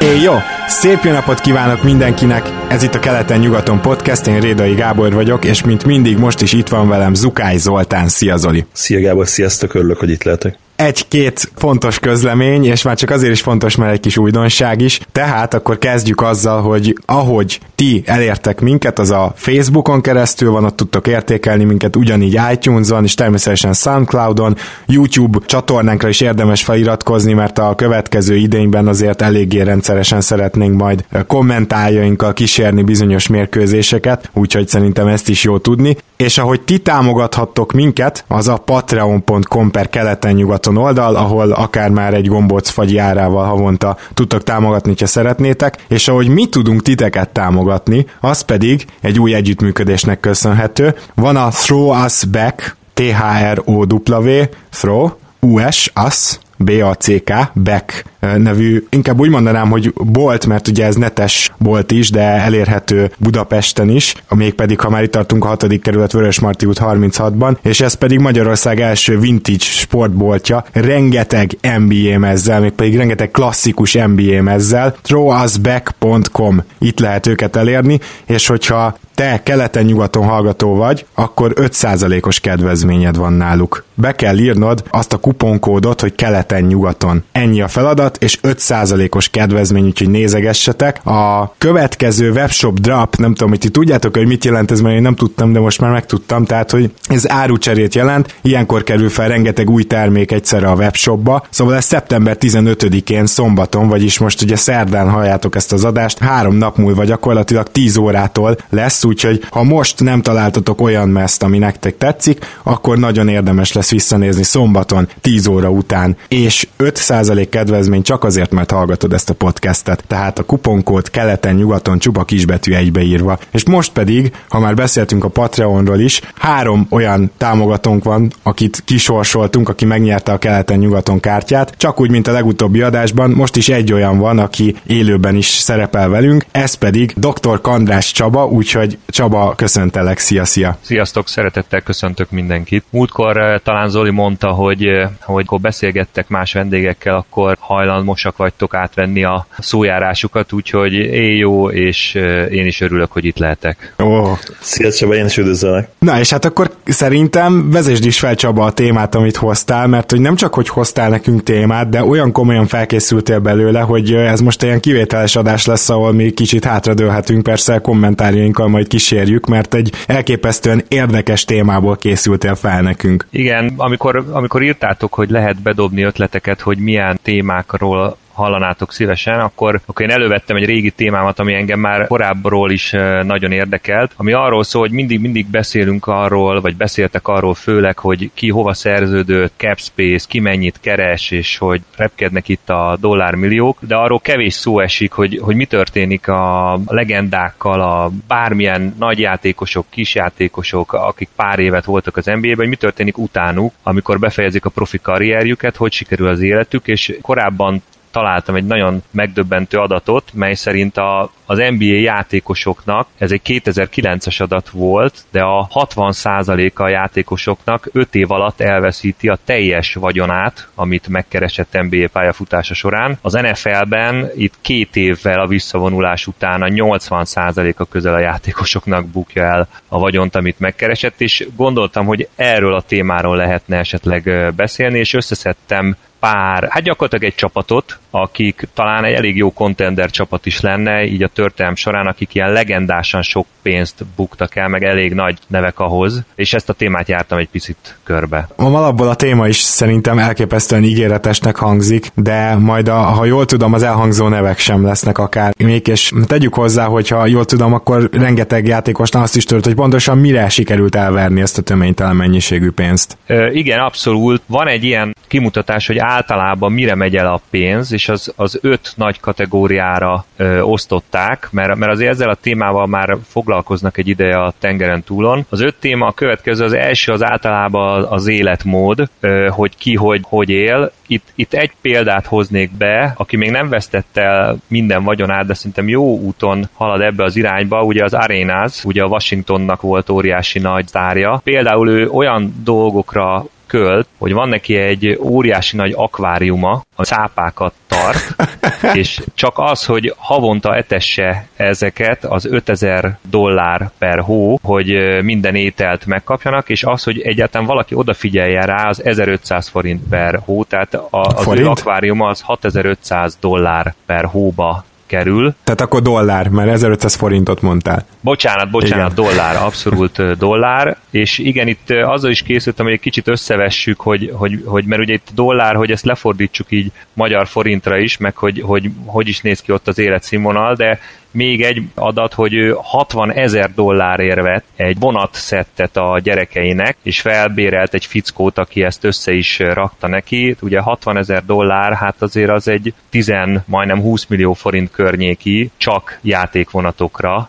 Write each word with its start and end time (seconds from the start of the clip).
Éj, 0.00 0.20
jó! 0.22 0.32
Szép 0.66 0.98
jó 1.02 1.12
napot 1.12 1.40
kívánok 1.40 1.82
mindenkinek! 1.82 2.50
Ez 2.68 2.82
itt 2.82 2.94
a 2.94 2.98
Keleten-nyugaton 2.98 3.80
podcast, 3.80 4.26
én 4.26 4.40
Rédai 4.40 4.74
Gábor 4.74 5.12
vagyok, 5.12 5.44
és 5.44 5.64
mint 5.64 5.84
mindig 5.84 6.18
most 6.18 6.40
is 6.40 6.52
itt 6.52 6.68
van 6.68 6.88
velem 6.88 7.14
Zukály 7.14 7.56
Zoltán. 7.56 8.08
Szia 8.08 8.36
Zoli! 8.36 8.66
Szia 8.72 9.00
Gábor, 9.00 9.28
sziasztok, 9.28 9.74
örülök, 9.74 9.98
hogy 9.98 10.10
itt 10.10 10.22
lehetek 10.22 10.58
egy-két 10.80 11.52
fontos 11.56 11.98
közlemény, 11.98 12.64
és 12.64 12.82
már 12.82 12.96
csak 12.96 13.10
azért 13.10 13.32
is 13.32 13.40
fontos, 13.40 13.76
mert 13.76 13.92
egy 13.92 14.00
kis 14.00 14.16
újdonság 14.16 14.80
is. 14.80 15.00
Tehát 15.12 15.54
akkor 15.54 15.78
kezdjük 15.78 16.20
azzal, 16.20 16.62
hogy 16.62 16.98
ahogy 17.06 17.60
ti 17.74 18.02
elértek 18.06 18.60
minket, 18.60 18.98
az 18.98 19.10
a 19.10 19.32
Facebookon 19.36 20.00
keresztül 20.00 20.50
van, 20.50 20.64
ott 20.64 20.76
tudtok 20.76 21.06
értékelni 21.06 21.64
minket, 21.64 21.96
ugyanígy 21.96 22.40
iTunes-on, 22.52 23.04
és 23.04 23.14
természetesen 23.14 23.72
Soundcloud-on, 23.72 24.56
YouTube 24.86 25.38
csatornánkra 25.46 26.08
is 26.08 26.20
érdemes 26.20 26.64
feliratkozni, 26.64 27.32
mert 27.32 27.58
a 27.58 27.74
következő 27.74 28.36
idényben 28.36 28.88
azért 28.88 29.22
eléggé 29.22 29.60
rendszeresen 29.60 30.20
szeretnénk 30.20 30.76
majd 30.76 31.04
kommentáljainkkal 31.26 32.32
kísérni 32.32 32.82
bizonyos 32.82 33.26
mérkőzéseket, 33.26 34.30
úgyhogy 34.34 34.68
szerintem 34.68 35.06
ezt 35.06 35.28
is 35.28 35.44
jó 35.44 35.58
tudni. 35.58 35.96
És 36.20 36.38
ahogy 36.38 36.60
ti 36.60 36.78
támogathattok 36.78 37.72
minket, 37.72 38.24
az 38.28 38.48
a 38.48 38.56
patreon.com 38.56 39.70
per 39.70 39.88
keleten-nyugaton 39.88 40.76
oldal, 40.76 41.16
ahol 41.16 41.52
akár 41.52 41.90
már 41.90 42.14
egy 42.14 42.28
gombóc 42.28 42.68
fagy 42.68 42.96
árával 42.96 43.44
havonta 43.44 43.96
tudtok 44.14 44.42
támogatni, 44.42 44.94
ha 44.98 45.06
szeretnétek, 45.06 45.84
és 45.88 46.08
ahogy 46.08 46.28
mi 46.28 46.46
tudunk 46.46 46.82
titeket 46.82 47.28
támogatni, 47.28 48.06
az 48.20 48.40
pedig 48.40 48.86
egy 49.00 49.20
új 49.20 49.34
együttműködésnek 49.34 50.20
köszönhető. 50.20 50.94
Van 51.14 51.36
a 51.36 51.48
Throw 51.48 52.04
Us 52.04 52.24
Back, 52.24 52.76
T-H-R-O-W, 52.94 54.42
Throw, 54.70 55.08
US, 55.40 55.92
Us, 56.06 56.38
BACK, 56.64 57.32
Beck 57.52 58.04
nevű, 58.36 58.84
inkább 58.90 59.20
úgy 59.20 59.28
mondanám, 59.28 59.70
hogy 59.70 59.92
bolt, 59.94 60.46
mert 60.46 60.68
ugye 60.68 60.84
ez 60.84 60.94
netes 60.94 61.52
bolt 61.58 61.90
is, 61.90 62.10
de 62.10 62.20
elérhető 62.20 63.10
Budapesten 63.18 63.88
is, 63.88 64.14
mégpedig, 64.28 64.80
ha 64.80 64.90
már 64.90 65.02
itt 65.02 65.10
tartunk 65.10 65.44
a 65.44 65.48
6. 65.48 65.80
kerület 65.82 66.12
Vörösmarty 66.12 66.64
út 66.64 66.80
36-ban, 66.82 67.56
és 67.62 67.80
ez 67.80 67.94
pedig 67.94 68.18
Magyarország 68.18 68.80
első 68.80 69.18
vintage 69.18 69.58
sportboltja, 69.58 70.64
rengeteg 70.72 71.58
NBA 71.78 72.18
mezzel, 72.18 72.60
még 72.60 72.70
pedig 72.72 72.96
rengeteg 72.96 73.30
klasszikus 73.30 73.92
NBA 73.92 74.42
mezzel, 74.42 74.96
throwusback.com, 75.02 76.62
itt 76.78 77.00
lehet 77.00 77.26
őket 77.26 77.56
elérni, 77.56 78.00
és 78.26 78.46
hogyha 78.46 78.96
te 79.20 79.40
keleten-nyugaton 79.42 80.26
hallgató 80.26 80.74
vagy, 80.74 81.06
akkor 81.14 81.52
5%-os 81.56 82.40
kedvezményed 82.40 83.16
van 83.16 83.32
náluk. 83.32 83.84
Be 83.94 84.14
kell 84.14 84.38
írnod 84.38 84.82
azt 84.90 85.12
a 85.12 85.16
kuponkódot, 85.16 86.00
hogy 86.00 86.14
keleten-nyugaton. 86.14 87.24
Ennyi 87.32 87.60
a 87.60 87.68
feladat, 87.68 88.16
és 88.20 88.38
5%-os 88.42 89.28
kedvezmény, 89.28 89.84
úgyhogy 89.84 90.10
nézegessetek. 90.10 91.06
A 91.06 91.54
következő 91.58 92.30
webshop 92.30 92.78
drop, 92.78 93.16
nem 93.16 93.32
tudom, 93.34 93.48
hogy 93.48 93.58
ti 93.58 93.68
tudjátok, 93.68 94.16
hogy 94.16 94.26
mit 94.26 94.44
jelent 94.44 94.70
ez, 94.70 94.80
mert 94.80 94.94
én 94.94 95.02
nem 95.02 95.14
tudtam, 95.14 95.52
de 95.52 95.60
most 95.60 95.80
már 95.80 95.90
megtudtam, 95.90 96.44
tehát, 96.44 96.70
hogy 96.70 96.92
ez 97.08 97.30
árucserét 97.30 97.94
jelent, 97.94 98.34
ilyenkor 98.42 98.82
kerül 98.82 99.08
fel 99.08 99.28
rengeteg 99.28 99.70
új 99.70 99.82
termék 99.82 100.32
egyszerre 100.32 100.70
a 100.70 100.74
webshopba, 100.74 101.46
szóval 101.50 101.76
ez 101.76 101.84
szeptember 101.84 102.36
15-én 102.40 103.26
szombaton, 103.26 103.88
vagyis 103.88 104.18
most 104.18 104.42
ugye 104.42 104.56
szerdán 104.56 105.10
halljátok 105.10 105.56
ezt 105.56 105.72
az 105.72 105.84
adást, 105.84 106.18
három 106.18 106.54
nap 106.54 106.76
múlva 106.76 107.04
gyakorlatilag 107.04 107.70
10 107.70 107.96
órától 107.96 108.56
lesz, 108.70 109.04
úgyhogy 109.10 109.44
ha 109.50 109.62
most 109.62 110.00
nem 110.00 110.22
találtatok 110.22 110.80
olyan 110.80 111.08
meszt, 111.08 111.42
ami 111.42 111.58
nektek 111.58 111.96
tetszik, 111.96 112.46
akkor 112.62 112.98
nagyon 112.98 113.28
érdemes 113.28 113.72
lesz 113.72 113.90
visszanézni 113.90 114.42
szombaton 114.42 115.08
10 115.20 115.46
óra 115.46 115.70
után, 115.70 116.16
és 116.28 116.68
5% 116.78 117.46
kedvezmény 117.50 118.02
csak 118.02 118.24
azért, 118.24 118.50
mert 118.50 118.70
hallgatod 118.70 119.12
ezt 119.12 119.30
a 119.30 119.34
podcastet, 119.34 120.04
tehát 120.06 120.38
a 120.38 120.42
kuponkód 120.42 121.10
keleten-nyugaton 121.10 121.98
csupa 121.98 122.24
kisbetű 122.24 122.72
egybeírva. 122.72 123.38
És 123.50 123.64
most 123.64 123.92
pedig, 123.92 124.32
ha 124.48 124.58
már 124.58 124.74
beszéltünk 124.74 125.24
a 125.24 125.28
Patreonról 125.28 126.00
is, 126.00 126.20
három 126.34 126.86
olyan 126.90 127.30
támogatónk 127.36 128.04
van, 128.04 128.32
akit 128.42 128.82
kisorsoltunk, 128.84 129.68
aki 129.68 129.84
megnyerte 129.84 130.32
a 130.32 130.38
keleten-nyugaton 130.38 131.20
kártyát, 131.20 131.74
csak 131.76 132.00
úgy, 132.00 132.10
mint 132.10 132.26
a 132.26 132.32
legutóbbi 132.32 132.80
adásban, 132.80 133.30
most 133.30 133.56
is 133.56 133.68
egy 133.68 133.92
olyan 133.92 134.18
van, 134.18 134.38
aki 134.38 134.76
élőben 134.86 135.34
is 135.34 135.46
szerepel 135.46 136.08
velünk, 136.08 136.44
ez 136.50 136.74
pedig 136.74 137.14
dr. 137.16 137.60
Kandrás 137.60 138.12
Csaba, 138.12 138.46
úgyhogy 138.46 138.89
Csaba, 139.06 139.54
köszöntelek, 139.56 140.18
szia, 140.18 140.44
szia! 140.44 140.78
Sziasztok, 140.80 141.28
szeretettel 141.28 141.80
köszöntök 141.80 142.30
mindenkit. 142.30 142.84
Múltkor 142.90 143.36
eh, 143.36 143.58
talán 143.58 143.88
Zoli 143.88 144.10
mondta, 144.10 144.48
hogy, 144.48 144.84
eh, 144.84 145.08
hogy 145.20 145.44
akkor 145.46 145.60
beszélgettek 145.60 146.28
más 146.28 146.52
vendégekkel, 146.52 147.14
akkor 147.14 147.56
hajlamosak 147.60 148.36
vagytok 148.36 148.74
átvenni 148.74 149.24
a 149.24 149.46
szójárásukat, 149.58 150.52
úgyhogy 150.52 150.92
én 150.92 151.36
jó, 151.36 151.70
és 151.70 152.14
eh, 152.14 152.52
én 152.52 152.66
is 152.66 152.80
örülök, 152.80 153.12
hogy 153.12 153.24
itt 153.24 153.38
lehetek. 153.38 153.94
Ó, 154.02 154.32
szia 154.60 154.92
Csaba, 154.92 155.14
én 155.14 155.24
is 155.24 155.36
üdvözöllek. 155.36 155.88
Na, 155.98 156.18
és 156.18 156.30
hát 156.30 156.44
akkor 156.44 156.70
szerintem 156.84 157.70
vezesd 157.70 158.04
is 158.04 158.18
fel 158.18 158.34
Csaba 158.34 158.64
a 158.64 158.72
témát, 158.72 159.14
amit 159.14 159.36
hoztál, 159.36 159.86
mert 159.86 160.10
hogy 160.10 160.20
nem 160.20 160.36
csak, 160.36 160.54
hogy 160.54 160.68
hoztál 160.68 161.08
nekünk 161.08 161.42
témát, 161.42 161.88
de 161.88 162.04
olyan 162.04 162.32
komolyan 162.32 162.66
felkészültél 162.66 163.38
belőle, 163.38 163.80
hogy 163.80 164.12
ez 164.12 164.40
most 164.40 164.62
ilyen 164.62 164.80
kivételes 164.80 165.36
adás 165.36 165.66
lesz, 165.66 165.88
ahol 165.88 166.12
mi 166.12 166.30
kicsit 166.30 166.64
hátradőlhetünk, 166.64 167.42
persze 167.42 167.78
kommentárjainkkal 167.78 168.68
majd 168.68 168.79
kísérjük, 168.86 169.46
mert 169.46 169.74
egy 169.74 169.92
elképesztően 170.06 170.84
érdekes 170.88 171.44
témából 171.44 171.96
készültél 171.96 172.54
fel 172.54 172.82
nekünk. 172.82 173.26
Igen, 173.30 173.72
amikor, 173.76 174.24
amikor 174.32 174.62
írtátok, 174.62 175.14
hogy 175.14 175.30
lehet 175.30 175.62
bedobni 175.62 176.02
ötleteket, 176.02 176.60
hogy 176.60 176.78
milyen 176.78 177.18
témákról 177.22 178.16
hallanátok 178.40 178.92
szívesen, 178.92 179.40
akkor, 179.40 179.80
akkor 179.86 180.04
én 180.04 180.10
elővettem 180.10 180.56
egy 180.56 180.64
régi 180.64 180.90
témámat, 180.90 181.38
ami 181.38 181.54
engem 181.54 181.80
már 181.80 182.06
korábbról 182.06 182.70
is 182.70 182.90
nagyon 183.22 183.52
érdekelt, 183.52 184.12
ami 184.16 184.32
arról 184.32 184.64
szól, 184.64 184.82
hogy 184.82 184.90
mindig, 184.90 185.20
mindig 185.20 185.46
beszélünk 185.46 186.06
arról, 186.06 186.60
vagy 186.60 186.76
beszéltek 186.76 187.28
arról 187.28 187.54
főleg, 187.54 187.98
hogy 187.98 188.30
ki 188.34 188.50
hova 188.50 188.74
szerződött, 188.74 189.52
capspace, 189.56 190.26
ki 190.28 190.40
mennyit 190.40 190.80
keres, 190.80 191.30
és 191.30 191.58
hogy 191.58 191.80
repkednek 191.96 192.48
itt 192.48 192.70
a 192.70 192.96
dollármilliók, 193.00 193.78
de 193.80 193.94
arról 193.94 194.20
kevés 194.20 194.54
szó 194.54 194.80
esik, 194.80 195.12
hogy, 195.12 195.38
hogy 195.42 195.56
mi 195.56 195.66
történik 195.66 196.28
a 196.28 196.78
legendákkal, 196.86 197.80
a 197.80 198.10
bármilyen 198.26 198.94
nagyjátékosok, 198.98 199.86
kisjátékosok, 199.90 200.92
akik 200.92 201.28
pár 201.36 201.58
évet 201.58 201.84
voltak 201.84 202.16
az 202.16 202.24
NBA-ben, 202.24 202.56
hogy 202.56 202.68
mi 202.68 202.76
történik 202.76 203.18
utánuk, 203.18 203.72
amikor 203.82 204.18
befejezik 204.18 204.64
a 204.64 204.70
profi 204.70 204.98
karrierjüket, 204.98 205.76
hogy 205.76 205.92
sikerül 205.92 206.28
az 206.28 206.40
életük, 206.40 206.86
és 206.86 207.18
korábban 207.22 207.82
találtam 208.10 208.54
egy 208.54 208.66
nagyon 208.66 209.02
megdöbbentő 209.10 209.78
adatot, 209.78 210.30
mely 210.34 210.54
szerint 210.54 210.96
a, 210.96 211.30
az 211.46 211.58
NBA 211.58 211.84
játékosoknak, 211.84 213.08
ez 213.18 213.32
egy 213.32 213.40
2009-es 213.44 214.42
adat 214.42 214.68
volt, 214.68 215.24
de 215.30 215.40
a 215.40 215.68
60%-a 215.74 216.82
a 216.82 216.88
játékosoknak 216.88 217.88
5 217.92 218.14
év 218.14 218.30
alatt 218.30 218.60
elveszíti 218.60 219.28
a 219.28 219.38
teljes 219.44 219.94
vagyonát, 219.94 220.68
amit 220.74 221.08
megkeresett 221.08 221.80
NBA 221.88 222.08
pályafutása 222.12 222.74
során. 222.74 223.18
Az 223.22 223.32
NFL-ben 223.32 224.30
itt 224.36 224.54
két 224.60 224.96
évvel 224.96 225.40
a 225.40 225.46
visszavonulás 225.46 226.26
után 226.26 226.62
a 226.62 226.66
80%-a 226.66 227.84
közel 227.84 228.14
a 228.14 228.18
játékosoknak 228.18 229.06
bukja 229.06 229.42
el 229.42 229.68
a 229.88 229.98
vagyont, 229.98 230.36
amit 230.36 230.58
megkeresett, 230.58 231.20
és 231.20 231.46
gondoltam, 231.56 232.06
hogy 232.06 232.28
erről 232.36 232.74
a 232.74 232.82
témáról 232.82 233.36
lehetne 233.36 233.78
esetleg 233.78 234.52
beszélni, 234.56 234.98
és 234.98 235.14
összeszedtem 235.14 235.96
pár, 236.20 236.68
hát 236.70 236.82
gyakorlatilag 236.82 237.24
egy 237.24 237.38
csapatot, 237.38 237.98
akik 238.10 238.68
talán 238.74 239.04
egy 239.04 239.14
elég 239.14 239.36
jó 239.36 239.52
contender 239.52 240.10
csapat 240.10 240.46
is 240.46 240.60
lenne, 240.60 241.04
így 241.04 241.22
a 241.22 241.28
történelm 241.28 241.74
során, 241.74 242.06
akik 242.06 242.34
ilyen 242.34 242.52
legendásan 242.52 243.22
sok 243.22 243.46
pénzt 243.62 244.04
buktak 244.16 244.56
el, 244.56 244.68
meg 244.68 244.84
elég 244.84 245.12
nagy 245.12 245.38
nevek 245.46 245.78
ahhoz, 245.78 246.22
és 246.34 246.54
ezt 246.54 246.68
a 246.68 246.72
témát 246.72 247.08
jártam 247.08 247.38
egy 247.38 247.48
picit 247.48 247.98
körbe. 248.02 248.48
A 248.56 248.64
alapból 248.80 249.08
a 249.08 249.14
téma 249.14 249.48
is 249.48 249.56
szerintem 249.56 250.18
elképesztően 250.18 250.84
ígéretesnek 250.84 251.56
hangzik, 251.56 252.06
de 252.14 252.56
majd 252.56 252.88
a, 252.88 252.94
ha 252.94 253.24
jól 253.24 253.44
tudom, 253.44 253.72
az 253.72 253.82
elhangzó 253.82 254.28
nevek 254.28 254.58
sem 254.58 254.84
lesznek 254.84 255.18
akár 255.18 255.54
még, 255.58 255.86
és 255.86 256.12
tegyük 256.26 256.54
hozzá, 256.54 256.84
hogy 256.84 257.08
ha 257.08 257.26
jól 257.26 257.44
tudom, 257.44 257.72
akkor 257.72 258.08
rengeteg 258.12 258.66
játékosnak 258.66 259.22
azt 259.22 259.36
is 259.36 259.44
tudod, 259.44 259.64
hogy 259.64 259.74
pontosan 259.74 260.18
mire 260.18 260.48
sikerült 260.48 260.94
elverni 260.94 261.40
ezt 261.40 261.58
a 261.58 261.62
töménytelen 261.62 262.16
mennyiségű 262.16 262.70
pénzt. 262.70 263.16
Ö, 263.26 263.50
igen, 263.50 263.78
abszolút. 263.78 264.42
Van 264.46 264.68
egy 264.68 264.84
ilyen 264.84 265.16
kimutatás, 265.28 265.86
hogy 265.86 265.98
általában 265.98 266.72
mire 266.72 266.94
megy 266.94 267.16
el 267.16 267.26
a 267.26 267.40
pénz, 267.50 267.92
és 268.00 268.08
az, 268.08 268.32
az 268.36 268.58
öt 268.62 268.92
nagy 268.96 269.20
kategóriára 269.20 270.24
ö, 270.36 270.60
osztották, 270.60 271.48
mert, 271.50 271.76
mert 271.76 271.92
azért 271.92 272.10
ezzel 272.10 272.28
a 272.28 272.34
témával 272.34 272.86
már 272.86 273.16
foglalkoznak 273.28 273.98
egy 273.98 274.08
ideje 274.08 274.36
a 274.36 274.52
tengeren 274.58 275.02
túlon. 275.02 275.46
Az 275.48 275.60
öt 275.60 275.74
téma 275.74 276.06
a 276.06 276.12
következő, 276.12 276.64
az 276.64 276.72
első 276.72 277.12
az 277.12 277.24
általában 277.24 278.04
az 278.04 278.26
életmód, 278.26 279.08
ö, 279.20 279.48
hogy 279.50 279.76
ki 279.76 279.94
hogy, 279.94 280.20
hogy 280.24 280.48
él. 280.48 280.92
Itt, 281.06 281.32
itt 281.34 281.52
egy 281.52 281.72
példát 281.80 282.26
hoznék 282.26 282.70
be, 282.76 283.14
aki 283.16 283.36
még 283.36 283.50
nem 283.50 283.68
vesztette 283.68 284.22
el 284.22 284.56
minden 284.66 285.04
vagyonát, 285.04 285.46
de 285.46 285.54
szerintem 285.54 285.88
jó 285.88 286.18
úton 286.18 286.68
halad 286.74 287.00
ebbe 287.00 287.24
az 287.24 287.36
irányba, 287.36 287.82
ugye 287.82 288.04
az 288.04 288.14
Arenas, 288.14 288.84
ugye 288.84 289.02
a 289.02 289.06
Washingtonnak 289.06 289.80
volt 289.80 290.10
óriási 290.10 290.58
nagy 290.58 290.86
sztárja. 290.86 291.40
Például 291.44 291.88
ő 291.88 292.08
olyan 292.08 292.54
dolgokra 292.64 293.44
költ, 293.70 294.06
hogy 294.18 294.32
van 294.32 294.48
neki 294.48 294.76
egy 294.76 295.18
óriási 295.20 295.76
nagy 295.76 295.92
akváriuma, 295.96 296.82
a 296.96 297.04
szápákat 297.04 297.72
tart, 297.86 298.36
és 299.00 299.20
csak 299.34 299.52
az, 299.56 299.84
hogy 299.84 300.14
havonta 300.16 300.74
etesse 300.74 301.46
ezeket, 301.56 302.24
az 302.24 302.44
5000 302.44 303.18
dollár 303.30 303.90
per 303.98 304.18
hó, 304.20 304.58
hogy 304.62 304.92
minden 305.22 305.54
ételt 305.54 306.06
megkapjanak, 306.06 306.68
és 306.68 306.84
az, 306.84 307.02
hogy 307.02 307.20
egyáltalán 307.20 307.66
valaki 307.66 307.94
odafigyeljen 307.94 308.66
rá, 308.66 308.88
az 308.88 309.04
1500 309.04 309.68
forint 309.68 310.02
per 310.08 310.40
hó, 310.44 310.64
tehát 310.64 310.94
a, 310.94 311.08
az 311.10 311.42
forint? 311.42 311.66
ő 311.66 311.70
akváriuma 311.70 312.28
az 312.28 312.40
6500 312.40 313.36
dollár 313.40 313.94
per 314.06 314.24
hóba 314.24 314.84
kerül. 315.10 315.54
Tehát 315.64 315.80
akkor 315.80 316.02
dollár, 316.02 316.48
mert 316.48 316.70
1500 316.70 317.14
forintot 317.14 317.62
mondtál. 317.62 318.04
Bocsánat, 318.20 318.70
bocsánat, 318.70 319.12
igen. 319.12 319.24
dollár, 319.24 319.56
abszolút 319.56 320.36
dollár, 320.38 320.96
és 321.10 321.38
igen, 321.38 321.68
itt 321.68 321.90
azzal 321.90 322.30
is 322.30 322.42
készültem, 322.42 322.84
hogy 322.84 322.94
egy 322.94 323.00
kicsit 323.00 323.28
összevessük, 323.28 324.00
hogy, 324.00 324.30
hogy, 324.34 324.62
hogy 324.64 324.84
mert 324.84 325.02
ugye 325.02 325.12
itt 325.12 325.28
dollár, 325.34 325.74
hogy 325.74 325.90
ezt 325.90 326.04
lefordítsuk 326.04 326.66
így 326.70 326.92
magyar 327.12 327.46
forintra 327.46 327.98
is, 327.98 328.16
meg 328.16 328.36
hogy, 328.36 328.60
hogy 328.60 328.90
hogy 329.06 329.28
is 329.28 329.40
néz 329.40 329.60
ki 329.60 329.72
ott 329.72 329.88
az 329.88 329.98
életszínvonal, 329.98 330.74
de 330.74 331.00
még 331.30 331.62
egy 331.62 331.82
adat, 331.94 332.34
hogy 332.34 332.54
ő 332.54 332.76
60 332.82 333.32
ezer 333.32 333.74
dollárért 333.74 334.40
vett 334.40 334.64
egy 334.76 334.98
vonatszettet 334.98 335.96
a 335.96 336.18
gyerekeinek, 336.22 336.96
és 337.02 337.20
felbérelt 337.20 337.94
egy 337.94 338.04
fickót, 338.04 338.58
aki 338.58 338.82
ezt 338.82 339.04
össze 339.04 339.32
is 339.32 339.58
rakta 339.58 340.06
neki. 340.06 340.56
Ugye 340.60 340.80
60 340.80 341.16
ezer 341.16 341.44
dollár, 341.44 341.92
hát 341.92 342.22
azért 342.22 342.50
az 342.50 342.68
egy 342.68 342.94
10, 343.08 343.32
majdnem 343.64 344.00
20 344.00 344.26
millió 344.26 344.52
forint 344.52 344.90
környéki 344.90 345.70
csak 345.76 346.18
játékvonatokra, 346.22 347.48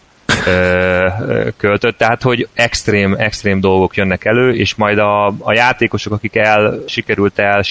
költött, 1.58 1.98
tehát 1.98 2.22
hogy 2.22 2.48
extrém, 2.54 3.16
extrém 3.18 3.60
dolgok 3.60 3.96
jönnek 3.96 4.26
elő, 4.26 4.54
és 4.54 4.76
majd 4.76 4.98
a, 4.98 5.28
a 5.28 5.54
játékosok, 5.54 6.14
akik 6.14 6.36
el 6.36 6.80
sikerült 6.88 7.40
el 7.40 7.64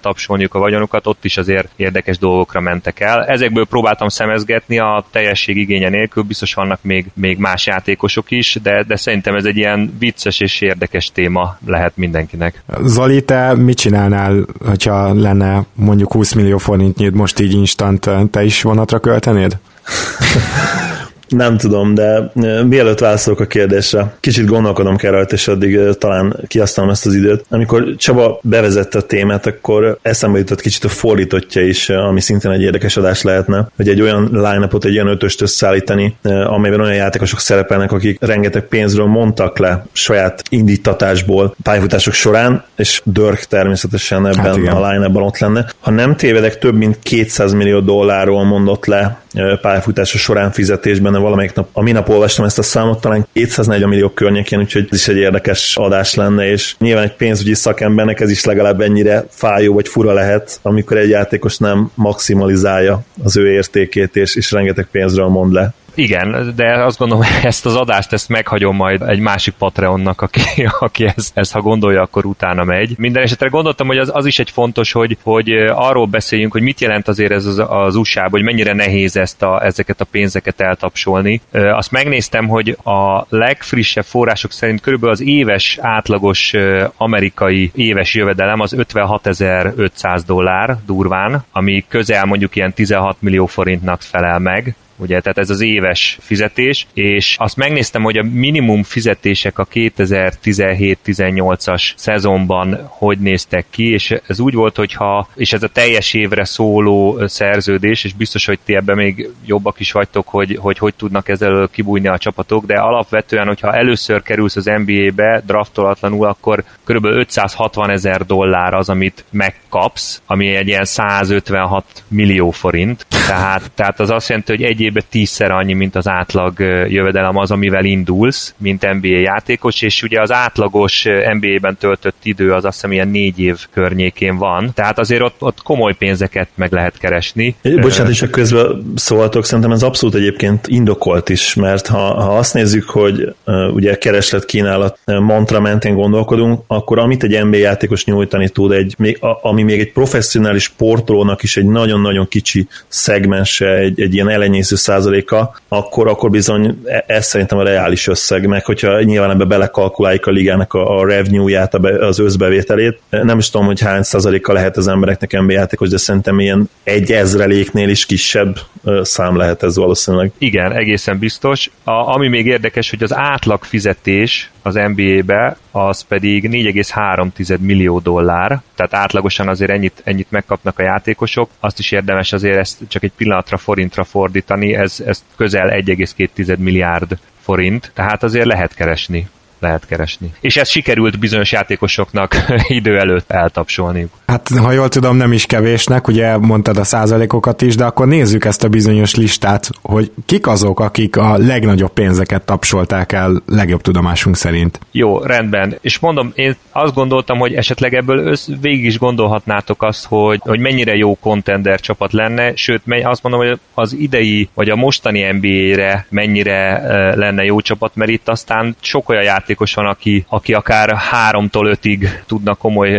tapsolniuk 0.00 0.54
a 0.54 0.58
vagyonukat, 0.58 1.06
ott 1.06 1.24
is 1.24 1.36
azért 1.36 1.68
érdekes 1.76 2.18
dolgokra 2.18 2.60
mentek 2.60 3.00
el. 3.00 3.24
Ezekből 3.24 3.66
próbáltam 3.66 4.08
szemezgetni 4.08 4.78
a 4.78 5.04
teljesség 5.10 5.56
igénye 5.56 5.88
nélkül, 5.88 6.22
biztos 6.22 6.54
vannak 6.54 6.78
még, 6.82 7.06
még 7.14 7.38
más 7.38 7.66
játékosok 7.66 8.30
is, 8.30 8.58
de, 8.62 8.82
de 8.82 8.96
szerintem 8.96 9.34
ez 9.34 9.44
egy 9.44 9.56
ilyen 9.56 9.96
vicces 9.98 10.40
és 10.40 10.60
érdekes 10.60 11.10
téma 11.12 11.58
lehet 11.66 11.96
mindenkinek. 11.96 12.62
Zoli, 12.82 13.22
te 13.22 13.54
mit 13.54 13.78
csinálnál, 13.78 14.46
hogyha 14.64 15.14
lenne 15.14 15.62
mondjuk 15.74 16.12
20 16.12 16.32
millió 16.32 16.58
forintnyit 16.58 17.14
most 17.14 17.40
így 17.40 17.52
instant, 17.52 18.10
te 18.30 18.44
is 18.44 18.62
vonatra 18.62 18.98
költenéd? 18.98 19.58
Nem 21.28 21.56
tudom, 21.56 21.94
de 21.94 22.32
mielőtt 22.64 22.98
válaszolok 22.98 23.40
a 23.40 23.46
kérdésre, 23.46 24.14
kicsit 24.20 24.46
gondolkodom 24.46 24.96
kell 24.96 25.10
rajta, 25.10 25.34
és 25.34 25.48
addig 25.48 25.80
talán 25.98 26.36
kiasztalom 26.46 26.90
ezt 26.90 27.06
az 27.06 27.14
időt. 27.14 27.44
Amikor 27.48 27.94
Csaba 27.96 28.38
bevezette 28.42 28.98
a 28.98 29.02
témát, 29.02 29.46
akkor 29.46 29.98
eszembe 30.02 30.38
jutott 30.38 30.60
kicsit 30.60 30.84
a 30.84 30.88
fordítottja 30.88 31.62
is, 31.62 31.88
ami 31.88 32.20
szintén 32.20 32.50
egy 32.50 32.62
érdekes 32.62 32.96
adás 32.96 33.22
lehetne, 33.22 33.68
hogy 33.76 33.88
egy 33.88 34.00
olyan 34.00 34.28
line 34.32 34.68
egy 34.80 34.94
olyan 34.94 35.08
ötöst 35.08 35.42
összeállítani, 35.42 36.16
amelyben 36.22 36.80
olyan 36.80 36.94
játékosok 36.94 37.40
szerepelnek, 37.40 37.92
akik 37.92 38.18
rengeteg 38.20 38.62
pénzről 38.62 39.06
mondtak 39.06 39.58
le 39.58 39.86
saját 39.92 40.42
indítatásból 40.48 41.54
pályafutások 41.62 42.12
során, 42.12 42.64
és 42.76 43.00
Dörk 43.04 43.44
természetesen 43.44 44.26
ebben 44.26 44.66
hát 44.66 44.74
a 44.74 44.90
line 44.90 45.08
ott 45.20 45.38
lenne. 45.38 45.66
Ha 45.80 45.90
nem 45.90 46.16
tévedek, 46.16 46.58
több 46.58 46.74
mint 46.74 46.98
200 47.02 47.52
millió 47.52 47.80
dollárról 47.80 48.44
mondott 48.44 48.86
le 48.86 49.20
pályafutása 49.60 50.18
során 50.18 50.50
fizetésben, 50.50 51.14
valamelyik 51.20 51.54
nap, 51.54 51.68
a 51.72 51.82
minap 51.82 52.08
olvastam 52.08 52.44
ezt 52.44 52.58
a 52.58 52.62
számot, 52.62 53.00
talán 53.00 53.26
240 53.32 53.88
millió 53.88 54.08
környékén, 54.08 54.58
úgyhogy 54.58 54.86
ez 54.90 54.98
is 54.98 55.08
egy 55.08 55.16
érdekes 55.16 55.76
adás 55.76 56.14
lenne, 56.14 56.50
és 56.50 56.74
nyilván 56.78 57.04
egy 57.04 57.16
pénzügyi 57.16 57.54
szakembernek 57.54 58.20
ez 58.20 58.30
is 58.30 58.44
legalább 58.44 58.80
ennyire 58.80 59.24
fájó 59.30 59.74
vagy 59.74 59.88
fura 59.88 60.12
lehet, 60.12 60.58
amikor 60.62 60.96
egy 60.96 61.08
játékos 61.08 61.58
nem 61.58 61.90
maximalizálja 61.94 63.02
az 63.24 63.36
ő 63.36 63.52
értékét, 63.52 64.16
és, 64.16 64.34
és 64.34 64.52
rengeteg 64.52 64.88
pénzről 64.90 65.28
mond 65.28 65.52
le. 65.52 65.74
Igen, 65.98 66.52
de 66.56 66.84
azt 66.84 66.98
gondolom, 66.98 67.24
ezt 67.42 67.66
az 67.66 67.76
adást 67.76 68.12
ezt 68.12 68.28
meghagyom 68.28 68.76
majd 68.76 69.02
egy 69.02 69.18
másik 69.18 69.54
Patreonnak, 69.54 70.20
aki, 70.20 70.40
aki 70.80 71.04
ezt, 71.16 71.38
ezt 71.38 71.52
ha 71.52 71.60
gondolja, 71.60 72.02
akkor 72.02 72.26
utána 72.26 72.64
megy. 72.64 72.94
Minden 72.98 73.22
esetre 73.22 73.48
gondoltam, 73.48 73.86
hogy 73.86 73.98
az, 73.98 74.10
az 74.14 74.26
is 74.26 74.38
egy 74.38 74.50
fontos, 74.50 74.92
hogy, 74.92 75.18
hogy 75.22 75.50
arról 75.72 76.06
beszéljünk, 76.06 76.52
hogy 76.52 76.62
mit 76.62 76.80
jelent 76.80 77.08
azért 77.08 77.32
ez 77.32 77.44
az, 77.44 77.62
az 77.68 77.96
usa 77.96 78.26
hogy 78.30 78.42
mennyire 78.42 78.72
nehéz 78.72 79.16
ezt 79.16 79.42
a, 79.42 79.64
ezeket 79.64 80.00
a 80.00 80.04
pénzeket 80.04 80.60
eltapsolni. 80.60 81.40
Azt 81.52 81.90
megnéztem, 81.90 82.48
hogy 82.48 82.76
a 82.84 83.26
legfrissebb 83.28 84.04
források 84.04 84.52
szerint 84.52 84.80
körülbelül 84.80 85.14
az 85.14 85.22
éves 85.22 85.78
átlagos 85.80 86.52
amerikai 86.96 87.70
éves 87.74 88.14
jövedelem 88.14 88.60
az 88.60 88.74
56.500 88.78 90.20
dollár 90.26 90.76
durván, 90.86 91.44
ami 91.52 91.84
közel 91.88 92.24
mondjuk 92.24 92.56
ilyen 92.56 92.72
16 92.72 93.16
millió 93.20 93.46
forintnak 93.46 94.02
felel 94.02 94.38
meg 94.38 94.76
ugye, 94.98 95.20
tehát 95.20 95.38
ez 95.38 95.50
az 95.50 95.60
éves 95.60 96.18
fizetés, 96.20 96.86
és 96.94 97.36
azt 97.38 97.56
megnéztem, 97.56 98.02
hogy 98.02 98.16
a 98.16 98.22
minimum 98.22 98.82
fizetések 98.82 99.58
a 99.58 99.66
2017-18-as 99.72 101.92
szezonban 101.96 102.86
hogy 102.88 103.18
néztek 103.18 103.66
ki, 103.70 103.92
és 103.92 104.14
ez 104.26 104.40
úgy 104.40 104.54
volt, 104.54 104.76
hogyha, 104.76 105.28
és 105.34 105.52
ez 105.52 105.62
a 105.62 105.68
teljes 105.68 106.14
évre 106.14 106.44
szóló 106.44 107.26
szerződés, 107.26 108.04
és 108.04 108.14
biztos, 108.14 108.46
hogy 108.46 108.58
ti 108.64 108.74
ebben 108.74 108.96
még 108.96 109.28
jobbak 109.46 109.80
is 109.80 109.92
vagytok, 109.92 110.28
hogy 110.28 110.58
hogy, 110.60 110.78
hogy 110.78 110.94
tudnak 110.94 111.28
ezzel 111.28 111.68
kibújni 111.72 112.08
a 112.08 112.18
csapatok, 112.18 112.66
de 112.66 112.74
alapvetően, 112.74 113.46
hogyha 113.46 113.74
először 113.74 114.22
kerülsz 114.22 114.56
az 114.56 114.70
NBA-be 114.84 115.42
draftolatlanul, 115.46 116.26
akkor 116.26 116.64
kb. 116.88 117.04
560 117.04 117.90
ezer 117.90 118.26
dollár 118.26 118.74
az, 118.74 118.88
amit 118.88 119.24
megkapsz, 119.30 120.22
ami 120.26 120.54
egy 120.54 120.66
ilyen 120.66 120.84
156 120.84 121.84
millió 122.08 122.50
forint, 122.50 123.06
tehát, 123.26 123.70
tehát 123.74 124.00
az 124.00 124.10
azt 124.10 124.28
jelenti, 124.28 124.52
hogy 124.52 124.62
egy 124.62 124.80
évben 124.80 125.02
tízszer 125.10 125.50
annyi, 125.50 125.72
mint 125.72 125.96
az 125.96 126.08
átlag 126.08 126.58
jövedelem 126.88 127.36
az, 127.36 127.50
amivel 127.50 127.84
indulsz, 127.84 128.54
mint 128.58 128.92
NBA 129.00 129.18
játékos, 129.18 129.82
és 129.82 130.02
ugye 130.02 130.20
az 130.20 130.32
átlagos 130.32 131.04
NBA-ben 131.32 131.76
töltött 131.76 132.16
idő 132.22 132.52
az 132.52 132.64
azt 132.64 132.74
hiszem 132.74 132.92
ilyen 132.92 133.08
négy 133.08 133.40
év 133.40 133.58
környékén 133.70 134.36
van, 134.36 134.70
tehát 134.74 134.98
azért 134.98 135.22
ott, 135.22 135.36
ott 135.38 135.62
komoly 135.62 135.94
pénzeket 135.94 136.48
meg 136.54 136.72
lehet 136.72 136.98
keresni. 136.98 137.54
Bocsánat, 137.80 138.12
és 138.12 138.24
közben 138.30 138.92
szóltok, 138.94 139.44
szerintem 139.44 139.72
ez 139.72 139.82
abszolút 139.82 140.14
egyébként 140.14 140.66
indokolt 140.66 141.28
is, 141.28 141.54
mert 141.54 141.86
ha, 141.86 142.22
ha 142.22 142.36
azt 142.36 142.54
nézzük, 142.54 142.90
hogy 142.90 143.34
ugye 143.74 143.98
kereslet 143.98 144.44
kínálat 144.44 144.98
mantra 145.04 145.60
mentén 145.60 145.94
gondolkodunk, 145.94 146.62
akkor 146.78 146.98
amit 146.98 147.22
egy 147.22 147.44
NBA 147.44 147.56
játékos 147.56 148.04
nyújtani 148.04 148.48
tud, 148.48 148.72
egy, 148.72 148.96
ami 149.42 149.62
még 149.62 149.80
egy 149.80 149.92
professzionális 149.92 150.62
sportolónak 150.62 151.42
is 151.42 151.56
egy 151.56 151.66
nagyon-nagyon 151.66 152.28
kicsi 152.28 152.66
szegmense, 152.88 153.76
egy, 153.76 154.00
egy 154.00 154.14
ilyen 154.14 154.28
elenyésző 154.28 154.76
százaléka, 154.76 155.54
akkor, 155.68 156.08
akkor 156.08 156.30
bizony 156.30 156.78
e, 156.84 157.04
ez 157.06 157.26
szerintem 157.26 157.58
a 157.58 157.62
reális 157.62 158.06
összeg, 158.06 158.46
meg 158.46 158.64
hogyha 158.64 159.02
nyilván 159.02 159.30
ebbe 159.30 159.44
belekalkuláljuk 159.44 160.26
a 160.26 160.30
ligának 160.30 160.72
a, 160.72 160.98
a 160.98 161.06
revenue-ját, 161.06 161.74
az 161.74 162.18
összbevételét. 162.18 163.00
Nem 163.10 163.38
is 163.38 163.50
tudom, 163.50 163.66
hogy 163.66 163.80
hány 163.80 164.02
százaléka 164.02 164.52
lehet 164.52 164.76
az 164.76 164.88
embereknek 164.88 165.32
NBA 165.32 165.52
játékos, 165.52 165.88
de 165.88 165.96
szerintem 165.96 166.40
ilyen 166.40 166.70
egy 166.82 167.12
ezreléknél 167.12 167.88
is 167.88 168.06
kisebb 168.06 168.58
szám 169.02 169.36
lehet 169.36 169.62
ez 169.62 169.76
valószínűleg. 169.76 170.32
Igen, 170.38 170.72
egészen 170.72 171.18
biztos. 171.18 171.70
A, 171.84 171.90
ami 171.90 172.28
még 172.28 172.46
érdekes, 172.46 172.90
hogy 172.90 173.02
az 173.02 173.14
átlag 173.14 173.64
fizetés 173.64 174.50
az 174.62 174.74
NBA-be, 174.74 175.56
az 175.70 176.02
pedig 176.02 176.48
4,3 176.50 177.58
millió 177.58 177.98
dollár, 177.98 178.60
tehát 178.74 178.94
átlagosan 178.94 179.48
azért 179.48 179.70
ennyit, 179.70 180.02
ennyit 180.04 180.30
megkapnak 180.30 180.78
a 180.78 180.82
játékosok. 180.82 181.50
Azt 181.60 181.78
is 181.78 181.92
érdemes 181.92 182.32
azért 182.32 182.58
ezt 182.58 182.78
csak 182.88 183.02
egy 183.02 183.12
pillanatra 183.16 183.56
forintra 183.56 184.04
fordítani, 184.04 184.74
ez, 184.74 185.02
ez 185.06 185.24
közel 185.36 185.70
1,2 185.70 186.58
milliárd 186.58 187.18
forint, 187.40 187.90
tehát 187.94 188.22
azért 188.22 188.46
lehet 188.46 188.74
keresni 188.74 189.28
lehet 189.60 189.86
keresni. 189.86 190.32
És 190.40 190.56
ez 190.56 190.68
sikerült 190.68 191.18
bizonyos 191.18 191.52
játékosoknak 191.52 192.36
idő 192.68 192.98
előtt 192.98 193.30
eltapsolni. 193.30 194.06
Hát, 194.26 194.48
ha 194.48 194.72
jól 194.72 194.88
tudom, 194.88 195.16
nem 195.16 195.32
is 195.32 195.46
kevésnek, 195.46 196.08
ugye 196.08 196.36
mondtad 196.36 196.76
a 196.76 196.84
százalékokat 196.84 197.62
is, 197.62 197.76
de 197.76 197.84
akkor 197.84 198.06
nézzük 198.06 198.44
ezt 198.44 198.64
a 198.64 198.68
bizonyos 198.68 199.14
listát, 199.14 199.70
hogy 199.82 200.10
kik 200.26 200.46
azok, 200.46 200.80
akik 200.80 201.16
a 201.16 201.36
legnagyobb 201.36 201.92
pénzeket 201.92 202.42
tapsolták 202.42 203.12
el 203.12 203.42
legjobb 203.46 203.80
tudomásunk 203.80 204.36
szerint. 204.36 204.80
Jó, 204.92 205.18
rendben. 205.18 205.78
És 205.80 205.98
mondom, 205.98 206.32
én 206.34 206.56
azt 206.72 206.94
gondoltam, 206.94 207.38
hogy 207.38 207.54
esetleg 207.54 207.94
ebből 207.94 208.18
össz, 208.18 208.48
végig 208.60 208.84
is 208.84 208.98
gondolhatnátok 208.98 209.82
azt, 209.82 210.06
hogy, 210.06 210.40
hogy 210.42 210.58
mennyire 210.58 210.94
jó 210.94 211.16
contender 211.20 211.80
csapat 211.80 212.12
lenne, 212.12 212.56
sőt, 212.56 212.82
azt 213.02 213.22
mondom, 213.22 213.40
hogy 213.40 213.58
az 213.74 213.92
idei, 213.92 214.48
vagy 214.54 214.68
a 214.68 214.76
mostani 214.76 215.32
NBA-re 215.32 216.06
mennyire 216.08 216.82
lenne 217.14 217.44
jó 217.44 217.60
csapat, 217.60 217.94
mert 217.94 218.10
itt 218.10 218.28
aztán 218.28 218.76
sok 218.80 219.08
olyan 219.08 219.22
játékos 219.48 219.74
van, 219.74 219.86
aki, 219.86 220.24
aki 220.28 220.52
akár 220.52 220.96
háromtól 220.96 221.66
ötig 221.66 222.22
tudna 222.26 222.54
komoly 222.54 222.90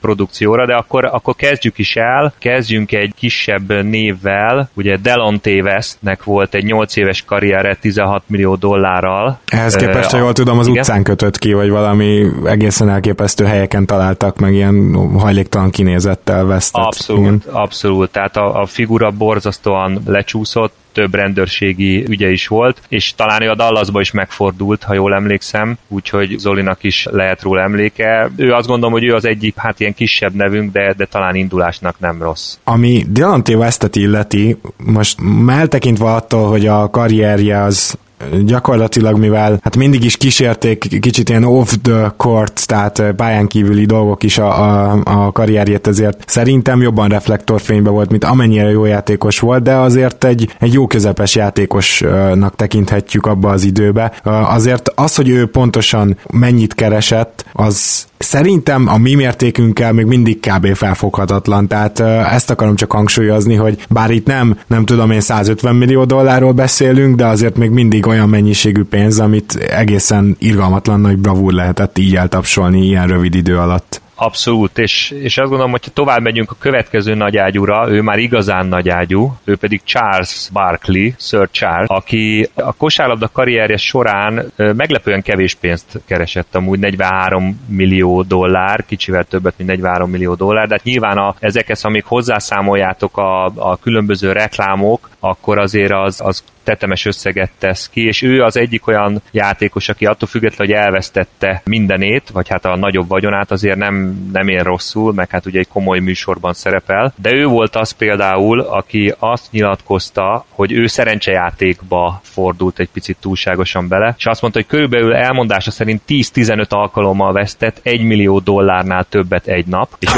produkcióra, 0.00 0.66
de 0.66 0.74
akkor, 0.74 1.04
akkor 1.04 1.34
kezdjük 1.34 1.78
is 1.78 1.96
el, 1.96 2.32
kezdjünk 2.38 2.92
egy 2.92 3.12
kisebb 3.16 3.82
névvel, 3.82 4.70
ugye 4.74 4.96
Delonte 4.96 5.50
Westnek 5.50 6.24
volt 6.24 6.54
egy 6.54 6.64
8 6.64 6.96
éves 6.96 7.24
karriere 7.24 7.74
16 7.74 8.22
millió 8.26 8.54
dollárral. 8.54 9.38
Ehhez 9.46 9.76
képest, 9.76 10.10
ha 10.10 10.18
jól 10.18 10.32
tudom, 10.32 10.58
az 10.58 10.66
igen? 10.66 10.80
utcán 10.80 11.02
kötött 11.02 11.38
ki, 11.38 11.52
vagy 11.52 11.70
valami 11.70 12.26
egészen 12.44 12.88
elképesztő 12.88 13.44
helyeken 13.44 13.86
találtak 13.86 14.38
meg 14.38 14.54
ilyen 14.54 14.94
hajléktalan 15.18 15.70
kinézettel 15.70 16.44
Westet. 16.44 16.84
Abszolút, 16.84 17.22
igen. 17.22 17.42
abszolút. 17.50 18.10
Tehát 18.10 18.36
a, 18.36 18.60
a 18.60 18.66
figura 18.66 19.10
borzasztóan 19.10 20.02
lecsúszott, 20.06 20.74
több 20.96 21.14
rendőrségi 21.14 22.04
ügye 22.08 22.28
is 22.30 22.46
volt, 22.46 22.82
és 22.88 23.14
talán 23.16 23.42
ő 23.42 23.50
a 23.50 23.54
Dallasba 23.54 24.00
is 24.00 24.10
megfordult, 24.10 24.82
ha 24.82 24.94
jól 24.94 25.14
emlékszem, 25.14 25.78
úgyhogy 25.88 26.34
Zolinak 26.38 26.82
is 26.82 27.06
lehet 27.10 27.42
róla 27.42 27.62
emléke. 27.62 28.30
Ő 28.36 28.52
azt 28.52 28.66
gondolom, 28.66 28.92
hogy 28.92 29.04
ő 29.04 29.14
az 29.14 29.24
egyik, 29.24 29.56
hát 29.56 29.80
ilyen 29.80 29.94
kisebb 29.94 30.34
nevünk, 30.34 30.72
de, 30.72 30.94
de 30.96 31.04
talán 31.04 31.34
indulásnak 31.34 31.98
nem 31.98 32.22
rossz. 32.22 32.56
Ami 32.64 33.04
Delonte 33.08 33.56
Westet 33.56 33.96
illeti, 33.96 34.56
most 34.76 35.18
eltekintve 35.48 36.06
attól, 36.06 36.48
hogy 36.48 36.66
a 36.66 36.90
karrierje 36.90 37.62
az 37.62 37.98
gyakorlatilag, 38.44 39.18
mivel 39.18 39.58
hát 39.62 39.76
mindig 39.76 40.04
is 40.04 40.16
kísérték 40.16 41.00
kicsit 41.00 41.28
ilyen 41.28 41.44
off 41.44 41.72
the 41.82 42.12
court, 42.16 42.66
tehát 42.66 43.02
pályán 43.16 43.46
kívüli 43.46 43.84
dolgok 43.84 44.22
is 44.22 44.38
a, 44.38 44.62
a, 44.62 45.00
a 45.04 45.32
karrierjét, 45.32 45.86
ezért 45.86 46.22
szerintem 46.26 46.82
jobban 46.82 47.08
reflektorfénybe 47.08 47.90
volt, 47.90 48.10
mint 48.10 48.24
amennyire 48.24 48.70
jó 48.70 48.84
játékos 48.84 49.38
volt, 49.38 49.62
de 49.62 49.74
azért 49.74 50.24
egy, 50.24 50.54
egy 50.60 50.72
jó 50.72 50.86
közepes 50.86 51.34
játékosnak 51.34 52.56
tekinthetjük 52.56 53.26
abba 53.26 53.50
az 53.50 53.64
időbe. 53.64 54.12
Azért 54.24 54.88
az, 54.94 55.14
hogy 55.14 55.28
ő 55.28 55.46
pontosan 55.46 56.18
mennyit 56.30 56.74
keresett, 56.74 57.44
az 57.52 58.06
Szerintem 58.18 58.88
a 58.88 58.98
mi 58.98 59.14
mértékünkkel 59.14 59.92
még 59.92 60.06
mindig 60.06 60.40
kb. 60.40 60.74
felfoghatatlan, 60.74 61.68
tehát 61.68 62.00
ezt 62.32 62.50
akarom 62.50 62.76
csak 62.76 62.92
hangsúlyozni, 62.92 63.54
hogy 63.54 63.84
bár 63.88 64.10
itt 64.10 64.26
nem, 64.26 64.58
nem 64.66 64.84
tudom 64.84 65.10
én 65.10 65.20
150 65.20 65.74
millió 65.74 66.04
dollárról 66.04 66.52
beszélünk, 66.52 67.16
de 67.16 67.26
azért 67.26 67.56
még 67.56 67.70
mindig 67.70 68.05
olyan 68.06 68.28
mennyiségű 68.28 68.82
pénz, 68.84 69.20
amit 69.20 69.54
egészen 69.54 70.36
irgalmatlan 70.38 71.00
nagy 71.00 71.18
bravúr 71.18 71.52
lehetett 71.52 71.98
így 71.98 72.16
eltapsolni 72.16 72.86
ilyen 72.86 73.06
rövid 73.06 73.34
idő 73.34 73.58
alatt. 73.58 74.00
Abszolút, 74.18 74.78
és, 74.78 75.10
és 75.10 75.38
azt 75.38 75.48
gondolom, 75.48 75.70
hogy 75.70 75.86
tovább 75.92 76.20
megyünk 76.20 76.50
a 76.50 76.56
következő 76.58 77.14
nagyágyúra, 77.14 77.90
ő 77.90 78.02
már 78.02 78.18
igazán 78.18 78.66
nagyágyú, 78.66 79.36
ő 79.44 79.56
pedig 79.56 79.80
Charles 79.84 80.48
Barkley, 80.52 81.10
Sir 81.18 81.48
Charles, 81.50 81.88
aki 81.88 82.48
a 82.54 82.72
kosárlabda 82.72 83.28
karrierje 83.32 83.76
során 83.76 84.52
meglepően 84.56 85.22
kevés 85.22 85.54
pénzt 85.54 86.00
keresett, 86.04 86.54
amúgy 86.54 86.78
43 86.78 87.60
millió 87.68 88.22
dollár, 88.22 88.84
kicsivel 88.86 89.24
többet, 89.24 89.54
mint 89.56 89.70
43 89.70 90.10
millió 90.10 90.34
dollár, 90.34 90.66
de 90.68 90.74
hát 90.74 90.84
nyilván 90.84 91.16
a, 91.16 91.34
ezekhez, 91.38 91.84
amíg 91.84 92.04
hozzászámoljátok 92.04 93.16
a, 93.16 93.44
a 93.44 93.76
különböző 93.76 94.32
reklámok, 94.32 95.10
akkor 95.20 95.58
azért 95.58 95.92
az, 95.92 96.20
az 96.24 96.42
tetemes 96.66 97.04
összeget 97.04 97.50
tesz 97.58 97.88
ki, 97.88 98.06
és 98.06 98.22
ő 98.22 98.42
az 98.42 98.56
egyik 98.56 98.86
olyan 98.86 99.22
játékos, 99.30 99.88
aki 99.88 100.06
attól 100.06 100.28
függetlenül, 100.28 100.74
hogy 100.74 100.84
elvesztette 100.84 101.62
mindenét, 101.64 102.30
vagy 102.32 102.48
hát 102.48 102.64
a 102.64 102.76
nagyobb 102.76 103.08
vagyonát, 103.08 103.50
azért 103.50 103.76
nem, 103.76 104.28
nem 104.32 104.48
ér 104.48 104.62
rosszul, 104.62 105.12
meg 105.12 105.30
hát 105.30 105.46
ugye 105.46 105.58
egy 105.58 105.68
komoly 105.68 105.98
műsorban 105.98 106.52
szerepel, 106.52 107.12
de 107.16 107.32
ő 107.32 107.46
volt 107.46 107.76
az 107.76 107.90
például, 107.90 108.60
aki 108.60 109.14
azt 109.18 109.52
nyilatkozta, 109.52 110.44
hogy 110.48 110.72
ő 110.72 110.86
szerencsejátékba 110.86 112.20
fordult 112.22 112.78
egy 112.78 112.88
picit 112.92 113.16
túlságosan 113.20 113.88
bele, 113.88 114.14
és 114.18 114.26
azt 114.26 114.40
mondta, 114.40 114.60
hogy 114.60 114.68
körülbelül 114.68 115.14
elmondása 115.14 115.70
szerint 115.70 116.02
10-15 116.08 116.68
alkalommal 116.68 117.32
vesztett 117.32 117.80
1 117.82 118.02
millió 118.02 118.38
dollárnál 118.38 119.04
többet 119.08 119.46
egy 119.46 119.66
nap, 119.66 119.96
és 119.98 120.10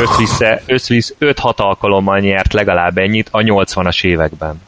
összvisz 0.67 1.14
5-6 1.21 1.55
alkalommal 1.57 2.19
nyert 2.19 2.52
legalább 2.52 2.99
ennyit 2.99 3.28
a 3.31 3.38
80-as 3.38 4.05
években. 4.05 4.61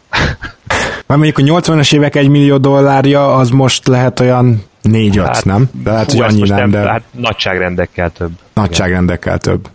Már 1.10 1.18
mondjuk 1.18 1.38
a 1.38 1.60
80-as 1.60 1.94
évek 1.94 2.14
1 2.14 2.28
millió 2.28 2.56
dollárja, 2.56 3.34
az 3.34 3.50
most 3.50 3.86
lehet 3.86 4.20
olyan 4.20 4.62
4-5, 4.84 5.22
hát, 5.24 5.44
nem? 5.44 5.70
De 5.82 5.90
hát, 5.90 6.10
hogy 6.10 6.20
annyi 6.20 6.48
nem, 6.48 6.58
nem, 6.58 6.70
de... 6.70 6.78
Hát 6.78 7.02
nagyságrendekkel 7.10 8.10
több. 8.10 8.30
Nagyságrendekkel 8.54 9.38
több. 9.38 9.68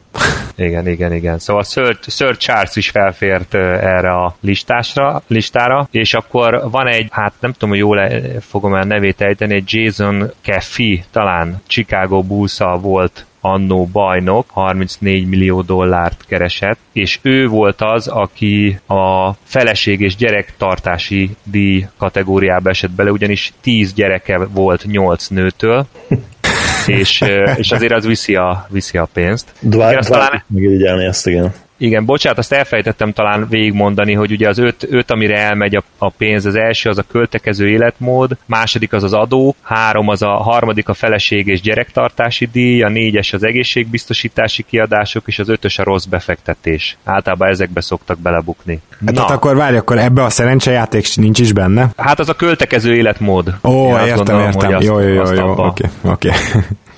Igen, 0.56 0.88
igen, 0.88 1.14
igen. 1.14 1.40
Szóval 1.40 1.64
Sir, 1.64 1.98
Sir 2.08 2.38
Charles 2.38 2.76
is 2.76 2.90
felfért 2.90 3.54
erre 3.54 4.12
a 4.12 4.36
listásra, 4.42 5.22
listára, 5.28 5.88
és 5.92 6.14
akkor 6.14 6.68
van 6.72 6.88
egy, 6.88 7.08
hát 7.12 7.34
nem 7.40 7.52
tudom, 7.52 7.70
hogy 7.70 7.78
jól 7.78 8.10
fogom 8.40 8.76
el 8.76 8.84
nevét 8.84 9.22
ejteni, 9.22 9.54
egy 9.54 9.74
Jason 9.74 10.32
Caffey, 10.42 11.04
talán 11.12 11.62
Chicago 11.68 12.22
bulls 12.22 12.58
volt 12.82 13.26
annó 13.46 13.86
bajnok 13.92 14.46
34 14.50 15.28
millió 15.28 15.62
dollárt 15.62 16.26
keresett, 16.28 16.80
és 16.92 17.20
ő 17.22 17.48
volt 17.48 17.82
az, 17.82 18.08
aki 18.08 18.80
a 18.88 19.32
feleség 19.44 20.02
és 20.02 20.16
gyerektartási 20.16 21.30
díj 21.44 21.88
kategóriába 21.98 22.70
esett 22.70 22.92
bele, 22.92 23.12
ugyanis 23.12 23.54
10 23.62 23.94
gyereke 23.94 24.38
volt 24.38 24.86
8 24.86 25.28
nőtől, 25.28 25.86
és, 26.88 27.24
és 27.56 27.72
azért 27.72 27.94
az 27.94 28.06
viszi 28.06 28.36
a, 28.36 28.68
viszi 28.70 28.98
a 28.98 29.08
pénzt. 29.14 29.54
Dwight, 29.60 29.90
Dwight 29.90 30.08
talán... 30.08 30.44
megirigyelni 30.48 31.06
ezt, 31.06 31.28
igen. 31.28 31.54
Igen, 31.86 32.06
bocsánat, 32.06 32.38
azt 32.38 32.54
elfelejtettem 32.54 33.14
talán 33.14 33.48
végigmondani, 33.50 34.14
hogy 34.14 34.32
ugye 34.32 34.50
az 34.50 34.58
öt, 34.58 34.88
öt 34.90 35.12
amire 35.12 35.38
elmegy 35.38 35.76
a, 35.76 35.84
a 35.98 36.10
pénz, 36.10 36.46
az 36.46 36.56
első 36.56 36.90
az 36.90 36.98
a 36.98 37.04
költekező 37.12 37.70
életmód, 37.70 38.38
második 38.46 38.94
az 38.94 39.04
az 39.04 39.14
adó, 39.14 39.56
három 39.62 40.08
az 40.08 40.22
a 40.22 40.30
harmadik 40.30 40.90
a 40.90 40.94
feleség 40.94 41.48
és 41.48 41.62
gyerektartási 41.62 42.50
díj, 42.52 42.84
a 42.84 42.90
négyes 42.90 43.34
az 43.34 43.44
egészségbiztosítási 43.44 44.64
kiadások, 44.64 45.24
és 45.26 45.40
az 45.40 45.50
ötös 45.50 45.80
a 45.80 45.84
rossz 45.84 46.06
befektetés. 46.06 46.98
Általában 47.04 47.50
ezekbe 47.50 47.82
szoktak 47.82 48.20
belebukni. 48.20 48.80
Hát 48.90 49.02
Na. 49.02 49.12
Tehát 49.12 49.32
akkor 49.32 49.56
várj, 49.56 49.78
akkor 49.78 49.98
ebbe 49.98 50.24
a 50.24 50.30
szerencsejáték 50.30 51.16
nincs 51.16 51.40
is 51.40 51.54
benne? 51.54 51.90
Hát 51.98 52.20
az 52.20 52.30
a 52.30 52.34
költekező 52.34 52.96
életmód. 52.96 53.56
Ó, 53.64 53.88
Én 53.88 54.06
értem, 54.06 54.16
gondolom, 54.16 54.42
értem. 54.42 54.82
Jó, 54.82 55.00
jó, 55.00 55.08
jó, 55.08 55.34
jó, 55.34 55.52
oké, 55.52 55.90
oké. 56.02 56.30
Okay 56.30 56.32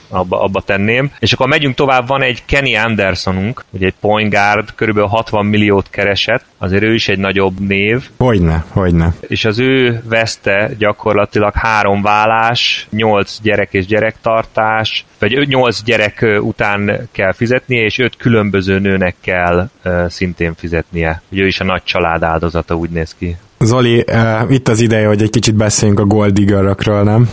abba, 0.09 0.41
abba 0.41 0.61
tenném. 0.61 1.11
És 1.19 1.33
akkor 1.33 1.47
megyünk 1.47 1.75
tovább, 1.75 2.07
van 2.07 2.21
egy 2.21 2.45
Kenny 2.45 2.75
Andersonunk, 2.75 3.63
ugye 3.69 3.85
egy 3.85 3.95
point 3.99 4.33
guard, 4.33 4.75
körülbelül 4.75 5.09
60 5.09 5.45
milliót 5.45 5.89
keresett, 5.89 6.45
azért 6.57 6.83
ő 6.83 6.93
is 6.93 7.07
egy 7.07 7.19
nagyobb 7.19 7.59
név. 7.59 8.09
Hogyne, 8.17 8.65
hogyne. 8.69 9.13
És 9.21 9.45
az 9.45 9.59
ő 9.59 10.01
veszte 10.09 10.71
gyakorlatilag 10.77 11.53
három 11.53 12.01
vállás, 12.01 12.87
nyolc 12.91 13.41
gyerek 13.41 13.73
és 13.73 13.85
gyerektartás, 13.85 15.05
vagy 15.19 15.47
nyolc 15.47 15.83
gyerek 15.83 16.25
után 16.39 17.09
kell 17.11 17.33
fizetnie, 17.33 17.83
és 17.83 17.99
öt 17.99 18.17
különböző 18.17 18.79
nőnek 18.79 19.15
kell 19.21 19.69
uh, 19.85 20.07
szintén 20.09 20.53
fizetnie. 20.55 21.21
Ugye 21.31 21.41
ő 21.43 21.47
is 21.47 21.59
a 21.59 21.63
nagy 21.63 21.83
család 21.83 22.23
áldozata, 22.23 22.75
úgy 22.75 22.89
néz 22.89 23.15
ki. 23.17 23.35
Zoli, 23.59 24.05
uh, 24.07 24.51
itt 24.51 24.67
az 24.67 24.79
ideje, 24.79 25.07
hogy 25.07 25.21
egy 25.21 25.29
kicsit 25.29 25.55
beszéljünk 25.55 25.99
a 25.99 26.05
Gold 26.05 26.33
Diggerökről, 26.33 27.03
nem? 27.03 27.29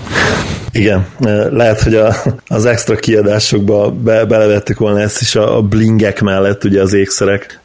Igen, 0.75 1.07
lehet, 1.50 1.83
hogy 1.83 1.95
a, 1.95 2.14
az 2.47 2.66
extra 2.66 2.97
kiadásokba 2.97 3.90
be, 3.90 4.25
belevettük 4.25 4.78
volna 4.78 5.00
ezt 5.00 5.21
is 5.21 5.35
a, 5.35 5.57
a 5.57 5.62
blingek 5.62 6.21
mellett, 6.21 6.64
ugye 6.64 6.81
az 6.81 6.93
ékszerek, 6.93 7.61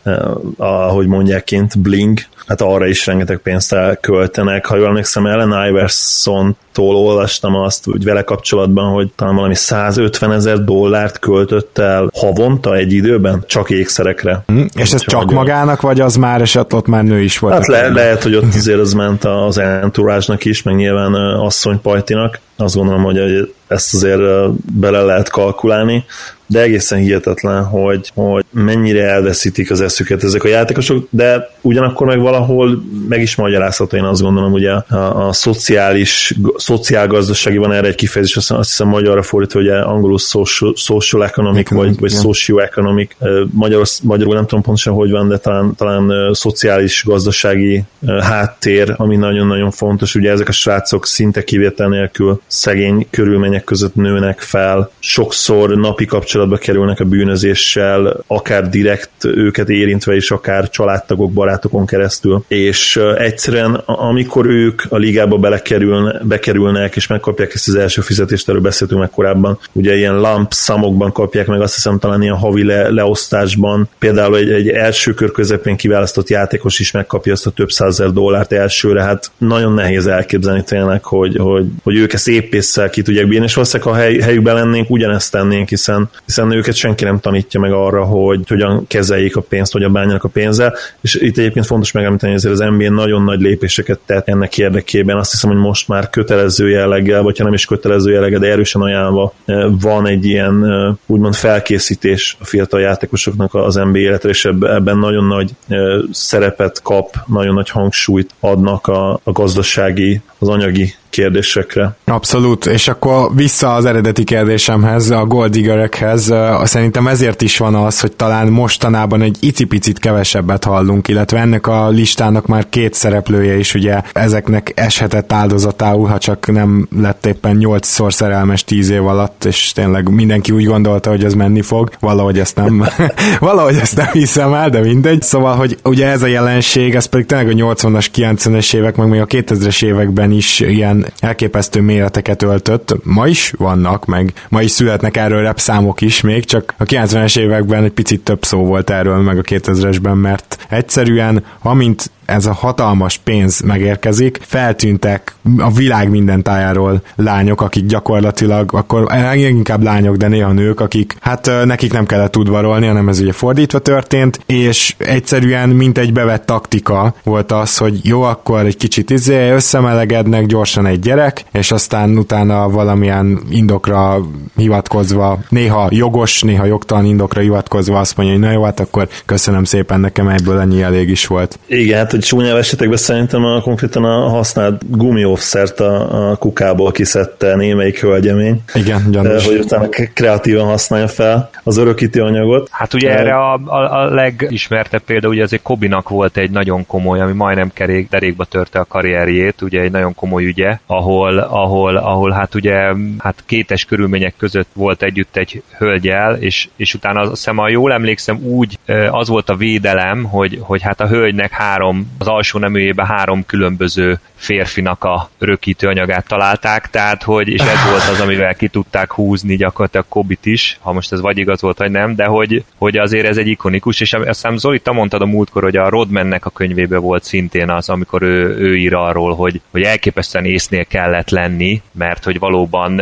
ahogy 0.58 1.08
mondják 1.08 1.44
kint, 1.44 1.80
bling, 1.80 2.20
hát 2.48 2.62
arra 2.62 2.88
is 2.88 3.06
rengeteg 3.06 3.38
pénzt 3.38 3.74
elköltenek. 3.74 4.66
Ha 4.66 4.76
jól 4.76 4.88
emlékszem, 4.88 5.26
Ellen 5.26 5.68
Iverson 5.68 6.58
olvastam 6.78 7.56
azt, 7.56 7.86
hogy 7.86 8.04
vele 8.04 8.22
kapcsolatban, 8.22 8.94
hogy 8.94 9.12
talán 9.16 9.36
valami 9.36 9.56
150 9.56 10.32
ezer 10.32 10.64
dollárt 10.64 11.20
költött 11.20 11.78
el 11.78 12.10
havonta 12.14 12.76
egy 12.76 12.94
időben, 12.94 13.44
csak 13.48 13.70
ékszerekre. 13.70 14.44
Mm, 14.52 14.66
és 14.76 14.92
ez 14.92 15.02
csak 15.02 15.32
magának, 15.32 15.82
vagy 15.82 16.02
az 16.02 16.16
már 16.16 16.42
eset 16.42 16.74
ott 16.74 16.88
már 16.88 17.04
nő 17.04 17.22
is 17.22 17.40
volt? 17.40 17.54
Hát 17.54 17.68
le, 17.68 17.88
lehet, 17.88 18.24
hogy 18.24 18.36
ott 18.36 18.54
azért 18.60 18.80
az 18.80 18.94
ment 18.94 19.26
az 19.26 19.58
entourage 19.58 20.36
is, 20.40 20.64
meg 20.64 20.76
nyilván 20.76 21.14
asszonypajtinak. 21.14 22.40
Azt 22.58 22.76
gondolom, 22.76 22.99
hogy 23.04 23.54
ezt 23.68 23.94
azért 23.94 24.52
bele 24.74 25.02
lehet 25.02 25.30
kalkulálni 25.30 26.06
de 26.50 26.62
egészen 26.62 27.00
hihetetlen, 27.00 27.64
hogy, 27.64 28.12
hogy 28.16 28.44
mennyire 28.52 29.04
elveszítik 29.04 29.72
az 29.72 29.82
eszüket 29.82 30.24
ezek 30.24 30.44
a 30.44 30.48
játékosok, 30.48 31.08
de 31.10 31.50
ugyanakkor 31.62 32.08
meg 32.08 32.20
valahol 32.20 32.84
meg 33.10 33.22
is 33.22 33.36
magyarázható, 33.36 33.98
én 33.98 34.04
azt 34.04 34.22
gondolom, 34.22 34.54
ugye 34.54 34.72
a, 34.72 35.28
a 35.28 35.34
szociális, 35.34 36.34
szociálgazdasági 36.56 37.58
van 37.58 37.72
erre 37.72 37.88
egy 37.88 37.96
kifejezés, 37.96 38.36
azt, 38.36 38.52
azt 38.52 38.70
hiszem 38.70 38.88
magyarra 38.88 39.22
fordítva, 39.22 39.60
hogy 39.60 39.70
angolul 39.70 40.18
social, 40.18 40.74
social 40.76 41.24
economic, 41.24 41.60
economic 41.60 42.00
vagy, 42.00 42.12
vagy 42.12 42.20
socio-economic, 42.22 43.16
magyar, 43.52 43.86
magyarul 44.04 44.34
nem 44.34 44.46
tudom 44.46 44.64
pontosan, 44.64 44.94
hogy 44.94 45.12
van, 45.12 45.28
de 45.28 45.38
talán, 45.38 45.76
talán 45.76 46.34
szociális, 46.34 47.04
gazdasági 47.06 47.84
háttér, 48.20 48.94
ami 48.98 49.16
nagyon-nagyon 49.16 49.72
fontos, 49.72 50.16
ugye 50.16 50.32
ezek 50.32 50.48
a 50.48 50.52
srácok 50.52 51.06
szinte 51.06 51.44
kivétel 51.44 51.88
nélkül 51.88 52.42
szegény 52.48 53.08
körülmények 53.10 53.64
között 53.64 53.96
nőnek 53.96 54.40
fel, 54.40 54.92
sokszor 55.00 55.78
napi 55.78 56.06
kapcsolat 56.06 56.39
kapcsolatba 56.40 56.66
kerülnek 56.66 57.00
a 57.00 57.06
bűnözéssel, 57.06 58.24
akár 58.28 58.70
direkt 58.70 59.26
őket 59.26 59.70
érintve 59.70 60.16
is, 60.16 60.32
akár 60.32 60.70
családtagok, 60.70 61.32
barátokon 61.32 61.86
keresztül, 61.86 62.44
és 62.48 63.00
egyszerűen 63.18 63.74
amikor 63.86 64.46
ők 64.46 64.82
a 64.90 64.98
ligába 64.98 65.38
belekerülne, 65.38 66.22
bekerülnek, 66.24 66.96
és 66.96 67.08
megkapják 67.08 67.54
ezt 67.54 67.68
az 67.68 67.76
első 67.76 68.02
fizetést, 68.02 68.50
erről 68.50 68.62
beszéltünk 68.62 69.00
meg 69.00 69.10
korábban, 69.10 69.60
ugye 69.72 69.96
ilyen 69.96 70.20
lamp 70.20 70.54
számokban 70.54 71.12
kapják 71.12 71.48
meg, 71.48 71.62
azt 71.62 71.74
hiszem 71.74 72.00
talán 72.00 72.22
ilyen 72.22 72.36
havi 72.36 72.64
le, 72.64 72.90
leosztásban, 72.90 73.90
például 74.00 74.38
egy, 74.38 74.52
egy 74.52 74.68
első 74.68 75.14
kör 75.14 75.32
közepén 75.32 75.76
kiválasztott 75.76 76.30
játékos 76.30 76.80
is 76.80 76.92
megkapja 76.92 77.34
azt 77.34 77.48
a 77.48 77.52
több 77.52 77.72
százezer 77.72 78.12
dollárt 78.12 78.52
elsőre, 78.52 79.04
hát 79.04 79.32
nagyon 79.38 79.74
nehéz 79.74 80.08
elképzelni 80.08 80.64
tényleg, 80.64 81.04
hogy, 81.04 81.36
hogy, 81.38 81.66
hogy 81.84 81.96
ők 81.96 82.14
ezt 82.14 82.28
épésszel 82.28 82.90
ki 82.90 83.02
tudják 83.02 83.28
bírni, 83.28 83.46
és 83.46 83.54
valószínűleg 83.54 83.94
ha 83.94 84.00
hely, 84.00 84.18
helyükben 84.18 84.56
lennénk, 84.56 84.90
ugyanezt 84.90 85.32
tennénk, 85.32 85.70
hiszen 85.70 86.10
hiszen 86.30 86.52
őket 86.52 86.76
senki 86.76 87.04
nem 87.04 87.20
tanítja 87.20 87.60
meg 87.60 87.72
arra, 87.72 88.04
hogy 88.04 88.40
hogyan 88.48 88.88
kezeljék 88.88 89.36
a 89.36 89.42
pénzt, 89.42 89.72
hogyan 89.72 89.92
bánjanak 89.92 90.24
a 90.24 90.28
pénzzel, 90.28 90.76
és 91.02 91.16
itt 91.16 91.38
egyébként 91.38 91.66
fontos 91.66 91.92
megemlíteni, 91.92 92.32
hogy 92.32 92.46
az 92.52 92.60
NBA 92.60 92.90
nagyon 92.90 93.24
nagy 93.24 93.42
lépéseket 93.42 94.00
tett 94.06 94.28
ennek 94.28 94.58
érdekében. 94.58 95.18
Azt 95.18 95.32
hiszem, 95.32 95.50
hogy 95.50 95.60
most 95.60 95.88
már 95.88 96.10
kötelező 96.10 96.70
jelleggel, 96.70 97.22
vagy 97.22 97.38
ha 97.38 97.44
nem 97.44 97.54
is 97.54 97.66
kötelező 97.66 98.12
jelleggel, 98.12 98.40
de 98.40 98.48
erősen 98.48 98.82
ajánlva 98.82 99.34
eh, 99.46 99.66
van 99.82 100.08
egy 100.08 100.26
ilyen 100.26 100.66
eh, 100.66 100.96
úgymond 101.06 101.36
felkészítés 101.36 102.38
a 102.40 102.46
fiatal 102.46 102.80
játékosoknak 102.80 103.54
az 103.54 103.76
NBA 103.76 103.98
életre, 103.98 104.30
és 104.30 104.46
ebben 104.46 104.98
nagyon 104.98 105.26
nagy 105.26 105.52
eh, 105.68 105.80
szerepet 106.12 106.82
kap, 106.82 107.16
nagyon 107.28 107.54
nagy 107.54 107.70
hangsúlyt 107.70 108.30
adnak 108.40 108.88
a, 108.88 109.20
a 109.24 109.32
gazdasági, 109.32 110.22
az 110.40 110.48
anyagi 110.48 110.94
kérdésekre. 111.10 111.96
Abszolút, 112.06 112.66
és 112.66 112.88
akkor 112.88 113.36
vissza 113.36 113.74
az 113.74 113.86
eredeti 113.86 114.24
kérdésemhez, 114.24 115.10
a 115.10 115.26
Goldigerekhez, 115.26 116.19
szerintem 116.64 117.08
ezért 117.08 117.42
is 117.42 117.58
van 117.58 117.76
az, 117.76 118.00
hogy 118.00 118.12
talán 118.12 118.48
mostanában 118.48 119.22
egy 119.22 119.38
icipicit 119.40 120.00
kevesebbet 120.00 120.64
hallunk, 120.64 121.08
illetve 121.08 121.40
ennek 121.40 121.68
a 121.68 121.90
listának 121.90 122.46
már 122.46 122.70
két 122.70 122.94
szereplője 122.94 123.58
is 123.58 123.74
ugye 123.74 124.02
ezeknek 124.14 124.72
eshetett 124.76 125.32
áldozatául, 125.32 126.08
ha 126.08 126.18
csak 126.18 126.52
nem 126.52 126.88
lett 126.98 127.26
éppen 127.26 127.56
nyolcszor 127.56 128.14
szerelmes 128.14 128.64
tíz 128.64 128.90
év 128.90 129.08
alatt, 129.08 129.46
és 129.46 129.72
tényleg 129.72 130.10
mindenki 130.10 130.52
úgy 130.52 130.66
gondolta, 130.66 131.10
hogy 131.10 131.24
ez 131.24 131.34
menni 131.34 131.62
fog, 131.62 131.90
valahogy 132.00 132.40
ezt 132.40 132.56
nem, 132.56 132.86
valahogy 133.40 133.76
ezt 133.76 133.96
nem 133.96 134.12
hiszem 134.12 134.54
el, 134.54 134.70
de 134.70 134.80
mindegy. 134.80 135.22
Szóval, 135.22 135.56
hogy 135.56 135.78
ugye 135.84 136.08
ez 136.08 136.22
a 136.22 136.28
jelenség, 136.28 136.96
ez 136.96 137.06
pedig 137.06 137.26
tényleg 137.26 137.48
a 137.48 137.74
80-as, 137.74 138.08
90-es 138.16 138.74
évek, 138.74 138.96
meg 138.96 139.08
még 139.08 139.22
a 139.22 139.26
2000-es 139.26 139.84
években 139.84 140.32
is 140.32 140.60
ilyen 140.60 141.06
elképesztő 141.20 141.82
méreteket 141.82 142.44
öltött. 142.44 142.96
Ma 143.04 143.28
is 143.28 143.54
vannak, 143.58 144.06
meg 144.06 144.34
ma 144.50 144.62
is 144.62 144.72
születnek 144.72 145.18
erről 145.18 145.42
rap 145.42 145.60
is 146.02 146.09
még, 146.22 146.46
csak 146.46 146.74
a 146.78 146.84
90-es 146.84 147.40
években 147.40 147.84
egy 147.84 147.92
picit 147.92 148.24
több 148.24 148.44
szó 148.44 148.66
volt 148.66 148.90
erről, 148.90 149.18
meg 149.18 149.38
a 149.38 149.42
2000-esben, 149.42 150.22
mert 150.22 150.66
egyszerűen, 150.70 151.44
amint 151.62 152.12
ez 152.30 152.46
a 152.46 152.54
hatalmas 152.54 153.18
pénz 153.18 153.62
megérkezik, 153.62 154.40
feltűntek 154.42 155.36
a 155.58 155.72
világ 155.72 156.10
minden 156.10 156.44
tájáról 156.44 157.02
lányok, 157.16 157.62
akik 157.62 157.86
gyakorlatilag, 157.86 158.74
akkor 158.74 159.08
inkább 159.34 159.84
lányok, 159.84 160.16
de 160.16 160.28
néha 160.28 160.52
nők, 160.52 160.80
akik 160.80 161.16
hát 161.20 161.52
nekik 161.66 161.94
nem 161.94 162.06
kellett 162.06 162.38
udvarolni, 162.38 162.88
hanem 162.88 163.10
ez 163.10 163.20
ugye 163.20 163.32
fordítva 163.32 163.80
történt, 163.80 164.40
és 164.46 164.96
egyszerűen 164.98 165.70
mint 165.70 165.98
egy 165.98 166.14
bevett 166.14 166.46
taktika 166.46 167.14
volt 167.24 167.52
az, 167.52 167.78
hogy 167.78 168.00
jó, 168.04 168.22
akkor 168.22 168.66
egy 168.66 168.78
kicsit 168.78 169.10
izé, 169.10 169.50
összemelegednek 169.50 170.46
gyorsan 170.46 170.86
egy 170.86 171.00
gyerek, 171.00 171.44
és 171.52 171.72
aztán 171.72 172.18
utána 172.18 172.70
valamilyen 172.70 173.40
indokra 173.50 174.22
hivatkozva, 174.56 175.40
néha 175.50 175.88
jogos, 175.92 176.42
néha 176.42 176.66
jogtalan 176.66 177.06
indokra 177.06 177.42
hivatkozva 177.42 178.00
azt 178.00 178.18
mondja, 178.18 178.36
hogy 178.36 178.44
na 178.44 178.52
jó, 178.52 178.64
hát 178.64 178.80
akkor 178.80 179.08
köszönöm 179.26 179.64
szépen, 179.64 180.00
nekem 180.00 180.28
ebből 180.28 180.60
ennyi 180.60 180.82
elég 180.82 181.10
is 181.10 181.28
volt. 181.28 181.60
Igen, 181.68 181.98
hát 181.98 182.19
hogy 182.20 182.28
csúnyább 182.28 182.58
esetekben 182.58 182.98
szerintem 182.98 183.46
a, 183.46 183.62
konkrétan 183.62 184.04
a 184.04 184.30
használt 184.30 184.82
offszert 185.24 185.80
a, 185.80 186.32
a 186.32 186.36
kukából 186.36 186.92
kiszedte 186.92 187.56
némelyik 187.56 188.02
hölgyemény. 188.02 188.62
Igen, 188.74 189.12
gyanús. 189.12 189.46
Hogy 189.46 189.60
utána 189.60 189.88
kreatívan 190.14 190.66
használja 190.66 191.08
fel 191.08 191.50
az 191.64 191.78
örökítő 191.78 192.22
anyagot. 192.22 192.68
Hát 192.72 192.94
ugye 192.94 193.18
erre 193.18 193.36
a, 193.36 193.54
a, 193.66 194.02
a 194.02 194.14
legismertebb 194.14 195.02
példa, 195.02 195.28
ugye 195.28 195.44
azért 195.44 195.62
Kobinak 195.62 196.10
volt 196.10 196.38
egy 196.38 196.52
nagyon 196.52 196.86
komoly, 196.86 197.22
ami 197.22 197.34
majdnem 197.34 197.72
kerék, 197.74 198.10
derékba 198.10 198.46
törte 198.46 198.80
a 198.80 198.86
karrierjét, 198.86 199.62
ugye 199.62 199.82
egy 199.82 199.92
nagyon 199.92 200.16
komoly 200.16 200.46
ügye, 200.46 200.78
ahol, 200.86 201.38
ahol, 201.38 201.96
ahol 201.96 202.32
hát 202.32 202.56
ugye 202.56 202.94
hát 203.18 203.44
kétes 203.46 203.86
körülmények 203.86 204.34
között 204.38 204.70
volt 204.74 205.04
együtt 205.04 205.38
egy 205.38 205.64
hölgyel, 205.78 206.36
és, 206.36 206.68
és 206.76 206.94
utána 206.94 207.20
azt 207.20 207.30
hiszem, 207.30 207.58
ha 207.58 207.70
jól 207.70 207.94
emlékszem, 207.94 208.40
úgy 208.44 208.80
az 209.12 209.28
volt 209.28 209.50
a 209.50 209.56
védelem, 209.56 210.24
hogy, 210.24 210.60
hogy 210.62 210.82
hát 210.82 211.02
a 211.02 211.08
hölgynek 211.08 211.52
három 211.52 212.09
az 212.18 212.28
alsó 212.28 212.60
neműjében 212.60 213.06
három 213.06 213.46
különböző 213.46 214.20
férfinak 214.40 215.04
a 215.04 215.30
rökítő 215.38 215.88
anyagát 215.88 216.28
találták, 216.28 216.90
tehát 216.90 217.24
hogy, 217.24 217.48
és 217.48 217.62
ez 217.62 217.90
volt 217.90 218.08
az, 218.12 218.20
amivel 218.20 218.56
ki 218.56 218.68
tudták 218.68 219.12
húzni 219.12 219.56
gyakorlatilag 219.56 220.06
Kobit 220.10 220.46
is, 220.46 220.78
ha 220.82 220.94
most 220.94 221.12
ez 221.12 221.22
vagy 221.22 221.38
igaz 221.38 221.62
volt, 221.62 221.78
vagy 221.78 221.92
nem, 221.92 222.16
de 222.16 222.26
hogy, 222.26 222.64
hogy 222.78 222.98
azért 222.98 223.28
ez 223.28 223.38
egy 223.38 223.48
ikonikus, 223.48 224.02
és 224.02 224.14
azt 224.14 224.26
hiszem 224.26 224.58
Zoli, 224.58 224.80
te 224.80 224.92
mondtad 224.92 225.22
a 225.22 225.26
múltkor, 225.26 225.64
hogy 225.64 225.78
a 225.78 225.90
Rodmannek 225.90 226.46
a 226.46 226.50
könyvében 226.50 227.02
volt 227.02 227.24
szintén 227.24 227.70
az, 227.70 227.90
amikor 227.90 228.22
ő, 228.22 228.58
ő 228.58 228.78
ír 228.78 228.94
arról, 228.94 229.36
hogy, 229.36 229.62
hogy 229.72 229.82
elképesztően 229.82 230.46
észnél 230.46 230.86
kellett 230.86 231.30
lenni, 231.30 231.82
mert 231.92 232.24
hogy 232.24 232.40
valóban, 232.40 233.02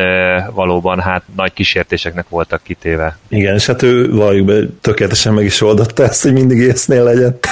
valóban 0.53 0.99
hát 0.99 1.23
nagy 1.35 1.53
kísértéseknek 1.53 2.29
voltak 2.29 2.63
kitéve. 2.63 3.17
Igen, 3.27 3.55
és 3.55 3.65
hát 3.65 3.81
ő 3.81 4.11
valljuk 4.11 4.45
be, 4.45 4.59
tökéletesen 4.81 5.33
meg 5.33 5.45
is 5.45 5.61
oldotta 5.61 6.03
ezt, 6.03 6.23
hogy 6.23 6.33
mindig 6.33 6.57
észnél 6.57 7.03
legyen. 7.03 7.37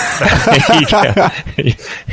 Igen, 0.76 1.32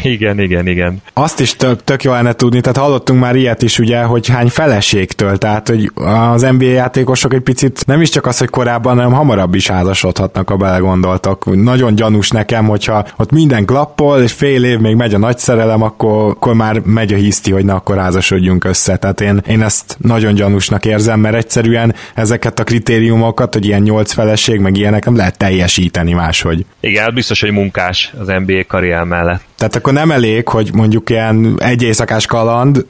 igen, 0.02 0.40
igen, 0.40 0.66
igen. 0.66 1.02
Azt 1.12 1.40
is 1.40 1.56
tök, 1.62 1.84
tök 1.84 2.02
jó 2.02 2.12
lenne 2.12 2.32
tudni, 2.32 2.60
tehát 2.60 2.76
hallottunk 2.76 3.20
már 3.20 3.36
ilyet 3.36 3.62
is 3.62 3.78
ugye, 3.78 4.02
hogy 4.02 4.28
hány 4.28 4.48
feleségtől, 4.48 5.38
tehát 5.38 5.68
hogy 5.68 5.90
az 5.94 6.42
NBA 6.42 6.64
játékosok 6.64 7.34
egy 7.34 7.40
picit 7.40 7.86
nem 7.86 8.00
is 8.00 8.08
csak 8.08 8.26
az, 8.26 8.38
hogy 8.38 8.48
korábban, 8.50 8.96
hanem 8.96 9.12
hamarabb 9.12 9.54
is 9.54 9.68
házasodhatnak, 9.68 10.50
a 10.50 10.56
belegondoltak. 10.56 11.54
Nagyon 11.62 11.94
gyanús 11.94 12.30
nekem, 12.30 12.66
hogyha 12.66 13.06
ott 13.16 13.30
minden 13.30 13.64
klappol, 13.64 14.22
és 14.22 14.32
fél 14.32 14.64
év 14.64 14.78
még 14.78 14.96
megy 14.96 15.14
a 15.14 15.18
nagy 15.18 15.38
szerelem, 15.38 15.82
akkor, 15.82 16.30
akkor 16.30 16.54
már 16.54 16.80
megy 16.84 17.12
a 17.12 17.16
hiszti, 17.16 17.52
hogy 17.52 17.64
na 17.64 17.74
akkor 17.74 17.96
házasodjunk 17.96 18.64
össze. 18.64 18.96
Tehát 18.96 19.20
én, 19.20 19.42
én 19.46 19.62
ezt 19.62 19.96
nagyon 19.98 20.34
gyanúsnak 20.34 20.84
érzem, 20.84 21.20
mert 21.20 21.34
egyszerűen 21.34 21.94
ezeket 22.14 22.58
a 22.58 22.64
kritériumokat, 22.64 23.54
hogy 23.54 23.64
ilyen 23.64 23.82
nyolc 23.82 24.12
feleség, 24.12 24.60
meg 24.60 24.76
ilyenek 24.76 25.04
nem 25.04 25.16
lehet 25.16 25.38
teljesíteni 25.38 26.12
máshogy. 26.12 26.64
Igen, 26.80 27.02
hát 27.02 27.14
biztos, 27.14 27.40
hogy 27.40 27.50
munkás 27.50 28.12
az 28.18 28.26
NBA 28.26 28.64
karrier 28.66 29.04
mellett. 29.04 29.51
Tehát 29.62 29.76
akkor 29.76 29.92
nem 29.92 30.10
elég, 30.10 30.48
hogy 30.48 30.70
mondjuk 30.74 31.10
ilyen 31.10 31.54
egy 31.58 31.82
éjszakás 31.82 32.26
kaland, 32.26 32.86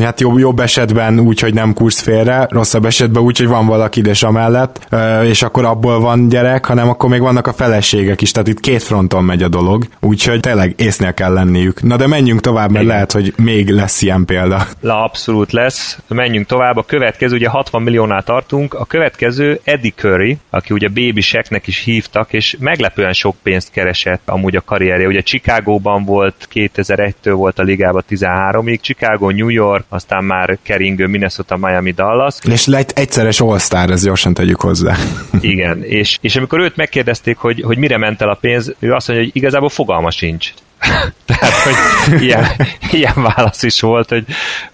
hát 0.00 0.20
jobb, 0.20 0.38
jobb 0.38 0.60
esetben 0.60 1.18
úgy, 1.18 1.40
hogy 1.40 1.54
nem 1.54 1.72
kursz 1.72 2.00
félre, 2.00 2.46
rosszabb 2.50 2.84
esetben 2.84 3.22
úgy, 3.22 3.38
hogy 3.38 3.46
van 3.46 3.66
valaki 3.66 3.98
ide 4.00 4.12
amellett, 4.20 4.94
és 5.24 5.42
akkor 5.42 5.64
abból 5.64 6.00
van 6.00 6.28
gyerek, 6.28 6.64
hanem 6.64 6.88
akkor 6.88 7.10
még 7.10 7.20
vannak 7.20 7.46
a 7.46 7.52
feleségek 7.52 8.20
is, 8.20 8.30
tehát 8.30 8.48
itt 8.48 8.60
két 8.60 8.82
fronton 8.82 9.24
megy 9.24 9.42
a 9.42 9.48
dolog, 9.48 9.84
úgyhogy 10.00 10.40
tényleg 10.40 10.74
észnél 10.76 11.14
kell 11.14 11.32
lenniük. 11.32 11.82
Na 11.82 11.96
de 11.96 12.06
menjünk 12.06 12.40
tovább, 12.40 12.70
mert 12.70 12.84
Igen. 12.84 12.94
lehet, 12.94 13.12
hogy 13.12 13.32
még 13.36 13.70
lesz 13.70 14.02
ilyen 14.02 14.24
példa. 14.24 14.66
La, 14.80 15.04
abszolút 15.04 15.52
lesz. 15.52 15.98
Menjünk 16.08 16.46
tovább. 16.46 16.76
A 16.76 16.82
következő, 16.82 17.34
ugye 17.34 17.48
60 17.48 17.82
milliónál 17.82 18.22
tartunk, 18.22 18.74
a 18.74 18.84
következő 18.84 19.60
Eddie 19.64 19.92
Curry, 19.96 20.38
aki 20.50 20.74
ugye 20.74 20.88
Baby 20.88 21.20
Shacknek 21.20 21.66
is 21.66 21.78
hívtak, 21.84 22.32
és 22.32 22.56
meglepően 22.60 23.12
sok 23.12 23.36
pénzt 23.42 23.70
keresett 23.70 24.22
amúgy 24.24 24.56
a 24.56 24.62
karrierje. 24.64 25.06
Ugye 25.06 25.20
Chicagóban 25.20 26.06
volt 26.08 26.48
2001-től 26.52 27.32
volt 27.34 27.58
a 27.58 27.62
ligában 27.62 28.02
13-ig, 28.10 28.80
Chicago, 28.80 29.30
New 29.30 29.48
York, 29.48 29.84
aztán 29.88 30.24
már 30.24 30.58
keringő 30.62 31.06
Minnesota, 31.06 31.56
Miami, 31.56 31.90
Dallas. 31.90 32.36
És 32.42 32.66
lett 32.66 32.90
egyszeres 32.90 33.40
All-Star, 33.40 33.90
ez 33.90 34.04
gyorsan 34.04 34.34
tegyük 34.34 34.60
hozzá. 34.60 34.96
Igen, 35.40 35.82
és, 35.82 36.18
és 36.20 36.36
amikor 36.36 36.60
őt 36.60 36.76
megkérdezték, 36.76 37.36
hogy, 37.36 37.60
hogy 37.60 37.78
mire 37.78 37.96
ment 37.96 38.22
el 38.22 38.28
a 38.28 38.38
pénz, 38.40 38.74
ő 38.78 38.92
azt 38.92 39.08
mondja, 39.08 39.26
hogy 39.26 39.36
igazából 39.36 39.68
fogalma 39.68 40.10
sincs. 40.10 40.52
Tehát, 41.26 41.54
hogy 41.54 42.22
ilyen, 42.22 42.46
ilyen 42.90 43.14
válasz 43.14 43.62
is 43.62 43.80
volt, 43.80 44.08
hogy, 44.08 44.24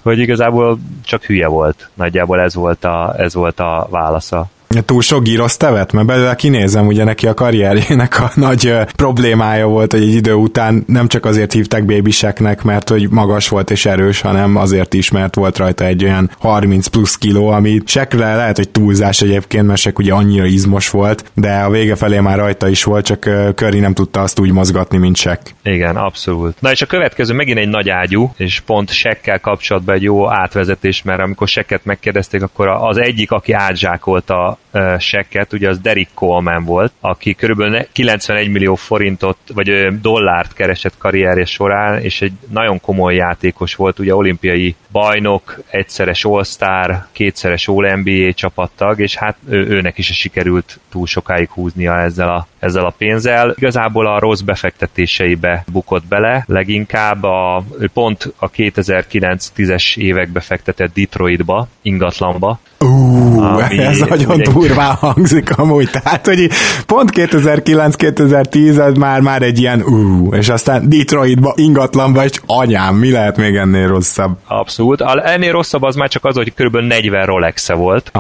hogy 0.02 0.18
igazából 0.18 0.78
csak 1.04 1.24
hülye 1.24 1.46
volt. 1.46 1.90
Nagyjából 1.94 2.40
ez 2.40 2.54
volt 2.54 2.84
a, 2.84 3.14
ez 3.18 3.34
volt 3.34 3.60
a 3.60 3.86
válasza 3.90 4.50
túl 4.84 5.02
sok 5.02 5.22
gírosz 5.22 5.56
tevet, 5.56 5.92
mert 5.92 6.06
belőle 6.06 6.34
kinézem, 6.34 6.86
ugye 6.86 7.04
neki 7.04 7.26
a 7.26 7.34
karrierjének 7.34 8.20
a 8.20 8.30
nagy 8.34 8.66
ö, 8.66 8.82
problémája 8.96 9.66
volt, 9.66 9.92
hogy 9.92 10.02
egy 10.02 10.14
idő 10.14 10.32
után 10.32 10.84
nem 10.86 11.08
csak 11.08 11.24
azért 11.24 11.52
hívták 11.52 11.84
bébiseknek, 11.84 12.62
mert 12.62 12.88
hogy 12.88 13.10
magas 13.10 13.48
volt 13.48 13.70
és 13.70 13.86
erős, 13.86 14.20
hanem 14.20 14.56
azért 14.56 14.94
is, 14.94 15.10
mert 15.10 15.34
volt 15.34 15.58
rajta 15.58 15.84
egy 15.84 16.04
olyan 16.04 16.30
30 16.38 16.86
plusz 16.86 17.16
kiló, 17.16 17.48
ami 17.48 17.80
sekre 17.84 18.34
lehet, 18.34 18.56
hogy 18.56 18.68
túlzás 18.68 19.22
egyébként, 19.22 19.66
mert 19.66 19.80
sek 19.80 19.98
ugye 19.98 20.12
annyira 20.12 20.44
izmos 20.44 20.90
volt, 20.90 21.24
de 21.34 21.52
a 21.56 21.70
vége 21.70 21.96
felé 21.96 22.20
már 22.20 22.38
rajta 22.38 22.68
is 22.68 22.84
volt, 22.84 23.04
csak 23.04 23.30
Curry 23.54 23.80
nem 23.80 23.94
tudta 23.94 24.20
azt 24.20 24.40
úgy 24.40 24.52
mozgatni, 24.52 24.98
mint 24.98 25.16
Sek. 25.16 25.54
Igen, 25.62 25.96
abszolút. 25.96 26.60
Na 26.60 26.70
és 26.70 26.82
a 26.82 26.86
következő 26.86 27.34
megint 27.34 27.58
egy 27.58 27.68
nagy 27.68 27.88
ágyú, 27.88 28.32
és 28.36 28.60
pont 28.60 28.90
Sekkel 28.90 29.40
kapcsolatban 29.40 29.94
egy 29.94 30.02
jó 30.02 30.30
átvezetés, 30.30 31.02
mert 31.02 31.20
amikor 31.20 31.48
Sekket 31.48 31.84
megkérdezték, 31.84 32.42
akkor 32.42 32.68
az 32.68 32.96
egyik, 32.96 33.30
aki 33.30 33.52
átzsákolta 33.52 34.53
sekket, 34.98 35.52
ugye 35.52 35.68
az 35.68 35.78
Derek 35.78 36.08
Coleman 36.14 36.64
volt, 36.64 36.92
aki 37.00 37.34
körülbelül 37.34 37.86
91 37.92 38.50
millió 38.50 38.74
forintot, 38.74 39.38
vagy 39.54 40.00
dollárt 40.00 40.52
keresett 40.52 40.98
karrierje 40.98 41.44
során, 41.44 42.00
és 42.00 42.22
egy 42.22 42.32
nagyon 42.50 42.80
komoly 42.80 43.14
játékos 43.14 43.74
volt, 43.74 43.98
ugye 43.98 44.14
olimpiai 44.14 44.74
bajnok, 44.92 45.62
egyszeres 45.70 46.24
All-Star, 46.24 47.06
kétszeres 47.12 47.68
All-NBA 47.68 48.32
csapattag, 48.32 49.00
és 49.00 49.16
hát 49.16 49.36
ő, 49.48 49.66
őnek 49.66 49.98
is 49.98 50.06
sikerült 50.06 50.80
túl 50.90 51.06
sokáig 51.06 51.50
húznia 51.50 52.00
ezzel 52.00 52.28
a, 52.28 52.46
ezzel 52.58 52.84
a 52.84 52.94
pénzzel. 52.98 53.54
Igazából 53.56 54.06
a 54.06 54.18
rossz 54.18 54.40
befektetéseibe 54.40 55.64
bukott 55.72 56.06
bele, 56.06 56.44
leginkább 56.46 57.22
a, 57.22 57.64
pont 57.92 58.32
a 58.36 58.50
2009-10-es 58.50 59.96
évekbe 59.96 60.40
fektetett 60.40 60.94
Detroitba, 60.94 61.68
ingatlanba, 61.82 62.60
Uh, 62.84 63.13
ami, 63.42 63.78
ez 63.84 63.98
nagyon 63.98 64.34
ugye, 64.34 64.52
durván 64.52 64.94
hangzik 64.94 65.58
amúgy, 65.58 65.90
tehát 65.90 66.26
hogy 66.26 66.48
pont 66.86 67.10
2009-2010 67.14 68.78
ez 68.78 68.94
már, 68.94 69.20
már 69.20 69.42
egy 69.42 69.58
ilyen 69.58 69.82
uh, 69.82 70.36
és 70.38 70.48
aztán 70.48 70.88
Detroitba, 70.88 71.52
ingatlanba, 71.56 72.24
és 72.24 72.40
anyám, 72.46 72.94
mi 72.94 73.10
lehet 73.10 73.36
még 73.36 73.54
ennél 73.54 73.88
rosszabb? 73.88 74.36
Abszolút. 74.46 75.00
Ennél 75.24 75.52
rosszabb 75.52 75.82
az 75.82 75.96
már 75.96 76.08
csak 76.08 76.24
az, 76.24 76.34
hogy 76.34 76.54
kb. 76.54 76.76
40 76.76 77.26
rolex 77.26 77.68
-e 77.68 77.74
volt. 77.74 78.10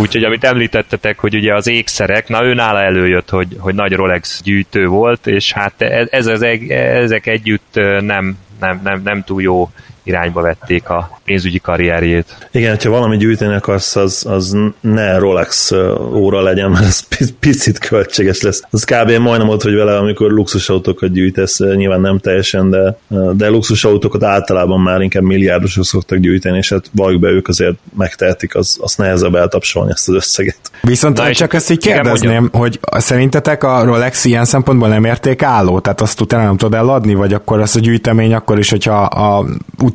Úgyhogy 0.00 0.24
amit 0.24 0.44
említettetek, 0.44 1.18
hogy 1.18 1.34
ugye 1.34 1.54
az 1.54 1.66
ékszerek, 1.66 2.28
na 2.28 2.44
ő 2.44 2.54
nála 2.54 2.80
előjött, 2.80 3.30
hogy, 3.30 3.56
hogy 3.58 3.74
nagy 3.74 3.92
Rolex 3.92 4.40
gyűjtő 4.42 4.86
volt, 4.86 5.26
és 5.26 5.52
hát 5.52 5.82
ez, 5.82 6.06
ez, 6.10 6.26
ezek, 6.26 6.68
ezek 6.68 7.26
együtt 7.26 7.74
nem, 8.00 8.38
nem, 8.60 8.80
nem, 8.84 9.00
nem 9.04 9.22
túl 9.24 9.42
jó 9.42 9.70
irányba 10.06 10.40
vették 10.40 10.88
a 10.88 11.20
pénzügyi 11.24 11.58
karrierjét. 11.58 12.48
Igen, 12.50 12.78
ha 12.82 12.90
valami 12.90 13.16
gyűjteni 13.16 13.54
akarsz, 13.54 13.96
az, 13.96 14.24
az 14.28 14.56
ne 14.80 15.18
Rolex 15.18 15.72
óra 16.12 16.42
legyen, 16.42 16.70
mert 16.70 16.84
ez 16.84 17.06
picit 17.40 17.78
költséges 17.78 18.40
lesz. 18.40 18.62
Az 18.70 18.84
kb. 18.84 19.10
majdnem 19.10 19.48
ott, 19.48 19.62
hogy 19.62 19.74
vele, 19.74 19.96
amikor 19.96 20.30
luxusautókat 20.30 21.12
gyűjtesz, 21.12 21.58
nyilván 21.58 22.00
nem 22.00 22.18
teljesen, 22.18 22.70
de, 22.70 22.98
de 23.32 23.48
luxusautókat 23.48 24.22
általában 24.22 24.80
már 24.80 25.00
inkább 25.00 25.22
milliárdosok 25.22 25.84
szoktak 25.84 26.18
gyűjteni, 26.18 26.56
és 26.56 26.68
hát 26.68 26.90
valljuk 26.92 27.20
be, 27.20 27.28
ők 27.28 27.48
azért 27.48 27.76
megtehetik, 27.96 28.54
az, 28.54 28.78
az 28.80 28.94
nehezebb 28.94 29.34
eltapsolni 29.34 29.90
ezt 29.90 30.08
az 30.08 30.14
összeget. 30.14 30.58
Viszont 30.82 31.16
Na, 31.16 31.32
csak 31.32 31.54
ezt 31.54 31.70
így 31.70 31.78
kérdezném, 31.78 32.48
hogy 32.52 32.80
szerintetek 32.82 33.64
a 33.64 33.84
Rolex 33.84 34.24
ilyen 34.24 34.44
szempontból 34.44 34.88
nem 34.88 35.04
álló, 35.38 35.80
tehát 35.80 36.00
azt 36.00 36.20
utána 36.20 36.44
nem 36.44 36.56
tudod 36.56 36.74
eladni, 36.74 37.14
vagy 37.14 37.32
akkor 37.32 37.60
az 37.60 37.76
a 37.76 37.80
gyűjtemény 37.80 38.34
akkor 38.34 38.58
is, 38.58 38.70
hogyha 38.70 39.02
a 39.02 39.46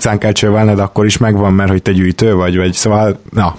utcán 0.01 0.19
kell 0.19 0.31
csövelned, 0.31 0.79
akkor 0.79 1.05
is 1.05 1.17
megvan, 1.17 1.53
mert 1.53 1.69
hogy 1.69 1.81
te 1.81 1.91
gyűjtő 1.91 2.35
vagy, 2.35 2.57
vagy 2.57 2.73
szóval, 2.73 3.19
na. 3.29 3.55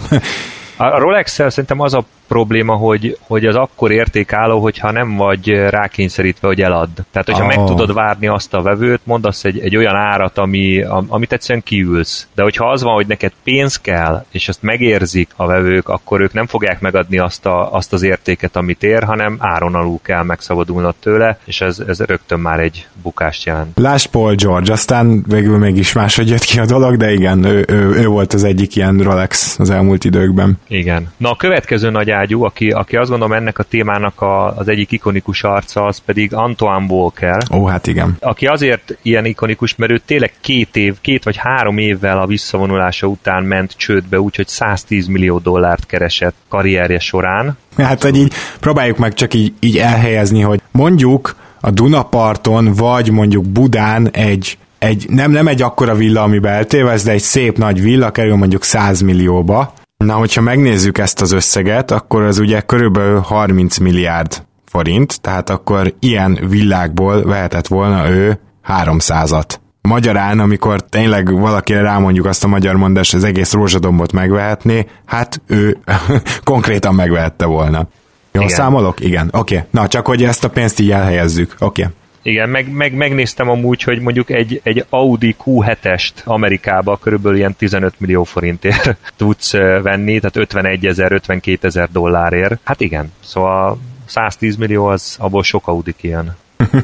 A 0.77 0.99
Rolex-szel 0.99 1.51
szerintem 1.51 1.81
az 1.81 1.95
a 1.95 2.05
probléma, 2.29 2.75
hogy, 2.75 3.19
hogy 3.21 3.47
az 3.47 3.57
akkor 3.57 3.91
értékálló, 3.91 4.61
hogyha 4.61 4.91
nem 4.91 5.17
vagy 5.17 5.49
rákényszerítve, 5.49 6.47
hogy 6.47 6.61
elad. 6.61 6.89
Tehát, 7.11 7.29
hogyha 7.29 7.45
oh. 7.45 7.57
meg 7.57 7.65
tudod 7.65 7.95
várni 7.95 8.27
azt 8.27 8.55
a 8.55 8.63
vevőt, 8.63 9.01
mondasz 9.05 9.45
egy, 9.45 9.59
egy 9.59 9.77
olyan 9.77 9.95
árat, 9.95 10.39
ami, 10.39 10.83
amit 11.09 11.33
egyszerűen 11.33 11.65
kiülsz. 11.65 12.29
De 12.35 12.43
hogyha 12.43 12.71
az 12.71 12.83
van, 12.83 12.95
hogy 12.95 13.07
neked 13.07 13.33
pénz 13.45 13.81
kell, 13.81 14.25
és 14.31 14.49
azt 14.49 14.63
megérzik 14.63 15.29
a 15.37 15.47
vevők, 15.47 15.89
akkor 15.89 16.21
ők 16.21 16.33
nem 16.33 16.47
fogják 16.47 16.81
megadni 16.81 17.19
azt, 17.19 17.47
a, 17.47 17.73
azt 17.73 17.93
az 17.93 18.03
értéket, 18.03 18.57
amit 18.57 18.83
ér, 18.83 19.03
hanem 19.03 19.37
áron 19.39 19.75
alul 19.75 19.99
kell 20.03 20.23
megszabadulnod 20.23 20.95
tőle, 21.01 21.39
és 21.45 21.61
ez, 21.61 21.79
ez 21.87 22.01
rögtön 22.01 22.41
már 22.41 22.61
egy 22.61 22.87
bukást 23.03 23.47
jelent. 23.47 23.79
Lásd 23.79 24.11
Paul 24.11 24.35
George, 24.35 24.73
aztán 24.73 25.25
végül 25.29 25.59
mégis 25.59 25.93
máshogy 25.93 26.29
jött 26.29 26.45
ki 26.45 26.59
a 26.59 26.67
dolog, 26.67 26.97
de 26.97 27.13
igen, 27.13 27.45
ő, 27.45 27.65
ő, 27.69 27.91
ő 27.91 28.07
volt 28.07 28.33
az 28.33 28.45
egyik 28.45 28.77
ilyen 28.77 28.99
Rolex 28.99 29.59
az 29.59 29.71
elmúlt 29.71 30.05
időkben. 30.05 30.59
Igen. 30.69 31.13
Na 31.17 31.31
a 31.31 31.37
következő 31.37 31.91
nagy 31.91 32.11
ágyú, 32.23 32.45
aki, 32.45 32.71
aki 32.71 32.97
azt 32.97 33.11
gondolom 33.11 33.37
ennek 33.37 33.59
a 33.59 33.63
témának 33.63 34.21
a, 34.21 34.57
az 34.57 34.69
egyik 34.69 34.93
ikonikus 34.93 35.43
arca, 35.43 35.85
az 35.85 35.99
pedig 35.99 36.35
Antoine 36.35 36.87
Walker. 36.89 37.43
Ó, 37.53 37.67
hát 37.67 37.87
igen. 37.87 38.17
Aki 38.21 38.47
azért 38.47 38.99
ilyen 39.03 39.25
ikonikus, 39.25 39.77
mert 39.77 39.93
ő 39.93 40.01
tényleg 40.07 40.33
két 40.41 40.77
év, 40.77 40.95
két 41.01 41.25
vagy 41.25 41.37
három 41.37 41.79
évvel 41.79 42.19
a 42.19 42.27
visszavonulása 42.27 43.07
után 43.07 43.43
ment 43.45 43.73
csődbe, 43.77 44.21
úgyhogy 44.21 44.49
110 44.49 45.07
millió 45.07 45.39
dollárt 45.39 45.87
keresett 45.87 46.35
karrierje 46.49 46.99
során. 46.99 47.57
Hát, 47.77 48.03
hogy 48.03 48.17
így 48.17 48.33
próbáljuk 48.61 48.97
meg 48.97 49.15
csak 49.15 49.35
így, 49.35 49.53
így 49.61 49.79
elhelyezni, 49.79 50.41
hogy 50.41 50.61
mondjuk 50.71 51.37
a 51.61 51.71
Dunaparton, 51.71 52.73
vagy 52.73 53.11
mondjuk 53.11 53.45
Budán 53.45 54.11
egy 54.11 54.57
egy, 54.79 55.07
nem, 55.09 55.31
nem 55.31 55.47
egy 55.47 55.63
akkora 55.63 55.95
villa, 55.95 56.23
amiben 56.23 56.53
eltévesz, 56.53 57.05
de 57.05 57.11
egy 57.11 57.21
szép 57.21 57.59
nagy 57.59 57.83
villa 57.83 58.11
kerül 58.11 58.37
mondjuk 58.37 58.63
100 58.63 59.01
millióba, 59.01 59.73
Na, 60.05 60.15
hogyha 60.15 60.41
megnézzük 60.41 60.99
ezt 60.99 61.21
az 61.21 61.33
összeget, 61.33 61.91
akkor 61.91 62.23
az 62.23 62.39
ugye 62.39 62.61
körülbelül 62.61 63.21
30 63.21 63.79
milliárd 63.79 64.45
forint, 64.65 65.21
tehát 65.21 65.51
akkor 65.51 65.95
ilyen 65.99 66.39
világból 66.49 67.23
vehetett 67.23 67.67
volna 67.67 68.11
ő 68.11 68.39
300-at. 68.69 69.55
Magyarán, 69.83 70.39
amikor 70.39 70.81
tényleg 70.81 71.33
valakire 71.41 71.81
rámondjuk 71.81 72.27
azt 72.27 72.45
a 72.45 72.49
magyar 72.49 72.77
mondás, 72.77 73.15
az 73.15 73.25
egész 73.25 73.53
rózsadombot 73.53 74.13
megvehetné, 74.13 74.87
hát 75.07 75.41
ő 75.47 75.79
konkrétan 76.45 76.95
megvehette 76.95 77.45
volna. 77.45 77.87
Jó, 78.33 78.41
Igen. 78.41 78.55
számolok? 78.55 79.01
Igen. 79.01 79.29
Oké. 79.33 79.55
Okay. 79.55 79.69
Na, 79.71 79.89
csak 79.89 80.07
hogy 80.07 80.25
ezt 80.25 80.45
a 80.45 80.49
pénzt 80.51 80.81
így 80.81 80.91
elhelyezzük. 80.91 81.55
Oké. 81.59 81.83
Okay. 81.83 81.95
Igen, 82.23 82.49
meg, 82.49 82.71
meg, 82.71 82.95
megnéztem 82.95 83.49
amúgy, 83.49 83.83
hogy 83.83 84.01
mondjuk 84.01 84.31
egy, 84.31 84.61
egy 84.63 84.85
Audi 84.89 85.37
Q7-est 85.45 86.25
Amerikába 86.25 86.97
körülbelül 86.97 87.39
ilyen 87.39 87.55
15 87.55 87.95
millió 87.99 88.25
forintért 88.25 88.97
tudsz 89.17 89.53
venni, 89.83 90.19
tehát 90.19 90.37
51 90.37 90.87
ezer, 90.87 91.13
52 91.13 91.67
ezer 91.67 91.89
dollárért. 91.93 92.61
Hát 92.65 92.81
igen, 92.81 93.13
szóval 93.21 93.79
110 94.05 94.57
millió 94.57 94.87
az 94.87 95.17
abból 95.19 95.43
sok 95.43 95.69
Audi 95.69 95.95
kijön. 95.97 96.37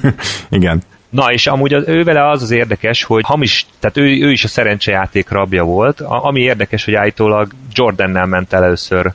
igen. 0.50 0.82
Na, 1.10 1.32
és 1.32 1.46
amúgy 1.46 1.74
az, 1.74 1.84
ő 1.86 2.04
vele 2.04 2.28
az 2.28 2.42
az 2.42 2.50
érdekes, 2.50 3.04
hogy 3.04 3.22
hamis, 3.24 3.66
tehát 3.80 3.96
ő, 3.96 4.02
ő 4.02 4.30
is 4.30 4.44
a 4.44 4.48
szerencsejáték 4.48 5.28
rabja 5.28 5.64
volt, 5.64 6.00
ami 6.00 6.40
érdekes, 6.40 6.84
hogy 6.84 6.94
állítólag 6.94 7.52
Jordannel 7.74 8.26
ment 8.26 8.52
először 8.52 9.12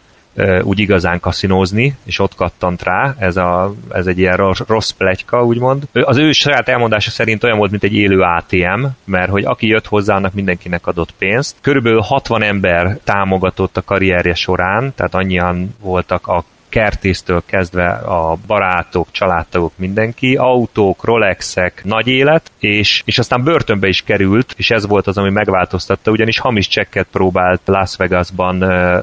úgy 0.62 0.80
igazán 0.80 1.20
kaszinózni, 1.20 1.96
és 2.04 2.20
ott 2.20 2.36
kattant 2.36 2.84
rá, 2.84 3.16
ez, 3.18 3.38
a, 3.38 3.74
ez 3.92 4.08
egy 4.08 4.20
ilyen 4.20 4.36
rossz, 4.38 4.60
rossz 4.68 4.90
plegyka, 4.90 5.46
úgymond. 5.46 5.84
Az 5.92 6.18
ő 6.18 6.32
saját 6.32 6.70
elmondása 6.70 7.10
szerint 7.10 7.44
olyan 7.44 7.58
volt, 7.58 7.72
mint 7.72 7.84
egy 7.84 7.94
élő 7.94 8.20
ATM, 8.20 8.86
mert 9.06 9.30
hogy 9.30 9.44
aki 9.44 9.68
jött 9.68 9.88
hozzá, 9.88 10.16
annak 10.16 10.34
mindenkinek 10.34 10.88
adott 10.88 11.12
pénzt. 11.18 11.56
Körülbelül 11.62 12.00
60 12.00 12.44
ember 12.44 12.98
támogatott 13.04 13.78
a 13.78 13.82
karrierje 13.82 14.34
során, 14.34 14.94
tehát 14.96 15.16
annyian 15.16 15.76
voltak 15.82 16.28
a 16.28 16.44
kertésztől 16.74 17.44
kezdve 17.46 17.90
a 17.92 18.38
barátok, 18.48 19.08
családtagok, 19.12 19.72
mindenki, 19.76 20.36
autók, 20.36 21.04
Rolexek, 21.04 21.82
nagy 21.84 22.08
élet, 22.08 22.52
és, 22.60 23.02
és 23.06 23.18
aztán 23.20 23.44
börtönbe 23.44 23.88
is 23.88 24.02
került, 24.02 24.54
és 24.58 24.72
ez 24.72 24.88
volt 24.88 25.08
az, 25.08 25.18
ami 25.18 25.30
megváltoztatta, 25.30 26.12
ugyanis 26.12 26.40
hamis 26.40 26.68
csekket 26.68 27.08
próbált 27.12 27.62
Las 27.66 27.96
Vegasban 27.96 28.60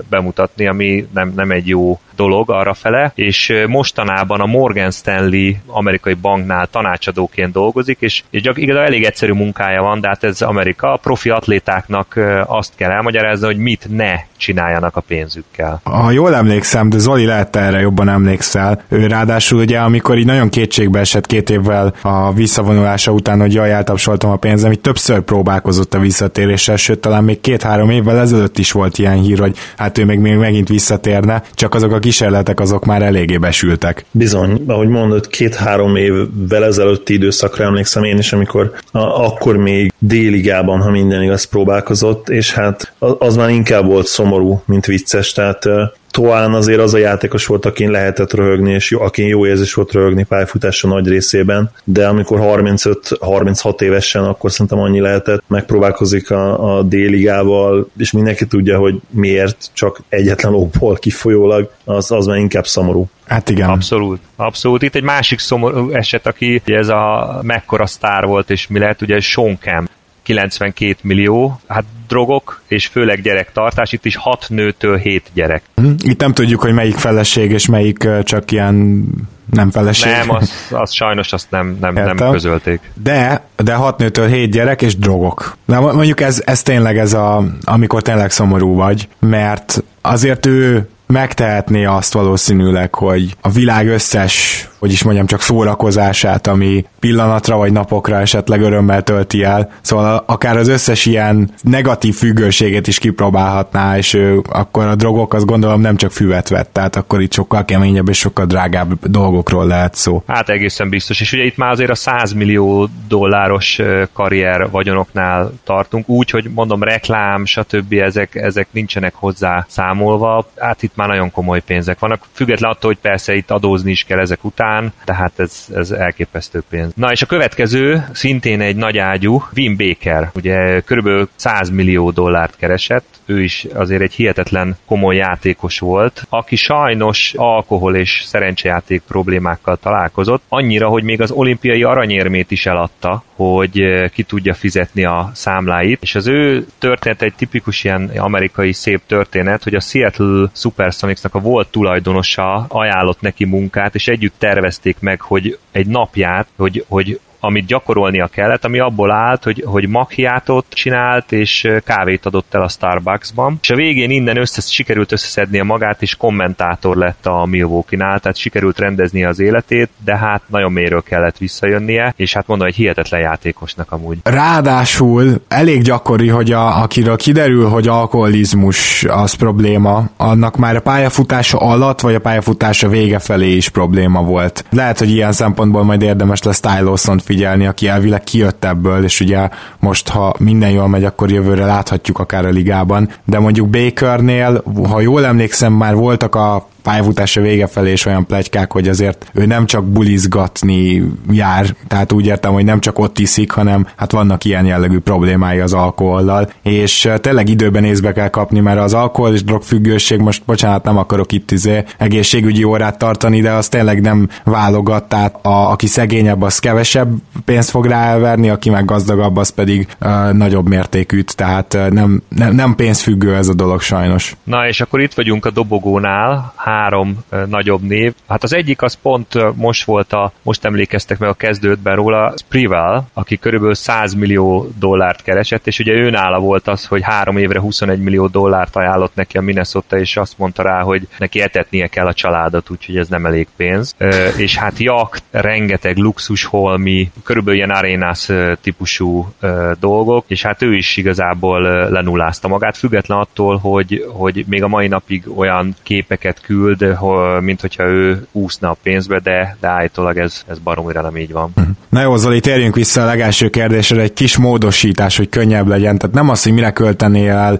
bemutatni, 0.08 0.66
ami 0.66 1.08
nem, 1.14 1.32
nem 1.36 1.50
egy 1.50 1.68
jó 1.68 2.00
dolog 2.20 2.50
arra 2.50 2.74
fele, 2.74 3.12
és 3.14 3.52
mostanában 3.66 4.40
a 4.40 4.46
Morgan 4.46 4.90
Stanley 4.90 5.52
amerikai 5.66 6.14
banknál 6.14 6.66
tanácsadóként 6.66 7.52
dolgozik, 7.52 7.96
és, 8.00 8.22
és 8.30 8.42
igazából 8.54 8.86
elég 8.86 9.04
egyszerű 9.04 9.32
munkája 9.32 9.82
van, 9.82 10.00
de 10.00 10.08
hát 10.08 10.24
ez 10.24 10.42
Amerika. 10.42 10.92
A 10.92 10.96
profi 10.96 11.30
atlétáknak 11.30 12.18
azt 12.46 12.72
kell 12.76 12.90
elmagyarázni, 12.90 13.46
hogy 13.46 13.56
mit 13.56 13.86
ne 13.88 14.14
csináljanak 14.36 14.96
a 14.96 15.00
pénzükkel. 15.00 15.80
Ha 15.84 16.10
jól 16.10 16.34
emlékszem, 16.34 16.88
de 16.88 16.98
Zoli 16.98 17.24
lehet 17.24 17.56
erre 17.56 17.80
jobban 17.80 18.08
emlékszel, 18.08 18.82
ő 18.88 19.06
ráadásul 19.06 19.60
ugye 19.60 19.78
amikor 19.78 20.18
így 20.18 20.26
nagyon 20.26 20.48
kétségbe 20.48 20.98
esett 20.98 21.26
két 21.26 21.50
évvel 21.50 21.94
a 22.02 22.32
visszavonulása 22.32 23.12
után, 23.12 23.40
hogy 23.40 23.54
jaj, 23.54 23.72
eltapsoltam 23.72 24.30
a 24.30 24.36
pénzem, 24.36 24.72
így 24.72 24.80
többször 24.80 25.20
próbálkozott 25.20 25.94
a 25.94 25.98
visszatéréssel, 25.98 26.76
sőt 26.76 27.00
talán 27.00 27.24
még 27.24 27.40
két-három 27.40 27.90
évvel 27.90 28.18
ezelőtt 28.18 28.58
is 28.58 28.72
volt 28.72 28.98
ilyen 28.98 29.20
hír, 29.20 29.38
hogy 29.38 29.56
hát 29.76 29.98
ő 29.98 30.04
még, 30.04 30.18
még 30.18 30.36
megint 30.36 30.68
visszatérne, 30.68 31.42
csak 31.54 31.74
azok 31.74 31.92
a 31.92 31.98
kísérletek 32.10 32.60
azok 32.60 32.84
már 32.84 33.02
eléggé 33.02 33.36
besültek. 33.36 34.04
Bizony, 34.10 34.64
ahogy 34.66 34.88
mondod, 34.88 35.26
két-három 35.26 35.96
évvel 35.96 36.64
ezelőtti 36.64 37.12
időszakra 37.12 37.64
emlékszem 37.64 38.04
én 38.04 38.18
is, 38.18 38.32
amikor 38.32 38.72
a, 38.92 38.98
akkor 38.98 39.56
még 39.56 39.92
déligában, 39.98 40.80
ha 40.80 40.90
minden 40.90 41.22
igaz, 41.22 41.44
próbálkozott, 41.44 42.28
és 42.28 42.52
hát 42.52 42.92
az 42.98 43.36
már 43.36 43.50
inkább 43.50 43.86
volt 43.86 44.06
szomorú, 44.06 44.62
mint 44.66 44.86
vicces, 44.86 45.32
tehát 45.32 45.64
Toán 46.10 46.54
azért 46.54 46.80
az 46.80 46.94
a 46.94 46.98
játékos 46.98 47.46
volt, 47.46 47.66
akin 47.66 47.90
lehetett 47.90 48.32
röhögni, 48.32 48.72
és 48.72 48.90
jó, 48.90 49.00
akin 49.00 49.26
jó 49.26 49.46
érzés 49.46 49.74
volt 49.74 49.92
röhögni 49.92 50.24
pályafutása 50.24 50.88
nagy 50.88 51.08
részében, 51.08 51.70
de 51.84 52.08
amikor 52.08 52.38
35-36 52.42 53.80
évesen, 53.80 54.24
akkor 54.24 54.50
szerintem 54.50 54.78
annyi 54.78 55.00
lehetett, 55.00 55.42
megpróbálkozik 55.46 56.30
a, 56.30 56.76
a 56.76 56.82
D-ligával, 56.82 57.90
és 57.98 58.12
mindenki 58.12 58.46
tudja, 58.46 58.78
hogy 58.78 59.00
miért, 59.10 59.70
csak 59.72 60.00
egyetlen 60.08 60.54
okból 60.54 60.94
kifolyólag, 60.94 61.70
az, 61.84 62.10
az 62.10 62.26
már 62.26 62.38
inkább 62.38 62.66
szomorú. 62.66 63.08
Hát 63.26 63.48
igen. 63.48 63.68
Abszolút. 63.68 64.20
Abszolút. 64.36 64.82
Itt 64.82 64.94
egy 64.94 65.02
másik 65.02 65.38
szomorú 65.38 65.90
eset, 65.90 66.26
aki 66.26 66.62
ez 66.64 66.88
a 66.88 67.38
mekkora 67.42 67.86
sztár 67.86 68.26
volt, 68.26 68.50
és 68.50 68.66
mi 68.66 68.78
lehet, 68.78 69.02
ugye 69.02 69.20
Sean 69.20 69.58
Kemp 69.58 69.90
92 70.30 70.96
millió, 71.02 71.60
hát 71.66 71.84
drogok, 72.08 72.62
és 72.68 72.86
főleg 72.86 73.22
gyerektartás, 73.22 73.92
itt 73.92 74.04
is 74.04 74.16
6 74.16 74.46
nőtől 74.48 74.96
7 74.96 75.30
gyerek. 75.32 75.62
Mhm. 75.74 75.92
Itt 76.02 76.20
nem 76.20 76.32
tudjuk, 76.32 76.60
hogy 76.60 76.72
melyik 76.72 76.96
feleség, 76.96 77.50
és 77.50 77.66
melyik 77.66 78.08
csak 78.22 78.50
ilyen 78.50 79.04
nem 79.50 79.70
feleség. 79.70 80.12
Nem, 80.12 80.30
az, 80.30 80.52
az 80.70 80.92
sajnos 80.92 81.32
azt 81.32 81.50
nem, 81.50 81.76
nem, 81.80 81.94
nem 81.94 82.16
közölték. 82.16 82.80
De, 83.02 83.44
de 83.56 83.74
6 83.74 83.98
nőtől 83.98 84.26
7 84.26 84.50
gyerek 84.50 84.82
és 84.82 84.96
drogok. 84.96 85.56
De 85.66 85.78
mondjuk 85.78 86.20
ez, 86.20 86.42
ez 86.44 86.62
tényleg 86.62 86.98
ez 86.98 87.12
a, 87.12 87.44
amikor 87.64 88.02
tényleg 88.02 88.30
szomorú 88.30 88.74
vagy, 88.74 89.08
mert 89.18 89.82
azért 90.00 90.46
ő 90.46 90.88
megtehetné 91.06 91.84
azt 91.84 92.12
valószínűleg, 92.12 92.94
hogy 92.94 93.36
a 93.40 93.48
világ 93.48 93.88
összes 93.88 94.68
hogy 94.80 94.92
is 94.92 95.02
mondjam, 95.02 95.26
csak 95.26 95.40
szórakozását, 95.40 96.46
ami 96.46 96.84
pillanatra 97.00 97.56
vagy 97.56 97.72
napokra 97.72 98.20
esetleg 98.20 98.60
örömmel 98.60 99.02
tölti 99.02 99.42
el. 99.42 99.70
Szóval 99.80 100.24
akár 100.26 100.56
az 100.56 100.68
összes 100.68 101.06
ilyen 101.06 101.50
negatív 101.62 102.14
függőséget 102.14 102.86
is 102.86 102.98
kipróbálhatná, 102.98 103.96
és 103.96 104.14
ő, 104.14 104.42
akkor 104.48 104.86
a 104.86 104.94
drogok 104.94 105.34
azt 105.34 105.46
gondolom 105.46 105.80
nem 105.80 105.96
csak 105.96 106.10
füvet 106.10 106.48
vett, 106.48 106.72
tehát 106.72 106.96
akkor 106.96 107.20
itt 107.20 107.32
sokkal 107.32 107.64
keményebb 107.64 108.08
és 108.08 108.18
sokkal 108.18 108.46
drágább 108.46 109.08
dolgokról 109.08 109.66
lehet 109.66 109.94
szó. 109.94 110.22
Hát 110.26 110.48
egészen 110.48 110.88
biztos, 110.88 111.20
és 111.20 111.32
ugye 111.32 111.44
itt 111.44 111.56
már 111.56 111.70
azért 111.70 111.90
a 111.90 111.94
100 111.94 112.32
millió 112.32 112.88
dolláros 113.08 113.78
karrier 114.12 114.70
vagyonoknál 114.70 115.52
tartunk, 115.64 116.08
úgy, 116.08 116.30
hogy 116.30 116.50
mondom 116.54 116.82
reklám, 116.82 117.44
stb. 117.44 117.92
ezek, 117.92 118.34
ezek 118.34 118.68
nincsenek 118.70 119.14
hozzá 119.14 119.66
számolva, 119.68 120.46
hát 120.56 120.82
itt 120.82 120.96
már 120.96 121.08
nagyon 121.08 121.30
komoly 121.30 121.60
pénzek 121.60 121.98
vannak, 121.98 122.24
független 122.32 122.70
attól, 122.70 122.90
hogy 122.90 123.00
persze 123.00 123.34
itt 123.34 123.50
adózni 123.50 123.90
is 123.90 124.04
kell 124.04 124.18
ezek 124.18 124.44
után, 124.44 124.69
után, 124.70 124.92
tehát 125.04 125.32
ez, 125.36 125.66
ez 125.74 125.90
elképesztő 125.90 126.62
pénz. 126.68 126.92
Na 126.94 127.10
és 127.10 127.22
a 127.22 127.26
következő, 127.26 128.04
szintén 128.12 128.60
egy 128.60 128.76
nagy 128.76 128.98
ágyú, 128.98 129.42
Wim 129.56 129.76
Baker, 129.76 130.30
ugye 130.34 130.80
körülbelül 130.80 131.28
100 131.36 131.70
millió 131.70 132.10
dollárt 132.10 132.56
keresett, 132.56 133.20
ő 133.26 133.42
is 133.42 133.66
azért 133.74 134.02
egy 134.02 134.12
hihetetlen 134.12 134.76
komoly 134.86 135.16
játékos 135.16 135.78
volt, 135.78 136.26
aki 136.28 136.56
sajnos 136.56 137.34
alkohol 137.36 137.96
és 137.96 138.22
szerencsejáték 138.24 139.02
problémákkal 139.08 139.76
találkozott, 139.76 140.42
annyira, 140.48 140.88
hogy 140.88 141.02
még 141.02 141.20
az 141.20 141.30
olimpiai 141.30 141.82
aranyérmét 141.82 142.50
is 142.50 142.66
eladta, 142.66 143.22
hogy 143.40 144.10
ki 144.12 144.22
tudja 144.22 144.54
fizetni 144.54 145.04
a 145.04 145.30
számláit, 145.34 146.02
és 146.02 146.14
az 146.14 146.26
ő 146.26 146.66
történet 146.78 147.22
egy 147.22 147.34
tipikus 147.34 147.84
ilyen 147.84 148.10
amerikai 148.16 148.72
szép 148.72 149.00
történet, 149.06 149.62
hogy 149.62 149.74
a 149.74 149.80
Seattle 149.80 150.50
Supersonicsnak 150.54 151.34
a 151.34 151.40
volt 151.40 151.68
tulajdonosa 151.68 152.66
ajánlott 152.68 153.20
neki 153.20 153.44
munkát, 153.44 153.94
és 153.94 154.08
együtt 154.08 154.34
tervezték 154.38 154.96
meg, 155.00 155.20
hogy 155.20 155.58
egy 155.70 155.86
napját, 155.86 156.46
hogy, 156.56 156.84
hogy 156.88 157.20
amit 157.40 157.66
gyakorolnia 157.66 158.26
kellett, 158.26 158.64
ami 158.64 158.78
abból 158.78 159.10
állt, 159.10 159.44
hogy, 159.44 159.64
hogy 159.66 159.88
macchiatot 159.88 160.66
csinált, 160.68 161.32
és 161.32 161.68
kávét 161.84 162.26
adott 162.26 162.54
el 162.54 162.62
a 162.62 162.68
Starbucksban, 162.68 163.58
és 163.62 163.70
a 163.70 163.74
végén 163.74 164.10
innen 164.10 164.36
össze, 164.36 164.60
sikerült 164.60 165.12
összeszednie 165.12 165.62
magát, 165.62 166.02
és 166.02 166.16
kommentátor 166.16 166.96
lett 166.96 167.26
a 167.26 167.44
Milwaukee-nál, 167.44 168.20
tehát 168.20 168.36
sikerült 168.36 168.78
rendezni 168.78 169.24
az 169.24 169.40
életét, 169.40 169.90
de 170.04 170.16
hát 170.16 170.42
nagyon 170.46 170.72
mélyről 170.72 171.02
kellett 171.02 171.38
visszajönnie, 171.38 172.14
és 172.16 172.34
hát 172.34 172.46
mondom, 172.46 172.66
egy 172.66 172.74
hihetetlen 172.74 173.20
játékosnak 173.20 173.92
amúgy. 173.92 174.18
Ráadásul 174.22 175.42
elég 175.48 175.82
gyakori, 175.82 176.28
hogy 176.28 176.52
a, 176.52 176.82
akiről 176.82 177.16
kiderül, 177.16 177.68
hogy 177.68 177.88
alkoholizmus 177.88 179.04
az 179.04 179.34
probléma, 179.34 180.04
annak 180.16 180.56
már 180.56 180.76
a 180.76 180.80
pályafutása 180.80 181.58
alatt, 181.58 182.00
vagy 182.00 182.14
a 182.14 182.20
pályafutása 182.20 182.88
vége 182.88 183.18
felé 183.18 183.56
is 183.56 183.68
probléma 183.68 184.22
volt. 184.22 184.64
Lehet, 184.70 184.98
hogy 184.98 185.10
ilyen 185.10 185.32
szempontból 185.32 185.84
majd 185.84 186.02
érdemes 186.02 186.42
lesz 186.42 186.60
Tyloson 186.60 187.18
figyelni, 187.30 187.66
aki 187.66 187.88
elvileg 187.88 188.22
kijött 188.24 188.64
ebből, 188.64 189.04
és 189.04 189.20
ugye 189.20 189.48
most, 189.78 190.08
ha 190.08 190.34
minden 190.38 190.70
jól 190.70 190.88
megy, 190.88 191.04
akkor 191.04 191.30
jövőre 191.30 191.64
láthatjuk 191.64 192.18
akár 192.18 192.44
a 192.44 192.48
ligában, 192.48 193.08
de 193.24 193.38
mondjuk 193.38 193.68
Bakernél, 193.68 194.62
ha 194.88 195.00
jól 195.00 195.24
emlékszem, 195.24 195.72
már 195.72 195.94
voltak 195.94 196.34
a 196.34 196.68
pályafutása 196.90 197.40
vége 197.40 197.66
felé 197.66 197.92
is 197.92 198.06
olyan 198.06 198.26
plegykák, 198.26 198.72
hogy 198.72 198.88
azért 198.88 199.30
ő 199.34 199.46
nem 199.46 199.66
csak 199.66 199.84
bulizgatni 199.84 201.02
jár, 201.30 201.66
tehát 201.88 202.12
úgy 202.12 202.26
értem, 202.26 202.52
hogy 202.52 202.64
nem 202.64 202.80
csak 202.80 202.98
ott 202.98 203.18
iszik, 203.18 203.50
hanem 203.50 203.86
hát 203.96 204.12
vannak 204.12 204.44
ilyen 204.44 204.66
jellegű 204.66 204.98
problémái 204.98 205.60
az 205.60 205.72
alkohollal, 205.72 206.50
és 206.62 207.08
tényleg 207.20 207.48
időben 207.48 207.84
észbe 207.84 208.12
kell 208.12 208.28
kapni, 208.28 208.60
mert 208.60 208.80
az 208.80 208.94
alkohol 208.94 209.32
és 209.32 209.44
drogfüggőség, 209.44 210.18
most 210.18 210.42
bocsánat, 210.44 210.84
nem 210.84 210.96
akarok 210.96 211.32
itt 211.32 211.50
izé 211.50 211.84
egészségügyi 211.98 212.64
órát 212.64 212.98
tartani, 212.98 213.40
de 213.40 213.52
az 213.52 213.68
tényleg 213.68 214.00
nem 214.00 214.28
válogat, 214.44 215.04
tehát 215.04 215.38
a, 215.42 215.70
aki 215.70 215.86
szegényebb, 215.86 216.42
az 216.42 216.58
kevesebb 216.58 217.12
pénzt 217.44 217.70
fog 217.70 217.86
rá 217.86 218.04
elverni, 218.04 218.48
aki 218.48 218.70
meg 218.70 218.84
gazdagabb, 218.84 219.36
az 219.36 219.48
pedig 219.48 219.86
uh, 220.00 220.32
nagyobb 220.32 220.68
mértékűt, 220.68 221.36
tehát 221.36 221.74
uh, 221.74 221.88
nem, 221.88 222.22
nem, 222.28 222.54
nem 222.54 222.74
pénzfüggő 222.74 223.36
ez 223.36 223.48
a 223.48 223.54
dolog 223.54 223.80
sajnos. 223.80 224.36
Na 224.44 224.68
és 224.68 224.80
akkor 224.80 225.00
itt 225.00 225.14
vagyunk 225.14 225.46
a 225.46 225.50
dobogónál, 225.50 226.52
három 226.80 227.24
nagyobb 227.46 227.82
név. 227.82 228.14
Hát 228.28 228.42
az 228.42 228.52
egyik 228.52 228.82
az 228.82 228.98
pont 229.02 229.56
most 229.56 229.84
volt 229.84 230.12
a, 230.12 230.32
most 230.42 230.64
emlékeztek 230.64 231.18
meg 231.18 231.28
a 231.28 231.34
kezdődben 231.34 231.94
róla, 231.94 232.32
Sprivel, 232.36 233.08
aki 233.12 233.38
körülbelül 233.38 233.74
100 233.74 234.14
millió 234.14 234.70
dollárt 234.78 235.22
keresett, 235.22 235.66
és 235.66 235.78
ugye 235.78 235.92
ő 235.92 236.10
nála 236.10 236.38
volt 236.38 236.68
az, 236.68 236.86
hogy 236.86 237.02
három 237.02 237.36
évre 237.36 237.60
21 237.60 238.00
millió 238.00 238.26
dollárt 238.26 238.76
ajánlott 238.76 239.14
neki 239.14 239.36
a 239.36 239.40
Minnesota, 239.40 239.98
és 239.98 240.16
azt 240.16 240.38
mondta 240.38 240.62
rá, 240.62 240.80
hogy 240.80 241.08
neki 241.18 241.40
etetnie 241.40 241.86
kell 241.86 242.06
a 242.06 242.12
családot, 242.12 242.70
úgyhogy 242.70 242.96
ez 242.96 243.08
nem 243.08 243.26
elég 243.26 243.46
pénz. 243.56 243.94
És 244.36 244.56
hát 244.56 244.78
jak, 244.78 245.18
rengeteg 245.30 245.96
luxus 245.96 246.44
holmi, 246.44 247.10
körülbelül 247.24 247.58
ilyen 247.58 247.76
arénász 247.76 248.30
típusú 248.60 249.32
dolgok, 249.80 250.24
és 250.28 250.42
hát 250.42 250.62
ő 250.62 250.74
is 250.74 250.96
igazából 250.96 251.62
lenullázta 251.90 252.48
magát, 252.48 252.76
független 252.76 253.18
attól, 253.18 253.56
hogy, 253.56 254.04
hogy 254.08 254.44
még 254.48 254.62
a 254.62 254.68
mai 254.68 254.88
napig 254.88 255.22
olyan 255.36 255.74
képeket 255.82 256.40
küld, 256.40 256.59
küld, 256.60 256.96
mint 257.40 257.60
hogyha 257.60 257.84
ő 257.84 258.26
úszna 258.32 258.70
a 258.70 258.76
pénzbe, 258.82 259.18
de, 259.18 259.56
de 259.60 259.68
állítólag 259.68 260.16
ez, 260.16 260.42
ez 260.48 260.58
baromira 260.58 261.02
nem 261.02 261.16
így 261.16 261.32
van. 261.32 261.52
Mhm. 261.54 261.68
Na 261.88 262.00
jó, 262.00 262.16
Zoli, 262.16 262.40
térjünk 262.40 262.74
vissza 262.74 263.02
a 263.02 263.04
legelső 263.04 263.48
kérdésre, 263.48 264.00
egy 264.00 264.12
kis 264.12 264.36
módosítás, 264.36 265.16
hogy 265.16 265.28
könnyebb 265.28 265.66
legyen. 265.66 265.98
Tehát 265.98 266.14
nem 266.14 266.28
az, 266.28 266.42
hogy 266.42 266.52
mire 266.52 266.70
költenél 266.70 267.32
el 267.32 267.58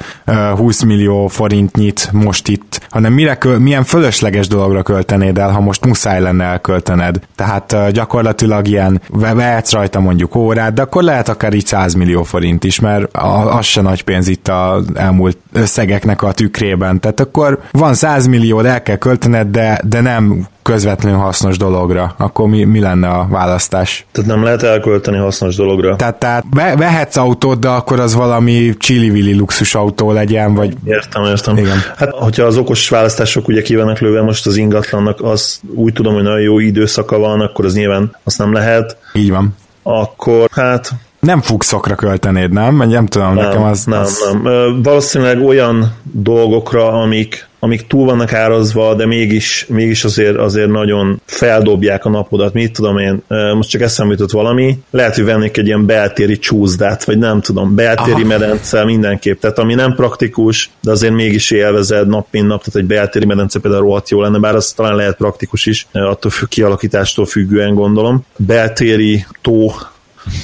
20 0.57 0.83
millió 0.83 1.27
forintnyit 1.27 2.09
most 2.13 2.49
itt, 2.49 2.81
hanem 2.91 3.13
mire 3.13 3.35
köl, 3.35 3.59
milyen 3.59 3.85
fölösleges 3.85 4.49
dologra 4.49 4.83
költenéd 4.83 5.39
el, 5.39 5.51
ha 5.51 5.61
most 5.61 5.85
muszáj 5.85 6.21
lenne 6.21 6.45
elköltened. 6.45 7.21
Tehát 7.37 7.91
gyakorlatilag 7.93 8.69
ilyen 8.69 9.01
vehetsz 9.09 9.73
rajta 9.73 10.01
mondjuk 10.01 10.35
órát, 10.35 10.73
de 10.73 10.83
akkor 10.83 11.03
lehet 11.03 11.29
akár 11.29 11.53
így 11.53 11.67
100 11.67 11.95
millió 11.95 12.23
forint 12.23 12.65
is, 12.65 12.81
mert 12.81 13.17
az 13.17 13.65
se 13.65 13.81
nagy 13.81 14.03
pénz 14.03 14.29
itt 14.29 14.49
az 14.49 14.85
elmúlt 14.95 15.37
összegeknek 15.53 16.23
a 16.23 16.33
tükrében. 16.33 17.01
Tehát 17.01 17.21
akkor 17.21 17.61
van 17.71 17.95
100 17.95 18.27
millió, 18.27 18.61
el 18.61 18.83
kell 18.91 18.99
költened, 18.99 19.47
de, 19.47 19.81
de 19.85 20.01
nem 20.01 20.47
közvetlenül 20.63 21.19
hasznos 21.19 21.57
dologra, 21.57 22.15
akkor 22.19 22.49
mi, 22.49 22.65
mi 22.65 22.81
lenne 22.81 23.09
a 23.09 23.27
választás? 23.31 24.07
Tehát 24.13 24.31
nem 24.31 24.43
lehet 24.43 24.63
elkölteni 24.63 25.17
hasznos 25.17 25.57
dologra. 25.57 25.97
Tehát, 25.97 26.15
tehát 26.15 26.45
vehetsz 26.77 27.17
autót, 27.17 27.59
de 27.59 27.69
akkor 27.69 28.01
az 28.01 28.15
valami 28.15 28.75
csili 28.79 29.37
luxus 29.39 29.75
autó 29.75 30.13
legyen, 30.13 30.55
vagy... 30.55 30.75
Értem, 30.85 31.25
értem. 31.25 31.57
Igen. 31.57 31.79
Hát, 31.97 32.11
hogyha 32.11 32.45
az 32.45 32.57
okos 32.57 32.89
választások 32.89 33.49
ugye 33.49 33.63
kivannak 33.63 33.99
lőve 33.99 34.23
most 34.23 34.47
az 34.47 34.57
ingatlannak, 34.57 35.21
az 35.21 35.61
úgy 35.75 35.93
tudom, 35.93 36.15
hogy 36.15 36.23
nagyon 36.23 36.41
jó 36.41 36.59
időszaka 36.59 37.19
van, 37.19 37.41
akkor 37.41 37.65
az 37.65 37.75
nyilván 37.75 38.17
azt 38.25 38.39
nem 38.39 38.53
lehet. 38.53 38.97
Így 39.13 39.31
van. 39.31 39.57
Akkor 39.83 40.49
hát 40.53 40.93
nem 41.21 41.41
fuxokra 41.41 41.95
költenéd, 41.95 42.53
nem? 42.53 42.77
Nem 42.77 43.07
tudom, 43.07 43.35
nem, 43.35 43.45
nekem 43.45 43.63
az... 43.63 43.85
Nem, 43.85 44.01
az... 44.01 44.37
nem. 44.43 44.83
Valószínűleg 44.83 45.45
olyan 45.45 45.95
dolgokra, 46.03 46.93
amik, 46.93 47.49
amik 47.61 47.87
túl 47.87 48.05
vannak 48.05 48.33
árazva, 48.33 48.95
de 48.95 49.07
mégis, 49.07 49.67
mégis 49.69 50.05
azért, 50.05 50.37
azért 50.37 50.71
nagyon 50.71 51.21
feldobják 51.25 52.05
a 52.05 52.11
napodat. 52.11 52.53
Mit 52.53 52.73
tudom 52.73 52.99
én, 52.99 53.23
most 53.55 53.71
csak 53.71 53.81
eszembe 53.81 54.13
jutott 54.13 54.31
valami, 54.31 54.79
lehet, 54.91 55.15
hogy 55.15 55.25
vennék 55.25 55.57
egy 55.57 55.67
ilyen 55.67 55.87
beltéri 55.87 56.39
csúszdát, 56.39 57.05
vagy 57.05 57.19
nem 57.19 57.41
tudom, 57.41 57.75
beltéri 57.75 58.11
Aha. 58.13 58.27
medence 58.27 58.85
mindenképp, 58.85 59.41
tehát 59.41 59.59
ami 59.59 59.75
nem 59.75 59.95
praktikus, 59.95 60.71
de 60.83 60.91
azért 60.91 61.15
mégis 61.15 61.51
élvezed 61.51 62.09
nap 62.09 62.27
mint 62.31 62.47
nap, 62.47 62.65
tehát 62.65 62.81
egy 62.81 62.97
beltéri 62.97 63.27
medence 63.27 63.59
például 63.59 63.83
rohadt 63.83 64.11
jó 64.11 64.21
lenne, 64.21 64.39
bár 64.39 64.55
az 64.55 64.73
talán 64.73 64.97
lehet 64.97 65.17
praktikus 65.17 65.67
is, 65.67 65.87
attól 65.93 66.31
függ, 66.31 66.49
kialakítástól 66.49 67.27
függően 67.27 67.75
gondolom. 67.75 68.25
Beltéri 68.37 69.27
tó 69.43 69.73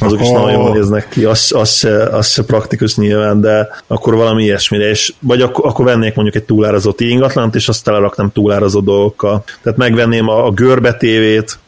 azok 0.00 0.20
is 0.20 0.28
oh. 0.28 0.34
nagyon 0.34 0.50
jól 0.50 0.72
néznek 0.72 1.08
ki, 1.08 1.24
az, 1.24 1.52
az, 1.54 1.72
se, 1.72 2.02
az 2.02 2.28
se 2.28 2.44
praktikus 2.44 2.96
nyilván, 2.96 3.40
de 3.40 3.68
akkor 3.86 4.14
valami 4.14 4.42
ilyesmire, 4.42 4.88
és 4.88 5.12
vagy 5.20 5.42
akkor, 5.42 5.66
akkor 5.66 5.84
vennék 5.84 6.14
mondjuk 6.14 6.36
egy 6.36 6.44
túlárazott 6.44 7.00
ingatlant, 7.00 7.54
és 7.54 7.68
azt 7.68 7.84
teleraknám 7.84 8.32
túlárazott 8.32 8.84
dolgokkal. 8.84 9.44
Tehát 9.62 9.78
megvenném 9.78 10.28
a, 10.28 10.46
a 10.46 10.50
görbe 10.50 10.94
tévét, 10.94 11.58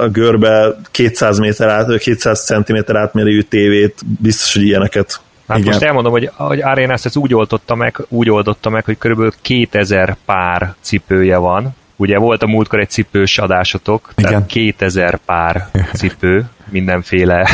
a 0.00 0.08
görbe 0.08 0.76
200 0.90 1.38
méter 1.38 1.68
át, 1.68 1.98
200 1.98 2.44
cm 2.44 2.96
átmérőjű 2.96 3.40
tévét, 3.40 3.94
biztos, 4.20 4.54
hogy 4.54 4.62
ilyeneket 4.62 5.20
Hát 5.48 5.58
Igen. 5.58 5.70
most 5.70 5.84
elmondom, 5.84 6.12
hogy, 6.12 6.30
hogy 6.34 6.60
Arenas 6.60 7.04
ezt 7.04 7.16
úgy 7.16 7.34
oldotta 7.34 7.74
meg, 7.74 7.96
úgy 8.08 8.30
oldotta 8.30 8.70
meg, 8.70 8.84
hogy 8.84 8.98
körülbelül 8.98 9.32
2000 9.42 10.16
pár 10.24 10.74
cipője 10.80 11.36
van. 11.36 11.76
Ugye 11.96 12.18
volt 12.18 12.42
a 12.42 12.46
múltkor 12.46 12.78
egy 12.78 12.90
cipős 12.90 13.38
adásotok, 13.38 14.12
Igen. 14.16 14.30
tehát 14.30 14.46
2000 14.46 15.18
pár 15.24 15.68
cipő, 15.98 16.44
mindenféle 16.70 17.48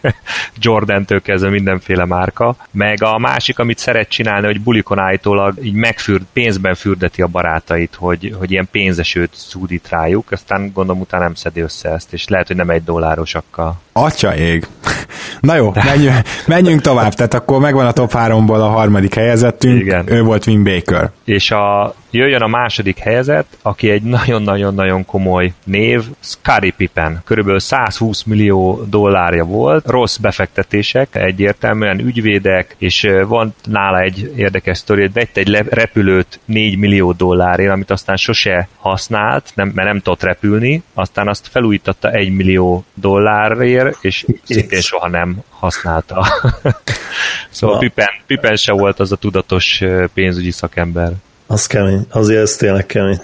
Jordan-től 0.60 1.22
kezdve 1.22 1.50
mindenféle 1.50 2.04
márka. 2.04 2.56
Meg 2.70 3.02
a 3.02 3.18
másik, 3.18 3.58
amit 3.58 3.78
szeret 3.78 4.08
csinálni, 4.08 4.46
hogy 4.46 4.60
bulikon 4.60 4.98
állítólag 4.98 5.64
így 5.64 5.74
megfürd, 5.74 6.22
pénzben 6.32 6.74
fürdeti 6.74 7.22
a 7.22 7.26
barátait, 7.26 7.94
hogy, 7.94 8.34
hogy 8.38 8.50
ilyen 8.50 8.68
pénzesőt 8.70 9.34
szúdít 9.34 9.88
rájuk, 9.88 10.30
aztán 10.30 10.70
gondolom 10.74 11.00
utána 11.00 11.22
nem 11.22 11.34
szedi 11.34 11.60
össze 11.60 11.88
ezt, 11.88 12.12
és 12.12 12.28
lehet, 12.28 12.46
hogy 12.46 12.56
nem 12.56 12.70
egy 12.70 12.84
dollárosakkal. 12.84 13.80
Atya 13.92 14.36
ég! 14.36 14.66
Na 15.40 15.54
jó, 15.54 15.72
menjünk, 15.84 16.16
menjünk 16.46 16.80
tovább, 16.80 17.12
tehát 17.12 17.34
akkor 17.34 17.60
megvan 17.60 17.86
a 17.86 17.92
top 17.92 18.12
3-ból 18.14 18.60
a 18.60 18.68
harmadik 18.68 19.14
helyezettünk, 19.14 19.80
Igen. 19.80 20.12
ő 20.12 20.22
volt 20.22 20.46
Wim 20.46 20.64
Baker. 20.64 21.10
És 21.24 21.50
a, 21.50 21.94
jöjjön 22.10 22.42
a 22.42 22.46
második 22.46 22.98
helyezett, 22.98 23.56
aki 23.62 23.90
egy 23.90 24.02
nagyon-nagyon-nagyon 24.02 25.04
komoly 25.04 25.52
név, 25.64 26.02
Scottie 26.20 26.72
Pippen. 26.76 27.20
Körülbelül 27.24 27.60
120 27.60 28.22
millió 28.22 28.53
dollárja 28.88 29.44
volt, 29.44 29.86
rossz 29.86 30.16
befektetések, 30.16 31.14
egyértelműen 31.14 31.98
ügyvédek, 31.98 32.74
és 32.78 33.08
van 33.26 33.54
nála 33.64 34.00
egy 34.00 34.32
érdekes 34.36 34.78
sztori, 34.78 35.00
hogy 35.00 35.12
vett 35.12 35.36
egy 35.36 35.50
repülőt 35.50 36.40
4 36.44 36.78
millió 36.78 37.12
dollárért, 37.12 37.72
amit 37.72 37.90
aztán 37.90 38.16
sose 38.16 38.68
használt, 38.76 39.52
nem, 39.54 39.72
mert 39.74 39.88
nem 39.88 40.00
tudott 40.00 40.22
repülni, 40.22 40.82
aztán 40.94 41.28
azt 41.28 41.48
felújította 41.48 42.10
1 42.10 42.32
millió 42.32 42.84
dollárért, 42.94 43.96
és 44.00 44.26
szintén 44.42 44.80
soha 44.80 45.08
nem 45.08 45.36
használta. 45.48 46.26
szóval 47.50 47.78
Pippen, 47.78 48.08
Pippen 48.26 48.56
se 48.56 48.72
volt 48.72 49.00
az 49.00 49.12
a 49.12 49.16
tudatos 49.16 49.82
pénzügyi 50.14 50.50
szakember. 50.50 51.12
Az 51.46 51.66
kemény, 51.66 52.06
azért 52.10 52.42
ez 52.42 52.56
tényleg 52.56 52.86
kemény. 52.86 53.18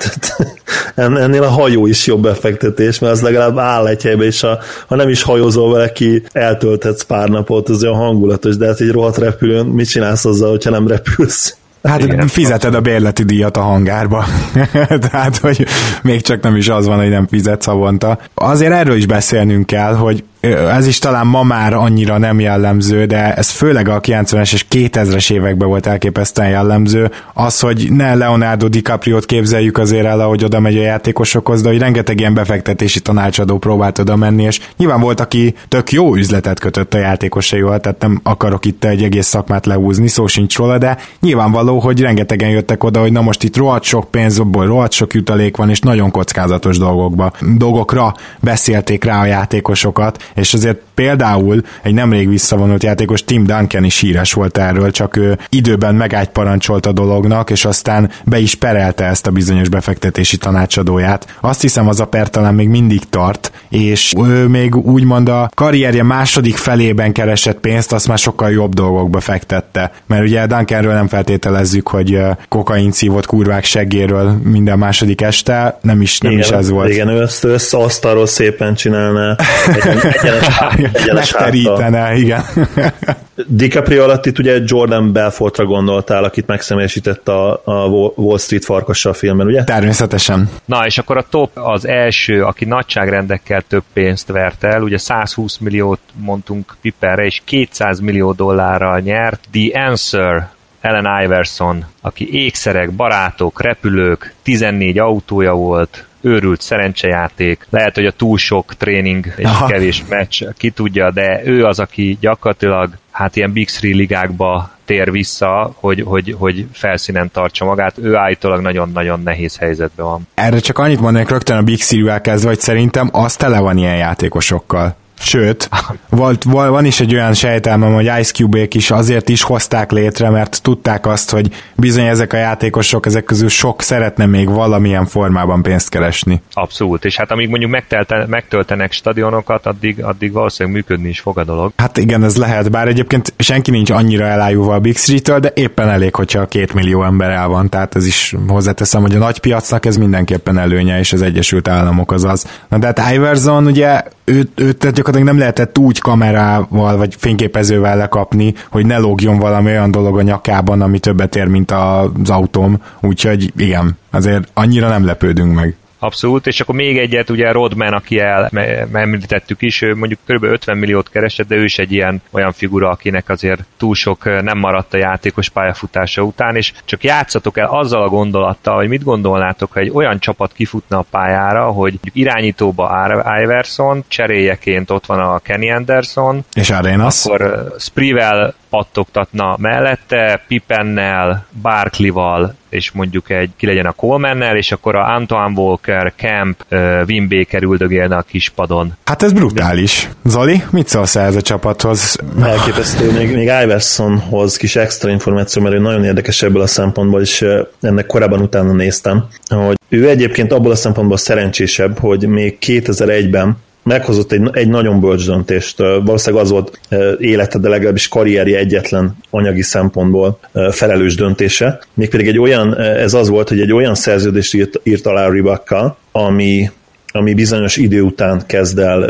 ennél 0.95 1.43
a 1.43 1.49
hajó 1.49 1.87
is 1.87 2.07
jobb 2.07 2.23
befektetés, 2.23 2.99
mert 2.99 3.13
az 3.13 3.21
legalább 3.21 3.59
áll 3.59 3.87
egy 3.87 4.03
helybe, 4.03 4.25
és 4.25 4.41
ha, 4.41 4.59
ha 4.87 4.97
nem 4.97 5.09
is 5.09 5.23
hajózol 5.23 5.73
vele 5.73 5.93
ki, 5.93 6.23
eltölthetsz 6.33 7.03
pár 7.03 7.29
napot, 7.29 7.69
az 7.69 7.83
olyan 7.85 7.97
hangulatos, 7.97 8.57
de 8.57 8.67
hát 8.67 8.81
egy 8.81 8.91
rohadt 8.91 9.19
repülőn 9.19 9.67
mit 9.67 9.89
csinálsz 9.89 10.25
azzal, 10.25 10.51
hogyha 10.51 10.71
nem 10.71 10.89
repülsz? 10.89 11.55
Hát 11.83 12.03
Igen. 12.03 12.29
fizeted 12.29 12.75
a 12.75 12.81
bérleti 12.81 13.23
díjat 13.23 13.57
a 13.57 13.61
hangárba. 13.61 14.25
Tehát, 15.11 15.37
hogy 15.37 15.67
még 16.03 16.21
csak 16.21 16.43
nem 16.43 16.57
is 16.57 16.69
az 16.69 16.87
van, 16.87 16.99
hogy 16.99 17.09
nem 17.09 17.27
fizetsz 17.27 17.65
havonta. 17.65 18.19
Azért 18.35 18.73
erről 18.73 18.97
is 18.97 19.07
beszélnünk 19.07 19.67
kell, 19.67 19.95
hogy 19.95 20.25
ez 20.41 20.87
is 20.87 20.99
talán 20.99 21.27
ma 21.27 21.43
már 21.43 21.75
annyira 21.75 22.19
nem 22.19 22.41
jellemző, 22.41 23.05
de 23.05 23.35
ez 23.35 23.51
főleg 23.51 23.89
a 23.89 24.01
90-es 24.01 24.53
és 24.53 24.67
2000-es 24.71 25.33
években 25.33 25.69
volt 25.69 25.87
elképesztően 25.87 26.49
jellemző, 26.49 27.11
az, 27.35 27.61
hogy 27.61 27.87
ne 27.91 28.15
Leonardo 28.15 28.69
DiCaprio-t 28.69 29.27
képzeljük 29.27 29.79
azért 29.79 30.05
el, 30.05 30.21
ahogy 30.21 30.45
oda 30.45 30.61
megy 30.61 30.79
a 30.79 30.83
játékosokhoz, 30.83 31.63
de 31.63 31.69
hogy 31.69 31.79
rengeteg 31.79 32.21
ilyen 32.21 32.35
befektetési 32.35 33.01
tanácsadó 33.01 33.59
próbált 33.59 33.99
oda 33.99 34.17
menni, 34.17 34.43
és 34.43 34.61
nyilván 34.77 35.01
volt, 35.01 35.21
aki 35.21 35.55
tök 35.69 35.93
jó 35.93 36.17
üzletet 36.17 36.61
kötött 36.61 36.95
a 36.95 36.99
játékosaival, 36.99 37.81
tehát 37.81 38.01
nem 38.01 38.21
akarok 38.23 38.65
itt 38.65 38.85
egy 38.85 39.03
egész 39.03 39.27
szakmát 39.27 39.67
lehúzni, 39.67 40.09
szó 40.09 40.27
sincs 40.27 40.57
róla, 40.57 40.79
de 40.79 40.99
nyilvánvaló, 41.21 41.79
hogy 41.79 42.01
rengetegen 42.01 42.51
jöttek 42.51 42.85
oda, 42.85 43.01
hogy 43.01 43.13
na 43.13 43.21
most 43.21 43.43
itt 43.43 43.57
rohadt 43.57 43.85
sok 43.85 44.11
pénzból, 44.11 44.67
rohadt 44.67 44.93
sok 44.93 45.15
jutalék 45.15 45.57
van, 45.57 45.71
és 45.71 45.81
nagyon 45.81 46.11
kockázatos 46.11 46.79
dolgokba, 46.79 47.33
dolgokra 47.57 48.15
beszélték 48.41 49.05
rá 49.05 49.21
a 49.21 49.25
játékosokat, 49.25 50.29
és 50.35 50.55
azért 50.55 50.79
például 50.95 51.63
egy 51.83 51.95
nemrég 51.95 52.29
visszavonult 52.29 52.83
játékos 52.83 53.25
Tim 53.25 53.45
Duncan 53.45 53.85
is 53.85 53.99
híres 53.99 54.33
volt 54.33 54.59
erről, 54.59 54.91
csak 54.91 55.17
ő 55.17 55.39
időben 55.49 55.95
megágy 55.95 56.29
parancsolt 56.29 56.87
a 56.87 56.93
dolognak, 56.93 57.51
és 57.51 57.65
aztán 57.65 58.11
be 58.25 58.39
is 58.39 58.55
perelte 58.55 59.05
ezt 59.05 59.27
a 59.27 59.31
bizonyos 59.31 59.69
befektetési 59.69 60.37
tanácsadóját. 60.37 61.37
Azt 61.41 61.61
hiszem 61.61 61.89
az 61.89 62.01
a 62.01 62.07
per 62.07 62.31
talán 62.31 62.55
még 62.55 62.69
mindig 62.69 63.01
tart, 63.11 63.53
és 63.69 64.13
ő 64.27 64.47
még 64.47 64.77
úgymond 64.77 65.29
a 65.29 65.51
karrierje 65.55 66.03
második 66.03 66.57
felében 66.57 67.13
keresett 67.13 67.59
pénzt, 67.59 67.93
azt 67.93 68.09
már 68.09 68.19
sokkal 68.19 68.51
jobb 68.51 68.75
dolgokba 68.75 69.21
fektette. 69.21 69.93
Mert 70.07 70.23
ugye 70.23 70.47
Duncanről 70.47 70.93
nem 70.93 71.09
feltételezzük, 71.09 71.89
hogy 71.89 72.19
kokain 72.49 72.93
szívott 72.93 73.27
kurvák 73.27 73.65
seggéről 73.65 74.41
minden 74.43 74.79
második 74.79 75.21
este, 75.21 75.79
nem 75.83 76.01
is, 76.01 76.19
nem 76.19 76.33
igen, 76.33 76.45
is 76.45 76.51
ez 76.51 76.71
volt. 76.71 76.89
Igen, 76.89 77.09
ő 77.09 77.23
ezt, 77.23 77.45
ezt 77.45 77.75
asztalról 77.75 78.27
szépen 78.27 78.75
csinálná. 78.75 79.37
Egy, 79.67 80.20
egyenes, 80.23 81.33
Megterítene, 81.33 82.15
igen. 82.15 82.43
DiCaprio 83.47 84.03
alatt 84.03 84.27
itt 84.27 84.39
ugye 84.39 84.59
Jordan 84.65 85.13
Belfortra 85.13 85.65
gondoltál, 85.65 86.25
akit 86.25 86.47
megszemélyesített 86.47 87.29
a, 87.29 87.61
a 87.65 87.87
Wall 88.15 88.39
Street 88.39 88.65
farkassal 88.65 89.13
filmben, 89.13 89.47
ugye? 89.47 89.65
Természetesen. 89.65 90.51
Na, 90.65 90.87
és 90.87 90.99
akkor 90.99 91.17
a 91.17 91.25
top 91.31 91.51
az 91.55 91.87
első, 91.87 92.45
aki 92.45 92.65
nagyságrendekkel 92.65 93.63
több 93.63 93.85
pénzt 93.93 94.29
vert 94.29 94.65
el, 94.65 94.83
ugye 94.83 94.99
120 94.99 95.59
milliót 95.59 96.01
mondtunk 96.15 96.77
Piperre, 96.81 97.25
és 97.25 97.43
200 97.45 98.01
millió 98.01 98.33
dollárral 98.33 98.99
nyert. 98.99 99.41
The 99.53 99.81
Answer 99.81 100.49
Ellen 100.81 101.23
Iverson, 101.23 101.85
aki 102.01 102.45
ékszerek, 102.45 102.91
barátok, 102.91 103.63
repülők, 103.63 104.35
14 104.43 104.99
autója 104.99 105.53
volt, 105.53 106.05
őrült 106.21 106.61
szerencsejáték, 106.61 107.67
lehet, 107.71 107.95
hogy 107.95 108.07
a 108.07 108.11
túl 108.11 108.39
sok 108.39 108.75
tréning 108.75 109.33
és 109.37 109.45
Aha. 109.45 109.67
kevés 109.67 110.05
meccs, 110.09 110.45
ki 110.57 110.71
tudja, 110.71 111.11
de 111.11 111.41
ő 111.45 111.65
az, 111.65 111.79
aki 111.79 112.19
gyakorlatilag 112.21 112.91
hát 113.11 113.37
ilyen 113.37 113.53
Big 113.53 113.71
Three 113.71 113.95
ligákba 113.95 114.71
tér 114.85 115.11
vissza, 115.11 115.73
hogy, 115.75 116.03
hogy, 116.07 116.37
hogy 116.39 116.67
felszínen 116.73 117.31
tartsa 117.33 117.65
magát. 117.65 117.99
Ő 117.99 118.17
állítólag 118.17 118.61
nagyon-nagyon 118.61 119.21
nehéz 119.23 119.57
helyzetben 119.59 120.07
van. 120.07 120.29
Erre 120.35 120.59
csak 120.59 120.79
annyit 120.79 121.01
mondanék 121.01 121.29
rögtön 121.29 121.57
a 121.57 121.63
Big 121.63 121.79
Three-vel 121.79 122.21
kezdve, 122.21 122.49
hogy 122.49 122.61
szerintem 122.61 123.09
az 123.13 123.37
tele 123.37 123.61
van 123.61 123.77
ilyen 123.77 123.97
játékosokkal. 123.97 124.97
Sőt, 125.23 125.69
volt, 126.09 126.43
van 126.45 126.85
is 126.85 127.01
egy 127.01 127.15
olyan 127.15 127.35
sejtelmem, 127.35 127.95
hogy 127.95 128.05
Ice 128.05 128.33
Cube-ék 128.33 128.75
is 128.75 128.91
azért 128.91 129.29
is 129.29 129.43
hozták 129.43 129.91
létre, 129.91 130.31
mert 130.31 130.63
tudták 130.63 131.07
azt, 131.07 131.31
hogy 131.31 131.51
bizony 131.77 132.05
ezek 132.05 132.33
a 132.33 132.37
játékosok, 132.37 133.07
ezek 133.07 133.25
közül 133.25 133.49
sok 133.49 133.83
szeretne 133.83 134.27
még 134.27 134.49
valamilyen 134.49 135.07
formában 135.07 135.63
pénzt 135.63 135.89
keresni. 135.89 136.43
Abszolút, 136.53 137.05
és 137.05 137.17
hát 137.17 137.31
amíg 137.31 137.49
mondjuk 137.49 137.71
megtelte, 137.71 138.27
megtöltenek 138.29 138.93
stadionokat, 138.93 139.67
addig, 139.67 140.03
addig 140.03 140.33
valószínűleg 140.33 140.79
működni 140.79 141.09
is 141.09 141.21
fog 141.21 141.39
a 141.39 141.45
dolog. 141.45 141.73
Hát 141.77 141.97
igen, 141.97 142.25
ez 142.25 142.37
lehet, 142.37 142.71
bár 142.71 142.89
egyébként 142.89 143.35
senki 143.39 143.71
nincs 143.71 143.91
annyira 143.91 144.27
elájúva 144.27 144.75
a 144.75 144.81
Big 144.81 144.97
Street-től, 144.97 145.39
de 145.39 145.53
éppen 145.55 145.89
elég, 145.89 146.15
hogyha 146.15 146.47
két 146.47 146.75
millió 146.75 147.05
ember 147.05 147.31
el 147.31 147.49
van, 147.49 147.69
tehát 147.69 147.97
ez 147.97 148.07
is 148.07 148.35
hozzáteszem, 148.49 149.01
hogy 149.01 149.15
a 149.15 149.19
nagy 149.19 149.39
piacnak 149.39 149.87
ez 149.87 149.97
mindenképpen 149.97 150.59
előnye, 150.59 150.99
és 150.99 151.13
az 151.13 151.23
Egyesült 151.23 151.69
Államok 151.69 152.13
az 152.13 152.25
az. 152.25 152.47
Na 152.69 152.79
de 152.79 152.87
hát 152.87 153.13
Iverson 153.13 153.67
ugye 153.67 154.03
őt, 154.31 154.61
őt 154.61 154.77
tehát 154.77 154.97
gyakorlatilag 154.97 155.27
nem 155.35 155.39
lehetett 155.39 155.79
úgy 155.79 155.99
kamerával 155.99 156.97
vagy 156.97 157.15
fényképezővel 157.19 157.97
lekapni, 157.97 158.55
hogy 158.71 158.87
ne 158.87 158.99
lógjon 158.99 159.39
valami 159.39 159.71
olyan 159.71 159.91
dolog 159.91 160.19
a 160.19 160.23
nyakában, 160.23 160.81
ami 160.81 160.99
többet 160.99 161.37
ér, 161.37 161.47
mint 161.47 161.71
az 161.71 162.31
autóm. 162.31 162.83
Úgyhogy 163.01 163.53
igen, 163.57 163.99
azért 164.11 164.51
annyira 164.55 164.89
nem 164.89 165.05
lepődünk 165.05 165.55
meg. 165.55 165.77
Abszolút, 166.03 166.47
és 166.47 166.61
akkor 166.61 166.75
még 166.75 166.99
egyet, 166.99 167.31
ugye 167.31 167.53
Rodman, 167.53 167.93
aki 167.93 168.19
el, 168.19 168.51
említettük 168.93 169.63
is, 169.63 169.83
ő 169.83 169.95
mondjuk 169.95 170.21
kb. 170.27 170.45
50 170.45 170.77
milliót 170.77 171.11
keresett, 171.11 171.49
de 171.49 171.55
ő 171.55 171.65
is 171.65 171.79
egy 171.79 171.93
ilyen 171.93 172.23
olyan 172.31 172.53
figura, 172.53 172.89
akinek 172.89 173.29
azért 173.29 173.65
túl 173.77 173.95
sok 173.95 174.25
nem 174.43 174.59
maradt 174.59 174.95
a 174.95 174.97
játékos 174.97 175.49
pályafutása 175.49 176.23
után, 176.23 176.57
és 176.57 176.73
csak 176.85 177.05
játszatok 177.05 177.59
el 177.59 177.67
azzal 177.67 178.03
a 178.03 178.09
gondolattal, 178.09 178.77
hogy 178.77 178.89
mit 178.89 179.05
gondolnátok, 179.05 179.73
ha 179.73 179.81
egy 179.81 179.91
olyan 179.95 180.19
csapat 180.19 180.53
kifutna 180.53 180.99
a 180.99 181.05
pályára, 181.11 181.65
hogy 181.65 181.99
irányítóba 182.13 183.07
Iverson, 183.43 184.05
cseréjeként 184.09 184.91
ott 184.91 185.07
van 185.07 185.19
a 185.19 185.39
Kenny 185.39 185.71
Anderson, 185.71 186.45
és 186.53 186.71
Arenas. 186.71 187.25
akkor 187.25 187.73
Sprivel 187.79 188.55
pattogtatna 188.71 189.57
mellette, 189.59 190.43
Pippennel, 190.49 191.47
Barkley-val, 191.63 192.55
és 192.71 192.91
mondjuk 192.91 193.31
egy, 193.31 193.51
ki 193.57 193.67
legyen 193.67 193.87
a 193.87 193.93
Colemannel, 193.93 194.57
és 194.57 194.73
akkor 194.73 194.95
a 194.95 195.15
Antoine 195.15 195.61
Walker, 195.61 196.13
Camp, 196.17 196.65
uh, 196.71 197.03
Wim 197.09 197.29
Baker 197.29 197.63
üldögélne 197.63 198.17
a 198.17 198.23
kispadon. 198.23 198.93
Hát 199.05 199.23
ez 199.23 199.33
brutális. 199.33 200.09
Zoli, 200.25 200.63
mit 200.71 200.89
szólsz 200.89 201.17
ez 201.17 201.37
a 201.37 201.41
csapathoz? 201.41 202.19
Elképesztő. 202.43 203.13
Még, 203.13 203.35
még 203.35 203.43
Iversonhoz 203.63 204.57
kis 204.57 204.77
extra 204.77 205.11
információ, 205.11 205.63
mert 205.63 205.75
ő 205.75 205.79
nagyon 205.79 206.05
érdekes 206.05 206.43
ebből 206.43 206.63
a 206.63 206.67
szempontból, 206.67 207.21
és 207.21 207.47
ennek 207.81 208.07
korábban 208.07 208.41
utána 208.41 208.73
néztem, 208.73 209.27
hogy 209.49 209.77
ő 209.89 210.09
egyébként 210.09 210.53
abból 210.53 210.71
a 210.71 210.77
szempontból 210.77 211.17
szerencsésebb, 211.17 211.99
hogy 211.99 212.27
még 212.27 212.59
2001-ben 212.61 213.57
meghozott 213.91 214.33
egy, 214.33 214.51
egy 214.53 214.69
nagyon 214.69 215.01
bölcs 215.01 215.27
döntést. 215.27 215.79
Valószínűleg 215.79 216.45
az 216.45 216.51
volt 216.51 216.81
élete, 217.19 217.59
de 217.59 217.69
legalábbis 217.69 218.09
karrierje 218.09 218.59
egyetlen 218.59 219.17
anyagi 219.31 219.63
szempontból 219.63 220.39
felelős 220.71 221.15
döntése. 221.15 221.81
Mégpedig 221.95 222.29
egy 222.29 222.39
olyan, 222.39 222.79
ez 222.79 223.15
az 223.15 223.29
volt, 223.29 223.49
hogy 223.49 223.61
egy 223.61 223.73
olyan 223.73 223.95
szerződést 223.95 224.55
írt, 224.55 224.81
írt 224.83 225.07
alá 225.07 225.29
Ribakkal, 225.29 225.97
ami, 226.13 226.71
ami 227.13 227.35
bizonyos 227.35 227.77
idő 227.77 228.03
után 228.03 228.43
kezd 228.47 228.79
el 228.79 229.01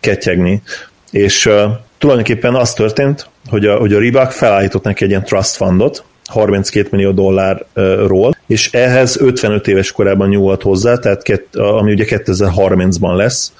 ketyegni. 0.00 0.62
És 1.10 1.50
tulajdonképpen 1.98 2.54
az 2.54 2.72
történt, 2.72 3.28
hogy 3.48 3.66
a, 3.66 3.76
hogy 3.76 3.92
a 3.92 3.98
Reebok 3.98 4.30
felállított 4.30 4.84
neki 4.84 5.04
egy 5.04 5.10
ilyen 5.10 5.24
trust 5.24 5.56
fundot, 5.56 6.04
32 6.24 6.88
millió 6.90 7.10
dollárról, 7.10 8.36
és 8.46 8.72
ehhez 8.72 9.20
55 9.20 9.68
éves 9.68 9.92
korában 9.92 10.28
nyúlt 10.28 10.62
hozzá, 10.62 10.96
tehát 10.96 11.56
ami 11.56 11.92
ugye 11.92 12.04
2030-ban 12.08 13.16
lesz, 13.16 13.52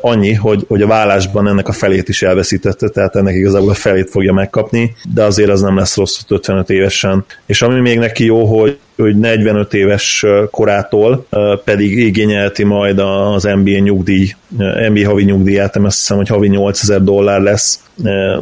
annyi, 0.00 0.32
hogy, 0.32 0.64
hogy 0.68 0.82
a 0.82 0.86
vállásban 0.86 1.48
ennek 1.48 1.68
a 1.68 1.72
felét 1.72 2.08
is 2.08 2.22
elveszítette, 2.22 2.88
tehát 2.88 3.16
ennek 3.16 3.34
igazából 3.34 3.70
a 3.70 3.74
felét 3.74 4.10
fogja 4.10 4.32
megkapni, 4.32 4.96
de 5.14 5.22
azért 5.22 5.50
az 5.50 5.60
nem 5.60 5.76
lesz 5.76 5.96
rossz 5.96 6.20
55 6.28 6.70
évesen. 6.70 7.24
És 7.46 7.62
ami 7.62 7.80
még 7.80 7.98
neki 7.98 8.24
jó, 8.24 8.44
hogy 8.44 8.78
hogy 8.96 9.18
45 9.18 9.74
éves 9.74 10.24
korától 10.50 11.26
pedig 11.64 11.98
igényelti 11.98 12.64
majd 12.64 12.98
az 12.98 13.42
NBA 13.42 13.78
nyugdíj, 13.78 14.30
NBA 14.88 15.08
havi 15.08 15.24
nyugdíját, 15.24 15.74
nem 15.74 15.84
azt 15.84 15.98
hiszem, 15.98 16.16
hogy 16.16 16.28
havi 16.28 16.48
8000 16.48 17.02
dollár 17.02 17.40
lesz, 17.40 17.82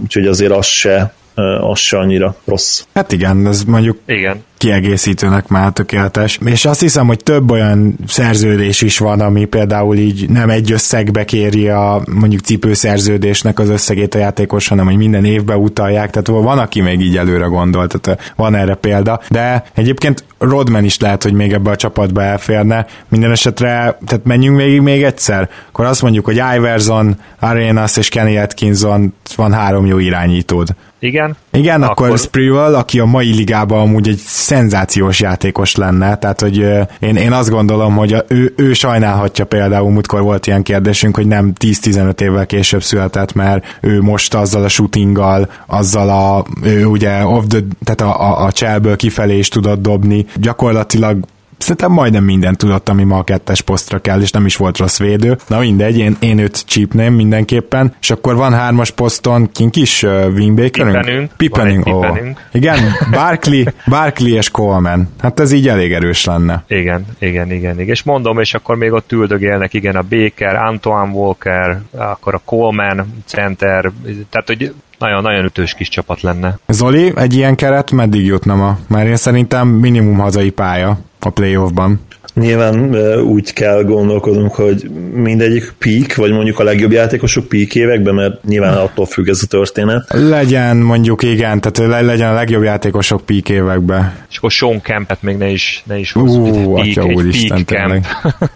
úgyhogy 0.02 0.26
azért 0.26 0.52
az 0.52 0.66
se 0.66 1.14
az 1.60 1.78
se 1.78 1.98
annyira 1.98 2.36
rossz. 2.44 2.84
Hát 2.94 3.12
igen, 3.12 3.46
ez 3.46 3.62
mondjuk 3.62 3.98
igen. 4.06 4.44
Kiegészítőnek 4.56 5.48
már 5.48 5.72
tökéletes. 5.72 6.38
És 6.44 6.64
azt 6.64 6.80
hiszem, 6.80 7.06
hogy 7.06 7.22
több 7.22 7.50
olyan 7.50 7.96
szerződés 8.06 8.82
is 8.82 8.98
van, 8.98 9.20
ami 9.20 9.44
például 9.44 9.96
így 9.96 10.30
nem 10.30 10.50
egy 10.50 10.72
összegbe 10.72 11.24
kéri 11.24 11.68
a 11.68 12.02
mondjuk 12.14 12.40
cipőszerződésnek 12.40 13.58
az 13.58 13.68
összegét 13.68 14.14
a 14.14 14.18
játékos, 14.18 14.68
hanem 14.68 14.84
hogy 14.84 14.96
minden 14.96 15.24
évbe 15.24 15.56
utalják, 15.56 16.10
tehát 16.10 16.42
van, 16.42 16.58
aki 16.58 16.80
még 16.80 17.00
így 17.00 17.16
előre 17.16 17.44
gondolt, 17.44 18.00
tehát 18.00 18.32
van 18.36 18.54
erre 18.54 18.74
példa. 18.74 19.20
De 19.30 19.64
egyébként 19.74 20.24
Rodman 20.38 20.84
is 20.84 20.98
lehet, 20.98 21.22
hogy 21.22 21.32
még 21.32 21.52
ebbe 21.52 21.70
a 21.70 21.76
csapatba 21.76 22.22
elférne. 22.22 22.86
Minden 23.08 23.30
esetre, 23.30 23.98
tehát 24.06 24.24
menjünk 24.24 24.56
végig 24.56 24.80
még 24.80 25.02
egyszer, 25.02 25.48
akkor 25.68 25.84
azt 25.84 26.02
mondjuk, 26.02 26.24
hogy 26.24 26.40
Iverson, 26.56 27.16
Arenas 27.38 27.96
és 27.96 28.08
Kenny 28.08 28.38
Atkinson 28.38 29.14
van 29.36 29.52
három 29.52 29.86
jó 29.86 29.98
irányítód. 29.98 30.68
Igen. 30.98 31.36
Igen, 31.54 31.82
akkor, 31.82 32.06
akkor 32.06 32.18
Sprewell, 32.18 32.74
aki 32.74 32.98
a 32.98 33.04
mai 33.04 33.34
ligában 33.34 33.80
amúgy 33.80 34.08
egy 34.08 34.20
szenzációs 34.26 35.20
játékos 35.20 35.74
lenne, 35.74 36.16
tehát 36.16 36.40
hogy 36.40 36.56
én, 37.00 37.16
én 37.16 37.32
azt 37.32 37.50
gondolom, 37.50 37.96
hogy 37.96 38.12
a, 38.12 38.24
ő, 38.28 38.52
ő 38.56 38.72
sajnálhatja 38.72 39.44
például, 39.44 39.90
múltkor 39.90 40.22
volt 40.22 40.46
ilyen 40.46 40.62
kérdésünk, 40.62 41.16
hogy 41.16 41.26
nem 41.26 41.52
10-15 41.60 42.20
évvel 42.20 42.46
később 42.46 42.82
született, 42.82 43.32
mert 43.32 43.78
ő 43.80 44.02
most 44.02 44.34
azzal 44.34 44.62
a 44.62 44.68
shootinggal, 44.68 45.50
azzal 45.66 46.08
a, 46.08 46.44
ő 46.62 46.84
ugye 46.84 47.26
off 47.26 47.44
the, 47.48 47.60
tehát 47.84 48.00
a, 48.00 48.20
a, 48.20 48.44
a 48.44 48.52
cselből 48.52 48.96
kifelé 48.96 49.38
is 49.38 49.48
tudott 49.48 49.82
dobni, 49.82 50.26
gyakorlatilag 50.34 51.24
Szerintem 51.64 51.92
majdnem 51.92 52.24
mindent 52.24 52.58
tudott, 52.58 52.88
ami 52.88 53.04
ma 53.04 53.18
a 53.18 53.22
kettes 53.22 53.60
posztra 53.60 53.98
kell, 53.98 54.20
és 54.20 54.30
nem 54.30 54.46
is 54.46 54.56
volt 54.56 54.78
rossz 54.78 54.98
védő. 54.98 55.36
Na 55.48 55.58
mindegy, 55.58 55.98
én, 55.98 56.16
én 56.20 56.38
őt 56.38 56.66
csípném 56.66 57.14
mindenképpen. 57.14 57.94
És 58.00 58.10
akkor 58.10 58.34
van 58.36 58.52
hármas 58.52 58.90
poszton 58.90 59.50
kink 59.52 59.76
is 59.76 60.02
uh, 60.02 60.26
Wingbakerünk? 60.34 61.32
Pipenünk. 61.36 61.86
Ó. 61.86 62.04
Igen, 62.52 62.78
Barkley, 63.10 63.64
Barkley 63.86 64.36
és 64.36 64.50
Coleman. 64.50 65.08
Hát 65.18 65.40
ez 65.40 65.52
így 65.52 65.68
elég 65.68 65.92
erős 65.92 66.24
lenne. 66.24 66.64
Igen, 66.68 67.06
igen, 67.18 67.52
igen, 67.52 67.80
igen. 67.80 67.88
És 67.88 68.02
mondom, 68.02 68.40
és 68.40 68.54
akkor 68.54 68.76
még 68.76 68.92
ott 68.92 69.12
üldögélnek, 69.12 69.74
igen, 69.74 69.96
a 69.96 70.02
Baker, 70.02 70.54
Antoine 70.54 71.12
Walker, 71.12 71.80
akkor 71.96 72.34
a 72.34 72.40
Coleman 72.44 73.14
center, 73.26 73.90
tehát 74.30 74.46
hogy 74.46 74.74
nagyon-nagyon 74.98 75.44
ütős 75.44 75.74
kis 75.74 75.88
csapat 75.88 76.20
lenne. 76.20 76.58
Zoli, 76.68 77.12
egy 77.16 77.34
ilyen 77.34 77.54
keret 77.54 77.90
meddig 77.90 78.24
jutna 78.24 78.54
ma? 78.54 78.78
Mert 78.86 79.08
én 79.08 79.16
szerintem 79.16 79.68
minimum 79.68 80.18
hazai 80.18 80.50
pálya 80.50 80.98
a 81.18 81.30
playoffban. 81.30 82.00
Nyilván 82.34 82.94
úgy 83.20 83.52
kell 83.52 83.82
gondolkodnunk, 83.82 84.54
hogy 84.54 84.90
mindegyik 85.12 85.74
peak, 85.78 86.14
vagy 86.14 86.32
mondjuk 86.32 86.58
a 86.58 86.64
legjobb 86.64 86.92
játékosok 86.92 87.48
peak 87.48 87.74
években, 87.74 88.14
mert 88.14 88.44
nyilván 88.44 88.76
attól 88.76 89.06
függ 89.06 89.28
ez 89.28 89.40
a 89.42 89.46
történet. 89.46 90.04
Legyen 90.08 90.76
mondjuk 90.76 91.22
igen, 91.22 91.60
tehát 91.60 92.02
legyen 92.02 92.30
a 92.30 92.34
legjobb 92.34 92.62
játékosok 92.62 93.26
peak 93.26 93.48
években. 93.48 94.14
És 94.30 94.36
akkor 94.36 94.50
Sean 94.50 94.80
Kempet 94.80 95.22
még 95.22 95.36
ne 95.36 95.48
is, 95.48 95.82
ne 95.86 95.98
is 95.98 96.12
hozz, 96.12 96.36
Ú, 96.36 96.76
atya 96.76 97.04
úristen, 97.04 97.64
tényleg. 97.64 98.06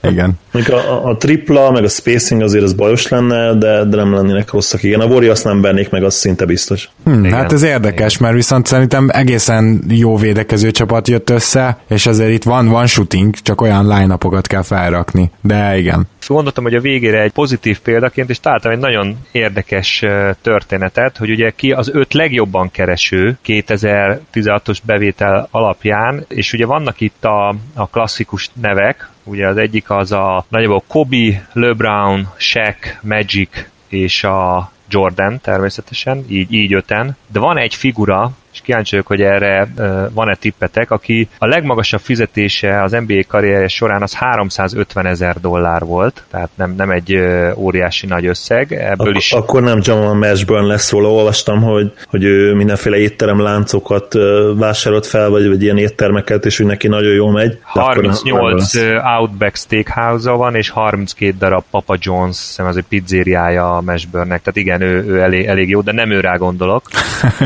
Igen. 0.02 0.32
Mondjuk 0.52 0.76
a, 0.76 1.08
a, 1.08 1.16
tripla, 1.16 1.70
meg 1.70 1.84
a 1.84 1.88
spacing 1.88 2.42
azért 2.42 2.64
az 2.64 2.72
bajos 2.72 3.08
lenne, 3.08 3.54
de, 3.54 3.84
de 3.84 3.96
nem 3.96 4.14
lennének 4.14 4.50
rosszak. 4.50 4.82
Igen, 4.82 5.00
a 5.00 5.04
Warriors 5.04 5.42
nem 5.42 5.60
vernék 5.60 5.90
meg, 5.90 6.04
az 6.04 6.14
szinte 6.14 6.44
biztos. 6.44 6.88
Hmm, 7.04 7.24
hát 7.24 7.52
ez 7.52 7.62
érdekes, 7.62 8.14
igen. 8.14 8.26
mert 8.26 8.34
viszont 8.34 8.66
szerintem 8.66 9.08
egészen 9.12 9.84
jó 9.88 10.16
védekező 10.16 10.70
csapat 10.70 11.08
jött 11.08 11.30
össze, 11.30 11.78
és 11.88 12.06
azért 12.06 12.30
itt 12.30 12.42
van, 12.42 12.68
van 12.68 12.86
shooting, 12.86 13.34
csak 13.34 13.60
olyan 13.60 13.67
line 13.76 14.16
kell 14.42 14.62
felrakni. 14.62 15.30
De 15.40 15.78
igen. 15.78 16.08
Gondoltam, 16.26 16.64
hogy 16.64 16.74
a 16.74 16.80
végére 16.80 17.20
egy 17.20 17.32
pozitív 17.32 17.80
példaként, 17.80 18.30
és 18.30 18.40
találtam 18.40 18.72
egy 18.72 18.78
nagyon 18.78 19.16
érdekes 19.32 20.04
történetet, 20.42 21.16
hogy 21.16 21.30
ugye 21.30 21.50
ki 21.50 21.72
az 21.72 21.90
öt 21.92 22.14
legjobban 22.14 22.70
kereső 22.70 23.38
2016-os 23.46 24.78
bevétel 24.84 25.48
alapján, 25.50 26.24
és 26.28 26.52
ugye 26.52 26.66
vannak 26.66 27.00
itt 27.00 27.24
a, 27.24 27.54
a 27.74 27.88
klasszikus 27.88 28.50
nevek, 28.60 29.08
ugye 29.24 29.46
az 29.46 29.56
egyik 29.56 29.90
az 29.90 30.12
a 30.12 30.44
nagyjából 30.48 30.82
Kobe, 30.86 31.48
LeBron, 31.52 32.28
Shaq, 32.36 32.98
Magic 33.02 33.66
és 33.88 34.24
a 34.24 34.70
Jordan 34.88 35.40
természetesen, 35.40 36.24
így, 36.28 36.52
így 36.52 36.74
öten, 36.74 37.16
de 37.32 37.38
van 37.38 37.58
egy 37.58 37.74
figura, 37.74 38.30
és 38.58 38.64
kíváncsi 38.64 38.90
vagyok, 38.90 39.06
hogy 39.06 39.20
erre 39.20 39.68
van-e 40.12 40.34
tippetek, 40.34 40.90
aki 40.90 41.28
a 41.38 41.46
legmagasabb 41.46 42.00
fizetése 42.00 42.82
az 42.82 42.92
NBA 43.06 43.20
karrierje 43.28 43.68
során 43.68 44.02
az 44.02 44.14
350 44.14 45.06
ezer 45.06 45.40
dollár 45.40 45.84
volt, 45.84 46.22
tehát 46.30 46.50
nem, 46.54 46.74
nem 46.76 46.90
egy 46.90 47.20
óriási 47.56 48.06
nagy 48.06 48.26
összeg. 48.26 48.72
Ebből 48.72 49.08
Ak- 49.08 49.16
is... 49.16 49.32
Akkor 49.32 49.62
nem 49.62 49.78
Jamal 49.82 50.14
Mashburn 50.14 50.66
lesz 50.66 50.90
róla, 50.90 51.10
olvastam, 51.12 51.62
hogy, 51.62 51.92
hogy 52.06 52.24
ő 52.24 52.54
mindenféle 52.54 52.96
étterem 52.96 53.40
láncokat 53.40 54.14
vásárolt 54.56 55.06
fel, 55.06 55.30
vagy, 55.30 55.48
vagy 55.48 55.62
ilyen 55.62 55.78
éttermeket, 55.78 56.44
és 56.44 56.56
hogy 56.56 56.66
neki 56.66 56.88
nagyon 56.88 57.12
jól 57.12 57.32
megy. 57.32 57.58
38 57.62 58.74
nem, 58.74 59.06
Outback 59.18 59.56
Steakhouse-a 59.56 60.36
van, 60.36 60.54
és 60.54 60.70
32 60.70 61.34
darab 61.38 61.64
Papa 61.70 61.96
John's, 62.00 62.26
hiszem 62.26 62.66
az 62.66 62.76
egy 62.76 62.84
pizzériája 62.88 63.76
a 63.76 63.80
Mashburnnek, 63.80 64.42
tehát 64.42 64.56
igen, 64.56 64.80
ő, 64.80 65.04
ő 65.04 65.20
elég, 65.20 65.46
elég 65.46 65.68
jó, 65.68 65.80
de 65.80 65.92
nem 65.92 66.10
ő 66.10 66.20
rá 66.20 66.36
gondolok. 66.36 66.82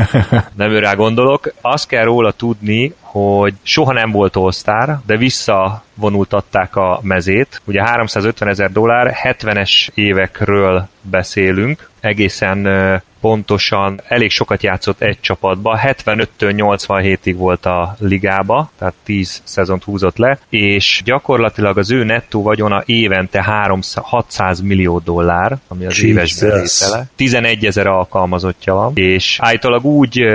nem 0.57 0.71
ő 0.71 0.79
rá 0.79 0.93
gondolok. 1.03 1.53
Azt 1.61 1.87
kell 1.87 2.03
róla 2.03 2.31
tudni, 2.31 2.93
hogy 3.13 3.53
soha 3.61 3.93
nem 3.93 4.11
volt 4.11 4.35
all 4.35 4.51
de 5.05 5.17
visszavonultatták 5.17 6.75
a 6.75 6.99
mezét. 7.01 7.61
Ugye 7.65 7.83
350 7.83 8.49
ezer 8.49 8.71
dollár, 8.71 9.15
70-es 9.23 9.87
évekről 9.93 10.87
beszélünk, 11.01 11.89
egészen 11.99 12.67
pontosan 13.23 14.01
elég 14.07 14.31
sokat 14.31 14.63
játszott 14.63 15.01
egy 15.01 15.17
csapatba, 15.19 15.79
75-től 15.83 16.27
87-ig 16.39 17.33
volt 17.37 17.65
a 17.65 17.95
ligába, 17.99 18.71
tehát 18.77 18.93
10 19.03 19.41
szezont 19.43 19.83
húzott 19.83 20.17
le, 20.17 20.39
és 20.49 21.01
gyakorlatilag 21.05 21.77
az 21.77 21.91
ő 21.91 22.03
nettó 22.03 22.41
vagyona 22.41 22.83
évente 22.85 23.43
300, 23.43 24.03
600 24.03 24.61
millió 24.61 24.99
dollár, 24.99 25.57
ami 25.67 25.85
az 25.85 25.97
Jesus. 25.97 26.09
éves 26.09 26.39
bevétele. 26.39 27.05
11 27.15 27.65
ezer 27.65 27.87
alkalmazottja 27.87 28.73
van, 28.73 28.91
és 28.95 29.37
állítólag 29.41 29.85
úgy 29.85 30.25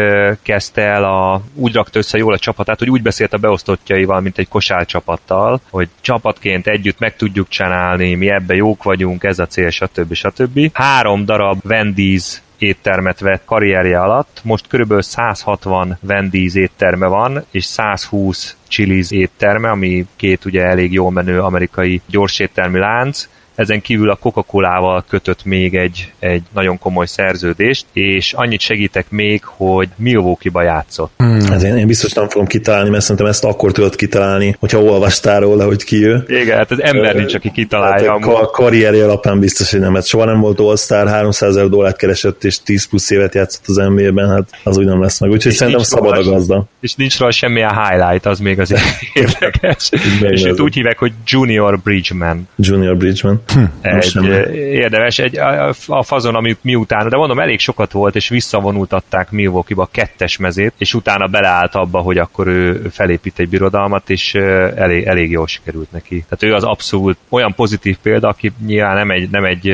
kezdte 0.42 0.82
el, 0.82 1.04
a, 1.04 1.42
úgy 1.54 1.74
rakta 1.74 1.98
össze 1.98 2.18
jól 2.18 2.32
a 2.32 2.38
csapatát, 2.68 2.78
hogy 2.78 2.90
úgy 2.90 3.02
beszélt 3.02 3.32
a 3.32 3.38
beosztottjaival, 3.38 4.20
mint 4.20 4.38
egy 4.38 4.48
kosárcsapattal, 4.48 5.60
hogy 5.70 5.88
csapatként 6.00 6.66
együtt 6.66 6.98
meg 6.98 7.16
tudjuk 7.16 7.48
csinálni, 7.48 8.14
mi 8.14 8.30
ebbe 8.30 8.54
jók 8.54 8.82
vagyunk, 8.82 9.24
ez 9.24 9.38
a 9.38 9.46
cél, 9.46 9.70
stb. 9.70 10.12
stb. 10.12 10.70
Három 10.72 11.24
darab 11.24 11.60
Wendy's 11.68 12.36
éttermet 12.58 13.20
vett 13.20 13.44
karrierje 13.44 14.00
alatt, 14.00 14.40
most 14.42 14.66
körülbelül 14.68 15.02
160 15.02 15.98
Wendy's 16.08 16.54
étterme 16.54 17.06
van, 17.06 17.44
és 17.50 17.64
120 17.64 18.56
Chili's 18.70 19.10
étterme, 19.10 19.70
ami 19.70 20.06
két 20.16 20.44
ugye 20.44 20.62
elég 20.62 20.92
jól 20.92 21.10
menő 21.10 21.40
amerikai 21.40 22.00
gyorséttermi 22.06 22.78
lánc, 22.78 23.28
ezen 23.58 23.80
kívül 23.80 24.10
a 24.10 24.14
Coca-Colával 24.14 25.04
kötött 25.08 25.44
még 25.44 25.74
egy, 25.74 26.12
egy 26.18 26.42
nagyon 26.54 26.78
komoly 26.78 27.06
szerződést, 27.06 27.86
és 27.92 28.32
annyit 28.32 28.60
segítek 28.60 29.10
még, 29.10 29.44
hogy 29.44 29.88
Milwaukee-ba 29.96 30.62
játszott. 30.62 31.10
Hmm. 31.16 31.40
Hát 31.40 31.62
én, 31.62 31.76
én 31.76 31.86
biztos 31.86 32.12
nem 32.12 32.28
fogom 32.28 32.46
kitalálni, 32.46 32.90
mert 32.90 33.02
szerintem 33.02 33.26
ezt 33.26 33.44
akkor 33.44 33.72
tudod 33.72 33.96
kitalálni, 33.96 34.56
hogyha 34.58 34.82
olvastál 34.82 35.40
róla, 35.40 35.64
hogy 35.64 35.84
ki 35.84 36.04
ő. 36.06 36.24
Igen, 36.26 36.56
hát 36.56 36.70
az 36.70 36.82
ember 36.82 37.14
nincs, 37.14 37.34
aki 37.34 37.50
kitalálja. 37.50 38.12
Hát 38.12 38.24
a 38.26 38.50
karrierje 38.50 39.04
alapján 39.04 39.40
biztos, 39.40 39.70
hogy 39.70 39.80
nem. 39.80 39.94
Hát 39.94 40.06
soha 40.06 40.24
nem 40.24 40.40
volt 40.40 40.60
All-Star, 40.60 41.08
300 41.08 41.56
ezer 41.56 41.68
dollárt 41.68 41.96
keresett, 41.96 42.44
és 42.44 42.62
10 42.62 42.88
plusz 42.88 43.10
évet 43.10 43.34
játszott 43.34 43.66
az 43.66 43.76
NBA-ben, 43.76 44.28
hát 44.28 44.50
az 44.62 44.78
úgy 44.78 44.86
nem 44.86 45.00
lesz 45.00 45.20
meg. 45.20 45.30
Úgyhogy 45.30 45.52
és 45.52 45.58
szerintem 45.58 45.82
szabad 45.82 46.16
a 46.16 46.30
gazda. 46.30 46.64
És 46.80 46.94
nincs 46.94 47.18
róla 47.18 47.32
semmilyen 47.32 47.84
highlight, 47.84 48.26
az 48.26 48.38
még 48.38 48.60
azért 48.60 48.82
érdekes. 49.12 49.90
és 50.20 50.44
őt 50.44 50.60
úgy 50.60 50.74
hívják, 50.74 50.98
hogy 50.98 51.12
Junior 51.26 51.78
Bridgman. 51.78 52.48
Junior 52.56 52.96
Bridgman. 52.96 53.42
Hm. 53.54 53.64
Egy, 53.80 54.16
érdemes, 54.54 55.18
egy, 55.18 55.38
a, 55.38 55.74
a 55.86 56.02
fazon, 56.02 56.34
ami 56.34 56.56
miután, 56.60 57.08
de 57.08 57.16
mondom, 57.16 57.38
elég 57.38 57.58
sokat 57.58 57.92
volt, 57.92 58.16
és 58.16 58.28
visszavonultatták 58.28 59.30
Milwaukee-ba 59.30 59.88
kettes 59.90 60.36
mezét, 60.36 60.72
és 60.78 60.94
utána 60.94 61.26
beleállt 61.26 61.74
abba, 61.74 61.98
hogy 61.98 62.18
akkor 62.18 62.46
ő 62.46 62.88
felépít 62.90 63.38
egy 63.38 63.48
birodalmat, 63.48 64.10
és 64.10 64.34
elég, 64.34 65.04
elég 65.04 65.30
jól 65.30 65.46
sikerült 65.46 65.92
neki. 65.92 66.24
Tehát 66.28 66.42
ő 66.42 66.54
az 66.54 66.64
abszolút 66.64 67.16
olyan 67.28 67.54
pozitív 67.54 67.96
példa, 68.02 68.28
aki 68.28 68.52
nyilván 68.66 68.96
nem 68.96 69.10
egy, 69.10 69.30
nem 69.30 69.44
egy, 69.44 69.68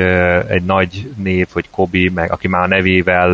egy 0.48 0.64
nagy 0.64 1.10
név, 1.16 1.46
hogy 1.52 1.64
Kobi, 1.70 2.10
meg 2.14 2.32
aki 2.32 2.48
már 2.48 2.62
a 2.62 2.66
nevével 2.66 3.30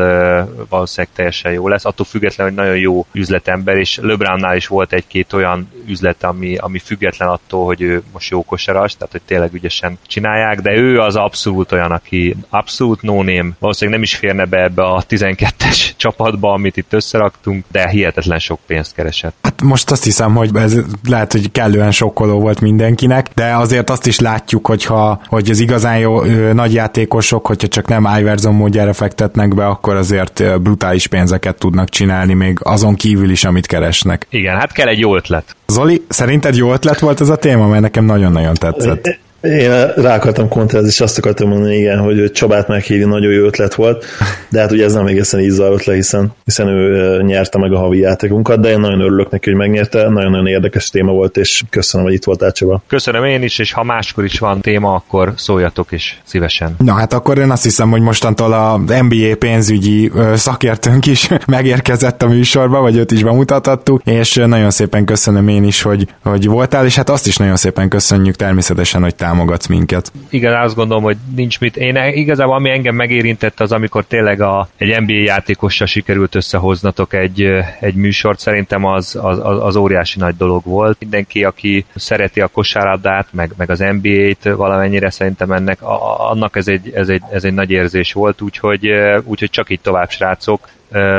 valószínűleg 0.68 1.14
teljesen 1.14 1.53
jó 1.53 1.68
lesz, 1.68 1.84
attól 1.84 2.07
függetlenül, 2.07 2.53
hogy 2.53 2.62
nagyon 2.64 2.80
jó 2.80 3.07
üzletember, 3.12 3.76
és 3.76 3.99
LeBronnál 4.03 4.57
is 4.57 4.66
volt 4.66 4.93
egy-két 4.93 5.32
olyan 5.32 5.68
üzlet, 5.86 6.24
ami, 6.24 6.57
ami 6.57 6.78
független 6.78 7.28
attól, 7.28 7.64
hogy 7.64 7.80
ő 7.82 8.03
most 8.12 8.30
jó 8.30 8.45
kosaras, 8.45 8.97
tehát 8.97 9.12
hogy 9.12 9.22
tényleg 9.26 9.55
ügyesen 9.55 9.99
csinálják, 10.31 10.61
de 10.61 10.72
ő 10.72 11.01
az 11.01 11.16
abszolút 11.16 11.72
olyan, 11.72 11.91
aki 11.91 12.37
abszolút 12.49 13.03
no 13.03 13.14
name, 13.14 13.49
valószínűleg 13.59 14.01
nem 14.01 14.03
is 14.03 14.14
férne 14.14 14.45
be 14.45 14.62
ebbe 14.62 14.83
a 14.83 15.03
12-es 15.09 15.91
csapatba, 15.97 16.53
amit 16.53 16.76
itt 16.76 16.93
összeraktunk, 16.93 17.64
de 17.72 17.89
hihetetlen 17.89 18.39
sok 18.39 18.59
pénzt 18.66 18.95
keresett. 18.95 19.35
Hát 19.43 19.62
most 19.62 19.91
azt 19.91 20.05
hiszem, 20.05 20.35
hogy 20.35 20.51
ez 20.55 20.76
lehet, 21.09 21.33
hogy 21.33 21.53
kellően 21.53 21.91
sokkoló 21.91 22.41
volt 22.41 22.61
mindenkinek, 22.61 23.26
de 23.35 23.55
azért 23.55 23.91
azt 23.91 24.07
is 24.07 24.18
látjuk, 24.18 24.66
hogyha, 24.66 25.20
hogy 25.26 25.51
az 25.51 25.61
igazán 25.61 25.99
jó 25.99 26.22
nagy 26.53 26.72
játékosok, 26.72 27.47
hogyha 27.47 27.68
csak 27.68 27.89
nem 27.89 28.09
Iverson 28.18 28.55
módjára 28.55 28.93
fektetnek 28.93 29.55
be, 29.55 29.66
akkor 29.66 29.97
azért 29.97 30.61
brutális 30.62 31.07
pénzeket 31.07 31.59
tudnak 31.59 31.89
csinálni, 31.89 32.35
még 32.35 32.59
azon 32.62 32.95
kívül 32.95 33.31
is, 33.31 33.45
amit 33.45 33.66
keresnek. 33.66 34.26
Igen, 34.31 34.57
hát 34.57 34.72
kell 34.72 34.89
egy 34.89 34.99
jó 34.99 35.16
ötlet. 35.16 35.57
Zoli, 35.66 36.05
szerinted 36.09 36.57
jó 36.57 36.72
ötlet 36.72 36.99
volt 36.99 37.20
ez 37.20 37.28
a 37.28 37.37
téma, 37.37 37.66
mert 37.66 37.83
nekem 37.83 38.05
nagyon-nagyon 38.05 38.55
tetszett. 38.55 39.18
Én 39.41 39.93
rá 39.97 40.14
akartam 40.14 40.49
kontrázni, 40.49 40.88
és 40.88 41.01
azt 41.01 41.18
akartam 41.18 41.49
mondani, 41.49 41.76
igen, 41.76 41.99
hogy 41.99 42.32
Csabát 42.32 42.68
meghívni 42.68 43.05
nagyon 43.05 43.32
jó 43.32 43.45
ötlet 43.45 43.74
volt, 43.74 44.05
de 44.49 44.61
hát 44.61 44.72
ugye 44.72 44.84
ez 44.84 44.93
nem 44.93 45.07
egészen 45.07 45.41
így 45.41 45.51
zajlott 45.51 45.84
le, 45.84 45.95
hiszen, 45.95 46.32
hiszen 46.45 46.68
ő 46.68 47.22
nyerte 47.22 47.59
meg 47.59 47.72
a 47.72 47.78
havi 47.78 47.99
játékunkat, 47.99 48.61
de 48.61 48.68
én 48.68 48.80
nagyon 48.80 49.01
örülök 49.01 49.30
neki, 49.30 49.49
hogy 49.51 49.59
megnyerte, 49.59 50.09
nagyon-nagyon 50.09 50.47
érdekes 50.47 50.91
téma 50.91 51.12
volt, 51.12 51.36
és 51.36 51.62
köszönöm, 51.70 52.07
hogy 52.07 52.14
itt 52.14 52.24
voltál 52.24 52.53
Csaba. 52.53 52.82
Köszönöm 52.86 53.24
én 53.24 53.43
is, 53.43 53.59
és 53.59 53.72
ha 53.72 53.82
máskor 53.82 54.24
is 54.24 54.38
van 54.38 54.61
téma, 54.61 54.95
akkor 54.95 55.32
szóljatok 55.36 55.93
is 55.93 56.20
szívesen. 56.24 56.74
Na 56.78 56.93
hát 56.93 57.12
akkor 57.12 57.38
én 57.38 57.51
azt 57.51 57.62
hiszem, 57.62 57.91
hogy 57.91 58.01
mostantól 58.01 58.53
a 58.53 58.76
NBA 58.76 59.36
pénzügyi 59.38 60.12
szakértőnk 60.34 61.07
is 61.07 61.28
megérkezett 61.47 62.22
a 62.22 62.28
műsorba, 62.28 62.80
vagy 62.80 62.97
őt 62.97 63.11
is 63.11 63.22
bemutathattuk, 63.22 64.03
és 64.05 64.34
nagyon 64.34 64.70
szépen 64.70 65.05
köszönöm 65.05 65.49
én 65.49 65.64
is, 65.64 65.82
hogy, 65.82 66.09
hogy 66.22 66.47
voltál, 66.47 66.84
és 66.84 66.97
hát 66.97 67.11
azt 67.11 67.26
is 67.26 67.36
nagyon 67.36 67.57
szépen 67.57 67.88
köszönjük 67.88 68.36
természetesen, 68.36 69.03
hogy 69.03 69.14
te 69.14 69.28
támogatsz 69.31 69.66
minket. 69.66 70.12
Igen, 70.28 70.61
azt 70.61 70.74
gondolom, 70.74 71.03
hogy 71.03 71.16
nincs 71.37 71.61
mit. 71.61 71.76
Én 71.76 71.97
igazából 71.97 72.55
ami 72.55 72.70
engem 72.70 72.95
megérintett 72.95 73.61
az, 73.61 73.72
amikor 73.72 74.05
tényleg 74.05 74.41
a, 74.41 74.68
egy 74.76 75.01
NBA 75.01 75.22
játékossal 75.22 75.87
sikerült 75.87 76.35
összehoznatok 76.35 77.14
egy, 77.14 77.43
egy 77.81 77.95
műsort, 77.95 78.39
szerintem 78.39 78.85
az, 78.85 79.18
az, 79.22 79.39
az 79.43 79.76
óriási 79.76 80.18
nagy 80.18 80.37
dolog 80.37 80.64
volt. 80.64 80.97
Mindenki, 81.01 81.45
aki 81.45 81.85
szereti 81.95 82.41
a 82.41 82.47
kosárlabdát, 82.47 83.26
meg, 83.31 83.53
meg 83.57 83.70
az 83.70 83.78
NBA-t 83.78 84.55
valamennyire 84.57 85.11
szerintem 85.11 85.53
ennek, 85.53 85.83
a, 85.83 86.31
annak 86.31 86.57
ez 86.57 86.68
egy, 86.68 86.91
ez, 86.95 87.09
egy, 87.09 87.22
ez 87.33 87.45
egy 87.45 87.55
nagy 87.55 87.70
érzés 87.70 88.12
volt, 88.12 88.41
úgyhogy, 88.41 88.89
úgyhogy 89.24 89.51
csak 89.51 89.70
így 89.70 89.81
tovább 89.81 90.11
srácok. 90.11 90.68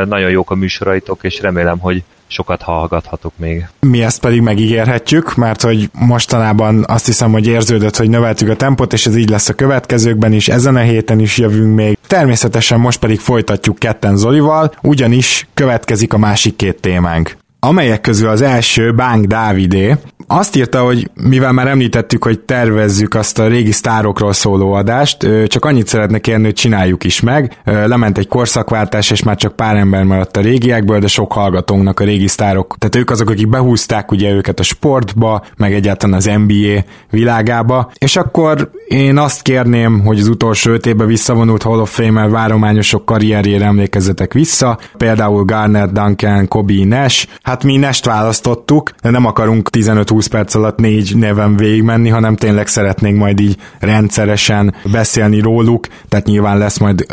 Nagyon 0.06 0.30
jók 0.30 0.52
a 0.52 0.56
műsoraitok, 0.56 1.24
és 1.24 1.42
remélem, 1.42 1.80
hogy 1.80 2.04
sokat 2.32 2.62
hallgathatok 2.62 3.34
még. 3.38 3.68
Mi 3.80 4.04
ezt 4.04 4.20
pedig 4.20 4.42
megígérhetjük, 4.42 5.36
mert 5.36 5.62
hogy 5.62 5.90
mostanában 5.94 6.84
azt 6.88 7.06
hiszem, 7.06 7.32
hogy 7.32 7.48
érződött, 7.48 7.98
hogy 7.98 8.10
növeltük 8.10 8.50
a 8.50 8.56
tempot, 8.56 8.94
és 8.94 9.06
ez 9.06 9.16
így 9.16 9.30
lesz 9.30 9.50
a 9.50 9.54
következőkben 9.54 10.34
is, 10.34 10.48
ezen 10.48 10.76
a 10.76 10.80
héten 10.80 11.20
is 11.20 11.38
jövünk 11.38 11.76
még. 11.76 11.98
Természetesen 12.08 12.80
most 12.80 13.00
pedig 13.00 13.20
folytatjuk 13.20 13.80
ketten 13.80 14.18
Zolival, 14.18 14.74
ugyanis 14.82 15.48
következik 15.54 16.14
a 16.14 16.18
másik 16.18 16.56
két 16.56 16.82
témánk 16.82 17.40
amelyek 17.64 18.02
közül 18.02 18.30
az 18.30 18.42
első 18.42 18.94
Bánk 18.94 19.26
Dávidé, 19.26 19.96
azt 20.34 20.56
írta, 20.56 20.84
hogy 20.84 21.10
mivel 21.14 21.52
már 21.52 21.68
említettük, 21.68 22.24
hogy 22.24 22.40
tervezzük 22.40 23.14
azt 23.14 23.40
a 23.40 23.48
régi 23.48 23.72
sztárokról 23.72 24.34
szóló 24.34 24.74
adást, 24.74 25.28
csak 25.48 25.66
annyit 25.66 25.88
szeretne 25.88 26.20
kérni, 26.20 26.44
hogy 26.44 26.54
csináljuk 26.54 27.04
is 27.04 27.20
meg. 27.20 27.58
Lement 27.64 28.18
egy 28.18 28.28
korszakváltás, 28.28 29.12
és 29.12 29.24
már 29.24 29.36
csak 29.36 29.56
pár 29.56 29.76
ember 29.76 30.04
maradt 30.04 30.38
a 30.38 30.42
régiekből, 30.42 31.00
de 31.00 31.08
sok 31.08 31.32
hallgatónknak 31.34 32.00
a 32.00 32.04
régi 32.04 32.28
sztárok. 32.28 32.76
Tehát 32.78 32.96
ők 32.96 33.10
azok, 33.10 33.30
akik 33.30 33.50
behúzták 33.50 34.12
ugye 34.12 34.32
őket 34.32 34.60
a 34.60 34.64
sportba, 34.64 35.46
meg 35.58 35.74
egyáltalán 35.74 36.16
az 36.16 36.26
NBA 36.26 36.84
világába. 37.10 37.92
És 37.98 38.16
akkor 38.16 38.72
én 38.88 39.18
azt 39.18 39.42
kérném, 39.42 40.00
hogy 40.06 40.20
az 40.20 40.28
utolsó 40.28 40.72
öt 40.72 40.86
évben 40.86 41.08
visszavonult 41.08 41.64
Hall 41.64 41.80
of 41.80 41.94
Fame-el 41.94 42.30
várományosok 42.30 43.06
karrierjére 43.06 43.66
emlékezzetek 43.66 44.34
vissza, 44.34 44.78
például 44.98 45.44
Garnett, 45.44 45.92
Duncan, 45.92 46.48
Kobe, 46.48 46.86
Nash. 46.86 47.28
Hát 47.52 47.64
mi 47.64 47.78
Nash-t 47.78 48.06
választottuk, 48.06 48.92
de 49.02 49.10
nem 49.10 49.26
akarunk 49.26 49.70
15-20 49.72 50.26
perc 50.30 50.56
alatt 50.56 50.78
négy 50.78 51.18
neven 51.18 51.56
végigmenni, 51.56 52.10
hanem 52.10 52.36
tényleg 52.36 52.68
szeretnénk 52.68 53.18
majd 53.18 53.40
így 53.40 53.58
rendszeresen 53.80 54.76
beszélni 54.92 55.40
róluk, 55.40 55.88
tehát 56.10 56.26
nyilván 56.26 56.58
lesz 56.58 56.78
majd 56.78 57.06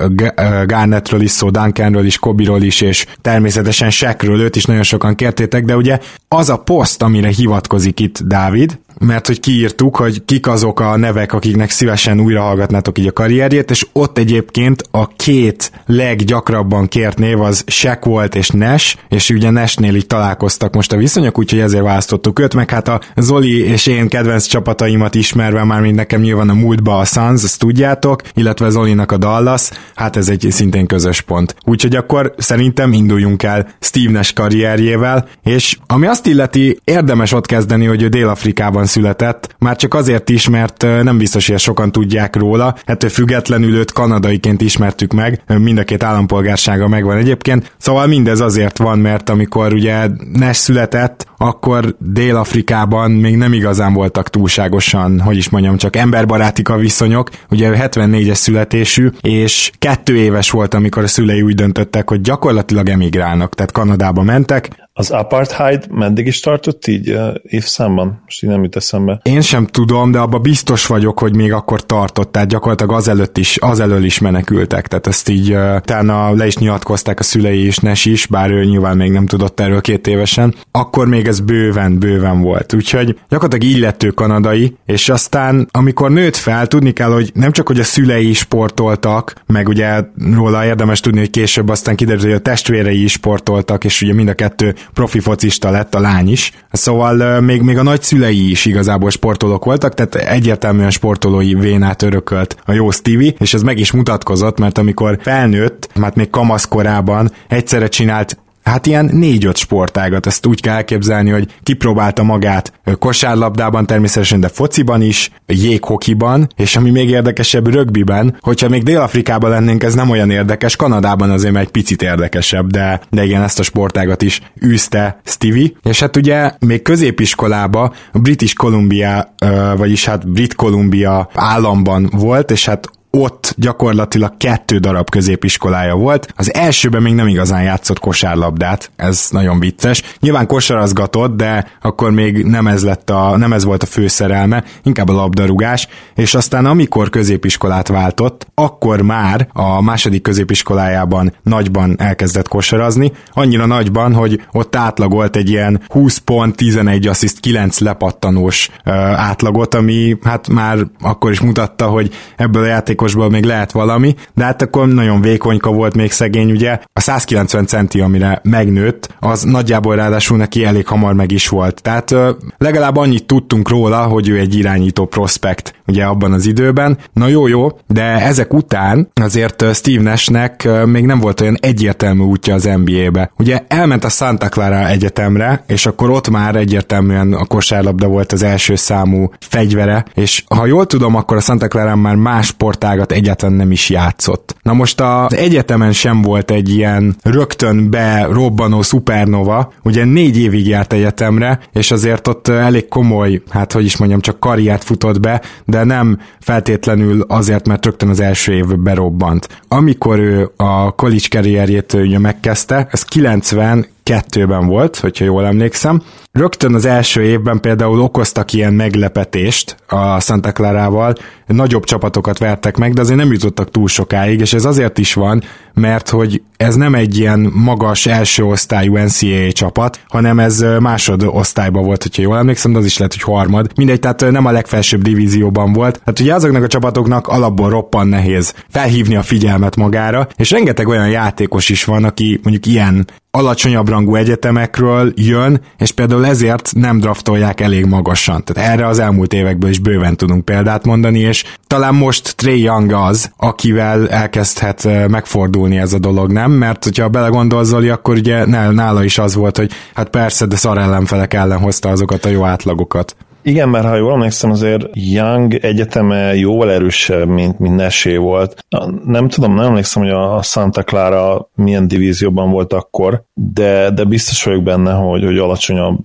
Garnettről 0.66 1.20
is 1.20 1.30
szó, 1.30 1.50
Duncanről 1.50 2.04
is, 2.04 2.18
Kobiról 2.18 2.62
is, 2.62 2.80
és 2.80 3.06
természetesen 3.20 3.90
Sekről, 3.90 4.40
őt 4.40 4.56
is 4.56 4.64
nagyon 4.64 4.82
sokan 4.82 5.14
kértétek, 5.14 5.64
de 5.64 5.76
ugye 5.76 5.98
az 6.28 6.48
a 6.48 6.56
poszt, 6.56 7.02
amire 7.02 7.28
hivatkozik 7.28 8.00
itt 8.00 8.18
Dávid, 8.22 8.78
mert 9.00 9.26
hogy 9.26 9.40
kiírtuk, 9.40 9.96
hogy 9.96 10.24
kik 10.24 10.46
azok 10.46 10.80
a 10.80 10.96
nevek, 10.96 11.32
akiknek 11.32 11.70
szívesen 11.70 12.20
újra 12.20 12.42
hallgatnátok 12.42 12.98
így 12.98 13.06
a 13.06 13.12
karrierjét, 13.12 13.70
és 13.70 13.86
ott 13.92 14.18
egyébként 14.18 14.82
a 14.90 15.08
két 15.08 15.72
leggyakrabban 15.86 16.86
kért 16.88 17.18
név 17.18 17.40
az 17.40 17.64
Shaq 17.66 18.08
volt 18.08 18.34
és 18.34 18.48
Nash, 18.48 18.96
és 19.08 19.30
ugye 19.30 19.50
Nashnél 19.50 19.94
így 19.94 20.06
találkoztak 20.06 20.74
most 20.74 20.92
a 20.92 20.96
viszonyok, 20.96 21.38
úgyhogy 21.38 21.60
ezért 21.60 21.82
választottuk 21.82 22.38
őt, 22.38 22.54
meg 22.54 22.70
hát 22.70 22.88
a 22.88 23.00
Zoli 23.16 23.64
és 23.64 23.86
én 23.86 24.08
kedvenc 24.08 24.46
csapataimat 24.46 25.14
ismerve 25.14 25.64
már 25.64 25.80
mind 25.80 25.94
nekem 25.94 26.20
nyilván 26.20 26.48
a 26.48 26.54
múltba 26.54 26.98
a 26.98 27.04
Suns, 27.04 27.44
ezt 27.44 27.58
tudjátok, 27.58 28.22
illetve 28.34 28.68
Zolinak 28.68 29.12
a 29.12 29.16
Dallas, 29.16 29.70
hát 29.94 30.16
ez 30.16 30.28
egy 30.28 30.46
szintén 30.50 30.86
közös 30.86 31.20
pont. 31.20 31.54
Úgyhogy 31.64 31.96
akkor 31.96 32.34
szerintem 32.36 32.92
induljunk 32.92 33.42
el 33.42 33.68
Steve 33.80 34.12
Nash 34.12 34.34
karrierjével, 34.34 35.28
és 35.44 35.76
ami 35.86 36.06
azt 36.06 36.26
illeti, 36.26 36.78
érdemes 36.84 37.32
ott 37.32 37.46
kezdeni, 37.46 37.86
hogy 37.86 38.02
ő 38.02 38.08
Dél-Afrikában 38.08 38.86
született, 38.88 39.54
már 39.58 39.76
csak 39.76 39.94
azért 39.94 40.30
is, 40.30 40.48
mert 40.48 40.82
nem 40.82 41.18
biztos, 41.18 41.48
hogy 41.48 41.58
sokan 41.58 41.92
tudják 41.92 42.36
róla, 42.36 42.74
ettől 42.84 43.10
függetlenül 43.10 43.76
őt 43.76 43.92
kanadaiként 43.92 44.60
ismertük 44.60 45.12
meg, 45.12 45.42
mind 45.46 45.78
a 45.78 45.84
két 45.84 46.02
állampolgársága 46.02 46.88
megvan 46.88 47.16
egyébként, 47.16 47.72
szóval 47.78 48.06
mindez 48.06 48.40
azért 48.40 48.78
van, 48.78 48.98
mert 48.98 49.30
amikor 49.30 49.72
ugye 49.72 50.08
Nash 50.32 50.58
született, 50.60 51.26
akkor 51.38 51.96
Dél-Afrikában 51.98 53.10
még 53.10 53.36
nem 53.36 53.52
igazán 53.52 53.92
voltak 53.92 54.30
túlságosan, 54.30 55.20
hogy 55.20 55.36
is 55.36 55.48
mondjam, 55.48 55.76
csak 55.76 55.96
emberbarátik 55.96 56.68
a 56.68 56.76
viszonyok. 56.76 57.30
Ugye 57.50 57.88
74-es 57.88 58.34
születésű, 58.34 59.10
és 59.20 59.70
kettő 59.78 60.16
éves 60.16 60.50
volt, 60.50 60.74
amikor 60.74 61.02
a 61.02 61.06
szülei 61.06 61.42
úgy 61.42 61.54
döntöttek, 61.54 62.08
hogy 62.08 62.20
gyakorlatilag 62.20 62.88
emigrálnak, 62.88 63.54
tehát 63.54 63.72
Kanadába 63.72 64.22
mentek, 64.22 64.88
az 64.98 65.10
apartheid 65.10 65.90
meddig 65.90 66.26
is 66.26 66.40
tartott 66.40 66.86
így 66.86 67.10
uh, 67.10 67.34
évszámban? 67.42 68.20
Most 68.24 68.42
így 68.42 68.50
nem 68.50 68.62
jut 68.62 68.76
eszembe. 68.76 69.20
Én 69.22 69.40
sem 69.40 69.66
tudom, 69.66 70.10
de 70.10 70.18
abba 70.18 70.38
biztos 70.38 70.86
vagyok, 70.86 71.18
hogy 71.18 71.36
még 71.36 71.52
akkor 71.52 71.86
tartott, 71.86 72.32
tehát 72.32 72.48
gyakorlatilag 72.48 72.92
azelőtt 72.92 73.38
is, 73.38 73.56
azelől 73.56 74.04
is 74.04 74.18
menekültek, 74.18 74.88
tehát 74.88 75.06
ezt 75.06 75.28
így 75.28 75.52
uh, 75.52 75.74
utána 75.76 76.34
le 76.34 76.46
is 76.46 76.56
nyilatkozták 76.56 77.20
a 77.20 77.22
szülei 77.22 77.66
is, 77.66 77.78
Nes 77.78 78.04
is, 78.04 78.26
bár 78.26 78.50
ő 78.50 78.64
nyilván 78.64 78.96
még 78.96 79.10
nem 79.10 79.26
tudott 79.26 79.60
erről 79.60 79.80
két 79.80 80.06
évesen, 80.06 80.54
akkor 80.70 81.08
még 81.08 81.27
ez 81.28 81.40
bőven, 81.40 81.98
bőven 81.98 82.40
volt. 82.40 82.74
Úgyhogy 82.74 83.18
gyakorlatilag 83.28 83.76
illető 83.76 84.08
kanadai, 84.08 84.76
és 84.86 85.08
aztán 85.08 85.68
amikor 85.70 86.10
nőtt 86.10 86.36
fel, 86.36 86.66
tudni 86.66 86.92
kell, 86.92 87.10
hogy 87.10 87.30
nem 87.34 87.52
csak, 87.52 87.66
hogy 87.66 87.80
a 87.80 87.84
szülei 87.84 88.28
is 88.28 88.38
sportoltak, 88.38 89.34
meg 89.46 89.68
ugye 89.68 90.00
róla 90.34 90.64
érdemes 90.64 91.00
tudni, 91.00 91.18
hogy 91.18 91.30
később 91.30 91.68
aztán 91.68 91.96
kiderült, 91.96 92.24
hogy 92.24 92.32
a 92.32 92.38
testvérei 92.38 93.02
is 93.02 93.12
sportoltak, 93.12 93.84
és 93.84 94.02
ugye 94.02 94.14
mind 94.14 94.28
a 94.28 94.34
kettő 94.34 94.74
profi 94.92 95.20
focista 95.20 95.70
lett 95.70 95.94
a 95.94 96.00
lány 96.00 96.30
is, 96.30 96.52
szóval 96.72 97.40
még, 97.40 97.62
még 97.62 97.78
a 97.78 97.82
nagyszülei 97.82 98.50
is 98.50 98.64
igazából 98.64 99.10
sportolók 99.10 99.64
voltak, 99.64 99.94
tehát 99.94 100.14
egyértelműen 100.14 100.90
sportolói 100.90 101.54
vénát 101.54 102.02
örökölt 102.02 102.56
a 102.64 102.72
jó 102.72 102.90
Stevie, 102.90 103.32
és 103.38 103.54
ez 103.54 103.62
meg 103.62 103.78
is 103.78 103.92
mutatkozott, 103.92 104.58
mert 104.58 104.78
amikor 104.78 105.18
felnőtt, 105.22 105.88
hát 106.00 106.14
még 106.14 106.30
kamaszkorában 106.30 107.32
egyszerre 107.48 107.88
csinált 107.88 108.38
hát 108.68 108.86
ilyen 108.86 109.10
négy-öt 109.12 109.56
sportágat, 109.56 110.26
ezt 110.26 110.46
úgy 110.46 110.60
kell 110.60 110.74
elképzelni, 110.74 111.30
hogy 111.30 111.54
kipróbálta 111.62 112.22
magát 112.22 112.72
kosárlabdában 112.98 113.86
természetesen, 113.86 114.40
de 114.40 114.48
fociban 114.48 115.02
is, 115.02 115.30
jéghokiban, 115.46 116.48
és 116.56 116.76
ami 116.76 116.90
még 116.90 117.08
érdekesebb, 117.08 117.72
rögbiben, 117.72 118.36
hogyha 118.40 118.68
még 118.68 118.82
Dél-Afrikában 118.82 119.50
lennénk, 119.50 119.82
ez 119.82 119.94
nem 119.94 120.10
olyan 120.10 120.30
érdekes, 120.30 120.76
Kanadában 120.76 121.30
azért 121.30 121.56
egy 121.56 121.68
picit 121.68 122.02
érdekesebb, 122.02 122.70
de, 122.70 123.00
de 123.10 123.24
igen, 123.24 123.42
ezt 123.42 123.58
a 123.58 123.62
sportágat 123.62 124.22
is 124.22 124.40
űzte 124.64 125.20
Stevie, 125.24 125.70
és 125.82 126.00
hát 126.00 126.16
ugye 126.16 126.50
még 126.58 126.82
középiskolába 126.82 127.94
a 128.12 128.18
British 128.18 128.54
Columbia, 128.54 129.34
vagyis 129.76 130.04
hát 130.04 130.30
Brit 130.30 130.54
Columbia 130.54 131.30
államban 131.34 132.10
volt, 132.12 132.50
és 132.50 132.64
hát 132.64 132.90
ott 133.10 133.54
gyakorlatilag 133.56 134.36
kettő 134.36 134.78
darab 134.78 135.10
középiskolája 135.10 135.94
volt. 135.94 136.32
Az 136.36 136.54
elsőben 136.54 137.02
még 137.02 137.14
nem 137.14 137.28
igazán 137.28 137.62
játszott 137.62 137.98
kosárlabdát, 137.98 138.90
ez 138.96 139.26
nagyon 139.30 139.60
vicces. 139.60 140.02
Nyilván 140.20 140.46
kosarazgatott, 140.46 141.36
de 141.36 141.72
akkor 141.82 142.10
még 142.10 142.44
nem 142.44 142.66
ez, 142.66 142.84
lett 142.84 143.10
a, 143.10 143.36
nem 143.36 143.52
ez 143.52 143.64
volt 143.64 143.82
a 143.82 143.86
főszerelme, 143.86 144.64
inkább 144.82 145.08
a 145.08 145.12
labdarúgás, 145.12 145.88
és 146.14 146.34
aztán 146.34 146.66
amikor 146.66 147.10
középiskolát 147.10 147.88
váltott, 147.88 148.46
akkor 148.54 149.02
már 149.02 149.48
a 149.52 149.82
második 149.82 150.22
középiskolájában 150.22 151.34
nagyban 151.42 151.94
elkezdett 151.98 152.48
kosarazni, 152.48 153.12
annyira 153.32 153.66
nagyban, 153.66 154.14
hogy 154.14 154.42
ott 154.52 154.76
átlagolt 154.76 155.36
egy 155.36 155.50
ilyen 155.50 155.80
20 155.86 156.16
pont, 156.18 156.56
11 156.56 157.06
assziszt, 157.06 157.40
9 157.40 157.78
lepattanós 157.78 158.70
ö, 158.84 158.90
átlagot, 159.00 159.74
ami 159.74 160.16
hát 160.22 160.48
már 160.48 160.78
akkor 161.00 161.30
is 161.30 161.40
mutatta, 161.40 161.86
hogy 161.86 162.14
ebből 162.36 162.62
a 162.62 162.66
játék 162.66 163.00
játékosból 163.08 163.30
még 163.30 163.44
lehet 163.44 163.72
valami, 163.72 164.14
de 164.34 164.44
hát 164.44 164.62
akkor 164.62 164.88
nagyon 164.88 165.20
vékonyka 165.20 165.70
volt 165.70 165.94
még 165.94 166.12
szegény, 166.12 166.50
ugye. 166.50 166.78
A 166.92 167.00
190 167.00 167.66
centi, 167.66 168.00
amire 168.00 168.40
megnőtt, 168.42 169.14
az 169.20 169.42
nagyjából 169.42 169.96
ráadásul 169.96 170.36
neki 170.36 170.64
elég 170.64 170.86
hamar 170.86 171.14
meg 171.14 171.30
is 171.32 171.48
volt. 171.48 171.82
Tehát 171.82 172.14
legalább 172.58 172.96
annyit 172.96 173.26
tudtunk 173.26 173.68
róla, 173.68 174.02
hogy 174.02 174.28
ő 174.28 174.38
egy 174.38 174.54
irányító 174.54 175.06
prospekt, 175.06 175.74
ugye 175.86 176.04
abban 176.04 176.32
az 176.32 176.46
időben. 176.46 176.98
Na 177.12 177.26
jó, 177.26 177.46
jó, 177.46 177.78
de 177.86 178.02
ezek 178.02 178.54
után 178.54 179.08
azért 179.14 179.74
Steve 179.74 180.02
Nashnek 180.02 180.68
még 180.84 181.04
nem 181.04 181.20
volt 181.20 181.40
olyan 181.40 181.56
egyértelmű 181.60 182.22
útja 182.22 182.54
az 182.54 182.68
NBA-be. 182.84 183.30
Ugye 183.38 183.64
elment 183.68 184.04
a 184.04 184.08
Santa 184.08 184.48
Clara 184.48 184.88
egyetemre, 184.88 185.64
és 185.66 185.86
akkor 185.86 186.10
ott 186.10 186.30
már 186.30 186.56
egyértelműen 186.56 187.32
a 187.32 187.44
kosárlabda 187.44 188.06
volt 188.06 188.32
az 188.32 188.42
első 188.42 188.74
számú 188.74 189.30
fegyvere, 189.40 190.04
és 190.14 190.44
ha 190.54 190.66
jól 190.66 190.86
tudom, 190.86 191.14
akkor 191.14 191.36
a 191.36 191.40
Santa 191.40 191.68
Clara 191.68 191.96
már 191.96 192.14
más 192.14 192.46
sportág 192.46 192.87
sportágat 192.88 193.12
egyáltalán 193.12 193.56
nem 193.56 193.70
is 193.70 193.90
játszott. 193.90 194.56
Na 194.62 194.72
most 194.72 195.00
az 195.00 195.34
egyetemen 195.34 195.92
sem 195.92 196.22
volt 196.22 196.50
egy 196.50 196.68
ilyen 196.68 197.16
rögtön 197.22 197.90
be 197.90 198.26
robbanó 198.30 198.82
szupernova, 198.82 199.72
ugye 199.82 200.04
négy 200.04 200.38
évig 200.38 200.66
járt 200.66 200.92
egyetemre, 200.92 201.60
és 201.72 201.90
azért 201.90 202.28
ott 202.28 202.48
elég 202.48 202.88
komoly, 202.88 203.42
hát 203.50 203.72
hogy 203.72 203.84
is 203.84 203.96
mondjam, 203.96 204.20
csak 204.20 204.40
karriert 204.40 204.84
futott 204.84 205.20
be, 205.20 205.42
de 205.64 205.84
nem 205.84 206.18
feltétlenül 206.40 207.24
azért, 207.28 207.66
mert 207.66 207.84
rögtön 207.84 208.08
az 208.08 208.20
első 208.20 208.52
év 208.52 208.66
berobbant. 208.66 209.48
Amikor 209.68 210.18
ő 210.18 210.50
a 210.56 210.90
college 210.90 211.26
karrierjét 211.30 211.92
ugye 211.92 212.18
megkezdte, 212.18 212.88
ez 212.90 213.02
90 213.02 213.86
kettőben 214.08 214.66
volt, 214.66 214.96
hogyha 214.96 215.24
jól 215.24 215.46
emlékszem. 215.46 216.02
Rögtön 216.32 216.74
az 216.74 216.84
első 216.84 217.22
évben 217.22 217.60
például 217.60 218.00
okoztak 218.00 218.52
ilyen 218.52 218.72
meglepetést 218.72 219.76
a 219.86 220.20
Santa 220.20 220.52
Clara-val, 220.52 221.14
nagyobb 221.46 221.84
csapatokat 221.84 222.38
vertek 222.38 222.76
meg, 222.76 222.92
de 222.92 223.00
azért 223.00 223.18
nem 223.18 223.32
jutottak 223.32 223.70
túl 223.70 223.88
sokáig, 223.88 224.40
és 224.40 224.52
ez 224.52 224.64
azért 224.64 224.98
is 224.98 225.14
van, 225.14 225.42
mert 225.74 226.08
hogy 226.08 226.42
ez 226.56 226.74
nem 226.74 226.94
egy 226.94 227.18
ilyen 227.18 227.50
magas 227.54 228.06
első 228.06 228.44
osztályú 228.44 228.96
NCAA 228.96 229.52
csapat, 229.52 230.00
hanem 230.08 230.38
ez 230.38 230.64
másod 230.80 231.22
osztályban 231.26 231.84
volt, 231.84 232.02
hogyha 232.02 232.22
jól 232.22 232.36
emlékszem, 232.36 232.72
de 232.72 232.78
az 232.78 232.84
is 232.84 232.98
lehet, 232.98 233.14
hogy 233.14 233.34
harmad. 233.34 233.70
Mindegy, 233.76 234.00
tehát 234.00 234.30
nem 234.30 234.46
a 234.46 234.50
legfelsőbb 234.50 235.02
divízióban 235.02 235.72
volt. 235.72 236.00
Hát 236.04 236.20
ugye 236.20 236.34
azoknak 236.34 236.62
a 236.62 236.66
csapatoknak 236.66 237.26
alapból 237.26 237.70
roppan 237.70 238.08
nehéz 238.08 238.54
felhívni 238.68 239.16
a 239.16 239.22
figyelmet 239.22 239.76
magára, 239.76 240.28
és 240.36 240.50
rengeteg 240.50 240.88
olyan 240.88 241.08
játékos 241.08 241.68
is 241.68 241.84
van, 241.84 242.04
aki 242.04 242.40
mondjuk 242.42 242.66
ilyen 242.66 243.06
alacsonyabb 243.38 243.88
rangú 243.88 244.14
egyetemekről 244.14 245.12
jön, 245.16 245.60
és 245.78 245.92
például 245.92 246.26
ezért 246.26 246.70
nem 246.74 246.98
draftolják 246.98 247.60
elég 247.60 247.84
magasan. 247.84 248.44
Tehát 248.44 248.70
erre 248.70 248.86
az 248.86 248.98
elmúlt 248.98 249.32
évekből 249.32 249.70
is 249.70 249.78
bőven 249.78 250.16
tudunk 250.16 250.44
példát 250.44 250.84
mondani, 250.84 251.18
és 251.18 251.44
talán 251.66 251.94
most 251.94 252.36
Trey 252.36 252.60
Young 252.60 252.92
az, 252.92 253.30
akivel 253.36 254.08
elkezdhet 254.08 255.08
megfordulni 255.08 255.78
ez 255.78 255.92
a 255.92 255.98
dolog, 255.98 256.32
nem? 256.32 256.50
Mert 256.50 256.84
hogyha 256.84 257.08
belegondol 257.08 257.64
Zoli, 257.64 257.88
akkor 257.88 258.16
ugye 258.16 258.46
nála 258.46 259.04
is 259.04 259.18
az 259.18 259.34
volt, 259.34 259.56
hogy 259.56 259.70
hát 259.94 260.08
persze, 260.08 260.46
de 260.46 260.56
szar 260.56 260.78
ellenfelek 260.78 261.34
ellen 261.34 261.58
hozta 261.58 261.88
azokat 261.88 262.24
a 262.24 262.28
jó 262.28 262.44
átlagokat. 262.44 263.16
Igen, 263.48 263.68
mert 263.68 263.86
ha 263.86 263.96
jól 263.96 264.12
emlékszem, 264.12 264.50
azért 264.50 264.86
Young 264.92 265.54
egyeteme 265.54 266.34
jóval 266.34 266.70
erősebb, 266.70 267.28
mint, 267.28 267.58
mint 267.58 267.76
Nesé 267.76 268.16
volt. 268.16 268.64
Nem 269.04 269.28
tudom, 269.28 269.54
nem 269.54 269.64
emlékszem, 269.64 270.02
hogy 270.02 270.10
a 270.10 270.42
Santa 270.42 270.82
Clara 270.82 271.50
milyen 271.54 271.88
divízióban 271.88 272.50
volt 272.50 272.72
akkor, 272.72 273.22
de, 273.34 273.90
de 273.90 274.04
biztos 274.04 274.44
vagyok 274.44 274.62
benne, 274.62 274.92
hogy, 274.92 275.24
hogy 275.24 275.38
alacsonyabb 275.38 275.98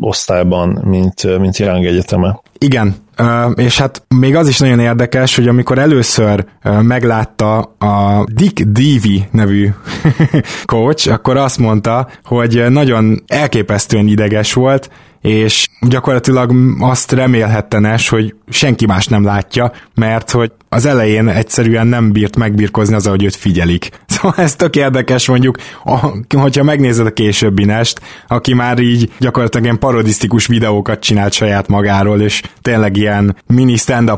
osztályban, 0.00 0.80
mint, 0.84 1.38
mint 1.38 1.56
Young 1.56 1.84
egyeteme. 1.84 2.40
Igen, 2.58 2.94
és 3.54 3.78
hát 3.78 4.02
még 4.08 4.36
az 4.36 4.48
is 4.48 4.58
nagyon 4.58 4.78
érdekes, 4.78 5.36
hogy 5.36 5.48
amikor 5.48 5.78
először 5.78 6.44
meglátta 6.82 7.58
a 7.78 8.24
Dick 8.34 8.62
Devi 8.62 9.24
nevű 9.30 9.68
coach, 10.64 11.12
akkor 11.12 11.36
azt 11.36 11.58
mondta, 11.58 12.08
hogy 12.24 12.64
nagyon 12.68 13.22
elképesztően 13.26 14.06
ideges 14.06 14.52
volt, 14.52 14.90
és 15.24 15.63
gyakorlatilag 15.80 16.52
azt 16.80 17.12
remélhette 17.12 17.78
Nes, 17.78 18.08
hogy 18.08 18.34
senki 18.48 18.86
más 18.86 19.06
nem 19.06 19.24
látja, 19.24 19.72
mert 19.94 20.30
hogy 20.30 20.52
az 20.74 20.86
elején 20.86 21.28
egyszerűen 21.28 21.86
nem 21.86 22.12
bírt 22.12 22.36
megbírkozni 22.36 22.94
az, 22.94 23.06
hogy 23.06 23.24
őt 23.24 23.36
figyelik. 23.36 23.90
Szóval 24.14 24.44
ez 24.44 24.54
tök 24.54 24.76
érdekes 24.76 25.28
mondjuk, 25.28 25.56
hogyha 26.36 26.62
megnézed 26.62 27.06
a 27.06 27.12
későbbi 27.12 27.64
Nest, 27.64 28.00
aki 28.28 28.54
már 28.54 28.78
így 28.78 29.12
gyakorlatilag 29.18 29.64
ilyen 29.64 29.78
parodisztikus 29.78 30.46
videókat 30.46 31.00
csinált 31.00 31.32
saját 31.32 31.68
magáról, 31.68 32.20
és 32.20 32.42
tényleg 32.62 32.96
ilyen 32.96 33.36
mini 33.46 33.76
stand 33.76 34.12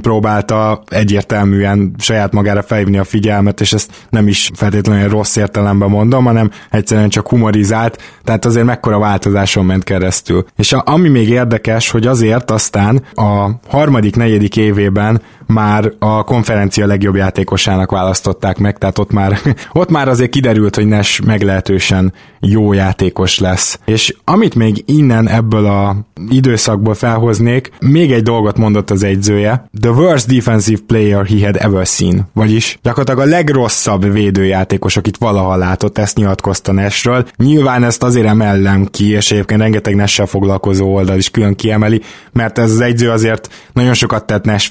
próbálta 0.00 0.82
egyértelműen 0.88 1.94
saját 1.98 2.32
magára 2.32 2.62
felhívni 2.62 2.98
a 2.98 3.04
figyelmet, 3.04 3.60
és 3.60 3.72
ezt 3.72 3.90
nem 4.10 4.28
is 4.28 4.50
feltétlenül 4.54 5.08
rossz 5.08 5.36
értelemben 5.36 5.88
mondom, 5.88 6.24
hanem 6.24 6.50
egyszerűen 6.70 7.08
csak 7.08 7.28
humorizált, 7.28 8.02
tehát 8.24 8.44
azért 8.44 8.66
mekkora 8.66 8.98
változáson 8.98 9.64
ment 9.64 9.84
keresztül. 9.84 10.44
És 10.56 10.72
a, 10.72 10.82
ami 10.86 11.08
még 11.08 11.28
érdekes, 11.28 11.90
hogy 11.90 12.06
azért 12.06 12.50
aztán 12.50 13.02
a 13.14 13.50
harmadik, 13.68 14.16
negyedik 14.16 14.56
évében 14.56 15.22
már 15.52 15.92
a 15.98 16.24
konferencia 16.24 16.86
legjobb 16.86 17.14
játékosának 17.14 17.90
választották 17.90 18.58
meg, 18.58 18.78
tehát 18.78 18.98
ott 18.98 19.10
már, 19.10 19.38
ott 19.72 19.90
már 19.90 20.08
azért 20.08 20.30
kiderült, 20.30 20.74
hogy 20.74 20.86
Nash 20.86 21.24
meglehetősen 21.24 22.12
jó 22.40 22.72
játékos 22.72 23.38
lesz. 23.38 23.78
És 23.84 24.14
amit 24.24 24.54
még 24.54 24.82
innen 24.86 25.28
ebből 25.28 25.66
a 25.66 25.96
időszakból 26.28 26.94
felhoznék, 26.94 27.70
még 27.80 28.12
egy 28.12 28.22
dolgot 28.22 28.56
mondott 28.56 28.90
az 28.90 29.02
egyzője. 29.02 29.68
The 29.80 29.90
worst 29.90 30.34
defensive 30.34 30.80
player 30.86 31.26
he 31.26 31.44
had 31.44 31.56
ever 31.56 31.86
seen. 31.86 32.28
Vagyis 32.34 32.78
gyakorlatilag 32.82 33.28
a 33.28 33.30
legrosszabb 33.30 34.12
védőjátékos, 34.12 34.96
akit 34.96 35.16
valaha 35.16 35.56
látott, 35.56 35.98
ezt 35.98 36.16
nyilatkozta 36.16 36.72
Nashről. 36.72 37.26
Nyilván 37.36 37.84
ezt 37.84 38.02
azért 38.02 38.26
emellem 38.26 38.86
ki, 38.90 39.10
és 39.10 39.30
egyébként 39.30 39.60
rengeteg 39.60 39.94
Nash-sel 39.94 40.26
foglalkozó 40.26 40.94
oldal 40.94 41.16
is 41.16 41.30
külön 41.30 41.54
kiemeli, 41.54 42.00
mert 42.32 42.58
ez 42.58 42.70
az 42.70 42.80
egyző 42.80 43.10
azért 43.10 43.48
nagyon 43.72 43.94
sokat 43.94 44.26
tett 44.26 44.44
Nash 44.44 44.70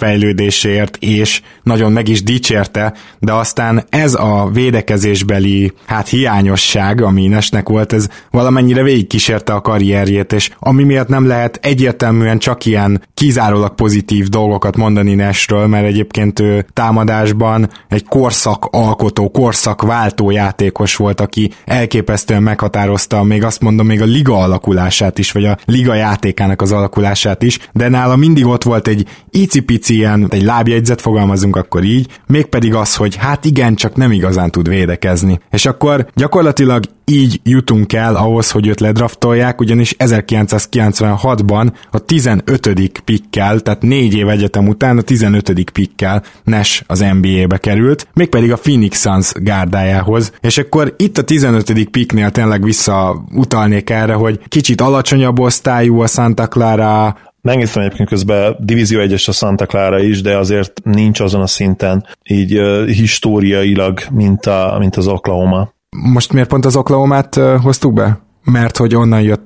fejlődéséért, 0.72 0.98
és 1.00 1.42
nagyon 1.64 1.92
meg 1.92 2.08
is 2.08 2.24
dicsérte, 2.24 2.94
de 3.20 3.34
aztán 3.34 3.84
ez 3.90 4.14
a 4.14 4.50
védekezésbeli 4.54 5.74
hát 5.86 6.08
hiányosság, 6.08 7.02
ami 7.02 7.28
Nashnek 7.28 7.70
volt, 7.70 7.94
ez 7.94 8.08
valamennyire 8.32 8.84
végigkísérte 8.84 9.54
a 9.54 9.62
karrierjét, 9.62 10.34
és 10.34 10.50
ami 10.60 10.84
miatt 10.84 11.08
nem 11.08 11.28
lehet 11.28 11.60
egyértelműen 11.62 12.40
csak 12.40 12.66
ilyen 12.66 13.02
kizárólag 13.14 13.76
pozitív 13.76 14.28
dolgokat 14.28 14.78
mondani 14.78 15.16
Nashről, 15.16 15.68
mert 15.68 15.86
egyébként 15.86 16.40
ő 16.40 16.66
támadásban 16.74 17.70
egy 17.90 18.06
korszak 18.06 18.66
alkotó, 18.72 19.30
korszak 19.30 19.82
váltó 19.82 20.32
játékos 20.32 20.96
volt, 20.96 21.22
aki 21.22 21.52
elképesztően 21.66 22.44
meghatározta, 22.44 23.24
még 23.24 23.44
azt 23.44 23.62
mondom, 23.62 23.86
még 23.86 24.02
a 24.02 24.06
liga 24.06 24.38
alakulását 24.38 25.18
is, 25.18 25.32
vagy 25.32 25.46
a 25.46 25.58
liga 25.66 25.94
játékának 25.94 26.62
az 26.62 26.72
alakulását 26.72 27.44
is, 27.44 27.60
de 27.74 27.90
nála 27.90 28.16
mindig 28.16 28.46
ott 28.46 28.64
volt 28.64 28.88
egy 28.88 29.08
icipici 29.30 29.96
ilyen, 29.96 30.28
egy 30.30 30.44
lábjegyzet, 30.52 31.02
fogalmazunk 31.02 31.56
akkor 31.56 31.84
így, 31.84 32.08
mégpedig 32.28 32.74
az, 32.76 32.96
hogy 32.96 33.16
hát 33.16 33.46
igen, 33.46 33.76
csak 33.76 33.96
nem 33.96 34.12
igazán 34.12 34.52
tud 34.52 34.70
védekezni. 34.70 35.40
És 35.52 35.66
akkor 35.66 36.08
gyakorlatilag 36.16 36.84
így 37.06 37.40
jutunk 37.44 37.94
el 37.94 38.16
ahhoz, 38.16 38.52
hogy 38.52 38.68
őt 38.68 38.80
ledraftolják, 38.80 39.60
ugyanis 39.60 39.96
1996-ban 40.00 41.72
a 41.92 42.00
15. 42.00 43.02
pikkel, 43.06 43.60
tehát 43.60 43.82
négy 43.82 44.14
év 44.14 44.30
egyetem 44.30 44.68
után 44.68 44.98
a 44.98 45.02
15. 45.02 45.72
pikkel 45.72 46.24
Nash 46.44 46.84
az 46.88 47.06
NBA-be 47.22 47.58
került, 47.58 48.08
mégpedig 48.14 48.52
a 48.52 48.58
Phoenix 48.58 49.02
Suns 49.02 49.32
gárdájához, 49.36 50.32
és 50.42 50.58
akkor 50.58 50.94
itt 50.98 51.18
a 51.18 51.24
15. 51.24 51.90
piknél 51.90 52.32
tényleg 52.32 52.64
visszautalnék 52.64 53.90
erre, 53.90 54.14
hogy 54.14 54.40
kicsit 54.48 54.82
alacsonyabb 54.82 55.40
osztályú 55.40 56.00
a 56.00 56.08
Santa 56.08 56.48
Clara, 56.48 57.18
Megnéztem 57.42 57.84
egyébként 57.84 58.10
közben 58.10 58.56
Divízió 58.60 59.00
1-es 59.04 59.28
a 59.28 59.32
Santa 59.32 59.66
Clara 59.66 60.00
is, 60.00 60.22
de 60.22 60.38
azért 60.38 60.82
nincs 60.84 61.20
azon 61.20 61.42
a 61.42 61.48
szinten 61.48 62.06
így 62.24 62.58
uh, 62.58 62.88
históriailag, 62.88 64.00
mint, 64.12 64.46
a, 64.46 64.76
mint 64.80 64.96
az 64.96 65.08
Oklahoma. 65.08 65.74
Most 65.90 66.34
miért 66.34 66.50
pont 66.50 66.66
az 66.66 66.76
Oklahoma-t 66.76 67.36
uh, 67.36 67.62
hoztuk 67.62 67.94
be? 67.94 68.20
Mert 68.44 68.78
hogy 68.78 68.96
onnan 68.96 69.22
jött 69.22 69.46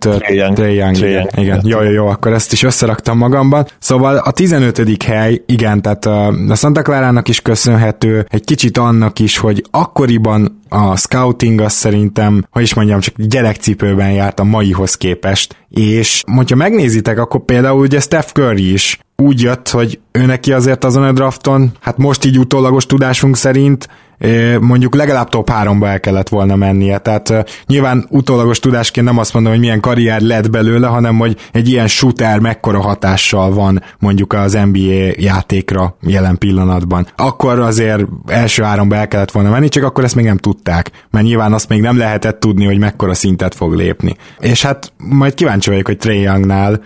Trey 0.56 0.76
Young. 0.76 0.98
Igen, 0.98 1.30
igen. 1.36 1.62
Jó, 1.64 1.82
jó, 1.82 1.92
jó, 1.92 2.08
akkor 2.08 2.34
ezt 2.34 2.52
is 2.52 2.64
összeraktam 2.64 3.18
magamban. 3.18 3.68
Szóval 3.80 4.18
a 4.18 4.32
15. 4.32 5.04
hely, 5.04 5.42
igen, 5.46 5.82
tehát 5.82 6.06
a, 6.06 6.34
Santa 6.56 6.82
Clara-nak 6.82 7.28
is 7.28 7.42
köszönhető, 7.42 8.26
egy 8.30 8.44
kicsit 8.44 8.78
annak 8.78 9.20
is, 9.20 9.38
hogy 9.38 9.64
akkoriban 9.72 10.62
a 10.70 10.96
scouting 10.96 11.62
az 11.62 11.74
szerintem, 11.74 12.46
hogy 12.52 12.62
is 12.62 12.74
mondjam, 12.74 13.00
csak 13.00 13.16
gyerekcipőben 13.18 14.12
járt 14.12 14.40
a 14.40 14.44
maihoz 14.44 14.96
képest, 14.96 15.56
és 15.70 16.24
hogyha 16.36 16.56
megnézitek, 16.56 17.20
akkor 17.20 17.46
például 17.46 17.80
ugye 17.80 18.00
Steph 18.00 18.32
Curry 18.32 18.72
is 18.72 19.00
úgy 19.18 19.42
jött, 19.42 19.70
hogy 19.70 20.00
ő 20.12 20.26
neki 20.26 20.54
azért 20.54 20.84
azon 20.84 21.04
a 21.04 21.12
drafton, 21.12 21.72
hát 21.80 21.98
most 21.98 22.26
így 22.26 22.40
utólagos 22.40 22.86
tudásunk 22.86 23.36
szerint 23.36 23.88
mondjuk 24.60 24.96
legalább 24.96 25.30
top 25.30 25.50
3-ba 25.54 25.88
el 25.88 26.00
kellett 26.00 26.30
volna 26.30 26.56
mennie. 26.56 26.98
Tehát 26.98 27.52
nyilván 27.66 28.06
utólagos 28.10 28.60
tudásként 28.60 29.06
nem 29.06 29.18
azt 29.18 29.34
mondom, 29.34 29.52
hogy 29.52 29.62
milyen 29.62 29.80
karrier 29.80 30.22
lett 30.22 30.50
belőle, 30.50 30.88
hanem 30.88 31.18
hogy 31.18 31.38
egy 31.52 31.70
ilyen 31.70 31.88
shooter 31.88 32.40
mekkora 32.40 32.82
hatással 32.82 33.54
van 33.54 33.84
mondjuk 34.00 34.34
az 34.34 34.58
NBA 34.72 35.14
játékra 35.18 35.98
jelen 36.02 36.38
pillanatban. 36.38 37.08
Akkor 37.16 37.60
azért 37.60 38.04
első 38.28 38.64
háromba 38.64 38.96
el 38.96 39.08
kellett 39.08 39.32
volna 39.32 39.50
menni, 39.50 39.70
csak 39.70 39.84
akkor 39.84 40.04
ezt 40.04 40.16
még 40.16 40.26
nem 40.26 40.38
tudták, 40.38 40.92
mert 41.12 41.26
nyilván 41.26 41.54
azt 41.54 41.70
még 41.70 41.82
nem 41.82 41.98
lehetett 41.98 42.40
tudni, 42.40 42.66
hogy 42.66 42.80
mekkora 42.80 43.14
szintet 43.14 43.56
fog 43.56 43.74
lépni. 43.74 44.16
És 44.40 44.62
hát 44.62 44.94
majd 44.98 45.34
kíváncsi 45.34 45.70
vagyok, 45.70 45.86
hogy 45.86 45.98
Trey 45.98 46.22
Youngnál 46.22 46.82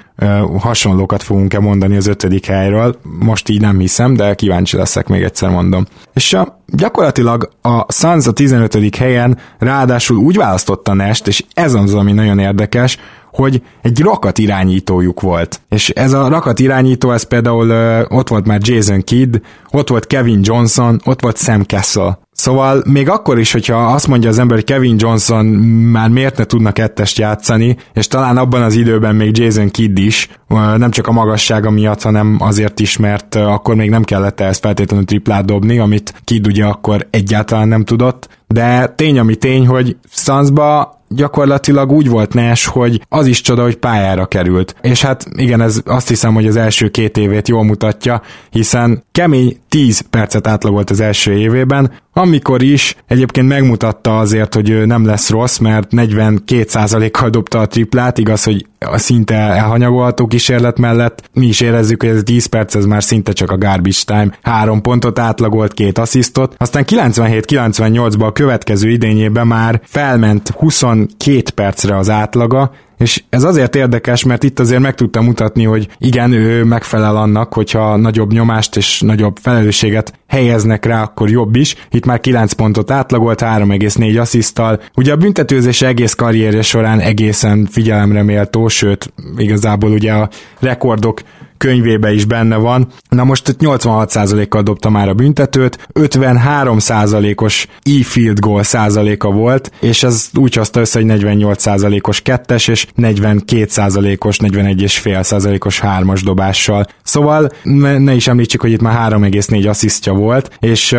hasonlókat 0.60 1.24
fogunk-e 1.24 1.60
mondani 1.60 1.96
az 1.96 2.08
ötödik 2.08 2.46
helyről. 2.46 3.00
Most 3.20 3.50
így 3.50 3.62
nem 3.62 3.80
hiszem, 3.80 4.16
de 4.16 4.34
kíváncsi 4.34 4.78
leszek, 4.78 5.08
még 5.08 5.24
egyszer 5.24 5.50
mondom. 5.50 5.86
És 6.14 6.34
a, 6.34 6.64
gyakorlatilag 6.66 7.19
a 7.62 7.86
Suns 7.94 8.28
a 8.28 8.32
15. 8.32 8.96
helyen 8.96 9.38
ráadásul 9.60 10.18
úgy 10.18 10.38
választotta 10.38 10.94
Nest, 10.94 11.28
és 11.28 11.44
ez 11.54 11.74
az, 11.74 11.94
ami 11.94 12.12
nagyon 12.12 12.40
érdekes, 12.40 12.98
hogy 13.32 13.62
egy 13.82 14.00
rakat 14.00 14.38
irányítójuk 14.38 15.22
volt. 15.22 15.62
És 15.70 15.90
ez 15.90 16.14
a 16.14 16.28
rakat 16.28 16.60
irányító, 16.60 17.12
ez 17.12 17.24
például 17.24 17.70
ö, 17.70 18.04
ott 18.08 18.28
volt 18.28 18.46
már 18.46 18.60
Jason 18.62 19.02
Kidd, 19.02 19.36
ott 19.72 19.90
volt 19.90 20.08
Kevin 20.08 20.40
Johnson, 20.44 21.02
ott 21.06 21.22
volt 21.22 21.38
Sam 21.38 21.66
Kessel. 21.66 22.20
Szóval 22.40 22.84
még 22.86 23.10
akkor 23.10 23.40
is, 23.40 23.52
hogyha 23.52 23.76
azt 23.76 24.08
mondja 24.08 24.30
az 24.30 24.40
ember, 24.40 24.58
hogy 24.58 24.66
Kevin 24.66 24.96
Johnson 24.98 25.46
már 25.92 26.10
miért 26.10 26.38
ne 26.38 26.44
tudna 26.44 26.72
kettest 26.72 27.18
játszani, 27.18 27.78
és 27.94 28.08
talán 28.08 28.38
abban 28.38 28.62
az 28.62 28.76
időben 28.76 29.16
még 29.16 29.38
Jason 29.38 29.70
Kidd 29.70 29.98
is, 29.98 30.30
nem 30.78 30.92
csak 30.92 31.08
a 31.08 31.12
magassága 31.12 31.70
miatt, 31.70 32.02
hanem 32.02 32.38
azért 32.40 32.80
is, 32.80 32.98
mert 32.98 33.36
akkor 33.36 33.76
még 33.76 33.90
nem 33.90 34.04
kellett 34.04 34.40
ehhez 34.40 34.58
feltétlenül 34.58 35.06
triplát 35.06 35.46
dobni, 35.46 35.80
amit 35.80 36.14
Kidd 36.24 36.48
ugye 36.48 36.66
akkor 36.66 37.08
egyáltalán 37.10 37.68
nem 37.68 37.86
tudott, 37.86 38.30
de 38.48 38.88
tény 38.88 39.20
ami 39.20 39.36
tény, 39.36 39.68
hogy 39.68 39.98
Sunsba 40.10 40.98
gyakorlatilag 41.12 41.92
úgy 41.92 42.10
volt 42.10 42.34
Nash, 42.34 42.68
hogy 42.68 43.02
az 43.10 43.28
is 43.28 43.42
csoda, 43.42 43.62
hogy 43.62 43.76
pályára 43.76 44.26
került. 44.26 44.76
És 44.82 45.02
hát 45.02 45.26
igen, 45.36 45.62
ez 45.62 45.82
azt 45.86 46.08
hiszem, 46.08 46.34
hogy 46.34 46.48
az 46.48 46.56
első 46.56 46.90
két 46.90 47.18
évét 47.18 47.48
jól 47.48 47.64
mutatja, 47.64 48.22
hiszen 48.50 49.04
kemény 49.12 49.58
10 49.70 50.00
percet 50.10 50.48
átlagolt 50.48 50.90
az 50.90 51.00
első 51.00 51.34
évében, 51.34 51.92
amikor 52.14 52.62
is 52.62 52.96
egyébként 53.08 53.48
megmutatta 53.48 54.18
azért, 54.18 54.54
hogy 54.54 54.86
nem 54.86 55.06
lesz 55.06 55.30
rossz, 55.30 55.58
mert 55.58 55.88
42%-kal 55.92 57.30
dobta 57.30 57.60
a 57.60 57.68
triplát, 57.68 58.18
igaz, 58.18 58.44
hogy 58.44 58.66
a 58.80 58.98
szinte 58.98 59.36
elhanyagolható 59.36 60.28
kísérlet 60.28 60.80
mellett 60.80 61.30
mi 61.34 61.46
is 61.46 61.60
érezzük, 61.62 62.02
hogy 62.02 62.12
ez 62.12 62.24
10 62.24 62.46
perc, 62.46 62.76
ez 62.76 62.86
már 62.86 63.04
szinte 63.04 63.32
csak 63.32 63.52
a 63.52 63.58
garbage 63.58 64.04
time. 64.06 64.38
Három 64.42 64.82
pontot 64.82 65.20
átlagolt, 65.20 65.74
két 65.74 65.98
asszisztot, 65.98 66.56
aztán 66.58 66.84
97-98-ban 66.88 68.26
a 68.26 68.32
következő 68.32 68.90
idényében 68.90 69.48
már 69.48 69.82
felment 69.84 70.50
22 70.50 71.42
percre 71.56 71.98
az 71.98 72.10
átlaga, 72.10 72.72
és 73.00 73.24
ez 73.30 73.44
azért 73.44 73.76
érdekes, 73.76 74.24
mert 74.24 74.44
itt 74.44 74.60
azért 74.60 74.82
meg 74.82 74.96
tudtam 74.96 75.26
mutatni, 75.26 75.64
hogy 75.64 75.88
igen, 75.98 76.32
ő 76.32 76.64
megfelel 76.64 77.18
annak, 77.18 77.54
hogyha 77.54 77.96
nagyobb 77.96 78.32
nyomást 78.32 78.78
és 78.78 79.02
nagyobb 79.02 79.38
felelősséget 79.42 80.14
helyeznek 80.28 80.86
rá, 80.86 81.02
akkor 81.02 81.30
jobb 81.30 81.56
is. 81.56 81.76
Itt 81.92 82.06
már 82.06 82.20
9 82.20 82.54
pontot 82.54 82.92
átlagolt, 82.92 83.42
3,4 83.42 84.20
asszisztal. 84.20 84.82
Ugye 84.96 85.12
a 85.12 85.16
büntetőzés 85.16 85.82
egész 85.82 86.14
karrierje 86.14 86.62
során 86.62 87.00
egészen 87.00 87.68
figyelemre 87.72 88.24
méltó, 88.24 88.68
sőt, 88.68 89.14
igazából 89.38 89.92
ugye 89.92 90.12
a 90.12 90.30
rekordok 90.60 91.22
könyvébe 91.60 92.14
is 92.14 92.26
benne 92.26 92.56
van. 92.56 92.88
Na 93.10 93.24
most 93.24 93.56
86%-kal 93.60 94.62
dobta 94.62 94.90
már 94.90 95.08
a 95.08 95.14
büntetőt, 95.14 95.88
53%-os 95.94 97.68
e-field 97.84 98.40
goal 98.40 98.64
százaléka 98.64 99.32
volt, 99.32 99.72
és 99.80 100.04
ez 100.04 100.30
úgy 100.34 100.56
hozta 100.56 100.80
össze, 100.80 101.00
hogy 101.00 101.20
48%-os 101.20 102.22
kettes, 102.22 102.68
és 102.68 102.88
42%-os, 102.98 104.38
41,5%-os 104.38 105.80
hármas 105.80 106.24
dobással. 106.24 106.88
Szóval 107.10 107.50
ne, 107.64 107.98
ne 107.98 108.14
is 108.14 108.28
említsük, 108.28 108.62
hogy 108.62 108.72
itt 108.72 108.82
már 108.82 109.12
3,4 109.12 109.70
asszisztja 109.70 110.14
volt, 110.14 110.58
és 110.60 110.96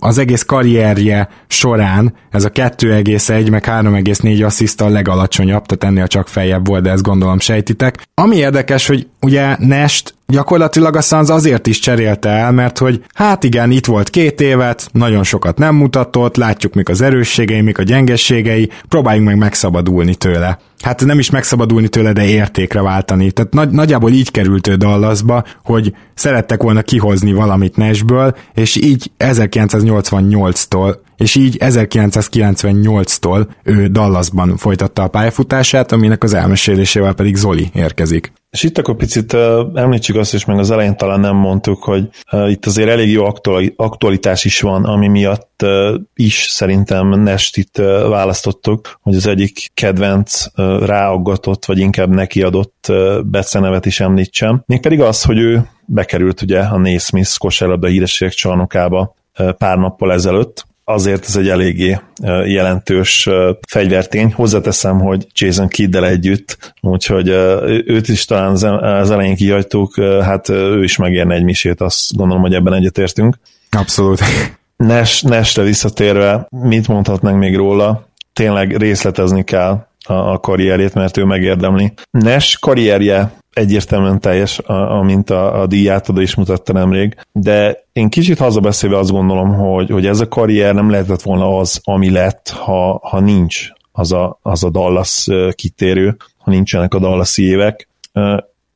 az 0.00 0.18
egész 0.18 0.42
karrierje 0.42 1.28
során 1.46 2.14
ez 2.30 2.44
a 2.44 2.50
2,1 2.50 3.50
meg 3.50 3.64
3,4 3.66 4.44
assziszt 4.44 4.80
a 4.80 4.88
legalacsonyabb, 4.88 5.66
tehát 5.66 5.84
ennél 5.84 6.06
csak 6.06 6.28
feljebb 6.28 6.66
volt, 6.66 6.82
de 6.82 6.90
ezt 6.90 7.02
gondolom 7.02 7.38
sejtitek. 7.38 8.02
Ami 8.14 8.36
érdekes, 8.36 8.86
hogy 8.86 9.06
ugye 9.20 9.56
Nest 9.58 10.14
gyakorlatilag 10.26 10.96
a 10.96 11.00
Suns 11.00 11.28
azért 11.28 11.66
is 11.66 11.78
cserélte 11.78 12.28
el, 12.28 12.52
mert 12.52 12.78
hogy 12.78 13.02
hát 13.14 13.44
igen, 13.44 13.70
itt 13.70 13.86
volt 13.86 14.10
két 14.10 14.40
évet, 14.40 14.88
nagyon 14.92 15.22
sokat 15.22 15.58
nem 15.58 15.74
mutatott, 15.74 16.36
látjuk 16.36 16.74
mik 16.74 16.88
az 16.88 17.00
erősségei, 17.00 17.60
mik 17.60 17.78
a 17.78 17.82
gyengességei, 17.82 18.70
próbáljunk 18.88 19.28
meg 19.28 19.38
megszabadulni 19.38 20.14
tőle. 20.14 20.58
Hát 20.80 21.04
nem 21.04 21.18
is 21.18 21.30
megszabadulni 21.30 21.88
tőle, 21.88 22.12
de 22.12 22.24
értékre 22.24 22.82
váltani. 22.82 23.30
Tehát 23.30 23.52
nagy, 23.52 23.70
nagyjából 23.70 24.10
így 24.10 24.30
került 24.30 24.66
ő 24.66 24.74
Dallasba, 24.74 25.44
hogy 25.64 25.94
szerettek 26.14 26.62
volna 26.62 26.82
kihozni 26.82 27.32
valamit 27.32 27.76
Nashből, 27.76 28.36
és 28.54 28.76
így 28.76 29.10
1988-tól 29.18 30.96
és 31.16 31.34
így 31.34 31.56
1998-tól 31.60 33.46
ő 33.62 33.86
Dallasban 33.86 34.56
folytatta 34.56 35.02
a 35.02 35.08
pályafutását, 35.08 35.92
aminek 35.92 36.22
az 36.22 36.34
elmesélésével 36.34 37.14
pedig 37.14 37.36
Zoli 37.36 37.70
érkezik. 37.74 38.32
És 38.56 38.62
itt 38.62 38.78
akkor 38.78 38.96
picit 38.96 39.34
említsük 39.74 40.16
azt 40.16 40.34
is, 40.34 40.44
meg 40.44 40.58
az 40.58 40.70
elején 40.70 40.96
talán 40.96 41.20
nem 41.20 41.36
mondtuk, 41.36 41.82
hogy 41.82 42.08
itt 42.46 42.66
azért 42.66 42.88
elég 42.88 43.10
jó 43.10 43.24
aktualitás 43.76 44.44
is 44.44 44.60
van, 44.60 44.84
ami 44.84 45.08
miatt 45.08 45.64
is 46.14 46.46
szerintem 46.50 47.08
Nest 47.08 47.56
itt 47.56 47.76
választottuk, 48.08 48.98
hogy 49.02 49.14
az 49.14 49.26
egyik 49.26 49.70
kedvenc 49.74 50.44
ráaggatott, 50.80 51.64
vagy 51.64 51.78
inkább 51.78 52.08
nekiadott 52.08 52.92
becenevet 53.24 53.86
is 53.86 54.00
említsem. 54.00 54.62
Mégpedig 54.66 55.00
az, 55.00 55.22
hogy 55.22 55.38
ő 55.38 55.68
bekerült 55.86 56.42
ugye 56.42 56.60
a 56.60 56.78
Naismith 56.78 57.36
kosárlabda 57.38 57.86
hírességek 57.86 58.34
csarnokába 58.34 59.14
pár 59.58 59.78
nappal 59.78 60.12
ezelőtt, 60.12 60.66
azért 60.88 61.24
ez 61.26 61.36
egy 61.36 61.48
eléggé 61.48 61.98
jelentős 62.44 63.28
fegyvertény. 63.68 64.32
Hozzáteszem, 64.32 65.00
hogy 65.00 65.26
Jason 65.34 65.68
Kiddel 65.68 66.06
együtt, 66.06 66.74
úgyhogy 66.80 67.28
őt 67.86 68.08
is 68.08 68.24
talán 68.24 68.50
az 68.82 69.10
elején 69.10 69.36
kihagytuk, 69.36 70.00
hát 70.00 70.48
ő 70.48 70.82
is 70.82 70.96
megérne 70.96 71.34
egy 71.34 71.44
misét, 71.44 71.80
azt 71.80 72.16
gondolom, 72.16 72.42
hogy 72.42 72.54
ebben 72.54 72.74
egyetértünk. 72.74 73.38
Abszolút. 73.70 74.20
Nes, 74.76 75.22
Nesre 75.22 75.62
visszatérve, 75.62 76.46
mit 76.50 76.88
mondhatnánk 76.88 77.38
még 77.38 77.56
róla? 77.56 78.08
Tényleg 78.32 78.76
részletezni 78.76 79.44
kell 79.44 79.86
a 80.04 80.40
karrierjét, 80.40 80.94
mert 80.94 81.16
ő 81.16 81.24
megérdemli. 81.24 81.92
Nes 82.10 82.58
karrierje 82.58 83.32
egyértelműen 83.56 84.20
teljes, 84.20 84.58
amint 84.58 85.30
a, 85.30 85.60
a 85.60 85.66
díjátadó 85.66 86.20
is 86.20 86.34
mutatta 86.34 86.72
nemrég, 86.72 87.16
de 87.32 87.84
én 87.92 88.08
kicsit 88.08 88.38
hazabeszélve 88.38 88.98
azt 88.98 89.10
gondolom, 89.10 89.54
hogy, 89.54 89.90
hogy 89.90 90.06
ez 90.06 90.20
a 90.20 90.28
karrier 90.28 90.74
nem 90.74 90.90
lehetett 90.90 91.22
volna 91.22 91.58
az, 91.58 91.80
ami 91.84 92.10
lett, 92.10 92.48
ha, 92.48 93.00
ha 93.02 93.20
nincs 93.20 93.68
az 93.92 94.12
a, 94.12 94.38
az 94.42 94.64
a 94.64 94.70
Dallas 94.70 95.26
kitérő, 95.50 96.16
ha 96.38 96.50
nincsenek 96.50 96.94
a 96.94 96.98
Dallas 96.98 97.38
évek 97.38 97.88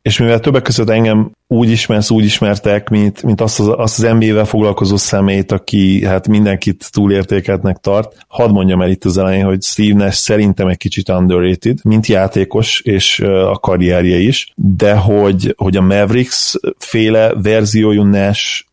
és 0.03 0.19
mivel 0.19 0.41
többek 0.41 0.63
között 0.63 0.89
engem 0.89 1.31
úgy 1.47 1.71
ismersz, 1.71 2.11
úgy 2.11 2.25
ismertek, 2.25 2.89
mint, 2.89 3.23
mint 3.23 3.41
azt, 3.41 3.61
az, 3.61 3.69
azt 3.69 4.05
az 4.05 4.13
NBA-vel 4.19 4.45
foglalkozó 4.45 4.97
szemét, 4.97 5.53
aki 5.53 6.05
hát 6.05 6.29
mindenkit 6.29 6.89
túlértékeltnek 6.93 7.77
tart, 7.77 8.17
hadd 8.29 8.51
mondjam 8.51 8.83
el 8.83 8.91
itt 8.91 9.05
az 9.05 9.19
elején, 9.19 9.45
hogy 9.45 9.63
Steve 9.63 10.05
Nash 10.05 10.17
szerintem 10.17 10.67
egy 10.67 10.77
kicsit 10.77 11.09
underrated, 11.09 11.79
mint 11.85 12.07
játékos, 12.07 12.81
és 12.81 13.21
a 13.21 13.59
karrierje 13.59 14.19
is, 14.19 14.53
de 14.55 14.95
hogy, 14.95 15.55
hogy 15.57 15.77
a 15.77 15.81
Mavericks 15.81 16.55
féle 16.79 17.35
verziójú 17.43 18.03
Nash 18.03 18.65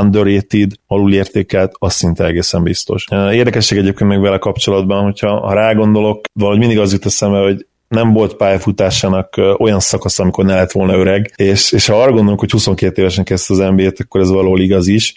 underrated, 0.00 0.72
alulértékelt, 0.86 1.72
az 1.78 1.92
szinte 1.92 2.24
egészen 2.24 2.62
biztos. 2.62 3.06
Érdekesség 3.10 3.78
egyébként 3.78 4.10
meg 4.10 4.20
vele 4.20 4.38
kapcsolatban, 4.38 5.02
hogyha 5.02 5.40
ha 5.40 5.54
rágondolok, 5.54 6.24
valahogy 6.32 6.58
mindig 6.58 6.78
az 6.78 6.92
jut 6.92 7.06
eszembe, 7.06 7.38
hogy 7.38 7.66
nem 7.90 8.12
volt 8.12 8.34
pályafutásának 8.34 9.40
olyan 9.58 9.80
szakasz, 9.80 10.18
amikor 10.18 10.44
ne 10.44 10.54
lett 10.54 10.72
volna 10.72 10.96
öreg, 10.96 11.32
és, 11.36 11.72
és 11.72 11.86
ha 11.86 12.02
arra 12.02 12.12
gondolunk, 12.12 12.40
hogy 12.40 12.50
22 12.50 13.00
évesen 13.00 13.24
kezdte 13.24 13.52
az 13.52 13.58
NBA-t, 13.58 14.00
akkor 14.00 14.20
ez 14.20 14.30
valahol 14.30 14.60
igaz 14.60 14.86
is. 14.86 15.14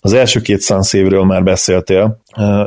Az 0.00 0.12
első 0.12 0.40
két 0.40 0.60
szánsz 0.60 0.92
évről 0.92 1.24
már 1.24 1.42
beszéltél, 1.42 2.22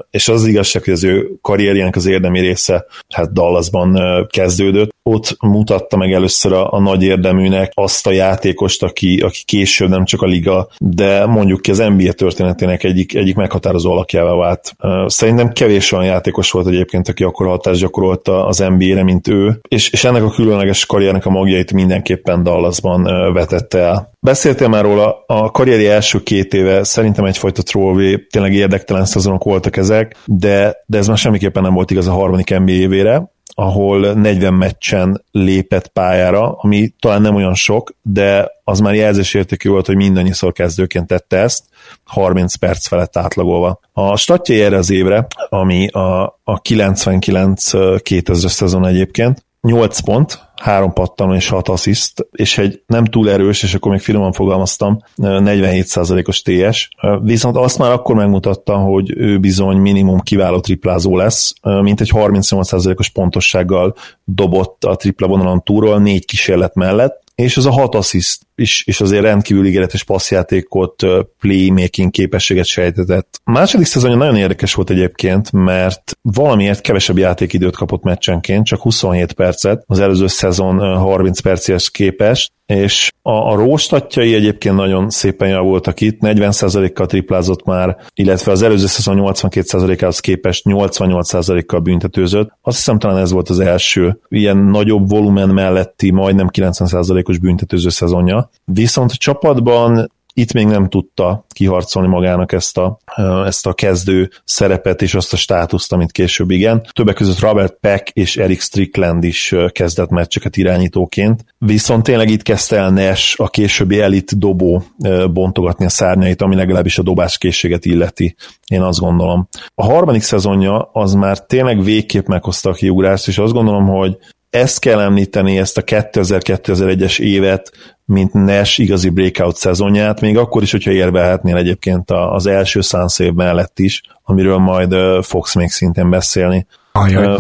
és 0.10 0.28
az, 0.28 0.42
az 0.42 0.48
igazság, 0.48 0.84
hogy 0.84 0.94
az 0.94 1.04
ő 1.04 1.30
karrierjének 1.42 1.96
az 1.96 2.06
érdemi 2.06 2.40
része 2.40 2.86
hát 3.14 3.34
Dallasban 3.34 4.00
kezdődött. 4.30 4.96
Ott 5.04 5.36
mutatta 5.40 5.98
meg 5.98 6.14
először 6.14 6.54
a, 6.54 6.72
a 6.74 6.80
nagy 6.80 7.04
érdeműnek 7.04 7.72
azt 7.76 8.08
a 8.08 8.12
játékost, 8.12 8.84
aki, 8.84 9.20
aki 9.20 9.44
később 9.46 9.90
nem 9.90 10.06
csak 10.06 10.22
a 10.22 10.26
liga, 10.26 10.68
de 10.78 11.26
mondjuk 11.26 11.62
ki 11.62 11.72
az 11.72 11.78
NBA 11.78 12.12
történetének 12.12 12.84
egyik, 12.84 13.16
egyik 13.16 13.36
meghatározó 13.36 13.92
alakjává 13.92 14.34
vált. 14.34 14.76
Szerintem 15.08 15.52
kevés 15.52 15.92
olyan 15.92 16.06
játékos 16.06 16.52
volt 16.52 16.68
egyébként, 16.68 17.08
aki 17.08 17.24
akkor 17.24 17.48
hatást 17.48 17.80
gyakorolta 17.80 18.46
az 18.46 18.58
NBA-re, 18.58 19.04
mint 19.04 19.28
ő, 19.28 19.60
és, 19.68 19.90
és 19.90 20.04
ennek 20.04 20.24
a 20.24 20.32
különleges 20.32 20.86
karriernek 20.86 21.26
a 21.26 21.30
magjait 21.30 21.74
mindenképpen 21.74 22.44
Dallasban 22.44 23.04
vetette 23.34 23.80
el. 23.80 24.12
Beszéltél 24.20 24.68
már 24.68 24.84
róla, 24.84 25.24
a 25.28 25.52
karrieri 25.52 25.88
első 25.88 26.24
két 26.24 26.54
éve 26.54 26.84
szerintem 26.84 27.26
egyfajta 27.26 27.64
throwaway, 27.64 28.28
tényleg 28.28 28.54
érdektelen 28.54 29.06
szezonok 29.06 29.46
voltak 29.58 29.78
ezek, 29.78 30.16
de, 30.26 30.84
de 30.86 30.98
ez 30.98 31.08
már 31.08 31.18
semmiképpen 31.18 31.64
nem 31.64 31.74
volt 31.74 31.92
igaz 31.92 32.08
a 32.08 32.12
harmadik 32.12 32.60
NBA 32.60 32.72
évére, 32.72 33.32
ahol 33.60 34.14
40 34.14 34.54
meccsen 34.54 35.24
lépett 35.32 35.88
pályára, 35.88 36.52
ami 36.52 36.94
talán 37.00 37.22
nem 37.22 37.36
olyan 37.36 37.54
sok, 37.54 37.94
de 38.02 38.52
az 38.64 38.80
már 38.80 38.94
jelzésértékű 38.94 39.70
volt, 39.70 39.86
hogy 39.86 39.96
mindannyiszor 39.96 40.52
kezdőként 40.52 41.08
tette 41.08 41.38
ezt, 41.38 41.64
30 42.04 42.56
perc 42.56 42.88
felett 42.88 43.18
átlagolva. 43.18 43.80
A 43.94 44.18
statjai 44.18 44.62
erre 44.62 44.78
az 44.78 44.90
évre, 44.90 45.28
ami 45.50 45.88
a, 45.88 46.24
a 46.44 46.62
99-2000 46.62 48.48
szezon 48.48 48.86
egyébként, 48.86 49.46
8 49.62 50.00
pont, 50.00 50.47
3 50.62 50.94
pattan 50.94 51.36
és 51.36 51.50
6 51.50 51.68
assziszt, 51.68 52.28
és 52.32 52.58
egy 52.58 52.82
nem 52.86 53.06
túl 53.06 53.30
erős, 53.30 53.64
és 53.64 53.74
akkor 53.74 53.92
még 53.92 54.00
finoman 54.00 54.32
fogalmaztam, 54.32 55.04
47%-os 55.18 56.42
TS. 56.42 56.90
Viszont 57.22 57.58
azt 57.58 57.78
már 57.78 57.92
akkor 57.92 58.16
megmutatta, 58.16 58.78
hogy 58.78 59.14
ő 59.18 59.40
bizony 59.40 59.78
minimum 59.78 60.20
kiváló 60.20 60.60
triplázó 60.60 61.18
lesz, 61.18 61.54
mint 61.62 62.02
egy 62.02 62.12
38%-os 62.14 63.10
pontossággal 63.10 63.96
dobott 64.24 64.84
a 64.84 64.96
tripla 64.96 65.28
vonalon 65.28 65.64
túról, 65.64 66.00
négy 66.00 66.26
kísérlet 66.26 66.76
mellett, 66.76 67.26
és 67.38 67.58
az 67.58 67.66
a 67.66 67.72
hat 67.72 67.96
assziszt 67.96 68.42
is, 68.56 68.84
és 68.86 69.02
azért 69.02 69.22
rendkívül 69.22 69.66
ígéretes 69.66 70.04
passzjátékot, 70.04 71.04
playmaking 71.40 72.12
képességet 72.12 72.66
sejtetett. 72.66 73.40
A 73.44 73.52
második 73.52 73.86
szezonja 73.86 74.18
nagyon 74.18 74.36
érdekes 74.36 74.74
volt 74.74 74.90
egyébként, 74.90 75.52
mert 75.52 76.18
valamiért 76.22 76.82
kevesebb 76.82 77.18
játékidőt 77.18 77.76
kapott 77.76 78.04
meccsenként, 78.04 78.66
csak 78.66 78.82
27 78.82 79.34
percet, 79.34 79.84
az 79.88 80.00
előző 80.00 80.28
szezon 80.28 80.80
30 80.80 81.40
perces 81.40 81.92
képest, 81.92 82.52
és 82.68 83.12
a, 83.22 83.32
a 83.32 83.56
róstatjai 83.56 84.34
egyébként 84.34 84.76
nagyon 84.76 85.10
szépen 85.10 85.50
javultak 85.50 86.02
itt, 86.02 86.18
40%-kal 86.22 87.06
triplázott 87.06 87.66
már, 87.66 87.98
illetve 88.14 88.52
az 88.52 88.62
előző 88.62 88.86
szezon 88.86 89.18
82%-ához 89.20 90.20
képest 90.20 90.64
88%-kal 90.66 91.80
büntetőzött. 91.80 92.52
Azt 92.62 92.78
hiszem 92.78 93.00
talán 93.00 93.18
ez 93.18 93.32
volt 93.32 93.50
az 93.50 93.60
első 93.60 94.20
ilyen 94.28 94.58
nagyobb 94.58 95.10
volumen 95.10 95.50
melletti, 95.50 96.12
majdnem 96.12 96.50
90%-os 96.52 97.38
büntetőző 97.38 97.90
szezonja, 97.90 98.50
viszont 98.66 99.12
a 99.12 99.16
csapatban 99.18 100.12
itt 100.38 100.54
még 100.54 100.66
nem 100.66 100.90
tudta 100.90 101.46
kiharcolni 101.50 102.08
magának 102.08 102.52
ezt 102.52 102.78
a, 102.78 103.00
ezt 103.46 103.68
a 103.68 103.74
kezdő 103.74 104.30
szerepet 104.44 105.02
és 105.02 105.16
azt 105.16 105.34
a 105.34 105.38
státuszt, 105.38 105.94
amit 105.94 106.12
később 106.12 106.52
igen. 106.52 106.88
Többek 106.92 107.16
között 107.16 107.40
Robert 107.40 107.78
Peck 107.80 108.10
és 108.14 108.38
Eric 108.38 108.62
Strickland 108.62 109.24
is 109.24 109.56
kezdett 109.72 110.10
meccseket 110.10 110.58
irányítóként, 110.58 111.46
viszont 111.58 112.04
tényleg 112.04 112.30
itt 112.30 112.42
kezdte 112.42 112.76
el 112.76 112.90
Nash 112.90 113.42
a 113.42 113.48
későbbi 113.48 114.00
elit 114.00 114.38
dobó 114.38 114.84
bontogatni 115.32 115.86
a 115.86 115.90
szárnyait, 115.90 116.42
ami 116.42 116.56
legalábbis 116.56 116.98
a 116.98 117.04
dobáskészséget 117.04 117.86
illeti, 117.86 118.36
én 118.68 118.82
azt 118.82 119.00
gondolom. 119.00 119.48
A 119.76 119.86
harmadik 119.86 120.22
szezonja 120.22 120.90
az 120.94 121.14
már 121.14 121.46
tényleg 121.46 121.84
végképp 121.84 122.26
meghozta 122.26 122.70
a 122.70 122.74
kiugrást, 122.74 123.28
és 123.28 123.38
azt 123.38 123.54
gondolom, 123.54 123.88
hogy 123.88 124.18
ezt 124.50 124.80
kell 124.80 125.00
említeni, 125.00 125.58
ezt 125.58 125.78
a 125.78 125.82
2000-2001-es 125.82 127.20
évet, 127.20 127.72
mint 128.06 128.34
Nash 128.34 128.80
igazi 128.80 129.10
breakout 129.10 129.56
szezonját, 129.56 130.22
még 130.22 130.38
akkor 130.38 130.62
is, 130.62 130.72
hogyha 130.72 130.92
érvelhetnél 130.92 131.56
egyébként 131.56 132.12
az 132.12 132.46
első 132.46 132.82
szánszév 132.82 133.34
mellett 133.34 133.80
is, 133.80 134.02
amiről 134.24 134.58
majd 134.58 134.96
fogsz 135.22 135.56
még 135.56 135.70
szintén 135.70 136.10
beszélni. 136.10 136.68
Ajaj. 136.92 137.40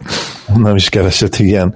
nem 0.56 0.76
is 0.76 0.88
keveset, 0.88 1.38
igen. 1.38 1.74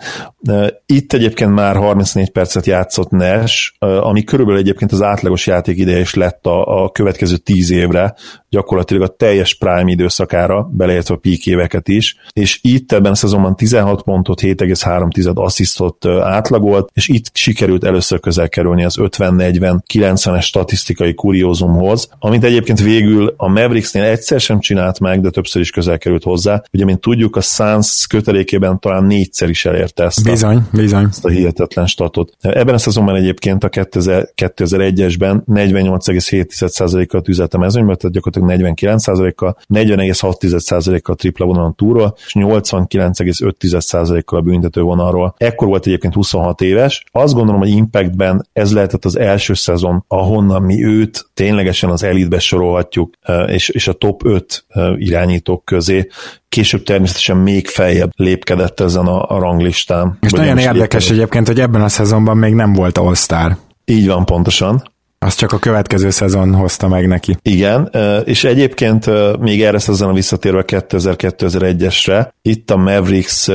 Itt 0.87 1.13
egyébként 1.13 1.55
már 1.55 1.77
34 1.77 2.31
percet 2.31 2.67
játszott 2.67 3.11
Nash, 3.11 3.73
ami 3.79 4.25
körülbelül 4.25 4.61
egyébként 4.61 4.93
az 4.93 5.03
átlagos 5.03 5.47
játék 5.47 5.79
ideje 5.79 5.99
is 6.01 6.15
lett 6.15 6.47
a, 6.47 6.83
a 6.83 6.91
következő 6.91 7.37
10 7.37 7.71
évre, 7.71 8.15
gyakorlatilag 8.49 9.03
a 9.03 9.09
teljes 9.09 9.55
prime 9.55 9.91
időszakára, 9.91 10.71
beleértve 10.73 11.15
a 11.15 11.19
peak 11.19 11.47
éveket 11.47 11.89
is, 11.89 12.17
és 12.33 12.59
itt 12.63 12.93
ebben 12.93 13.13
a 13.13 13.15
szezonban 13.15 13.57
16 13.57 14.03
pontot, 14.03 14.41
7,3 14.41 15.35
asszisztot 15.35 16.07
átlagolt, 16.07 16.91
és 16.95 17.09
itt 17.09 17.31
sikerült 17.33 17.85
először 17.85 18.21
közel 18.21 18.49
kerülni 18.49 18.85
az 18.85 18.97
50-40-90-es 18.99 20.43
statisztikai 20.43 21.15
kuriózumhoz, 21.15 22.09
amit 22.19 22.45
egyébként 22.45 22.81
végül 22.81 23.35
a 23.37 23.49
Mavericksnél 23.49 24.05
egyszer 24.05 24.41
sem 24.41 24.61
csinált 24.61 25.01
meg, 25.01 25.21
de 25.21 25.31
többször 25.31 25.63
is 25.63 25.71
közel 25.71 25.99
került 25.99 26.23
hozzá. 26.23 26.63
Ugye, 26.73 26.85
mint 26.85 27.01
tudjuk, 27.01 27.37
a 27.37 27.41
Suns 27.41 28.07
kötelékében 28.07 28.66
évben 28.67 28.81
talán 28.81 29.05
négyszer 29.05 29.49
is 29.49 29.65
elérte 29.65 30.05
ezt 30.05 30.25
bizony, 30.25 30.57
a, 30.57 30.69
bizony. 30.73 31.07
ezt 31.09 31.25
a 31.25 31.29
hihetetlen 31.29 31.87
statot. 31.87 32.33
Ebben 32.41 32.75
a 32.75 32.79
szezonban 32.79 33.15
egyébként 33.15 33.65
a 33.65 33.69
2001-esben 33.69 35.41
48,7%-kal 35.47 37.21
tűzelt 37.21 37.55
a 37.55 37.59
mezőnybe, 37.59 37.95
tehát 37.95 38.15
gyakorlatilag 38.15 38.75
49%-kal, 38.77 39.57
40,6%-kal 39.75 41.15
tripla 41.15 41.47
vonalon 41.47 41.75
túlról, 41.75 42.15
és 42.27 42.33
89,5%-kal 42.39 44.39
a 44.39 44.43
büntető 44.43 44.81
vonalról. 44.81 45.35
Ekkor 45.37 45.69
volt 45.69 45.87
egyébként 45.87 46.15
26 46.15 46.61
éves. 46.61 47.05
Azt 47.13 47.35
gondolom, 47.35 47.61
hogy 47.61 47.71
Impactben 47.71 48.49
ez 48.53 48.73
lehetett 48.73 49.05
az 49.05 49.19
első 49.19 49.55
szezon, 49.55 50.05
ahonnan 50.09 50.63
mi 50.63 50.85
őt 50.85 51.27
ténylegesen 51.35 51.91
az 51.91 52.03
elitbe 52.03 52.39
sorolhatjuk, 52.39 53.15
és, 53.47 53.69
és 53.69 53.89
a 53.89 53.93
top 53.93 54.25
5 54.25 54.65
irányítók 54.97 55.65
közé. 55.65 56.09
Később 56.57 56.83
természetesen 56.83 57.37
még 57.37 57.69
feljebb 57.69 58.11
lépkedett 58.15 58.81
ezen 58.81 59.07
a, 59.07 59.31
a 59.31 59.39
ranglistán. 59.39 60.19
És 60.21 60.31
nagyon 60.31 60.59
érdekes 60.59 60.79
lépkedett. 60.79 61.11
egyébként, 61.11 61.47
hogy 61.47 61.61
ebben 61.61 61.83
a 61.83 61.89
szezonban 61.89 62.37
még 62.37 62.55
nem 62.55 62.73
volt 62.73 62.99
All-Star. 62.99 63.57
Így 63.85 64.07
van, 64.07 64.25
pontosan. 64.25 64.83
Az 65.19 65.35
csak 65.35 65.53
a 65.53 65.59
következő 65.59 66.11
szezon 66.11 66.55
hozta 66.55 66.89
meg 66.89 67.07
neki. 67.07 67.37
Igen, 67.43 67.91
és 68.25 68.45
egyébként 68.45 69.11
még 69.39 69.63
erre 69.63 69.79
szezon 69.79 70.15
visszatérve 70.15 70.65
2000-2001-esre, 70.67 72.29
itt 72.43 72.71
a 72.71 72.77
Mavericks 72.77 73.49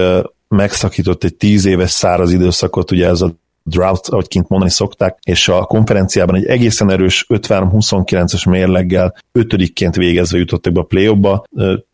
megszakított 0.47 1.23
egy 1.23 1.35
tíz 1.35 1.65
éves 1.65 1.91
száraz 1.91 2.31
időszakot, 2.31 2.91
ugye 2.91 3.07
ez 3.07 3.21
a 3.21 3.33
drought, 3.63 4.07
ahogy 4.07 4.27
kint 4.27 4.49
mondani 4.49 4.71
szokták, 4.71 5.17
és 5.23 5.47
a 5.47 5.63
konferenciában 5.63 6.35
egy 6.35 6.45
egészen 6.45 6.89
erős 6.89 7.25
53-29-es 7.29 8.49
mérleggel 8.49 9.15
ötödikként 9.31 9.95
végezve 9.95 10.37
jutottak 10.37 10.73
be 10.73 10.79
a 10.79 10.83
play 10.83 11.07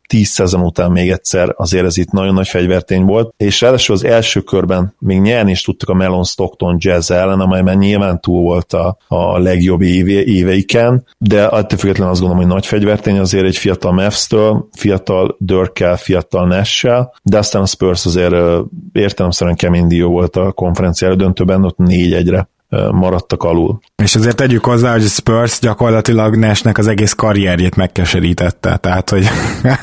tíz 0.08 0.28
szezon 0.28 0.62
után 0.62 0.92
még 0.92 1.10
egyszer, 1.10 1.54
azért 1.58 1.86
ez 1.86 1.98
itt 1.98 2.12
nagyon 2.12 2.34
nagy 2.34 2.48
fegyvertény 2.48 3.04
volt, 3.04 3.34
és 3.38 3.62
ráadásul 3.62 3.96
az 3.96 4.04
első 4.04 4.42
körben 4.42 4.96
még 5.00 5.20
nyerni 5.20 5.52
is 5.52 5.62
tudtak 5.62 5.90
a 5.90 5.94
Melon 5.94 6.24
Stockton 6.24 6.76
Jazz 6.80 7.12
ellen, 7.12 7.40
amelyben 7.40 7.78
nyilván 7.78 8.22
túl 8.22 8.42
volt 8.42 8.74
a, 8.74 8.98
a 9.08 9.38
legjobb 9.38 9.82
éve, 9.82 10.24
éveiken, 10.24 11.06
de 11.18 11.44
attól 11.44 11.78
függetlenül 11.78 12.12
azt 12.12 12.22
gondolom, 12.22 12.44
hogy 12.44 12.54
nagy 12.54 12.66
fegyvertény 12.66 13.20
azért 13.20 13.46
egy 13.46 13.58
fiatal 13.58 13.92
Mavs-től, 13.92 14.68
fiatal 14.72 15.36
Dörkkel, 15.40 15.98
fiatal 15.98 16.48
nash 16.48 16.86
de 17.24 17.38
aztán 17.38 17.62
a 17.62 17.66
Spurs 17.66 18.06
azért 18.06 18.36
értelemszerűen 18.92 19.56
kemény 19.56 19.88
dió 19.88 20.10
volt 20.10 20.36
a 20.36 20.52
konferenciára 20.52 21.16
döntőben, 21.16 21.64
ott 21.64 21.78
négy 21.78 22.14
egyre 22.14 22.50
maradtak 22.92 23.44
alul. 23.44 23.80
És 24.04 24.16
azért 24.16 24.36
tegyük 24.36 24.66
hozzá, 24.66 24.92
hogy 24.92 25.02
Spurs 25.02 25.60
gyakorlatilag 25.60 26.36
Nashnek 26.36 26.78
az 26.78 26.88
egész 26.88 27.14
karrierjét 27.14 27.76
megkeserítette, 27.76 28.78
tehát 28.78 29.10
hogy 29.10 29.26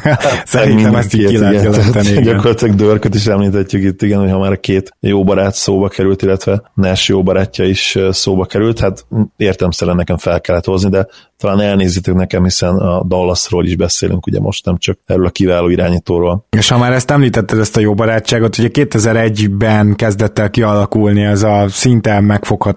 hát, 0.03 0.43
szerintem 0.45 0.95
ezt 0.95 1.15
így 1.15 1.27
ki 1.27 1.39
lehet 1.39 1.63
jelenteni. 1.63 2.23
Gyakorlatilag 2.23 2.75
Dörköt 2.75 3.15
is 3.15 3.27
említhetjük 3.27 3.83
itt, 3.83 4.03
igen, 4.03 4.21
hogy 4.21 4.31
ha 4.31 4.39
már 4.39 4.53
a 4.53 4.61
két 4.61 4.97
jó 5.01 5.25
barát 5.25 5.55
szóba 5.55 5.89
került, 5.89 6.23
illetve 6.23 6.63
Nash 6.75 7.09
jó 7.09 7.23
barátja 7.23 7.65
is 7.65 7.99
szóba 8.11 8.45
került, 8.45 8.81
hát 8.81 9.07
értemszerűen 9.37 9.97
nekem 9.97 10.17
fel 10.17 10.41
kellett 10.41 10.65
hozni, 10.65 10.91
de 10.91 11.07
talán 11.37 11.61
elnézitek 11.61 12.15
nekem, 12.15 12.43
hiszen 12.43 12.77
a 12.77 13.05
Dallasról 13.05 13.65
is 13.65 13.77
beszélünk, 13.77 14.27
ugye 14.27 14.41
most 14.41 14.65
nem 14.65 14.77
csak 14.77 14.99
erről 15.07 15.27
a 15.27 15.31
kiváló 15.31 15.69
irányítóról. 15.69 16.47
És 16.51 16.69
ha 16.69 16.79
már 16.79 16.93
ezt 16.93 17.11
említetted, 17.11 17.59
ezt 17.59 17.77
a 17.77 17.81
jó 17.81 17.95
barátságot, 17.95 18.59
ugye 18.59 18.69
2001-ben 18.73 19.95
kezdett 19.95 20.39
el 20.39 20.51
kialakulni 20.51 21.23
ez 21.23 21.43
a 21.43 21.67
szinte 21.69 22.21
megfoghatatlan 22.21 22.74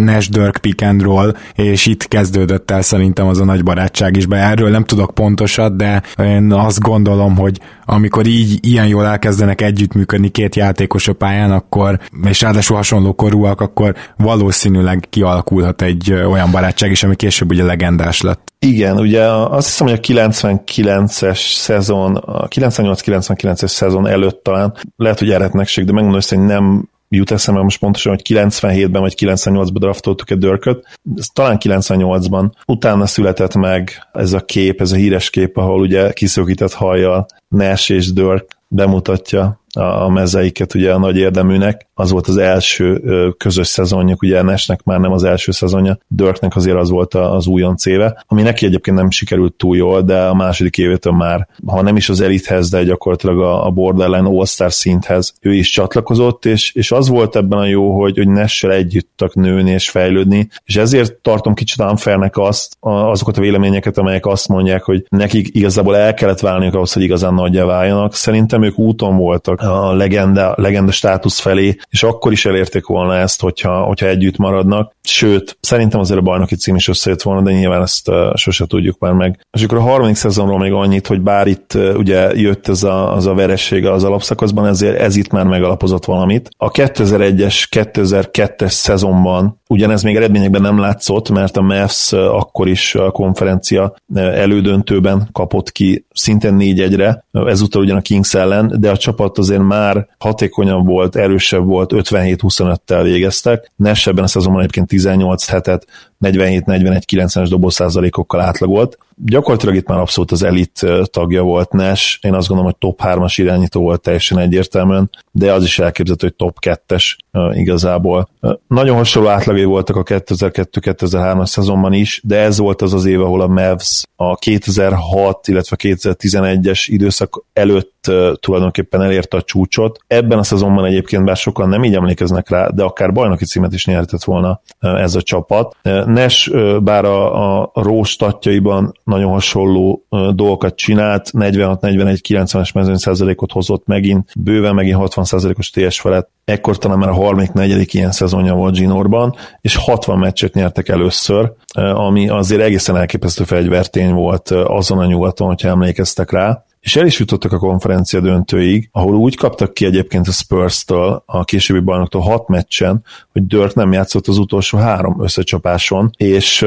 Nash 0.00 0.30
Dirk 0.30 0.58
pick 0.60 0.82
and 0.82 1.02
roll, 1.02 1.34
és 1.54 1.86
itt 1.86 2.08
kezdődött 2.08 2.70
el 2.70 2.82
szerintem 2.82 3.26
az 3.26 3.40
a 3.40 3.44
nagy 3.44 3.62
barátság 3.62 4.16
is, 4.16 4.26
be 4.26 4.36
erről 4.36 4.70
nem 4.70 4.84
tudok 4.84 5.14
pontosat, 5.14 5.76
de 5.76 6.02
én 6.18 6.52
azt 6.52 6.80
gondolom, 6.80 7.36
hogy 7.36 7.58
amikor 7.84 8.26
így 8.26 8.66
ilyen 8.66 8.86
jól 8.86 9.06
elkezdenek 9.06 9.60
együttműködni 9.60 10.28
két 10.28 10.56
játékos 10.56 11.08
a 11.08 11.12
pályán, 11.12 11.50
akkor, 11.50 11.98
és 12.24 12.40
ráadásul 12.40 12.76
hasonló 12.76 13.12
korúak, 13.12 13.60
akkor 13.60 13.94
valószínűleg 14.16 15.06
kialakulhat 15.10 15.82
egy 15.82 16.12
olyan 16.12 16.50
barátság 16.50 16.90
is, 16.90 17.02
ami 17.02 17.16
később 17.16 17.50
ugye 17.50 17.64
legendás 17.64 18.20
lett. 18.20 18.52
Igen, 18.58 18.98
ugye 18.98 19.24
azt 19.26 19.66
hiszem, 19.66 19.86
hogy 19.86 19.96
a 19.96 20.00
99-es 20.00 21.54
szezon, 21.54 22.16
a 22.16 22.48
98-99-es 22.48 23.66
szezon 23.66 24.06
előtt 24.06 24.42
talán 24.42 24.74
lehet, 24.96 25.18
hogy 25.18 25.30
eretnekség, 25.30 25.84
de 25.84 25.92
megmondom 25.92 26.20
hogy 26.28 26.38
nem 26.38 26.88
jut 27.16 27.30
eszembe 27.30 27.62
most 27.62 27.78
pontosan, 27.78 28.12
hogy 28.12 28.22
97-ben 28.28 29.00
vagy 29.00 29.14
98-ban 29.20 29.78
draftoltuk 29.78 30.30
egy 30.30 30.38
Dörköt, 30.38 30.98
ez 31.16 31.26
talán 31.32 31.58
98-ban. 31.60 32.50
Utána 32.66 33.06
született 33.06 33.54
meg 33.54 34.08
ez 34.12 34.32
a 34.32 34.40
kép, 34.40 34.80
ez 34.80 34.92
a 34.92 34.96
híres 34.96 35.30
kép, 35.30 35.56
ahol 35.56 35.80
ugye 35.80 36.12
kiszökített 36.12 36.72
hajjal 36.72 37.26
Nash 37.48 37.90
és 37.90 38.12
Dörk 38.12 38.46
bemutatja 38.68 39.60
a 39.74 40.08
mezeiket 40.08 40.74
ugye 40.74 40.92
a 40.92 40.98
nagy 40.98 41.16
érdeműnek. 41.16 41.86
Az 41.94 42.10
volt 42.10 42.26
az 42.26 42.36
első 42.36 43.00
közös 43.38 43.66
szezonjuk, 43.66 44.22
ugye 44.22 44.42
Nesnek 44.42 44.82
már 44.82 45.00
nem 45.00 45.12
az 45.12 45.24
első 45.24 45.52
szezonja, 45.52 45.98
Dirknek 46.08 46.56
azért 46.56 46.76
az 46.76 46.90
volt 46.90 47.14
az 47.14 47.46
újonc 47.46 47.86
éve, 47.86 48.24
ami 48.26 48.42
neki 48.42 48.66
egyébként 48.66 48.96
nem 48.96 49.10
sikerült 49.10 49.54
túl 49.54 49.76
jól, 49.76 50.02
de 50.02 50.20
a 50.22 50.34
második 50.34 50.78
évétől 50.78 51.12
már, 51.12 51.48
ha 51.66 51.82
nem 51.82 51.96
is 51.96 52.08
az 52.08 52.20
elithez, 52.20 52.70
de 52.70 52.84
gyakorlatilag 52.84 53.40
a 53.40 53.70
borderline 53.70 54.28
all-star 54.28 54.72
szinthez 54.72 55.34
ő 55.40 55.54
is 55.54 55.70
csatlakozott, 55.70 56.44
és, 56.44 56.72
és 56.74 56.92
az 56.92 57.08
volt 57.08 57.36
ebben 57.36 57.58
a 57.58 57.66
jó, 57.66 58.00
hogy, 58.00 58.16
hogy 58.16 58.28
Nessel 58.28 58.72
együtt 58.72 59.10
tudtak 59.22 59.44
nőni 59.44 59.70
és 59.70 59.90
fejlődni, 59.90 60.48
és 60.64 60.76
ezért 60.76 61.14
tartom 61.14 61.54
kicsit 61.54 61.80
unfairnek 61.80 62.36
azt, 62.38 62.76
azokat 62.80 63.36
a 63.36 63.40
véleményeket, 63.40 63.98
amelyek 63.98 64.26
azt 64.26 64.48
mondják, 64.48 64.82
hogy 64.82 65.06
nekik 65.08 65.48
igazából 65.52 65.96
el 65.96 66.14
kellett 66.14 66.40
válniuk 66.40 66.74
ahhoz, 66.74 66.92
hogy 66.92 67.02
igazán 67.02 67.34
nagyjá 67.34 67.64
váljanak. 67.64 68.14
Szerintem 68.14 68.62
ők 68.62 68.78
úton 68.78 69.16
voltak 69.16 69.60
a 69.60 69.94
legenda, 69.94 70.54
legenda 70.56 70.92
státusz 70.92 71.40
felé, 71.40 71.76
és 71.92 72.02
akkor 72.02 72.32
is 72.32 72.46
elérték 72.46 72.86
volna 72.86 73.16
ezt, 73.16 73.40
hogyha, 73.40 73.82
hogyha 73.82 74.06
együtt 74.06 74.36
maradnak. 74.36 74.92
Sőt, 75.02 75.56
szerintem 75.60 76.00
azért 76.00 76.18
a 76.18 76.22
bajnoki 76.22 76.56
cím 76.56 76.74
is 76.74 76.88
összejött 76.88 77.22
volna, 77.22 77.42
de 77.42 77.52
nyilván 77.52 77.82
ezt 77.82 78.08
uh, 78.08 78.34
sose 78.34 78.66
tudjuk 78.66 78.98
már 78.98 79.12
meg. 79.12 79.46
És 79.50 79.62
akkor 79.62 79.78
a 79.78 79.80
harmadik 79.80 80.14
szezonról 80.14 80.58
még 80.58 80.72
annyit, 80.72 81.06
hogy 81.06 81.20
bár 81.20 81.46
itt 81.46 81.72
uh, 81.74 81.94
ugye 81.96 82.34
jött 82.34 82.68
ez 82.68 82.82
a, 82.82 83.14
az 83.14 83.26
a 83.26 83.34
veressége 83.34 83.92
az 83.92 84.04
alapszakaszban, 84.04 84.66
ezért 84.66 84.98
ez 84.98 85.16
itt 85.16 85.30
már 85.30 85.44
megalapozott 85.46 86.04
valamit. 86.04 86.48
A 86.56 86.70
2001-es, 86.70 87.66
2002-es 87.70 88.70
szezonban 88.70 89.60
ugyanez 89.72 90.02
még 90.02 90.16
eredményekben 90.16 90.62
nem 90.62 90.78
látszott, 90.78 91.30
mert 91.30 91.56
a 91.56 91.62
Mavs 91.62 92.12
akkor 92.12 92.68
is 92.68 92.94
a 92.94 93.10
konferencia 93.10 93.94
elődöntőben 94.14 95.28
kapott 95.32 95.72
ki 95.72 96.06
szintén 96.14 96.56
4-1-re, 96.58 97.24
ezúttal 97.32 97.82
ugyan 97.82 97.96
a 97.96 98.00
Kings 98.00 98.34
ellen, 98.34 98.76
de 98.78 98.90
a 98.90 98.96
csapat 98.96 99.38
azért 99.38 99.62
már 99.62 100.06
hatékonyabb 100.18 100.86
volt, 100.86 101.16
erősebb 101.16 101.66
volt, 101.72 101.90
57-25-tel 101.94 103.00
végeztek. 103.02 103.72
Nash 103.76 104.08
ebben 104.08 104.24
a 104.24 104.26
szezonban 104.26 104.60
egyébként 104.60 104.88
18 104.88 105.46
hetet 105.46 105.86
47-41-90-es 106.22 107.46
dobószázalékokkal 107.48 108.40
átlagolt. 108.40 108.98
Gyakorlatilag 109.24 109.74
itt 109.74 109.86
már 109.86 109.98
abszolút 109.98 110.30
az 110.30 110.42
elit 110.42 110.86
tagja 111.04 111.42
volt 111.42 111.72
Nash, 111.72 112.18
én 112.20 112.34
azt 112.34 112.48
gondolom, 112.48 112.72
hogy 112.72 112.80
top 112.80 113.00
3-as 113.04 113.34
irányító 113.36 113.80
volt 113.80 114.00
teljesen 114.00 114.38
egyértelműen, 114.38 115.10
de 115.30 115.52
az 115.52 115.64
is 115.64 115.78
elképzelhető, 115.78 116.26
hogy 116.26 116.36
top 116.36 116.56
2-es 116.60 117.16
igazából. 117.52 118.28
Nagyon 118.66 118.96
hasonló 118.96 119.28
átlagai 119.28 119.64
voltak 119.64 119.96
a 119.96 120.02
2002-2003-as 120.02 121.46
szezonban 121.46 121.92
is, 121.92 122.20
de 122.24 122.38
ez 122.38 122.58
volt 122.58 122.82
az 122.82 122.94
az 122.94 123.04
év, 123.04 123.20
ahol 123.20 123.40
a 123.40 123.46
Mavs 123.46 124.02
a 124.16 124.34
2006, 124.34 125.48
illetve 125.48 125.76
2011-es 125.78 126.84
időszak 126.86 127.44
előtt 127.52 128.10
tulajdonképpen 128.40 129.02
elérte 129.02 129.36
a 129.36 129.42
csúcsot. 129.42 129.98
Ebben 130.06 130.38
a 130.38 130.42
szezonban 130.42 130.84
egyébként 130.84 131.24
bár 131.24 131.36
sokan 131.36 131.68
nem 131.68 131.84
így 131.84 131.94
emlékeznek 131.94 132.50
rá, 132.50 132.68
de 132.68 132.82
akár 132.82 133.12
bajnoki 133.12 133.44
címet 133.44 133.72
is 133.72 133.86
nyerhetett 133.86 134.24
volna 134.24 134.60
ez 134.80 135.14
a 135.14 135.22
csapat. 135.22 135.76
Nes 136.12 136.50
bár 136.82 137.04
a, 137.04 137.60
a 137.60 137.70
Ró 137.74 138.02
statjaiban 138.02 138.92
nagyon 139.04 139.30
hasonló 139.30 140.06
dolgokat 140.10 140.74
csinált, 140.74 141.30
46-41-90-es 141.32 142.74
mezőny 142.74 142.96
százalékot 142.96 143.52
hozott 143.52 143.86
megint, 143.86 144.30
bőven 144.36 144.74
megint 144.74 144.96
60 144.96 145.24
százalékos 145.24 145.70
TS 145.70 146.00
felett, 146.00 146.30
ekkor 146.44 146.78
talán 146.78 146.98
már 146.98 147.08
a 147.08 147.14
harmadik, 147.14 147.52
negyedik 147.52 147.94
ilyen 147.94 148.10
szezonja 148.10 148.54
volt 148.54 148.74
Ginorban, 148.74 149.34
és 149.60 149.76
60 149.76 150.18
meccset 150.18 150.54
nyertek 150.54 150.88
először, 150.88 151.52
ami 151.94 152.28
azért 152.28 152.62
egészen 152.62 152.96
elképesztő 152.96 153.44
fegyvertény 153.44 154.12
volt 154.12 154.50
azon 154.50 154.98
a 154.98 155.06
nyugaton, 155.06 155.46
hogyha 155.46 155.68
emlékeztek 155.68 156.30
rá 156.30 156.64
és 156.82 156.96
el 156.96 157.06
is 157.06 157.18
jutottak 157.18 157.52
a 157.52 157.58
konferencia 157.58 158.20
döntőig, 158.20 158.88
ahol 158.92 159.14
úgy 159.14 159.36
kaptak 159.36 159.74
ki 159.74 159.84
egyébként 159.84 160.28
a 160.28 160.32
Spurs-től, 160.32 161.22
a 161.26 161.44
későbbi 161.44 161.80
bajnoktól 161.80 162.20
hat 162.20 162.48
meccsen, 162.48 163.04
hogy 163.32 163.46
Dirk 163.46 163.74
nem 163.74 163.92
játszott 163.92 164.26
az 164.26 164.38
utolsó 164.38 164.78
három 164.78 165.22
összecsapáson, 165.22 166.10
és 166.16 166.66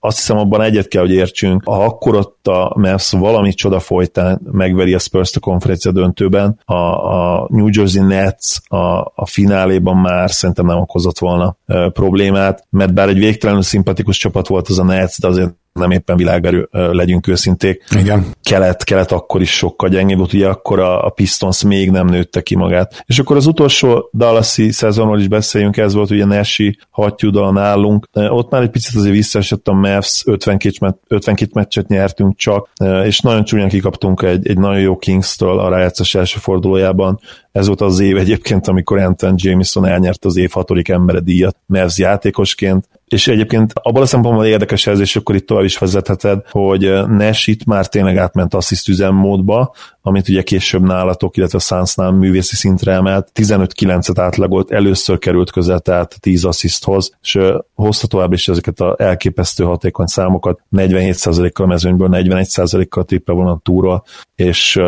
azt 0.00 0.16
hiszem 0.16 0.38
abban 0.38 0.62
egyet 0.62 0.88
kell, 0.88 1.02
hogy 1.02 1.12
értsünk, 1.12 1.62
ha 1.64 1.84
akkor 1.84 2.14
ott 2.14 2.46
a 2.46 2.72
Mavs 2.76 3.10
valami 3.10 3.52
csoda 3.52 3.80
folytán 3.80 4.40
megveri 4.52 4.94
a 4.94 4.98
spurs 4.98 5.36
a 5.36 5.40
konferencia 5.40 5.92
döntőben, 5.92 6.60
a, 6.64 6.74
a 6.74 7.46
New 7.50 7.68
Jersey 7.70 8.02
Nets 8.02 8.56
a, 8.68 8.76
a 9.14 9.26
fináléban 9.26 9.96
már 9.96 10.30
szerintem 10.30 10.66
nem 10.66 10.78
okozott 10.78 11.18
volna 11.18 11.56
e, 11.66 11.88
problémát, 11.88 12.66
mert 12.70 12.94
bár 12.94 13.08
egy 13.08 13.18
végtelenül 13.18 13.62
szimpatikus 13.62 14.18
csapat 14.18 14.46
volt 14.46 14.68
az 14.68 14.78
a 14.78 14.84
Nets, 14.84 15.20
de 15.20 15.26
azért 15.26 15.54
nem 15.74 15.90
éppen 15.90 16.16
világverő, 16.16 16.68
legyünk 16.70 17.26
őszinték. 17.26 17.84
Igen. 17.98 18.26
Kelet, 18.42 18.84
kelet 18.84 19.12
akkor 19.12 19.40
is 19.40 19.50
sokkal 19.56 19.88
gyengébb 19.88 20.18
volt, 20.18 20.32
ugye 20.32 20.48
akkor 20.48 20.78
a, 20.78 21.06
a 21.06 21.08
Pistons 21.08 21.62
még 21.62 21.90
nem 21.90 22.06
nőtte 22.06 22.42
ki 22.42 22.56
magát. 22.56 23.04
És 23.06 23.18
akkor 23.18 23.36
az 23.36 23.46
utolsó 23.46 24.08
Dallasi 24.12 24.70
szezonról 24.70 25.20
is 25.20 25.28
beszéljünk, 25.28 25.76
ez 25.76 25.94
volt 25.94 26.10
ugye 26.10 26.24
Nessi 26.24 26.78
hattyúdal 26.90 27.52
nálunk. 27.52 28.08
Ott 28.12 28.50
már 28.50 28.62
egy 28.62 28.70
picit 28.70 28.96
azért 28.96 29.14
visszaesett 29.14 29.68
a 29.68 29.72
Mavs, 29.72 30.22
52, 30.26 30.74
met, 30.80 30.96
52 31.08 31.50
meccset 31.54 31.88
nyertünk 31.88 32.36
csak, 32.36 32.70
és 33.04 33.20
nagyon 33.20 33.44
csúnyán 33.44 33.68
kikaptunk 33.68 34.22
egy, 34.22 34.48
egy 34.48 34.58
nagyon 34.58 34.80
jó 34.80 34.96
Kings-től 34.96 35.58
a 35.58 35.68
rájátszás 35.68 36.14
első 36.14 36.38
fordulójában. 36.38 37.20
Ez 37.52 37.66
volt 37.66 37.80
az 37.80 38.00
év 38.00 38.16
egyébként, 38.16 38.68
amikor 38.68 38.98
Anton 38.98 39.34
Jameson 39.36 39.86
elnyert 39.86 40.24
az 40.24 40.36
év 40.36 40.50
hatodik 40.50 40.88
embere 40.88 41.20
díjat 41.20 41.56
Mavs 41.66 41.98
játékosként, 41.98 42.88
és 43.14 43.28
egyébként 43.28 43.72
abban 43.74 44.02
a 44.02 44.06
szempontból 44.06 44.46
érdekes 44.46 44.86
ez, 44.86 45.00
és 45.00 45.16
akkor 45.16 45.34
itt 45.34 45.46
tovább 45.46 45.64
is 45.64 45.78
vezetheted, 45.78 46.42
hogy 46.50 47.06
Nash 47.06 47.48
itt 47.48 47.64
már 47.64 47.88
tényleg 47.88 48.16
átment 48.16 48.54
assziszt 48.54 48.88
üzemmódba, 48.88 49.74
amit 50.02 50.28
ugye 50.28 50.42
később 50.42 50.82
nálatok, 50.82 51.36
illetve 51.36 51.58
a 51.58 51.60
Sunsnál 51.60 52.10
művészi 52.10 52.56
szintre 52.56 52.92
emelt, 52.92 53.30
15-9-et 53.34 54.18
átlagolt, 54.20 54.70
először 54.70 55.18
került 55.18 55.50
közel, 55.50 55.80
tehát 55.80 56.20
10 56.20 56.44
assziszthoz, 56.44 57.16
és 57.22 57.38
hozta 57.74 58.06
tovább 58.06 58.32
is 58.32 58.48
ezeket 58.48 58.80
a 58.80 58.94
elképesztő 58.98 59.64
hatékony 59.64 60.06
számokat, 60.06 60.60
47%-kal 60.76 61.66
a 61.66 61.68
mezőnyből, 61.68 62.08
41%-kal 62.12 63.04
triple 63.04 63.34
volna 63.34 63.60
túról, 63.62 64.04
és 64.34 64.78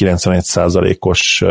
91%-os 0.00 1.44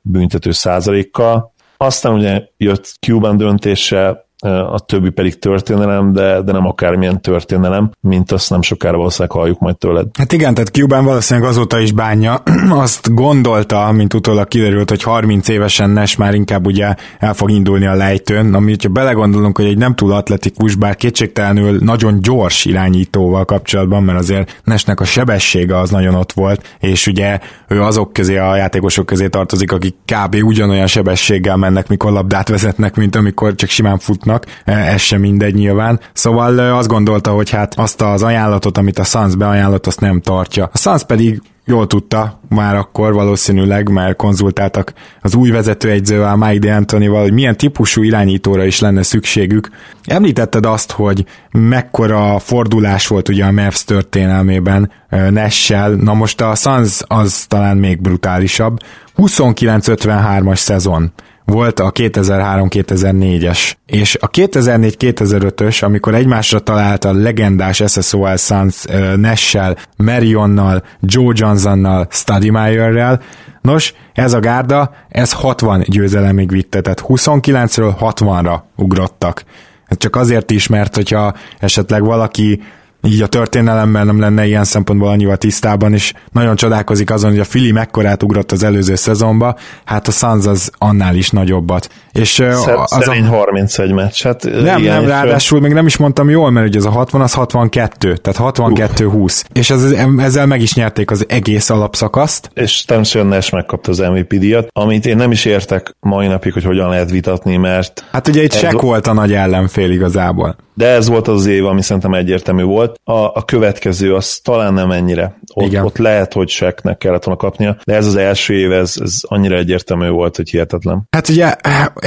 büntető 0.00 0.50
százalékkal. 0.50 1.54
Aztán 1.76 2.12
ugye 2.12 2.42
jött 2.56 2.96
Cuban 3.00 3.36
döntése, 3.36 4.25
a 4.44 4.78
többi 4.78 5.10
pedig 5.10 5.38
történelem, 5.38 6.12
de, 6.12 6.42
de 6.42 6.52
nem 6.52 6.66
akármilyen 6.66 7.20
történelem, 7.20 7.90
mint 8.00 8.32
azt 8.32 8.50
nem 8.50 8.62
sokára 8.62 8.96
valószínűleg 8.96 9.36
halljuk 9.36 9.58
majd 9.58 9.76
tőled. 9.76 10.06
Hát 10.18 10.32
igen, 10.32 10.54
tehát 10.54 10.68
Cuban 10.68 11.04
valószínűleg 11.04 11.48
azóta 11.48 11.78
is 11.78 11.92
bánja, 11.92 12.42
azt 12.70 13.14
gondolta, 13.14 13.92
mint 13.92 14.14
utólag 14.14 14.48
kiderült, 14.48 14.88
hogy 14.88 15.02
30 15.02 15.48
évesen 15.48 15.90
Nes 15.90 16.16
már 16.16 16.34
inkább 16.34 16.66
ugye 16.66 16.94
el 17.18 17.34
fog 17.34 17.50
indulni 17.50 17.86
a 17.86 17.94
lejtőn, 17.94 18.54
ami, 18.54 18.70
hogyha 18.70 18.88
belegondolunk, 18.88 19.56
hogy 19.56 19.66
egy 19.66 19.78
nem 19.78 19.94
túl 19.94 20.12
atletikus, 20.12 20.74
bár 20.74 20.96
kétségtelenül 20.96 21.78
nagyon 21.80 22.20
gyors 22.20 22.64
irányítóval 22.64 23.44
kapcsolatban, 23.44 24.02
mert 24.02 24.18
azért 24.18 24.60
Nesnek 24.64 25.00
a 25.00 25.04
sebessége 25.04 25.78
az 25.78 25.90
nagyon 25.90 26.14
ott 26.14 26.32
volt, 26.32 26.76
és 26.80 27.06
ugye 27.06 27.38
ő 27.68 27.82
azok 27.82 28.12
közé, 28.12 28.36
a 28.36 28.56
játékosok 28.56 29.06
közé 29.06 29.28
tartozik, 29.28 29.72
akik 29.72 29.94
kb. 30.04 30.36
ugyanolyan 30.42 30.86
sebességgel 30.86 31.56
mennek, 31.56 31.88
mikor 31.88 32.12
labdát 32.12 32.48
vezetnek, 32.48 32.96
mint 32.96 33.16
amikor 33.16 33.54
csak 33.54 33.68
simán 33.68 33.98
futnak, 33.98 34.25
játékosnak, 34.26 34.46
e, 34.64 34.92
ez 34.92 35.00
sem 35.00 35.20
mindegy 35.20 35.54
nyilván. 35.54 36.00
Szóval 36.12 36.58
azt 36.58 36.88
gondolta, 36.88 37.30
hogy 37.30 37.50
hát 37.50 37.74
azt 37.74 38.02
az 38.02 38.22
ajánlatot, 38.22 38.78
amit 38.78 38.98
a 38.98 39.04
Suns 39.04 39.36
beajánlott, 39.36 39.86
azt 39.86 40.00
nem 40.00 40.20
tartja. 40.20 40.70
A 40.72 40.78
Suns 40.78 41.04
pedig 41.04 41.42
jól 41.68 41.86
tudta 41.86 42.40
már 42.48 42.76
akkor 42.76 43.12
valószínűleg, 43.12 43.88
mert 43.88 44.16
konzultáltak 44.16 44.92
az 45.20 45.34
új 45.34 45.50
vezetőegyzővel, 45.50 46.36
Mike 46.36 46.68
D'Antonival, 46.68 47.20
hogy 47.20 47.32
milyen 47.32 47.56
típusú 47.56 48.02
irányítóra 48.02 48.64
is 48.64 48.80
lenne 48.80 49.02
szükségük. 49.02 49.68
Említetted 50.04 50.66
azt, 50.66 50.92
hogy 50.92 51.24
mekkora 51.50 52.38
fordulás 52.38 53.06
volt 53.06 53.28
ugye 53.28 53.44
a 53.44 53.52
Mavs 53.52 53.84
történelmében 53.84 54.90
Nessel, 55.08 55.90
na 55.90 56.14
most 56.14 56.40
a 56.40 56.54
Suns 56.54 57.00
az 57.06 57.44
talán 57.48 57.76
még 57.76 58.00
brutálisabb. 58.00 58.78
29-53-as 59.16 60.56
szezon 60.56 61.12
volt 61.46 61.80
a 61.80 61.92
2003-2004-es, 61.92 63.72
és 63.86 64.16
a 64.20 64.30
2004-2005-ös, 64.30 65.84
amikor 65.84 66.14
egymásra 66.14 66.58
talált 66.58 67.04
a 67.04 67.12
legendás 67.12 67.82
SSOL 67.86 68.36
Suns 68.36 68.84
uh, 68.84 69.16
Nash-sel, 69.16 69.76
Marionnal, 69.96 70.82
Joe 71.00 71.32
Johnsonnal, 71.36 72.06
Studymeyerrel, 72.10 73.20
Nos, 73.66 73.94
ez 74.12 74.32
a 74.32 74.40
gárda, 74.40 74.94
ez 75.08 75.32
60 75.32 75.84
győzelemig 75.86 76.50
vitte, 76.50 76.80
tehát 76.80 77.04
29-ről 77.08 77.94
60-ra 78.00 78.60
ugrottak. 78.76 79.44
Ez 79.86 79.96
csak 79.96 80.16
azért 80.16 80.50
is, 80.50 80.66
mert 80.66 80.94
hogyha 80.94 81.34
esetleg 81.58 82.04
valaki 82.04 82.62
így 83.06 83.22
a 83.22 83.26
történelemben 83.26 84.06
nem 84.06 84.20
lenne 84.20 84.46
ilyen 84.46 84.64
szempontból 84.64 85.08
annyival 85.08 85.36
tisztában, 85.36 85.92
és 85.92 86.12
nagyon 86.32 86.56
csodálkozik 86.56 87.10
azon, 87.10 87.30
hogy 87.30 87.38
a 87.38 87.44
Fili 87.44 87.72
mekkorát 87.72 88.22
ugrott 88.22 88.52
az 88.52 88.62
előző 88.62 88.94
szezonba, 88.94 89.56
hát 89.84 90.08
a 90.08 90.10
Suns 90.10 90.46
az 90.46 90.70
annál 90.78 91.14
is 91.14 91.30
nagyobbat. 91.30 91.88
És 92.16 92.38
az 92.38 92.66
a... 92.66 93.12
31 93.28 93.92
meccs. 93.92 94.22
Hát 94.22 94.44
nem, 94.44 94.78
igen, 94.78 94.94
nem, 95.00 95.06
ráadásul 95.06 95.60
még 95.60 95.72
nem 95.72 95.86
is 95.86 95.96
mondtam 95.96 96.30
jól, 96.30 96.50
mert 96.50 96.66
ugye 96.66 96.78
ez 96.78 96.84
a 96.84 96.90
60 96.90 97.20
az 97.20 97.32
62, 97.32 98.16
tehát 98.16 98.54
62-20. 98.58 99.44
És 99.52 99.70
ez, 99.70 99.94
ezzel 100.18 100.46
meg 100.46 100.60
is 100.60 100.74
nyerték 100.74 101.10
az 101.10 101.24
egész 101.28 101.70
alapszakaszt. 101.70 102.50
És 102.54 102.84
természetesen 102.84 103.28
Nash 103.28 103.52
megkapta 103.52 103.90
az 103.90 103.98
MVP 103.98 104.34
díjat, 104.34 104.68
amit 104.72 105.06
én 105.06 105.16
nem 105.16 105.30
is 105.30 105.44
értek 105.44 105.96
mai 106.00 106.26
napig, 106.26 106.52
hogy 106.52 106.64
hogyan 106.64 106.88
lehet 106.88 107.10
vitatni, 107.10 107.56
mert... 107.56 108.04
Hát 108.10 108.28
ugye 108.28 108.42
itt 108.42 108.54
ez... 108.54 108.72
volt 108.72 109.06
a 109.06 109.12
nagy 109.12 109.32
ellenfél 109.32 109.90
igazából 109.90 110.56
de 110.76 110.86
ez 110.86 111.08
volt 111.08 111.28
az 111.28 111.46
év, 111.46 111.64
ami 111.64 111.82
szerintem 111.82 112.14
egyértelmű 112.14 112.62
volt. 112.62 113.00
A, 113.04 113.12
a 113.12 113.42
következő 113.46 114.14
az 114.14 114.40
talán 114.42 114.74
nem 114.74 114.90
ennyire. 114.90 115.38
Ott, 115.54 115.66
Igen. 115.66 115.84
ott 115.84 115.96
lehet, 115.96 116.32
hogy 116.32 116.48
seknek 116.48 116.98
kellett 116.98 117.24
volna 117.24 117.40
kapnia, 117.40 117.76
de 117.84 117.94
ez 117.94 118.06
az 118.06 118.16
első 118.16 118.54
év, 118.54 118.72
ez, 118.72 118.94
ez 119.00 119.14
annyira 119.20 119.56
egyértelmű 119.56 120.08
volt, 120.08 120.36
hogy 120.36 120.50
hihetetlen. 120.50 121.06
Hát 121.10 121.28
ugye 121.28 121.54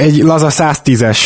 egy 0.00 0.22
laza 0.22 0.48
110-es 0.50 1.18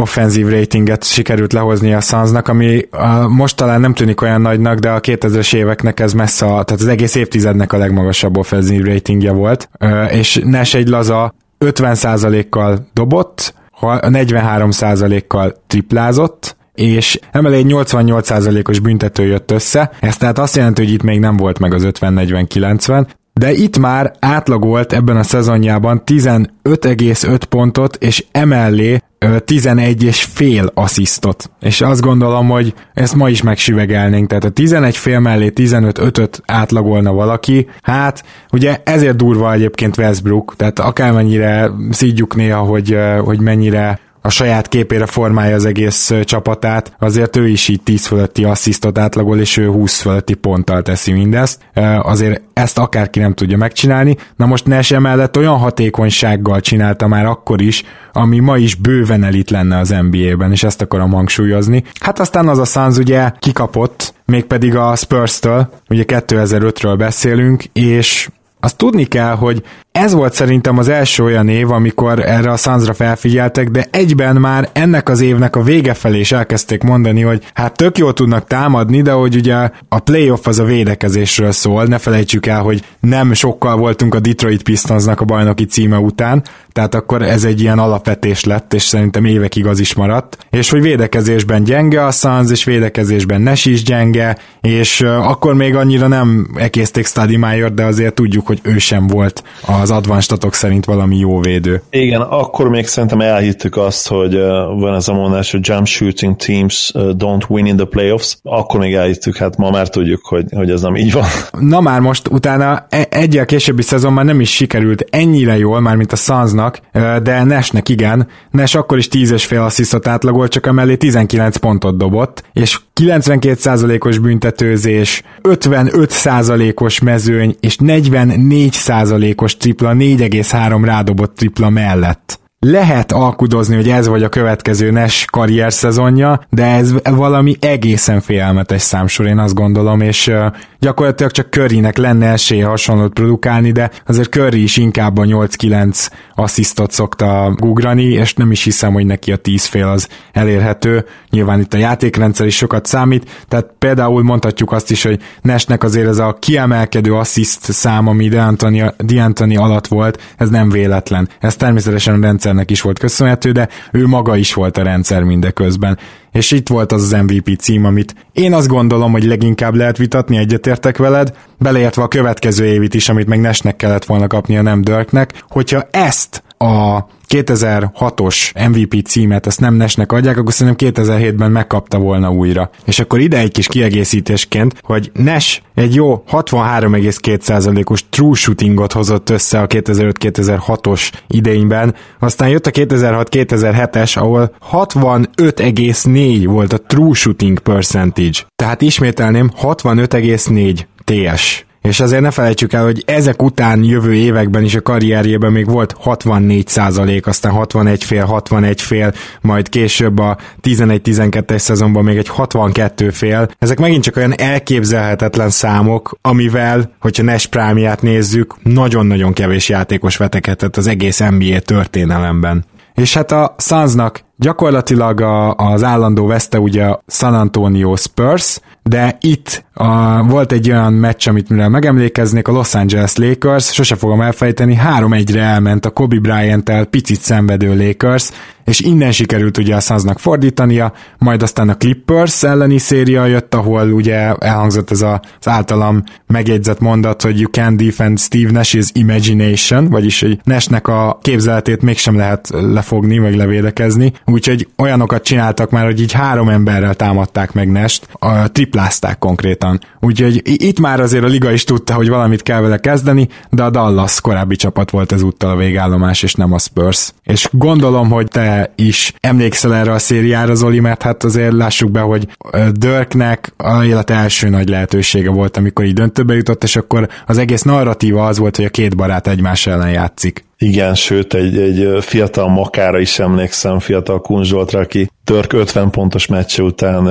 offenzív 0.00 0.48
ratinget 0.48 1.04
sikerült 1.04 1.52
lehozni 1.52 1.92
a 1.92 2.00
Sunsnak, 2.00 2.48
ami 2.48 2.88
most 3.28 3.56
talán 3.56 3.80
nem 3.80 3.94
tűnik 3.94 4.20
olyan 4.20 4.40
nagynak, 4.40 4.78
de 4.78 4.90
a 4.90 5.00
2000-es 5.00 5.54
éveknek 5.54 6.00
ez 6.00 6.12
messze, 6.12 6.46
a, 6.46 6.62
tehát 6.62 6.82
az 6.82 6.86
egész 6.86 7.14
évtizednek 7.14 7.72
a 7.72 7.76
legmagasabb 7.76 8.36
offenzív 8.36 8.84
ratingja 8.84 9.32
volt, 9.32 9.70
és 10.10 10.40
Nash 10.44 10.76
egy 10.76 10.88
laza 10.88 11.34
50%-kal 11.64 12.88
dobott, 12.92 13.54
43%-kal 13.80 15.62
triplázott, 15.66 16.56
és 16.74 17.18
emellé 17.30 17.56
egy 17.56 17.66
88%-os 17.68 18.78
büntető 18.78 19.26
jött 19.26 19.50
össze, 19.50 19.90
ez 20.00 20.16
tehát 20.16 20.38
azt 20.38 20.56
jelenti, 20.56 20.84
hogy 20.84 20.92
itt 20.92 21.02
még 21.02 21.20
nem 21.20 21.36
volt 21.36 21.58
meg 21.58 21.74
az 21.74 21.86
50-40-90, 21.86 23.06
de 23.40 23.52
itt 23.52 23.78
már 23.78 24.12
átlagolt 24.18 24.92
ebben 24.92 25.16
a 25.16 25.22
szezonjában 25.22 26.02
15,5 26.06 27.40
pontot, 27.48 27.96
és 27.96 28.24
emellé 28.32 29.02
11 29.44 30.02
és 30.02 30.22
fél 30.22 30.70
asszisztot. 30.74 31.50
És 31.60 31.80
azt 31.80 32.00
gondolom, 32.00 32.48
hogy 32.48 32.74
ezt 32.94 33.14
ma 33.14 33.28
is 33.28 33.42
megsüvegelnénk, 33.42 34.28
tehát 34.28 34.44
a 34.44 34.50
11 34.50 34.96
fél 34.96 35.18
mellé 35.18 35.48
15 35.48 35.98
5 35.98 36.42
átlagolna 36.46 37.12
valaki, 37.12 37.68
hát 37.82 38.24
ugye 38.52 38.80
ezért 38.84 39.16
durva 39.16 39.52
egyébként 39.52 39.96
Westbrook, 39.96 40.54
tehát 40.56 40.78
akármennyire 40.78 41.70
szídjuk 41.90 42.36
néha, 42.36 42.60
hogy, 42.60 42.96
hogy 43.24 43.40
mennyire 43.40 44.00
a 44.22 44.28
saját 44.28 44.68
képére 44.68 45.06
formálja 45.06 45.54
az 45.54 45.64
egész 45.64 46.12
csapatát, 46.24 46.94
azért 46.98 47.36
ő 47.36 47.48
is 47.48 47.68
így 47.68 47.82
10 47.82 48.06
fölötti 48.06 48.44
asszisztot 48.44 48.98
átlagol, 48.98 49.38
és 49.38 49.56
ő 49.56 49.68
20 49.68 50.00
fölötti 50.00 50.34
ponttal 50.34 50.82
teszi 50.82 51.12
mindezt. 51.12 51.60
Azért 52.02 52.42
ezt 52.52 52.78
akárki 52.78 53.18
nem 53.18 53.34
tudja 53.34 53.56
megcsinálni. 53.56 54.16
Na 54.36 54.46
most 54.46 54.66
Nash 54.66 54.92
emellett 54.92 55.36
olyan 55.36 55.58
hatékonysággal 55.58 56.60
csinálta 56.60 57.06
már 57.06 57.26
akkor 57.26 57.60
is, 57.62 57.82
ami 58.12 58.38
ma 58.38 58.56
is 58.56 58.74
bőven 58.74 59.24
elit 59.24 59.50
lenne 59.50 59.78
az 59.78 59.94
NBA-ben, 60.10 60.52
és 60.52 60.62
ezt 60.62 60.82
akarom 60.82 61.10
hangsúlyozni. 61.10 61.84
Hát 62.00 62.20
aztán 62.20 62.48
az 62.48 62.58
a 62.58 62.64
Suns 62.64 62.96
ugye 62.96 63.30
kikapott, 63.38 64.14
mégpedig 64.24 64.76
a 64.76 64.96
Spurs-től, 64.96 65.70
ugye 65.88 66.04
2005-ről 66.06 66.94
beszélünk, 66.98 67.64
és 67.72 68.28
azt 68.60 68.76
tudni 68.76 69.04
kell, 69.04 69.34
hogy 69.34 69.62
ez 69.92 70.12
volt 70.12 70.34
szerintem 70.34 70.78
az 70.78 70.88
első 70.88 71.24
olyan 71.24 71.48
év, 71.48 71.70
amikor 71.70 72.18
erre 72.18 72.50
a 72.50 72.56
Sunsra 72.56 72.94
felfigyeltek, 72.94 73.68
de 73.68 73.86
egyben 73.90 74.36
már 74.36 74.68
ennek 74.72 75.08
az 75.08 75.20
évnek 75.20 75.56
a 75.56 75.62
vége 75.62 75.94
felé 75.94 76.18
is 76.18 76.32
elkezdték 76.32 76.82
mondani, 76.82 77.20
hogy 77.20 77.42
hát 77.54 77.76
tök 77.76 77.98
jól 77.98 78.12
tudnak 78.12 78.46
támadni, 78.46 79.02
de 79.02 79.12
hogy 79.12 79.36
ugye 79.36 79.70
a 79.88 79.98
playoff 79.98 80.46
az 80.46 80.58
a 80.58 80.64
védekezésről 80.64 81.52
szól, 81.52 81.84
ne 81.84 81.98
felejtsük 81.98 82.46
el, 82.46 82.62
hogy 82.62 82.82
nem 83.00 83.32
sokkal 83.32 83.76
voltunk 83.76 84.14
a 84.14 84.20
Detroit 84.20 84.62
Pistonsnak 84.62 85.20
a 85.20 85.24
bajnoki 85.24 85.64
címe 85.64 85.98
után, 85.98 86.42
tehát 86.72 86.94
akkor 86.94 87.22
ez 87.22 87.44
egy 87.44 87.60
ilyen 87.60 87.78
alapvetés 87.78 88.44
lett, 88.44 88.74
és 88.74 88.82
szerintem 88.82 89.24
évekig 89.24 89.66
az 89.66 89.80
is 89.80 89.94
maradt, 89.94 90.38
és 90.50 90.70
hogy 90.70 90.82
védekezésben 90.82 91.64
gyenge 91.64 92.04
a 92.04 92.10
Suns, 92.10 92.50
és 92.50 92.64
védekezésben 92.64 93.40
Nes 93.40 93.64
is 93.64 93.82
gyenge, 93.82 94.36
és 94.60 95.00
akkor 95.00 95.54
még 95.54 95.74
annyira 95.74 96.06
nem 96.06 96.48
ekészték 96.54 97.08
Meyer, 97.38 97.74
de 97.74 97.84
azért 97.84 98.14
tudjuk, 98.14 98.46
hogy 98.46 98.60
ő 98.62 98.78
sem 98.78 99.06
volt 99.06 99.42
a 99.66 99.79
az 99.80 99.90
advanstatok 99.90 100.54
szerint 100.54 100.84
valami 100.84 101.16
jó 101.16 101.40
védő. 101.40 101.82
Igen, 101.90 102.20
akkor 102.20 102.68
még 102.68 102.86
szerintem 102.86 103.20
elhittük 103.20 103.76
azt, 103.76 104.08
hogy 104.08 104.34
uh, 104.34 104.42
van 104.80 104.94
ez 104.94 105.08
a 105.08 105.12
mondás, 105.12 105.50
hogy 105.50 105.68
jump 105.68 105.86
shooting 105.86 106.36
teams 106.36 106.90
uh, 106.94 107.10
don't 107.16 107.48
win 107.48 107.66
in 107.66 107.76
the 107.76 107.86
playoffs, 107.86 108.38
akkor 108.42 108.80
még 108.80 108.94
elhittük, 108.94 109.36
hát 109.36 109.56
ma 109.56 109.70
már 109.70 109.88
tudjuk, 109.88 110.20
hogy, 110.24 110.44
hogy 110.50 110.70
ez 110.70 110.82
nem 110.82 110.96
így 110.96 111.12
van. 111.12 111.24
Na 111.68 111.80
már 111.80 112.00
most 112.00 112.28
utána 112.28 112.86
e- 112.88 113.06
egyel 113.10 113.44
későbbi 113.44 113.82
szezon 113.82 114.12
már 114.12 114.24
nem 114.24 114.40
is 114.40 114.50
sikerült 114.50 115.04
ennyire 115.10 115.58
jól, 115.58 115.80
már 115.80 115.96
mint 115.96 116.12
a 116.12 116.16
Sunsnak, 116.16 116.80
de 117.22 117.44
Nesnek 117.44 117.88
igen. 117.88 118.28
Nes 118.50 118.74
akkor 118.74 118.98
is 118.98 119.08
10 119.08 119.30
és 119.30 119.44
fél 119.44 119.60
asszisztot 119.60 120.06
átlagolt, 120.06 120.50
csak 120.50 120.66
emellé 120.66 120.96
19 120.96 121.56
pontot 121.56 121.96
dobott, 121.96 122.42
és 122.52 122.78
92%-os 123.00 124.18
büntetőzés, 124.18 125.22
55%-os 125.42 127.00
mezőny 127.00 127.56
és 127.60 127.76
44%-os 127.84 129.56
tripla, 129.70 129.94
4,3 129.94 130.84
rádobott 130.84 131.36
tripla 131.36 131.70
mellett 131.70 132.39
lehet 132.66 133.12
alkudozni, 133.12 133.74
hogy 133.74 133.88
ez 133.88 134.06
vagy 134.06 134.22
a 134.22 134.28
következő 134.28 134.90
NES 134.90 135.24
karrier 135.30 135.72
szezonja, 135.72 136.40
de 136.50 136.64
ez 136.64 136.92
valami 137.02 137.56
egészen 137.60 138.20
félelmetes 138.20 138.82
számsor, 138.82 139.26
én 139.26 139.38
azt 139.38 139.54
gondolom, 139.54 140.00
és 140.00 140.32
gyakorlatilag 140.78 141.32
csak 141.32 141.50
Currynek 141.50 141.96
lenne 141.96 142.26
esélye 142.26 142.66
hasonlót 142.66 143.12
produkálni, 143.12 143.72
de 143.72 143.90
azért 144.06 144.30
Curry 144.30 144.62
is 144.62 144.76
inkább 144.76 145.18
a 145.18 145.22
8-9 145.22 146.08
asszisztot 146.34 146.90
szokta 146.90 147.54
gugrani, 147.56 148.04
és 148.04 148.34
nem 148.34 148.50
is 148.50 148.64
hiszem, 148.64 148.92
hogy 148.92 149.06
neki 149.06 149.32
a 149.32 149.36
10 149.36 149.64
fél 149.64 149.86
az 149.86 150.08
elérhető. 150.32 151.04
Nyilván 151.30 151.60
itt 151.60 151.74
a 151.74 151.78
játékrendszer 151.78 152.46
is 152.46 152.56
sokat 152.56 152.86
számít, 152.86 153.44
tehát 153.48 153.70
például 153.78 154.22
mondhatjuk 154.22 154.72
azt 154.72 154.90
is, 154.90 155.02
hogy 155.02 155.20
Nesnek 155.42 155.82
azért 155.82 156.08
ez 156.08 156.18
a 156.18 156.36
kiemelkedő 156.38 157.14
assziszt 157.14 157.72
szám, 157.72 158.06
ami 158.06 158.28
D'Antoni 158.32 159.58
alatt 159.58 159.86
volt, 159.86 160.22
ez 160.36 160.48
nem 160.48 160.68
véletlen. 160.68 161.28
Ez 161.40 161.56
természetesen 161.56 162.14
a 162.14 162.18
rendszernek 162.50 162.70
is 162.70 162.80
volt 162.80 162.98
köszönhető, 162.98 163.52
de 163.52 163.68
ő 163.92 164.06
maga 164.06 164.36
is 164.36 164.54
volt 164.54 164.76
a 164.76 164.82
rendszer 164.82 165.22
mindeközben. 165.22 165.98
És 166.32 166.50
itt 166.50 166.68
volt 166.68 166.92
az 166.92 167.02
az 167.02 167.22
MVP 167.22 167.58
cím, 167.58 167.84
amit 167.84 168.14
én 168.32 168.52
azt 168.52 168.68
gondolom, 168.68 169.12
hogy 169.12 169.24
leginkább 169.24 169.74
lehet 169.74 169.96
vitatni, 169.96 170.36
egyetértek 170.36 170.96
veled, 170.96 171.36
beleértve 171.58 172.02
a 172.02 172.08
következő 172.08 172.64
évit 172.64 172.94
is, 172.94 173.08
amit 173.08 173.26
meg 173.26 173.40
Nesnek 173.40 173.76
kellett 173.76 174.04
volna 174.04 174.26
kapnia, 174.26 174.62
nem 174.62 174.82
Dörknek, 174.82 175.44
hogyha 175.48 175.88
ezt 175.90 176.42
a 176.64 177.06
2006-os 177.28 178.68
MVP 178.68 179.06
címet 179.06 179.46
ezt 179.46 179.60
nem 179.60 179.74
Nesnek 179.74 180.12
adják, 180.12 180.38
akkor 180.38 180.52
szerintem 180.52 180.92
2007-ben 180.92 181.50
megkapta 181.50 181.98
volna 181.98 182.30
újra. 182.30 182.70
És 182.84 182.98
akkor 182.98 183.20
ide 183.20 183.38
egy 183.38 183.52
kis 183.52 183.66
kiegészítésként, 183.66 184.74
hogy 184.82 185.10
Nes 185.14 185.62
egy 185.74 185.94
jó 185.94 186.24
63,2%-os 186.30 188.04
true 188.10 188.34
shootingot 188.34 188.92
hozott 188.92 189.30
össze 189.30 189.60
a 189.60 189.66
2005-2006-os 189.66 191.12
idényben, 191.26 191.94
aztán 192.18 192.48
jött 192.48 192.66
a 192.66 192.70
2006-2007-es, 192.70 194.18
ahol 194.18 194.54
65,4 194.70 196.42
volt 196.46 196.72
a 196.72 196.78
true 196.78 197.14
shooting 197.14 197.58
percentage. 197.58 198.38
Tehát 198.56 198.82
ismételném, 198.82 199.50
65,4 199.60 200.80
TS 201.04 201.64
és 201.82 202.00
azért 202.00 202.22
ne 202.22 202.30
felejtsük 202.30 202.72
el, 202.72 202.84
hogy 202.84 203.02
ezek 203.06 203.42
után 203.42 203.82
jövő 203.82 204.14
években 204.14 204.64
is 204.64 204.74
a 204.74 204.82
karrierjében 204.82 205.52
még 205.52 205.66
volt 205.66 205.94
64 205.98 206.68
százalék, 206.68 207.26
aztán 207.26 207.52
61 207.52 208.04
fél, 208.04 208.24
61 208.24 208.80
fél, 208.80 209.12
majd 209.40 209.68
később 209.68 210.18
a 210.18 210.36
11-12-es 210.62 211.58
szezonban 211.58 212.04
még 212.04 212.16
egy 212.16 212.28
62 212.28 213.10
fél. 213.10 213.48
Ezek 213.58 213.78
megint 213.78 214.02
csak 214.02 214.16
olyan 214.16 214.34
elképzelhetetlen 214.36 215.50
számok, 215.50 216.18
amivel, 216.22 216.92
hogyha 217.00 217.22
Nash 217.22 217.46
prime 217.46 217.96
nézzük, 218.00 218.54
nagyon-nagyon 218.62 219.32
kevés 219.32 219.68
játékos 219.68 220.16
vetekedett 220.16 220.76
az 220.76 220.86
egész 220.86 221.18
NBA 221.18 221.58
történelemben. 221.58 222.64
És 222.94 223.14
hát 223.14 223.32
a 223.32 223.54
Sunsnak 223.58 224.24
gyakorlatilag 224.36 225.20
a, 225.20 225.54
az 225.54 225.82
állandó 225.82 226.26
veszte 226.26 226.58
ugye 226.58 226.94
San 227.06 227.34
Antonio 227.34 227.96
Spurs, 227.96 228.60
de 228.82 229.16
itt 229.20 229.64
a, 229.80 230.22
volt 230.28 230.52
egy 230.52 230.70
olyan 230.70 230.92
meccs, 230.92 231.28
amit 231.28 231.48
mire 231.48 231.68
megemlékeznék, 231.68 232.48
a 232.48 232.52
Los 232.52 232.74
Angeles 232.74 233.16
Lakers, 233.16 233.72
sose 233.72 233.94
fogom 233.94 234.20
elfejteni, 234.20 234.78
3-1-re 234.96 235.42
elment 235.42 235.86
a 235.86 235.90
Kobe 235.90 236.18
Bryant-tel 236.18 236.84
picit 236.84 237.20
szenvedő 237.20 237.76
Lakers, 237.76 238.30
és 238.64 238.80
innen 238.80 239.12
sikerült 239.12 239.58
ugye 239.58 239.74
a 239.74 239.80
Sunsnak 239.80 240.18
fordítania, 240.18 240.92
majd 241.18 241.42
aztán 241.42 241.68
a 241.68 241.76
Clippers 241.76 242.42
elleni 242.42 242.78
széria 242.78 243.24
jött, 243.24 243.54
ahol 243.54 243.92
ugye 243.92 244.34
elhangzott 244.34 244.90
ez 244.90 245.00
a, 245.00 245.20
az 245.40 245.48
általam 245.48 246.02
megjegyzett 246.26 246.80
mondat, 246.80 247.22
hogy 247.22 247.40
you 247.40 247.50
can 247.50 247.76
defend 247.76 248.18
Steve 248.18 248.50
Nash's 248.52 248.88
imagination, 248.92 249.88
vagyis 249.88 250.20
hogy 250.20 250.40
Nashnek 250.44 250.88
a 250.88 251.18
képzeletét 251.22 251.82
mégsem 251.82 252.16
lehet 252.16 252.48
lefogni, 252.50 253.18
meg 253.18 253.34
levédekezni, 253.34 254.12
úgyhogy 254.26 254.68
olyanokat 254.76 255.24
csináltak 255.24 255.70
már, 255.70 255.84
hogy 255.84 256.00
így 256.00 256.12
három 256.12 256.48
emberrel 256.48 256.94
támadták 256.94 257.52
meg 257.52 257.70
Nest, 257.70 258.08
triplázták 258.52 259.18
konkrétan. 259.18 259.69
Úgyhogy 260.00 260.40
itt 260.44 260.80
már 260.80 261.00
azért 261.00 261.24
a 261.24 261.26
liga 261.26 261.52
is 261.52 261.64
tudta, 261.64 261.94
hogy 261.94 262.08
valamit 262.08 262.42
kell 262.42 262.60
vele 262.60 262.78
kezdeni, 262.78 263.28
de 263.50 263.62
a 263.62 263.70
Dallas 263.70 264.20
korábbi 264.20 264.56
csapat 264.56 264.90
volt 264.90 265.12
ezúttal 265.12 265.50
a 265.50 265.56
végállomás, 265.56 266.22
és 266.22 266.34
nem 266.34 266.52
a 266.52 266.58
Spurs. 266.58 267.12
És 267.24 267.48
gondolom, 267.52 268.10
hogy 268.10 268.28
te 268.28 268.72
is 268.76 269.12
emlékszel 269.20 269.74
erre 269.74 269.92
a 269.92 269.98
szériára, 269.98 270.54
Zoli, 270.54 270.80
mert 270.80 271.02
hát 271.02 271.24
azért 271.24 271.52
lássuk 271.52 271.90
be, 271.90 272.00
hogy 272.00 272.28
Dörknek 272.72 273.52
a 273.56 273.82
élet 273.82 274.10
első 274.10 274.48
nagy 274.48 274.68
lehetősége 274.68 275.30
volt, 275.30 275.56
amikor 275.56 275.84
így 275.84 275.94
döntőbe 275.94 276.34
jutott, 276.34 276.62
és 276.62 276.76
akkor 276.76 277.08
az 277.26 277.38
egész 277.38 277.62
narratíva 277.62 278.26
az 278.26 278.38
volt, 278.38 278.56
hogy 278.56 278.64
a 278.64 278.70
két 278.70 278.96
barát 278.96 279.26
egymás 279.26 279.66
ellen 279.66 279.90
játszik. 279.90 280.44
Igen, 280.62 280.94
sőt, 280.94 281.34
egy, 281.34 281.58
egy 281.58 282.04
fiatal 282.04 282.48
makára 282.48 282.98
is 282.98 283.18
emlékszem, 283.18 283.78
fiatal 283.78 284.20
Kunzsoltra, 284.20 284.80
aki 284.80 285.10
Törk 285.24 285.52
50 285.52 285.90
pontos 285.90 286.26
meccse 286.26 286.62
után 286.62 287.04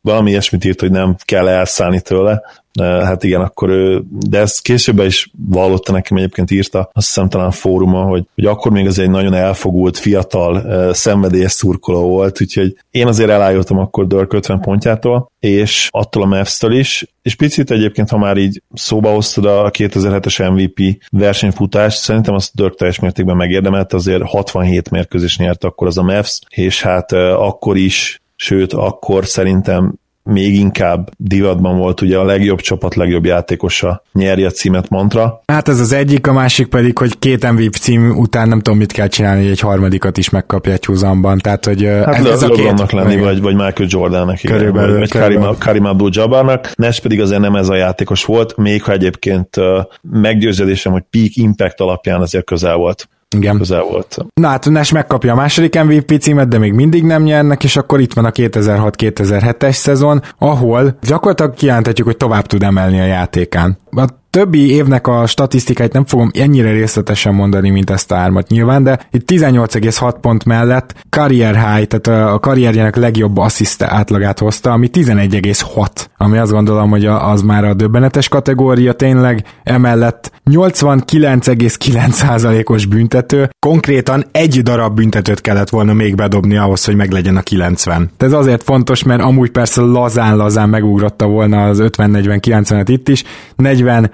valami 0.00 0.30
ilyesmit 0.30 0.64
írt, 0.64 0.80
hogy 0.80 0.90
nem 0.90 1.16
kell 1.24 1.48
elszállni 1.48 2.00
tőle, 2.00 2.42
hát 2.78 3.24
igen, 3.24 3.40
akkor 3.40 3.68
ő, 3.68 4.02
de 4.28 4.38
ezt 4.38 4.62
később 4.62 4.98
is 4.98 5.30
vallotta 5.48 5.92
nekem 5.92 6.16
egyébként 6.16 6.50
írta, 6.50 6.90
azt 6.92 7.06
hiszem 7.06 7.28
talán 7.28 7.50
fóruma, 7.50 8.02
hogy, 8.02 8.24
hogy 8.34 8.44
akkor 8.44 8.72
még 8.72 8.86
az 8.86 8.98
egy 8.98 9.10
nagyon 9.10 9.34
elfogult, 9.34 9.98
fiatal, 9.98 10.92
szenvedélyes 10.94 11.52
szurkoló 11.52 12.08
volt, 12.08 12.40
úgyhogy 12.40 12.76
én 12.90 13.06
azért 13.06 13.30
elájultam 13.30 13.78
akkor 13.78 14.06
Dirk 14.06 14.32
50 14.32 14.60
pontjától, 14.60 15.30
és 15.40 15.88
attól 15.90 16.22
a 16.22 16.26
Mavs-től 16.26 16.72
is, 16.72 17.06
és 17.22 17.34
picit 17.34 17.70
egyébként, 17.70 18.10
ha 18.10 18.18
már 18.18 18.36
így 18.36 18.62
szóba 18.74 19.10
hoztad 19.10 19.44
a 19.44 19.70
2007-es 19.70 20.52
MVP 20.52 21.04
versenyfutást, 21.10 21.98
szerintem 21.98 22.34
azt 22.34 22.54
Dirk 22.54 22.74
teljes 22.74 22.98
mértékben 22.98 23.36
megérdemelt, 23.36 23.92
azért 23.92 24.22
67 24.22 24.90
mérkőzés 24.90 25.38
nyert 25.38 25.64
akkor 25.64 25.86
az 25.86 25.98
a 25.98 26.02
Mavs, 26.02 26.40
és 26.48 26.82
hát 26.82 27.12
akkor 27.12 27.76
is 27.76 28.22
sőt, 28.36 28.72
akkor 28.72 29.26
szerintem 29.26 29.94
még 30.22 30.54
inkább 30.54 31.10
divatban 31.16 31.76
volt 31.76 32.00
ugye 32.00 32.18
a 32.18 32.24
legjobb 32.24 32.60
csapat, 32.60 32.94
legjobb 32.94 33.24
játékosa 33.24 34.02
nyerje 34.12 34.46
a 34.46 34.50
címet 34.50 34.88
mantra. 34.88 35.42
Hát 35.46 35.68
ez 35.68 35.80
az 35.80 35.92
egyik, 35.92 36.26
a 36.26 36.32
másik 36.32 36.66
pedig, 36.66 36.98
hogy 36.98 37.18
két 37.18 37.50
MVP 37.52 37.74
cím 37.74 38.18
után 38.18 38.48
nem 38.48 38.60
tudom 38.60 38.78
mit 38.78 38.92
kell 38.92 39.06
csinálni, 39.06 39.42
hogy 39.42 39.50
egy 39.50 39.60
harmadikat 39.60 40.18
is 40.18 40.30
megkapja 40.30 40.72
egy 40.72 40.84
húzamban. 40.84 41.38
Tehát, 41.38 41.64
hogy 41.64 41.84
hát 41.84 42.14
ez, 42.14 42.26
ez 42.26 42.42
a 42.42 42.48
két... 42.48 42.92
lenni, 42.92 43.16
vagy, 43.16 43.40
vagy 43.40 43.54
Michael 43.54 43.88
Jordannek, 43.88 44.40
körülbelül, 44.40 44.98
vagy 44.98 45.10
körülbelül. 45.10 45.56
Karim, 45.58 45.84
Abdul-Jabbarnak. 45.84 46.72
Nes 46.74 47.00
pedig 47.00 47.20
azért 47.20 47.40
nem 47.40 47.54
ez 47.54 47.68
a 47.68 47.74
játékos 47.74 48.24
volt, 48.24 48.56
még 48.56 48.82
ha 48.82 48.92
egyébként 48.92 49.56
meggyőződésem, 50.02 50.92
hogy 50.92 51.04
peak 51.10 51.36
impact 51.36 51.80
alapján 51.80 52.20
azért 52.20 52.44
közel 52.44 52.76
volt 52.76 53.08
igen. 53.36 53.56
közel 53.56 53.82
volt. 53.82 54.16
Na 54.34 54.48
hát 54.48 54.70
Nash 54.70 54.92
megkapja 54.92 55.32
a 55.32 55.34
második 55.34 55.82
MVP 55.82 56.20
címet, 56.20 56.48
de 56.48 56.58
még 56.58 56.72
mindig 56.72 57.04
nem 57.04 57.22
nyernek, 57.22 57.64
és 57.64 57.76
akkor 57.76 58.00
itt 58.00 58.12
van 58.12 58.24
a 58.24 58.30
2006-2007-es 58.30 59.72
szezon, 59.72 60.22
ahol 60.38 60.96
gyakorlatilag 61.02 61.54
kijelenthetjük, 61.54 62.06
hogy 62.06 62.16
tovább 62.16 62.46
tud 62.46 62.62
emelni 62.62 63.00
a 63.00 63.04
játékán. 63.04 63.78
A 63.90 64.19
többi 64.30 64.72
évnek 64.72 65.06
a 65.06 65.26
statisztikáit 65.26 65.92
nem 65.92 66.04
fogom 66.04 66.30
ennyire 66.34 66.70
részletesen 66.70 67.34
mondani, 67.34 67.70
mint 67.70 67.90
ezt 67.90 68.12
a 68.12 68.16
ármat 68.16 68.48
nyilván, 68.48 68.82
de 68.82 68.98
itt 69.10 69.30
18,6 69.30 70.14
pont 70.20 70.44
mellett 70.44 70.94
career 71.10 71.54
high, 71.54 71.86
tehát 71.86 72.32
a 72.32 72.38
karrierjének 72.38 72.96
legjobb 72.96 73.36
assziszt 73.36 73.82
átlagát 73.82 74.38
hozta, 74.38 74.70
ami 74.70 74.88
11,6, 74.92 75.86
ami 76.16 76.38
azt 76.38 76.52
gondolom, 76.52 76.90
hogy 76.90 77.06
az 77.06 77.42
már 77.42 77.64
a 77.64 77.74
döbbenetes 77.74 78.28
kategória 78.28 78.92
tényleg, 78.92 79.44
emellett 79.62 80.32
89,9%-os 80.50 82.86
büntető, 82.86 83.50
konkrétan 83.58 84.24
egy 84.32 84.62
darab 84.62 84.94
büntetőt 84.94 85.40
kellett 85.40 85.68
volna 85.68 85.92
még 85.92 86.14
bedobni 86.14 86.56
ahhoz, 86.56 86.84
hogy 86.84 86.96
meglegyen 86.96 87.36
a 87.36 87.40
90. 87.40 88.10
De 88.18 88.26
ez 88.26 88.32
azért 88.32 88.62
fontos, 88.62 89.02
mert 89.02 89.22
amúgy 89.22 89.50
persze 89.50 89.80
lazán-lazán 89.80 90.68
megugrotta 90.68 91.26
volna 91.26 91.64
az 91.64 91.78
50-40-90-et 91.82 92.86
itt 92.86 93.08
is, 93.08 93.24
40 93.56 94.12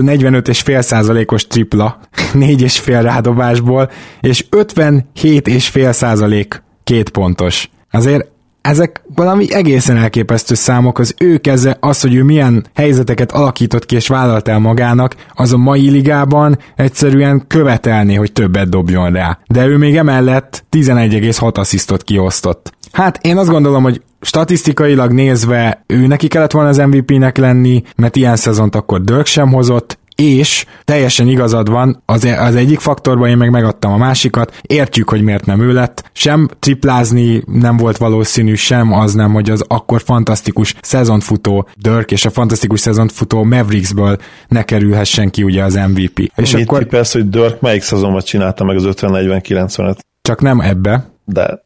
45 0.00 0.48
és 0.48 0.60
fél 0.60 0.82
százalékos 0.82 1.46
tripla, 1.46 1.98
4 2.32 2.62
és 2.62 2.78
fél 2.78 3.02
rádobásból, 3.02 3.90
és 4.20 4.46
57 4.50 5.48
és 5.48 5.68
fél 5.68 5.92
százalék 5.92 6.62
két 6.84 7.08
pontos. 7.08 7.70
Azért 7.90 8.34
ezek 8.66 9.02
valami 9.14 9.54
egészen 9.54 9.96
elképesztő 9.96 10.54
számok, 10.54 10.98
az 10.98 11.14
ő 11.18 11.38
keze, 11.38 11.76
az, 11.80 12.00
hogy 12.00 12.14
ő 12.14 12.22
milyen 12.22 12.66
helyzeteket 12.74 13.32
alakított 13.32 13.86
ki 13.86 13.94
és 13.94 14.08
vállalt 14.08 14.48
el 14.48 14.58
magának, 14.58 15.14
az 15.34 15.52
a 15.52 15.56
mai 15.56 15.90
ligában 15.90 16.58
egyszerűen 16.76 17.44
követelné, 17.46 18.14
hogy 18.14 18.32
többet 18.32 18.68
dobjon 18.68 19.12
rá. 19.12 19.38
De 19.46 19.66
ő 19.66 19.76
még 19.76 19.96
emellett 19.96 20.64
11,6 20.70 21.54
asszisztot 21.54 22.02
kiosztott. 22.02 22.72
Hát 22.92 23.18
én 23.22 23.36
azt 23.36 23.50
gondolom, 23.50 23.82
hogy 23.82 24.02
statisztikailag 24.26 25.12
nézve 25.12 25.84
ő 25.86 26.06
neki 26.06 26.28
kellett 26.28 26.50
volna 26.50 26.68
az 26.68 26.76
MVP-nek 26.76 27.36
lenni, 27.36 27.82
mert 27.96 28.16
ilyen 28.16 28.36
szezont 28.36 28.74
akkor 28.74 29.00
Dirk 29.00 29.26
sem 29.26 29.52
hozott, 29.52 29.98
és 30.14 30.64
teljesen 30.84 31.28
igazad 31.28 31.70
van, 31.70 32.02
az, 32.06 32.24
e- 32.24 32.42
az 32.42 32.54
egyik 32.54 32.78
faktorban 32.78 33.28
én 33.28 33.36
meg 33.36 33.50
megadtam 33.50 33.92
a 33.92 33.96
másikat, 33.96 34.58
értjük, 34.62 35.08
hogy 35.08 35.22
miért 35.22 35.46
nem 35.46 35.60
ő 35.60 35.72
lett, 35.72 36.10
sem 36.12 36.48
triplázni 36.58 37.42
nem 37.46 37.76
volt 37.76 37.96
valószínű, 37.96 38.54
sem 38.54 38.92
az 38.92 39.14
nem, 39.14 39.32
hogy 39.32 39.50
az 39.50 39.64
akkor 39.68 40.02
fantasztikus 40.02 40.74
szezonfutó 40.80 41.68
Dirk 41.76 42.10
és 42.10 42.24
a 42.24 42.30
fantasztikus 42.30 42.80
szezonfutó 42.80 43.44
Mavericksből 43.44 44.16
ne 44.48 44.62
kerülhessen 44.62 45.30
ki 45.30 45.42
ugye 45.42 45.64
az 45.64 45.74
MVP. 45.74 46.32
És 46.36 46.52
Mit 46.52 46.68
akkor... 46.68 46.86
persze, 46.86 47.18
hogy 47.18 47.28
Dirk 47.28 47.60
melyik 47.60 47.82
szezonban 47.82 48.20
csinálta 48.20 48.64
meg 48.64 48.76
az 48.76 48.84
50-40-90-et? 48.86 49.96
Csak 50.22 50.40
nem 50.40 50.60
ebbe, 50.60 51.15
de... 51.26 51.62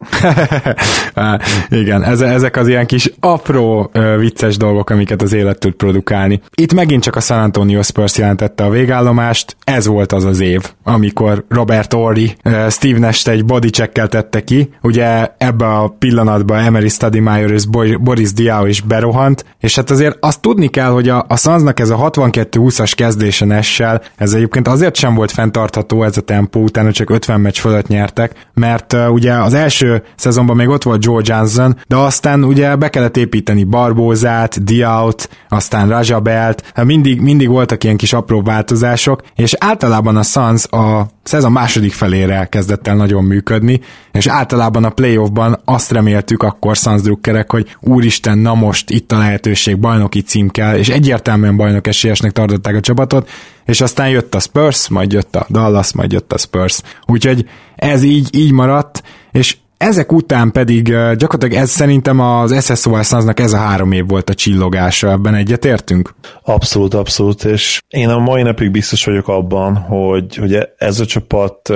Igen, 1.83 2.05
ezek 2.05 2.57
az 2.57 2.69
ilyen 2.69 2.87
kis 2.87 3.13
apró 3.21 3.91
vicces 4.19 4.57
dolgok, 4.57 4.91
amiket 4.91 5.23
az 5.23 5.33
élet 5.33 5.59
tud 5.59 5.73
produkálni. 5.73 6.41
Itt 6.55 6.75
megint 6.75 7.03
csak 7.03 7.17
a 7.17 7.21
San 7.21 7.39
Antonio 7.39 7.83
Spurs 7.83 8.19
jelentette 8.19 8.65
a 8.65 8.71
végállomást, 8.71 9.57
ez 9.65 9.87
volt 9.87 10.13
az 10.13 10.25
az 10.25 10.41
év, 10.41 10.73
amikor 10.83 11.45
Robert 11.49 11.95
Ori 11.95 12.37
Steve 12.69 12.99
Nash 12.99 13.29
egy 13.29 13.45
body 13.45 13.69
check 13.69 14.09
tette 14.09 14.45
ki, 14.45 14.71
ugye 14.83 15.29
ebbe 15.39 15.67
a 15.67 15.89
pillanatban 15.99 16.59
Emery 16.59 16.89
Stoudemire 16.89 17.55
és 17.55 17.67
Boris 18.01 18.33
Diaw 18.33 18.67
is 18.67 18.81
berohant, 18.81 19.45
és 19.61 19.77
hát 19.77 19.91
azért 19.91 20.17
azt 20.21 20.41
tudni 20.41 20.69
kell, 20.69 20.91
hogy 20.91 21.09
a, 21.09 21.25
a 21.29 21.37
Sunsnak 21.37 21.81
ez 21.81 21.91
a 21.91 22.11
62-20-as 22.11 22.93
kezdése 22.97 23.45
Nash-sel, 23.45 24.03
ez 24.17 24.33
egyébként 24.33 24.69
azért 24.69 24.97
sem 24.97 25.15
volt 25.15 25.31
fenntartható 25.31 26.03
ez 26.03 26.17
a 26.17 26.21
tempó, 26.21 26.63
utána 26.63 26.93
csak 26.93 27.11
50 27.11 27.41
meccs 27.41 27.59
fölött 27.59 27.87
nyertek, 27.87 28.33
mert 28.55 28.97
ugye 29.11 29.33
az 29.51 29.59
első 29.59 30.03
szezonban 30.17 30.57
még 30.57 30.69
ott 30.69 30.83
volt 30.83 31.05
Joe 31.05 31.23
Johnson, 31.25 31.77
de 31.87 31.97
aztán 31.97 32.45
ugye 32.45 32.77
be 32.77 32.89
kellett 32.89 33.17
építeni 33.17 33.65
Barbózát, 33.65 34.65
Diaut, 34.65 35.29
aztán 35.49 35.89
Rajabelt, 35.89 36.71
hát 36.75 36.85
mindig, 36.85 37.21
mindig 37.21 37.49
voltak 37.49 37.85
ilyen 37.85 37.97
kis 37.97 38.13
apró 38.13 38.43
változások, 38.43 39.23
és 39.37 39.55
általában 39.59 40.17
a 40.17 40.23
Suns 40.23 40.67
a 40.67 41.07
szezon 41.23 41.53
második 41.53 41.93
felére 41.93 42.45
kezdett 42.45 42.87
el 42.87 42.97
nagyon 42.97 43.25
működni, 43.25 43.81
és 44.13 44.27
általában 44.27 44.85
a 44.85 44.91
playoffban 44.91 45.61
azt 45.65 45.91
reméltük 45.91 46.43
akkor 46.43 46.77
Suns 46.77 47.03
drukkerek, 47.03 47.51
hogy 47.51 47.77
úristen, 47.81 48.39
na 48.39 48.55
most 48.55 48.91
itt 48.91 49.13
a 49.13 49.19
lehetőség, 49.19 49.79
bajnoki 49.79 50.21
cím 50.21 50.49
kell, 50.49 50.77
és 50.77 50.89
egyértelműen 50.89 51.57
bajnok 51.57 51.87
esélyesnek 51.87 52.33
tartották 52.33 52.75
a 52.75 52.81
csapatot, 52.81 53.29
és 53.65 53.81
aztán 53.81 54.09
jött 54.09 54.35
a 54.35 54.41
Spurs, 54.41 54.89
majd 54.89 55.13
jött 55.13 55.37
a 55.37 55.47
Dallas, 55.49 55.93
majd 55.93 56.13
jött 56.13 56.33
a 56.33 56.39
Spurs. 56.39 56.81
Úgyhogy 57.07 57.49
ez 57.77 58.03
így, 58.03 58.37
így 58.37 58.53
maradt, 58.53 58.90
és 59.33 59.57
ezek 59.77 60.13
után 60.13 60.51
pedig 60.51 60.85
gyakorlatilag 60.93 61.53
ez 61.63 61.71
szerintem 61.71 62.21
az 62.21 62.65
SSOS 62.65 63.07
Sunsnak 63.07 63.41
ez 63.41 63.53
a 63.53 63.57
három 63.57 63.93
év 63.93 64.07
volt 64.07 64.31
a 64.31 64.35
csillogása, 64.35 65.11
ebben 65.11 65.35
egyetértünk? 65.35 66.15
Abszolút, 66.43 66.95
abszolút, 66.95 67.45
és 67.45 67.83
én 67.89 68.09
a 68.09 68.19
mai 68.19 68.43
napig 68.43 68.71
biztos 68.71 69.05
vagyok 69.05 69.29
abban, 69.29 69.77
hogy, 69.77 70.37
hogy 70.37 70.69
ez 70.77 71.01
a 71.01 71.07
csapat 71.07 71.69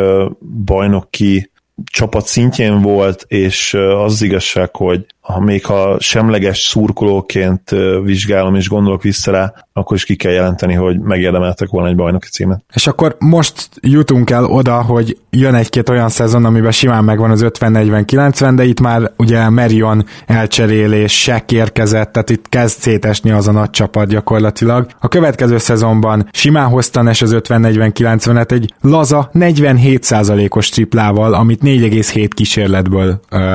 bajnoki 0.64 1.50
csapat 1.84 2.26
szintjén 2.26 2.82
volt, 2.82 3.24
és 3.28 3.74
az, 3.74 4.12
az 4.12 4.22
igazság, 4.22 4.76
hogy 4.76 5.06
ha 5.24 5.40
még 5.40 5.64
ha 5.64 5.96
semleges 6.00 6.58
szurkolóként 6.58 7.70
vizsgálom 8.02 8.54
és 8.54 8.68
gondolok 8.68 9.02
vissza 9.02 9.30
rá, 9.30 9.52
akkor 9.72 9.96
is 9.96 10.04
ki 10.04 10.16
kell 10.16 10.32
jelenteni, 10.32 10.74
hogy 10.74 11.00
megérdemeltek 11.00 11.68
volna 11.68 11.88
egy 11.88 11.96
bajnoki 11.96 12.28
címet. 12.28 12.64
És 12.74 12.86
akkor 12.86 13.16
most 13.18 13.68
jutunk 13.80 14.30
el 14.30 14.44
oda, 14.44 14.82
hogy 14.82 15.18
jön 15.30 15.54
egy-két 15.54 15.88
olyan 15.88 16.08
szezon, 16.08 16.44
amiben 16.44 16.70
simán 16.70 17.04
megvan 17.04 17.30
az 17.30 17.44
50-40-90, 17.48 18.52
de 18.56 18.64
itt 18.64 18.80
már 18.80 19.12
ugye 19.16 19.50
Merion 19.50 20.04
elcserélés, 20.26 21.22
Sek 21.22 21.52
érkezett, 21.52 22.12
tehát 22.12 22.30
itt 22.30 22.48
kezd 22.48 22.80
szétesni 22.80 23.30
az 23.30 23.48
a 23.48 23.52
nagy 23.52 23.70
csapat 23.70 24.08
gyakorlatilag. 24.08 24.86
A 25.00 25.08
következő 25.08 25.58
szezonban 25.58 26.28
simán 26.32 26.68
hoztan 26.68 27.08
és 27.08 27.22
az 27.22 27.36
50-40-90-et 27.38 28.52
egy 28.52 28.74
laza 28.80 29.30
47%-os 29.34 30.68
triplával, 30.68 31.34
amit 31.34 31.60
4,7 31.62 32.28
kísérletből 32.34 33.20
ö, 33.30 33.54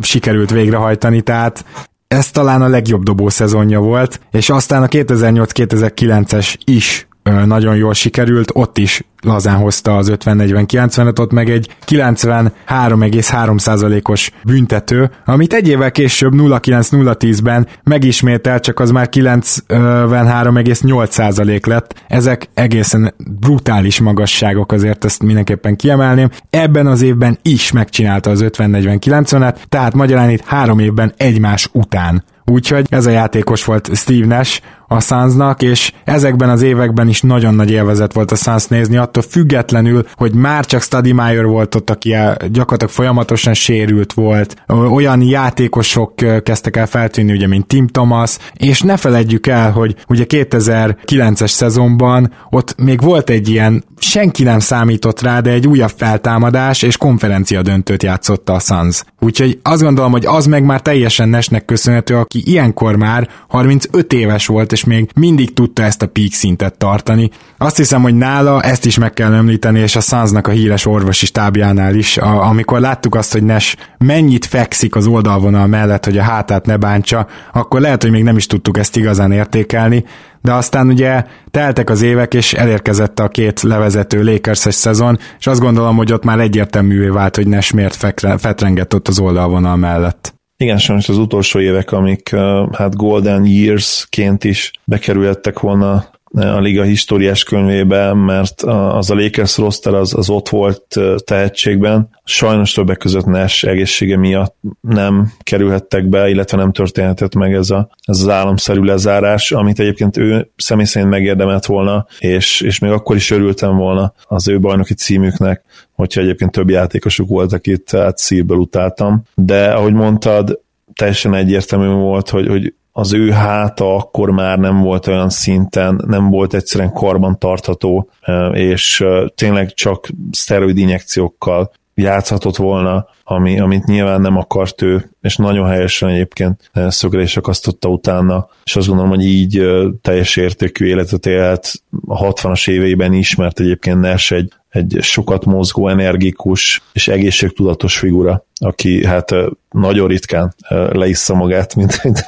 sikerült 0.00 0.50
végrehajtani, 0.50 1.20
tehát 1.20 1.64
ez 2.08 2.30
talán 2.30 2.62
a 2.62 2.68
legjobb 2.68 3.02
dobó 3.02 3.28
szezonja 3.28 3.80
volt, 3.80 4.20
és 4.30 4.50
aztán 4.50 4.82
a 4.82 4.86
2008-2009-es 4.86 6.54
is 6.64 7.05
nagyon 7.44 7.76
jól 7.76 7.94
sikerült, 7.94 8.50
ott 8.54 8.78
is 8.78 9.04
lazán 9.22 9.56
hozta 9.56 9.96
az 9.96 10.12
50-40-90-et, 10.14 11.20
ott 11.20 11.32
meg 11.32 11.50
egy 11.50 11.76
93,3%-os 11.86 14.30
büntető, 14.44 15.10
amit 15.24 15.52
egy 15.52 15.68
évvel 15.68 15.90
később 15.90 16.32
0-9-0-10-ben 16.36 17.66
megismételt, 17.82 18.62
csak 18.62 18.80
az 18.80 18.90
már 18.90 19.08
93,8% 19.12 21.66
lett. 21.66 22.02
Ezek 22.08 22.48
egészen 22.54 23.14
brutális 23.40 24.00
magasságok, 24.00 24.72
azért 24.72 25.04
ezt 25.04 25.22
mindenképpen 25.22 25.76
kiemelném. 25.76 26.30
Ebben 26.50 26.86
az 26.86 27.02
évben 27.02 27.38
is 27.42 27.72
megcsinálta 27.72 28.30
az 28.30 28.44
50-40-90-et, 28.48 29.56
tehát 29.68 29.94
magyarán 29.94 30.30
itt 30.30 30.44
három 30.44 30.78
évben 30.78 31.12
egymás 31.16 31.68
után 31.72 32.24
Úgyhogy 32.50 32.86
ez 32.90 33.06
a 33.06 33.10
játékos 33.10 33.64
volt 33.64 33.96
Steve 33.96 34.26
Nash 34.26 34.60
a 34.86 35.00
Sunsnak, 35.00 35.62
és 35.62 35.92
ezekben 36.04 36.48
az 36.48 36.62
években 36.62 37.08
is 37.08 37.20
nagyon 37.20 37.54
nagy 37.54 37.70
élvezet 37.70 38.12
volt 38.12 38.30
a 38.30 38.34
Suns 38.34 38.66
nézni, 38.66 38.96
attól 38.96 39.22
függetlenül, 39.22 40.06
hogy 40.14 40.34
már 40.34 40.64
csak 40.64 40.82
Stadi 40.82 41.12
Meyer 41.12 41.44
volt 41.44 41.74
ott, 41.74 41.90
aki 41.90 42.10
gyakorlatilag 42.50 42.92
folyamatosan 42.92 43.54
sérült 43.54 44.12
volt, 44.12 44.56
olyan 44.68 45.22
játékosok 45.22 46.14
kezdtek 46.42 46.76
el 46.76 46.86
feltűnni, 46.86 47.32
ugye, 47.32 47.46
mint 47.46 47.66
Tim 47.66 47.86
Thomas, 47.86 48.36
és 48.54 48.80
ne 48.80 48.96
feledjük 48.96 49.46
el, 49.46 49.70
hogy 49.70 49.94
ugye 50.08 50.24
2009-es 50.28 51.50
szezonban 51.50 52.32
ott 52.50 52.74
még 52.78 53.00
volt 53.00 53.30
egy 53.30 53.48
ilyen, 53.48 53.84
senki 53.98 54.42
nem 54.42 54.58
számított 54.58 55.20
rá, 55.20 55.40
de 55.40 55.50
egy 55.50 55.66
újabb 55.66 55.92
feltámadás, 55.96 56.82
és 56.82 56.96
konferencia 56.96 57.62
döntőt 57.62 58.02
játszotta 58.02 58.52
a 58.52 58.58
Suns. 58.58 59.02
Úgyhogy 59.20 59.58
azt 59.62 59.82
gondolom, 59.82 60.10
hogy 60.12 60.26
az 60.26 60.46
meg 60.46 60.64
már 60.64 60.80
teljesen 60.80 61.28
Nesnek 61.28 61.64
köszönhető, 61.64 62.16
aki 62.16 62.42
ilyenkor 62.44 62.96
már 62.96 63.28
35 63.48 64.12
éves 64.12 64.46
volt, 64.46 64.72
és 64.76 64.84
még 64.84 65.10
mindig 65.14 65.54
tudta 65.54 65.82
ezt 65.82 66.02
a 66.02 66.06
peak 66.06 66.32
szintet 66.32 66.78
tartani. 66.78 67.30
Azt 67.58 67.76
hiszem, 67.76 68.02
hogy 68.02 68.14
nála 68.14 68.62
ezt 68.62 68.86
is 68.86 68.98
meg 68.98 69.12
kell 69.12 69.34
említeni, 69.34 69.80
és 69.80 69.96
a 69.96 70.00
Sunsnak 70.00 70.46
a 70.46 70.50
híres 70.50 70.86
orvosi 70.86 71.26
stábjánál 71.26 71.94
is, 71.94 72.16
a, 72.18 72.48
amikor 72.48 72.80
láttuk 72.80 73.14
azt, 73.14 73.32
hogy 73.32 73.42
Nes 73.42 73.76
mennyit 73.98 74.44
fekszik 74.44 74.96
az 74.96 75.06
oldalvonal 75.06 75.66
mellett, 75.66 76.04
hogy 76.04 76.18
a 76.18 76.22
hátát 76.22 76.66
ne 76.66 76.76
bántsa, 76.76 77.26
akkor 77.52 77.80
lehet, 77.80 78.02
hogy 78.02 78.10
még 78.10 78.22
nem 78.22 78.36
is 78.36 78.46
tudtuk 78.46 78.78
ezt 78.78 78.96
igazán 78.96 79.32
értékelni, 79.32 80.04
de 80.42 80.52
aztán 80.52 80.88
ugye 80.88 81.24
teltek 81.50 81.90
az 81.90 82.02
évek, 82.02 82.34
és 82.34 82.52
elérkezett 82.52 83.20
a 83.20 83.28
két 83.28 83.60
levezető 83.60 84.22
lakers 84.22 84.58
szezon, 84.58 85.18
és 85.38 85.46
azt 85.46 85.60
gondolom, 85.60 85.96
hogy 85.96 86.12
ott 86.12 86.24
már 86.24 86.38
egyértelművé 86.38 87.08
vált, 87.08 87.36
hogy 87.36 87.46
Nes 87.46 87.70
miért 87.70 87.94
fetrengett 88.38 88.94
ott 88.94 89.08
az 89.08 89.18
oldalvonal 89.18 89.76
mellett. 89.76 90.35
Igen, 90.58 90.78
sajnos 90.78 91.08
az 91.08 91.18
utolsó 91.18 91.60
évek, 91.60 91.92
amik 91.92 92.34
hát 92.72 92.96
Golden 92.96 93.44
Years-ként 93.44 94.44
is 94.44 94.70
bekerülhettek 94.84 95.60
volna 95.60 96.06
a 96.44 96.60
liga 96.60 96.82
históriás 96.82 97.42
könyvébe, 97.42 98.14
mert 98.14 98.62
az 98.62 99.10
a 99.10 99.14
Lakers 99.14 99.56
roster 99.56 99.94
az, 99.94 100.14
az 100.14 100.30
ott 100.30 100.48
volt 100.48 100.86
tehetségben. 101.24 102.08
Sajnos 102.24 102.72
többek 102.72 102.96
között 102.96 103.24
Nash 103.24 103.68
egészsége 103.68 104.16
miatt 104.16 104.56
nem 104.80 105.32
kerülhettek 105.42 106.08
be, 106.08 106.28
illetve 106.28 106.56
nem 106.56 106.72
történhetett 106.72 107.34
meg 107.34 107.54
ez, 107.54 107.70
a, 107.70 107.88
ez 108.04 108.20
az 108.20 108.28
államszerű 108.28 108.80
lezárás, 108.80 109.52
amit 109.52 109.80
egyébként 109.80 110.16
ő 110.16 110.50
személy 110.56 110.84
szerint 110.84 111.10
megérdemelt 111.10 111.66
volna, 111.66 112.06
és, 112.18 112.60
és 112.60 112.78
még 112.78 112.90
akkor 112.90 113.16
is 113.16 113.30
örültem 113.30 113.76
volna 113.76 114.12
az 114.24 114.48
ő 114.48 114.60
bajnoki 114.60 114.94
címüknek, 114.94 115.62
hogyha 115.92 116.20
egyébként 116.20 116.50
több 116.50 116.70
játékosuk 116.70 117.28
voltak 117.28 117.66
itt, 117.66 117.86
tehát 117.86 118.18
szívből 118.18 118.58
utáltam. 118.58 119.22
De 119.34 119.70
ahogy 119.72 119.92
mondtad, 119.92 120.60
teljesen 120.94 121.34
egyértelmű 121.34 121.86
volt, 121.86 122.28
hogy, 122.28 122.46
hogy 122.46 122.74
az 122.98 123.12
ő 123.12 123.30
háta 123.30 123.94
akkor 123.94 124.30
már 124.30 124.58
nem 124.58 124.80
volt 124.80 125.06
olyan 125.06 125.28
szinten, 125.28 126.04
nem 126.06 126.30
volt 126.30 126.54
egyszerűen 126.54 126.92
karban 126.92 127.38
tartható, 127.38 128.10
és 128.52 129.04
tényleg 129.34 129.74
csak 129.74 130.08
szteroid 130.30 130.78
injekciókkal 130.78 131.70
játszhatott 131.94 132.56
volna, 132.56 133.06
ami, 133.24 133.60
amit 133.60 133.84
nyilván 133.84 134.20
nem 134.20 134.36
akart 134.36 134.82
ő, 134.82 135.10
és 135.20 135.36
nagyon 135.36 135.68
helyesen 135.68 136.08
egyébként 136.08 136.70
szögrés 136.72 137.36
akasztotta 137.36 137.88
utána, 137.88 138.48
és 138.64 138.76
azt 138.76 138.86
gondolom, 138.86 139.10
hogy 139.10 139.24
így 139.24 139.66
teljes 140.02 140.36
értékű 140.36 140.86
életet 140.86 141.26
élhet 141.26 141.82
a 142.06 142.32
60-as 142.32 142.70
éveiben 142.70 143.12
is, 143.12 143.34
mert 143.34 143.60
egyébként 143.60 144.00
Nash 144.00 144.32
egy, 144.32 144.52
egy 144.76 144.98
sokat 145.00 145.44
mozgó, 145.44 145.88
energikus 145.88 146.82
és 146.92 147.08
egészségtudatos 147.08 147.98
figura, 147.98 148.44
aki 148.58 149.06
hát 149.06 149.34
nagyon 149.70 150.08
ritkán 150.08 150.54
leissza 150.88 151.34
magát, 151.34 151.74
mint, 151.74 152.00
mint 152.04 152.26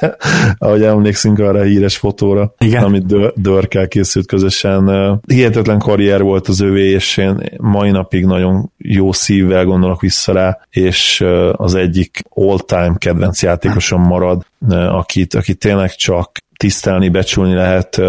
ahogy 0.57 0.83
emlékszünk 0.83 1.39
arra 1.39 1.59
a 1.59 1.63
híres 1.63 1.97
fotóra, 1.97 2.53
Igen. 2.57 2.83
amit 2.83 3.41
Dörkel 3.41 3.87
készült 3.87 4.27
közösen. 4.27 5.19
Hihetetlen 5.27 5.79
karrier 5.79 6.21
volt 6.21 6.47
az 6.47 6.59
övé, 6.59 6.89
és 6.89 7.17
én 7.17 7.41
mai 7.57 7.91
napig 7.91 8.25
nagyon 8.25 8.71
jó 8.77 9.11
szívvel 9.11 9.65
gondolok 9.65 10.01
vissza 10.01 10.33
rá, 10.33 10.59
és 10.69 11.25
az 11.51 11.75
egyik 11.75 12.23
all-time 12.29 12.95
kedvenc 12.97 13.43
játékosom 13.43 14.01
marad, 14.01 14.45
akit, 14.69 15.33
akit 15.33 15.59
tényleg 15.59 15.95
csak 15.95 16.31
tisztelni, 16.57 17.09
becsülni 17.09 17.53
lehet. 17.53 18.01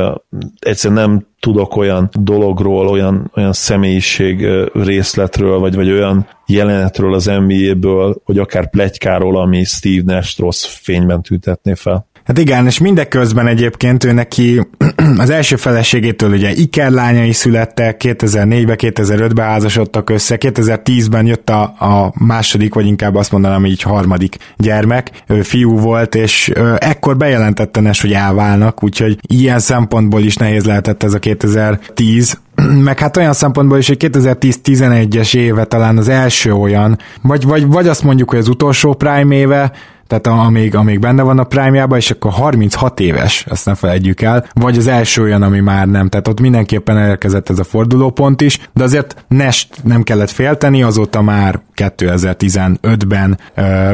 Egyszerűen 0.59 1.09
nem 1.09 1.27
tudok 1.41 1.77
olyan 1.77 2.09
dologról, 2.13 2.89
olyan, 2.89 3.31
olyan 3.35 3.53
személyiség 3.53 4.47
részletről, 4.73 5.59
vagy, 5.59 5.75
vagy 5.75 5.91
olyan 5.91 6.29
jelenetről 6.47 7.15
az 7.15 7.25
NBA-ből, 7.25 8.21
hogy 8.25 8.39
akár 8.39 8.71
plegykáról, 8.71 9.39
ami 9.41 9.65
Steve 9.65 10.15
Nash 10.15 10.41
rossz 10.41 10.65
fényben 10.65 11.23
tüntetné 11.23 11.75
fel. 11.75 12.09
Hát 12.31 12.39
igen, 12.39 12.67
és 12.67 12.79
mindeközben 12.79 13.47
egyébként 13.47 14.05
ő 14.05 14.13
neki 14.13 14.67
az 15.17 15.31
első 15.31 15.57
feleségétől 15.57 16.31
ugye 16.31 16.51
ikerlányai 16.53 17.33
születtek, 17.33 18.01
2004-ben, 18.05 18.77
2005-ben 18.79 19.47
házasodtak 19.47 20.11
össze, 20.11 20.37
2010-ben 20.41 21.27
jött 21.27 21.51
a, 21.51 21.63
a 21.63 22.13
második, 22.19 22.75
vagy 22.75 22.87
inkább 22.87 23.15
azt 23.15 23.33
mondanám, 23.33 23.67
így 23.67 23.83
harmadik 23.83 24.37
gyermek, 24.57 25.11
ő 25.27 25.43
fiú 25.43 25.79
volt, 25.79 26.15
és 26.15 26.53
ekkor 26.79 27.17
bejelentette 27.17 27.81
Nes, 27.81 28.01
hogy 28.01 28.13
elválnak, 28.13 28.83
úgyhogy 28.83 29.19
ilyen 29.29 29.59
szempontból 29.59 30.21
is 30.21 30.37
nehéz 30.37 30.65
lehetett 30.65 31.03
ez 31.03 31.15
a 31.15 31.19
2010, 31.19 32.39
meg 32.85 32.99
hát 32.99 33.17
olyan 33.17 33.33
szempontból 33.33 33.79
is, 33.79 33.89
hogy 33.89 34.11
2010-11-es 34.11 35.37
éve 35.37 35.65
talán 35.65 35.99
az 35.99 36.09
első 36.09 36.53
olyan, 36.53 36.99
vagy, 37.23 37.45
vagy, 37.45 37.67
vagy 37.67 37.89
azt 37.89 38.03
mondjuk, 38.03 38.31
hogy 38.31 38.39
az 38.39 38.49
utolsó 38.49 38.95
Prime 38.95 39.35
éve, 39.35 39.73
tehát 40.11 40.47
amíg, 40.47 40.75
amíg 40.75 40.99
benne 40.99 41.23
van 41.23 41.39
a 41.39 41.45
prime 41.45 41.87
és 41.97 42.11
akkor 42.11 42.33
36 42.33 43.01
éves, 43.01 43.45
ezt 43.51 43.67
ne 43.67 43.75
felejtjük 43.75 44.21
el, 44.21 44.47
vagy 44.53 44.79
az 44.79 44.87
első 44.87 45.23
olyan, 45.23 45.43
ami 45.43 45.61
már 45.61 45.87
nem, 45.87 46.09
tehát 46.09 46.29
ott 46.29 46.41
mindenképpen 46.41 46.99
elérkezett 46.99 47.49
ez 47.49 47.59
a 47.59 47.65
fordulópont 47.65 48.41
is, 48.41 48.59
de 48.75 48.83
azért 48.83 49.25
Nest 49.29 49.69
nem 49.83 50.03
kellett 50.03 50.31
félteni, 50.31 50.83
azóta 50.83 51.23
már 51.23 51.61
2015-ben 51.77 53.39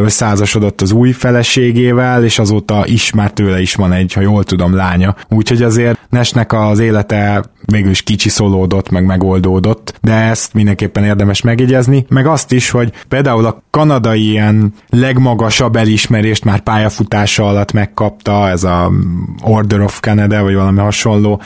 összeházasodott 0.00 0.80
az 0.80 0.92
új 0.92 1.12
feleségével, 1.12 2.24
és 2.24 2.38
azóta 2.38 2.86
is 2.86 3.12
már 3.12 3.30
tőle 3.30 3.60
is 3.60 3.74
van 3.74 3.92
egy, 3.92 4.12
ha 4.12 4.20
jól 4.20 4.44
tudom, 4.44 4.74
lánya. 4.74 5.14
Úgyhogy 5.28 5.62
azért 5.62 5.98
Nesnek 6.10 6.52
az 6.52 6.78
élete 6.78 7.42
végül 7.64 7.90
is 7.90 8.04
szólódott, 8.16 8.90
meg 8.90 9.04
megoldódott, 9.04 9.98
de 10.02 10.12
ezt 10.12 10.54
mindenképpen 10.54 11.04
érdemes 11.04 11.40
megjegyezni, 11.40 12.06
meg 12.08 12.26
azt 12.26 12.52
is, 12.52 12.70
hogy 12.70 12.92
például 13.08 13.44
a 13.44 13.62
kanadai 13.70 14.28
ilyen 14.28 14.72
legmagasabb 14.88 15.76
elismerést 16.06 16.44
már 16.44 16.60
pályafutása 16.60 17.48
alatt 17.48 17.72
megkapta, 17.72 18.48
ez 18.48 18.64
a 18.64 18.92
Order 19.42 19.80
of 19.80 20.00
Canada, 20.00 20.42
vagy 20.42 20.54
valami 20.54 20.78
hasonló, 20.78 21.42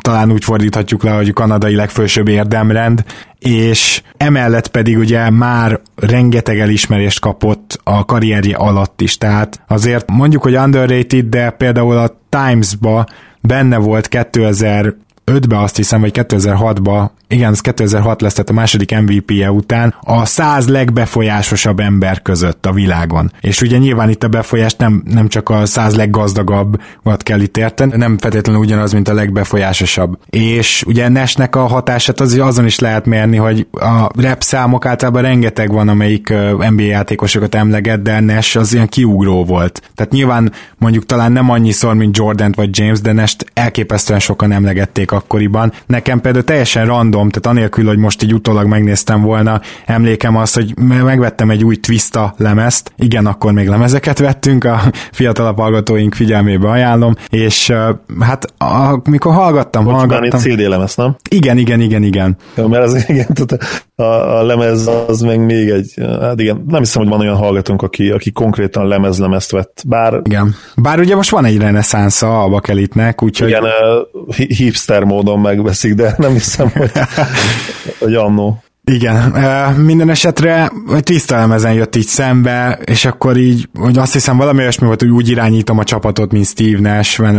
talán 0.00 0.32
úgy 0.32 0.44
fordíthatjuk 0.44 1.02
le, 1.02 1.10
hogy 1.10 1.28
a 1.28 1.32
kanadai 1.32 1.74
legfősőbb 1.74 2.28
érdemrend, 2.28 3.04
és 3.38 4.02
emellett 4.16 4.68
pedig 4.68 4.98
ugye 4.98 5.30
már 5.30 5.80
rengeteg 5.94 6.58
elismerést 6.58 7.20
kapott 7.20 7.80
a 7.84 8.04
karrierje 8.04 8.56
alatt 8.56 9.00
is, 9.00 9.18
tehát 9.18 9.60
azért 9.68 10.10
mondjuk, 10.10 10.42
hogy 10.42 10.56
underrated, 10.56 11.24
de 11.24 11.50
például 11.50 11.96
a 11.96 12.20
Times-ba 12.28 13.06
benne 13.40 13.76
volt 13.76 14.08
2000 14.08 14.94
2005-ben 15.28 15.58
azt 15.58 15.76
hiszem, 15.76 16.00
vagy 16.00 16.10
2006-ba, 16.14 17.10
igen, 17.28 17.52
ez 17.52 17.60
2006 17.60 18.20
lesz, 18.20 18.32
tehát 18.32 18.50
a 18.50 18.52
második 18.52 19.00
MVP-je 19.00 19.50
után, 19.50 19.94
a 20.00 20.24
száz 20.24 20.68
legbefolyásosabb 20.68 21.80
ember 21.80 22.22
között 22.22 22.66
a 22.66 22.72
világon. 22.72 23.32
És 23.40 23.62
ugye 23.62 23.78
nyilván 23.78 24.10
itt 24.10 24.24
a 24.24 24.28
befolyás 24.28 24.74
nem, 24.74 25.02
nem 25.04 25.28
csak 25.28 25.48
a 25.48 25.66
száz 25.66 25.96
leggazdagabb, 25.96 26.80
vagy 27.02 27.22
kell 27.22 27.40
itt 27.40 27.56
érteni, 27.56 27.96
nem 27.96 28.18
feltétlenül 28.18 28.60
ugyanaz, 28.60 28.92
mint 28.92 29.08
a 29.08 29.14
legbefolyásosabb. 29.14 30.18
És 30.30 30.84
ugye 30.86 31.08
Nesnek 31.08 31.56
a 31.56 31.66
hatását 31.66 32.20
az, 32.20 32.38
azon 32.38 32.64
is 32.64 32.78
lehet 32.78 33.06
mérni, 33.06 33.36
hogy 33.36 33.66
a 33.72 34.08
rep 34.20 34.42
számok 34.42 34.86
általában 34.86 35.22
rengeteg 35.22 35.72
van, 35.72 35.88
amelyik 35.88 36.34
NBA 36.70 36.82
játékosokat 36.82 37.54
emleget, 37.54 38.02
de 38.02 38.20
Nes 38.20 38.56
az 38.56 38.74
ilyen 38.74 38.88
kiugró 38.88 39.44
volt. 39.44 39.90
Tehát 39.94 40.12
nyilván 40.12 40.52
mondjuk 40.78 41.06
talán 41.06 41.32
nem 41.32 41.50
annyiszor, 41.50 41.94
mint 41.94 42.16
Jordan 42.16 42.52
vagy 42.56 42.78
James, 42.78 43.00
de 43.00 43.12
Nest 43.12 43.44
elképesztően 43.54 44.20
sokan 44.20 44.52
emlegették 44.52 45.12
akkoriban. 45.18 45.72
Nekem 45.86 46.20
például 46.20 46.44
teljesen 46.44 46.86
random, 46.86 47.28
tehát 47.28 47.58
anélkül, 47.58 47.86
hogy 47.86 47.98
most 47.98 48.22
így 48.22 48.34
utólag 48.34 48.66
megnéztem 48.66 49.22
volna, 49.22 49.60
emlékem 49.86 50.36
azt, 50.36 50.54
hogy 50.54 50.74
megvettem 50.78 51.50
egy 51.50 51.64
új 51.64 51.76
Twista 51.76 52.34
lemezt, 52.36 52.92
igen, 52.96 53.26
akkor 53.26 53.52
még 53.52 53.68
lemezeket 53.68 54.18
vettünk, 54.18 54.64
a 54.64 54.80
fiatalabb 55.12 55.58
hallgatóink 55.58 56.14
figyelmébe 56.14 56.68
ajánlom, 56.68 57.14
és 57.30 57.72
hát 58.20 58.54
amikor 59.04 59.32
hallgattam, 59.34 59.84
Bocs, 59.84 59.94
hallgattam... 59.94 60.40
CD 60.40 60.60
lemez, 60.60 60.96
nem? 60.96 61.16
Igen, 61.30 61.58
igen, 61.58 61.80
igen, 61.80 62.02
igen. 62.02 62.36
Ja, 62.56 62.66
mert 62.66 62.84
az 62.84 62.94
igen, 63.08 63.26
tehát 63.34 63.84
a, 63.94 64.38
a 64.38 64.42
lemez 64.42 64.90
az 65.06 65.20
meg 65.20 65.44
még 65.44 65.68
egy, 65.68 65.94
hát 66.20 66.40
igen, 66.40 66.64
nem 66.68 66.80
hiszem, 66.80 67.02
hogy 67.02 67.10
van 67.10 67.20
olyan 67.20 67.36
hallgatónk, 67.36 67.82
aki, 67.82 68.10
aki 68.10 68.32
konkrétan 68.32 68.86
lemez-lemezt 68.86 69.50
vett, 69.50 69.82
bár... 69.86 70.20
Igen, 70.24 70.54
bár 70.76 70.98
ugye 70.98 71.14
most 71.14 71.30
van 71.30 71.44
egy 71.44 71.58
reneszánsza 71.58 72.42
a 72.42 72.48
bakelitnek, 72.48 73.22
úgyhogy... 73.22 73.48
Igen, 73.48 73.64
hipster 74.46 75.04
módon 75.08 75.40
megveszik, 75.40 75.94
de 75.94 76.14
nem 76.18 76.32
hiszem, 76.32 76.70
hogy, 76.70 76.90
hogy 77.98 78.14
annó. 78.14 78.62
Igen, 78.88 79.34
minden 79.76 80.10
esetre 80.10 80.72
tiszta 81.00 81.34
elemezen 81.34 81.72
jött 81.72 81.96
így 81.96 82.06
szembe, 82.06 82.78
és 82.84 83.04
akkor 83.04 83.36
így, 83.36 83.68
hogy 83.78 83.98
azt 83.98 84.12
hiszem 84.12 84.36
valami 84.36 84.58
olyasmi 84.58 84.86
volt, 84.86 85.00
hogy 85.00 85.10
úgy 85.10 85.28
irányítom 85.28 85.78
a 85.78 85.84
csapatot, 85.84 86.32
mint 86.32 86.46
Steve 86.46 86.80
Nash, 86.80 87.20
when, 87.20 87.34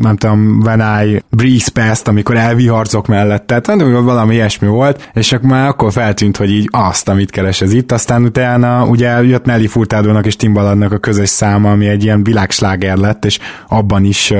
nem 0.00 0.16
tudom, 0.16 0.60
when 0.64 0.80
I 0.80 1.22
breeze 1.30 1.70
past, 1.70 2.08
amikor 2.08 2.36
elviharcok 2.36 3.06
mellett, 3.06 3.46
tehát 3.46 3.66
valami 3.82 4.34
ilyesmi 4.34 4.68
volt, 4.68 5.10
és 5.12 5.32
akkor 5.32 5.50
már 5.50 5.68
akkor 5.68 5.92
feltűnt, 5.92 6.36
hogy 6.36 6.50
így 6.50 6.68
azt, 6.70 7.08
amit 7.08 7.30
keres 7.30 7.60
ez 7.60 7.72
itt, 7.72 7.92
aztán 7.92 8.24
utána 8.24 8.86
ugye 8.86 9.22
jött 9.22 9.44
Nelly 9.44 9.66
Furtádónak 9.66 10.26
és 10.26 10.36
Timbaladnak 10.36 10.92
a 10.92 10.98
közös 10.98 11.28
száma, 11.28 11.70
ami 11.70 11.86
egy 11.86 12.04
ilyen 12.04 12.24
világsláger 12.24 12.96
lett, 12.96 13.24
és 13.24 13.38
abban 13.68 14.04
is 14.04 14.32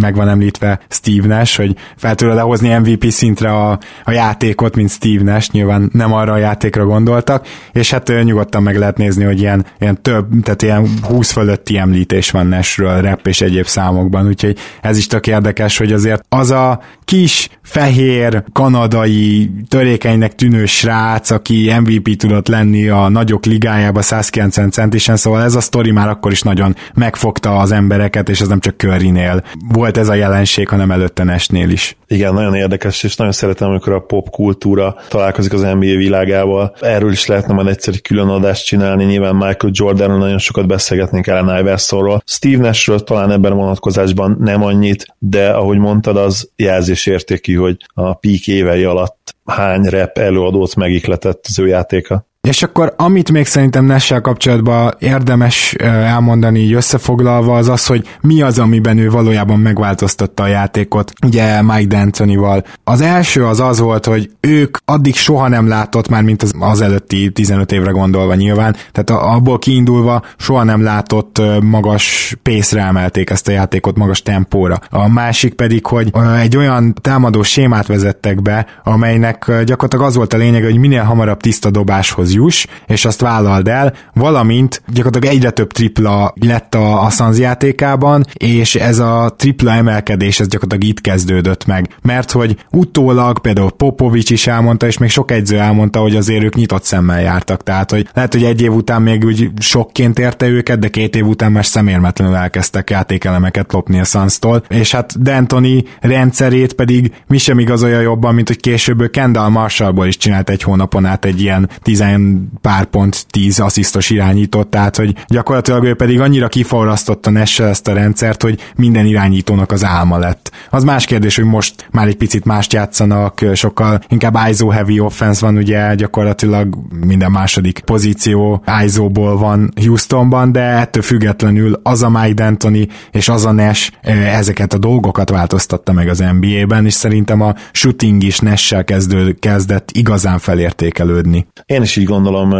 meg 0.00 0.14
van 0.14 0.28
említve 0.28 0.80
Steve 0.88 1.26
Nash, 1.26 1.56
hogy 1.56 1.76
fel 1.96 2.14
tudod 2.14 2.38
hozni 2.38 2.78
MVP 2.78 3.10
szintre 3.10 3.50
a, 3.50 3.78
a 4.04 4.10
játékot, 4.10 4.76
mint 4.76 4.90
Steve 4.90 5.32
Nash, 5.32 5.50
nyilván 5.52 5.67
nyilván 5.68 5.90
nem 5.92 6.12
arra 6.12 6.32
a 6.32 6.36
játékra 6.36 6.84
gondoltak, 6.84 7.46
és 7.72 7.90
hát 7.90 8.12
nyugodtan 8.22 8.62
meg 8.62 8.76
lehet 8.76 8.96
nézni, 8.96 9.24
hogy 9.24 9.40
ilyen, 9.40 9.66
ilyen 9.80 10.02
több, 10.02 10.26
tehát 10.42 10.62
ilyen 10.62 10.88
20 11.02 11.30
fölötti 11.30 11.78
említés 11.78 12.30
van 12.30 12.46
Nashről 12.46 13.00
rap 13.00 13.26
és 13.26 13.40
egyéb 13.40 13.66
számokban, 13.66 14.26
úgyhogy 14.26 14.58
ez 14.82 14.98
is 14.98 15.06
tök 15.06 15.26
érdekes, 15.26 15.78
hogy 15.78 15.92
azért 15.92 16.24
az 16.28 16.50
a 16.50 16.80
kis, 17.04 17.48
fehér, 17.62 18.44
kanadai, 18.52 19.50
törékenynek 19.68 20.34
tűnő 20.34 20.66
srác, 20.66 21.30
aki 21.30 21.72
MVP 21.80 22.16
tudott 22.16 22.48
lenni 22.48 22.88
a 22.88 23.08
nagyok 23.08 23.44
ligájába 23.44 24.02
190 24.02 24.70
centisen, 24.70 25.16
szóval 25.16 25.42
ez 25.42 25.54
a 25.54 25.60
sztori 25.60 25.90
már 25.90 26.08
akkor 26.08 26.32
is 26.32 26.42
nagyon 26.42 26.76
megfogta 26.94 27.56
az 27.56 27.72
embereket, 27.72 28.28
és 28.28 28.40
ez 28.40 28.48
nem 28.48 28.60
csak 28.60 28.76
Currynél 28.76 29.42
volt 29.68 29.96
ez 29.96 30.08
a 30.08 30.14
jelenség, 30.14 30.68
hanem 30.68 30.90
előtte 30.90 31.24
Nesnél 31.24 31.70
is. 31.70 31.96
Igen, 32.06 32.34
nagyon 32.34 32.54
érdekes, 32.54 33.02
és 33.02 33.16
nagyon 33.16 33.32
szeretem, 33.32 33.68
amikor 33.68 33.92
a 33.92 34.00
popkultúra 34.00 34.96
találkozik 35.08 35.52
az 35.52 35.57
NBA 35.60 35.78
világával. 35.78 36.76
Erről 36.80 37.12
is 37.12 37.26
lehetne 37.26 37.54
majd 37.54 37.66
egyszer 37.66 37.94
egy 37.94 38.02
külön 38.02 38.28
adást 38.28 38.64
csinálni, 38.64 39.04
nyilván 39.04 39.34
Michael 39.34 39.72
Jordanról 39.72 40.18
nagyon 40.18 40.38
sokat 40.38 40.66
beszélgetnénk 40.66 41.26
Allen 41.26 41.58
Iversonról. 41.58 42.22
Steve 42.26 42.62
Nashről 42.62 43.00
talán 43.00 43.30
ebben 43.30 43.52
a 43.52 43.54
vonatkozásban 43.54 44.36
nem 44.40 44.62
annyit, 44.62 45.06
de 45.18 45.48
ahogy 45.48 45.78
mondtad, 45.78 46.16
az 46.16 46.50
jelzésértékű, 46.56 47.54
hogy 47.54 47.76
a 47.94 48.14
peak 48.14 48.46
évei 48.46 48.84
alatt 48.84 49.36
hány 49.44 49.82
rep 49.82 50.18
előadót 50.18 50.74
megikletett 50.74 51.44
az 51.48 51.58
ő 51.58 51.66
játéka. 51.66 52.27
És 52.48 52.62
akkor 52.62 52.94
amit 52.96 53.32
még 53.32 53.46
szerintem 53.46 53.84
Nessel 53.84 54.20
kapcsolatban 54.20 54.94
érdemes 54.98 55.72
elmondani 55.82 56.58
így 56.58 56.72
összefoglalva, 56.72 57.56
az 57.56 57.68
az, 57.68 57.86
hogy 57.86 58.08
mi 58.20 58.42
az, 58.42 58.58
amiben 58.58 58.98
ő 58.98 59.10
valójában 59.10 59.58
megváltoztatta 59.58 60.42
a 60.42 60.46
játékot, 60.46 61.12
ugye 61.26 61.62
Mike 61.62 61.96
D'Antonival. 61.96 62.64
Az 62.84 63.00
első 63.00 63.46
az 63.46 63.60
az 63.60 63.78
volt, 63.78 64.04
hogy 64.06 64.30
ők 64.40 64.76
addig 64.84 65.14
soha 65.14 65.48
nem 65.48 65.68
látott 65.68 66.08
már, 66.08 66.22
mint 66.22 66.42
az, 66.42 66.52
az 66.58 66.80
előtti 66.80 67.30
15 67.30 67.72
évre 67.72 67.90
gondolva 67.90 68.34
nyilván, 68.34 68.76
tehát 68.92 69.22
abból 69.22 69.58
kiindulva 69.58 70.22
soha 70.36 70.62
nem 70.62 70.82
látott 70.82 71.42
magas 71.62 72.36
pészre 72.42 72.82
emelték 72.82 73.30
ezt 73.30 73.48
a 73.48 73.52
játékot, 73.52 73.96
magas 73.96 74.22
tempóra. 74.22 74.78
A 74.90 75.08
másik 75.08 75.54
pedig, 75.54 75.86
hogy 75.86 76.10
egy 76.38 76.56
olyan 76.56 76.94
támadó 77.00 77.42
sémát 77.42 77.86
vezettek 77.86 78.42
be, 78.42 78.66
amelynek 78.84 79.44
gyakorlatilag 79.64 80.06
az 80.06 80.14
volt 80.14 80.32
a 80.32 80.36
lényeg, 80.36 80.62
hogy 80.62 80.78
minél 80.78 81.02
hamarabb 81.02 81.40
tiszta 81.40 81.70
dobáshoz 81.70 82.36
Matthews, 82.38 82.66
és 82.86 83.04
azt 83.04 83.20
vállald 83.20 83.68
el, 83.68 83.94
valamint 84.14 84.82
gyakorlatilag 84.86 85.34
egyre 85.36 85.50
több 85.50 85.72
tripla 85.72 86.32
lett 86.40 86.74
a, 86.74 87.04
a 87.04 87.10
Suns 87.10 87.38
játékában, 87.38 88.24
és 88.34 88.74
ez 88.74 88.98
a 88.98 89.34
tripla 89.36 89.72
emelkedés, 89.72 90.40
ez 90.40 90.48
gyakorlatilag 90.48 90.94
itt 90.94 91.00
kezdődött 91.00 91.66
meg. 91.66 91.88
Mert 92.02 92.30
hogy 92.30 92.56
utólag 92.70 93.38
például 93.38 93.70
Popovics 93.70 94.30
is 94.30 94.46
elmondta, 94.46 94.86
és 94.86 94.98
még 94.98 95.10
sok 95.10 95.30
egyző 95.30 95.58
elmondta, 95.58 96.00
hogy 96.00 96.16
azért 96.16 96.44
ők 96.44 96.54
nyitott 96.54 96.84
szemmel 96.84 97.20
jártak. 97.20 97.62
Tehát, 97.62 97.90
hogy 97.90 98.08
lehet, 98.14 98.32
hogy 98.32 98.44
egy 98.44 98.62
év 98.62 98.72
után 98.72 99.02
még 99.02 99.24
úgy 99.24 99.50
sokként 99.60 100.18
érte 100.18 100.46
őket, 100.46 100.78
de 100.78 100.88
két 100.88 101.16
év 101.16 101.26
után 101.26 101.52
már 101.52 101.66
szemérmetlenül 101.66 102.34
elkezdtek 102.34 102.90
játékelemeket 102.90 103.72
lopni 103.72 104.00
a 104.00 104.04
Suns-tól. 104.04 104.62
És 104.68 104.92
hát 104.92 105.14
D'Antoni 105.24 105.84
rendszerét 106.00 106.72
pedig 106.72 107.12
mi 107.26 107.38
sem 107.38 107.58
igazolja 107.58 108.00
jobban, 108.00 108.34
mint 108.34 108.48
hogy 108.48 108.60
később 108.60 109.10
Kendall 109.10 109.48
Marshallból 109.48 110.06
is 110.06 110.16
csinált 110.16 110.50
egy 110.50 110.62
hónapon 110.62 111.04
át 111.04 111.24
egy 111.24 111.40
ilyen 111.40 111.68
tizen 111.82 112.27
pár 112.60 112.84
pont 112.84 113.26
tíz 113.30 113.60
asszisztos 113.60 114.10
irányítót, 114.10 114.68
tehát 114.68 114.96
hogy 114.96 115.14
gyakorlatilag 115.26 115.84
ő 115.84 115.94
pedig 115.94 116.20
annyira 116.20 116.48
kiforrasztotta 116.48 117.30
Nesse 117.30 117.64
ezt 117.64 117.88
a 117.88 117.92
rendszert, 117.92 118.42
hogy 118.42 118.60
minden 118.76 119.06
irányítónak 119.06 119.72
az 119.72 119.84
álma 119.84 120.18
lett. 120.18 120.50
Az 120.70 120.84
más 120.84 121.04
kérdés, 121.04 121.36
hogy 121.36 121.44
most 121.44 121.88
már 121.90 122.06
egy 122.06 122.16
picit 122.16 122.44
mást 122.44 122.72
játszanak, 122.72 123.44
sokkal 123.54 124.00
inkább 124.08 124.38
ISO 124.50 124.68
heavy 124.68 125.00
offense 125.00 125.46
van 125.46 125.56
ugye 125.56 125.94
gyakorlatilag 125.94 126.78
minden 127.06 127.30
második 127.30 127.78
pozíció 127.78 128.62
ISO-ból 128.84 129.38
van 129.38 129.72
Houstonban, 129.84 130.52
de 130.52 130.60
ettől 130.60 131.02
függetlenül 131.02 131.80
az 131.82 132.02
a 132.02 132.10
Mike 132.10 132.32
D'Antoni 132.36 132.88
és 133.10 133.28
az 133.28 133.44
a 133.44 133.52
Nash 133.52 133.92
ezeket 134.32 134.72
a 134.72 134.78
dolgokat 134.78 135.30
változtatta 135.30 135.92
meg 135.92 136.08
az 136.08 136.24
NBA-ben, 136.40 136.84
és 136.84 136.94
szerintem 136.94 137.40
a 137.40 137.54
shooting 137.72 138.22
is 138.22 138.38
Nash-sel 138.38 138.84
kezdő, 138.84 139.32
kezdett 139.32 139.90
igazán 139.92 140.38
felértékelődni. 140.38 141.46
Én 141.66 141.82
is 141.82 141.96
így 141.96 142.06
gondolom, 142.08 142.50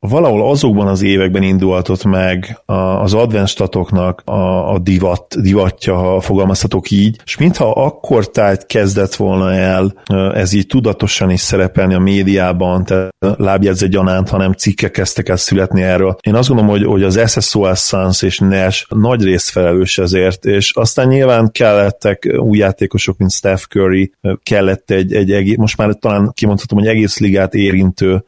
valahol 0.00 0.50
azokban 0.50 0.86
az 0.86 1.02
években 1.02 1.42
indultott 1.42 2.04
meg 2.04 2.58
az 3.02 3.14
advanced 3.14 3.68
a, 4.24 4.32
a 4.72 4.78
divat, 4.78 5.40
divatja, 5.40 5.94
ha 5.96 6.20
fogalmazhatok 6.20 6.90
így, 6.90 7.20
és 7.24 7.36
mintha 7.36 7.70
akkor 7.70 8.30
tájt 8.30 8.66
kezdett 8.66 9.14
volna 9.14 9.52
el 9.52 9.94
ez 10.34 10.52
így 10.52 10.66
tudatosan 10.66 11.30
is 11.30 11.40
szerepelni 11.40 11.94
a 11.94 11.98
médiában, 11.98 12.84
tehát 12.84 13.12
lábjegyzett 13.18 13.90
gyanánt, 13.90 14.28
hanem 14.28 14.52
cikkek 14.52 14.90
kezdtek 14.90 15.28
el 15.28 15.36
születni 15.36 15.82
erről. 15.82 16.16
Én 16.20 16.34
azt 16.34 16.48
gondolom, 16.48 16.70
hogy, 16.70 16.84
hogy 16.84 17.02
az 17.02 17.20
SSOS 17.26 17.80
Suns 17.80 18.22
és 18.22 18.38
Nash 18.38 18.86
nagy 18.88 19.22
részt 19.22 19.50
felelős 19.50 19.98
ezért, 19.98 20.44
és 20.44 20.72
aztán 20.74 21.08
nyilván 21.08 21.50
kellettek 21.52 22.34
új 22.38 22.58
játékosok, 22.58 23.18
mint 23.18 23.32
Steph 23.32 23.62
Curry, 23.62 24.12
kellett 24.42 24.90
egy, 24.90 25.14
egy, 25.14 25.32
egy 25.32 25.58
most 25.58 25.76
már 25.76 25.94
talán 25.94 26.30
kimondhatom, 26.34 26.78
hogy 26.78 26.88
egész 26.88 27.18
ligát 27.18 27.54
érintő 27.54 28.24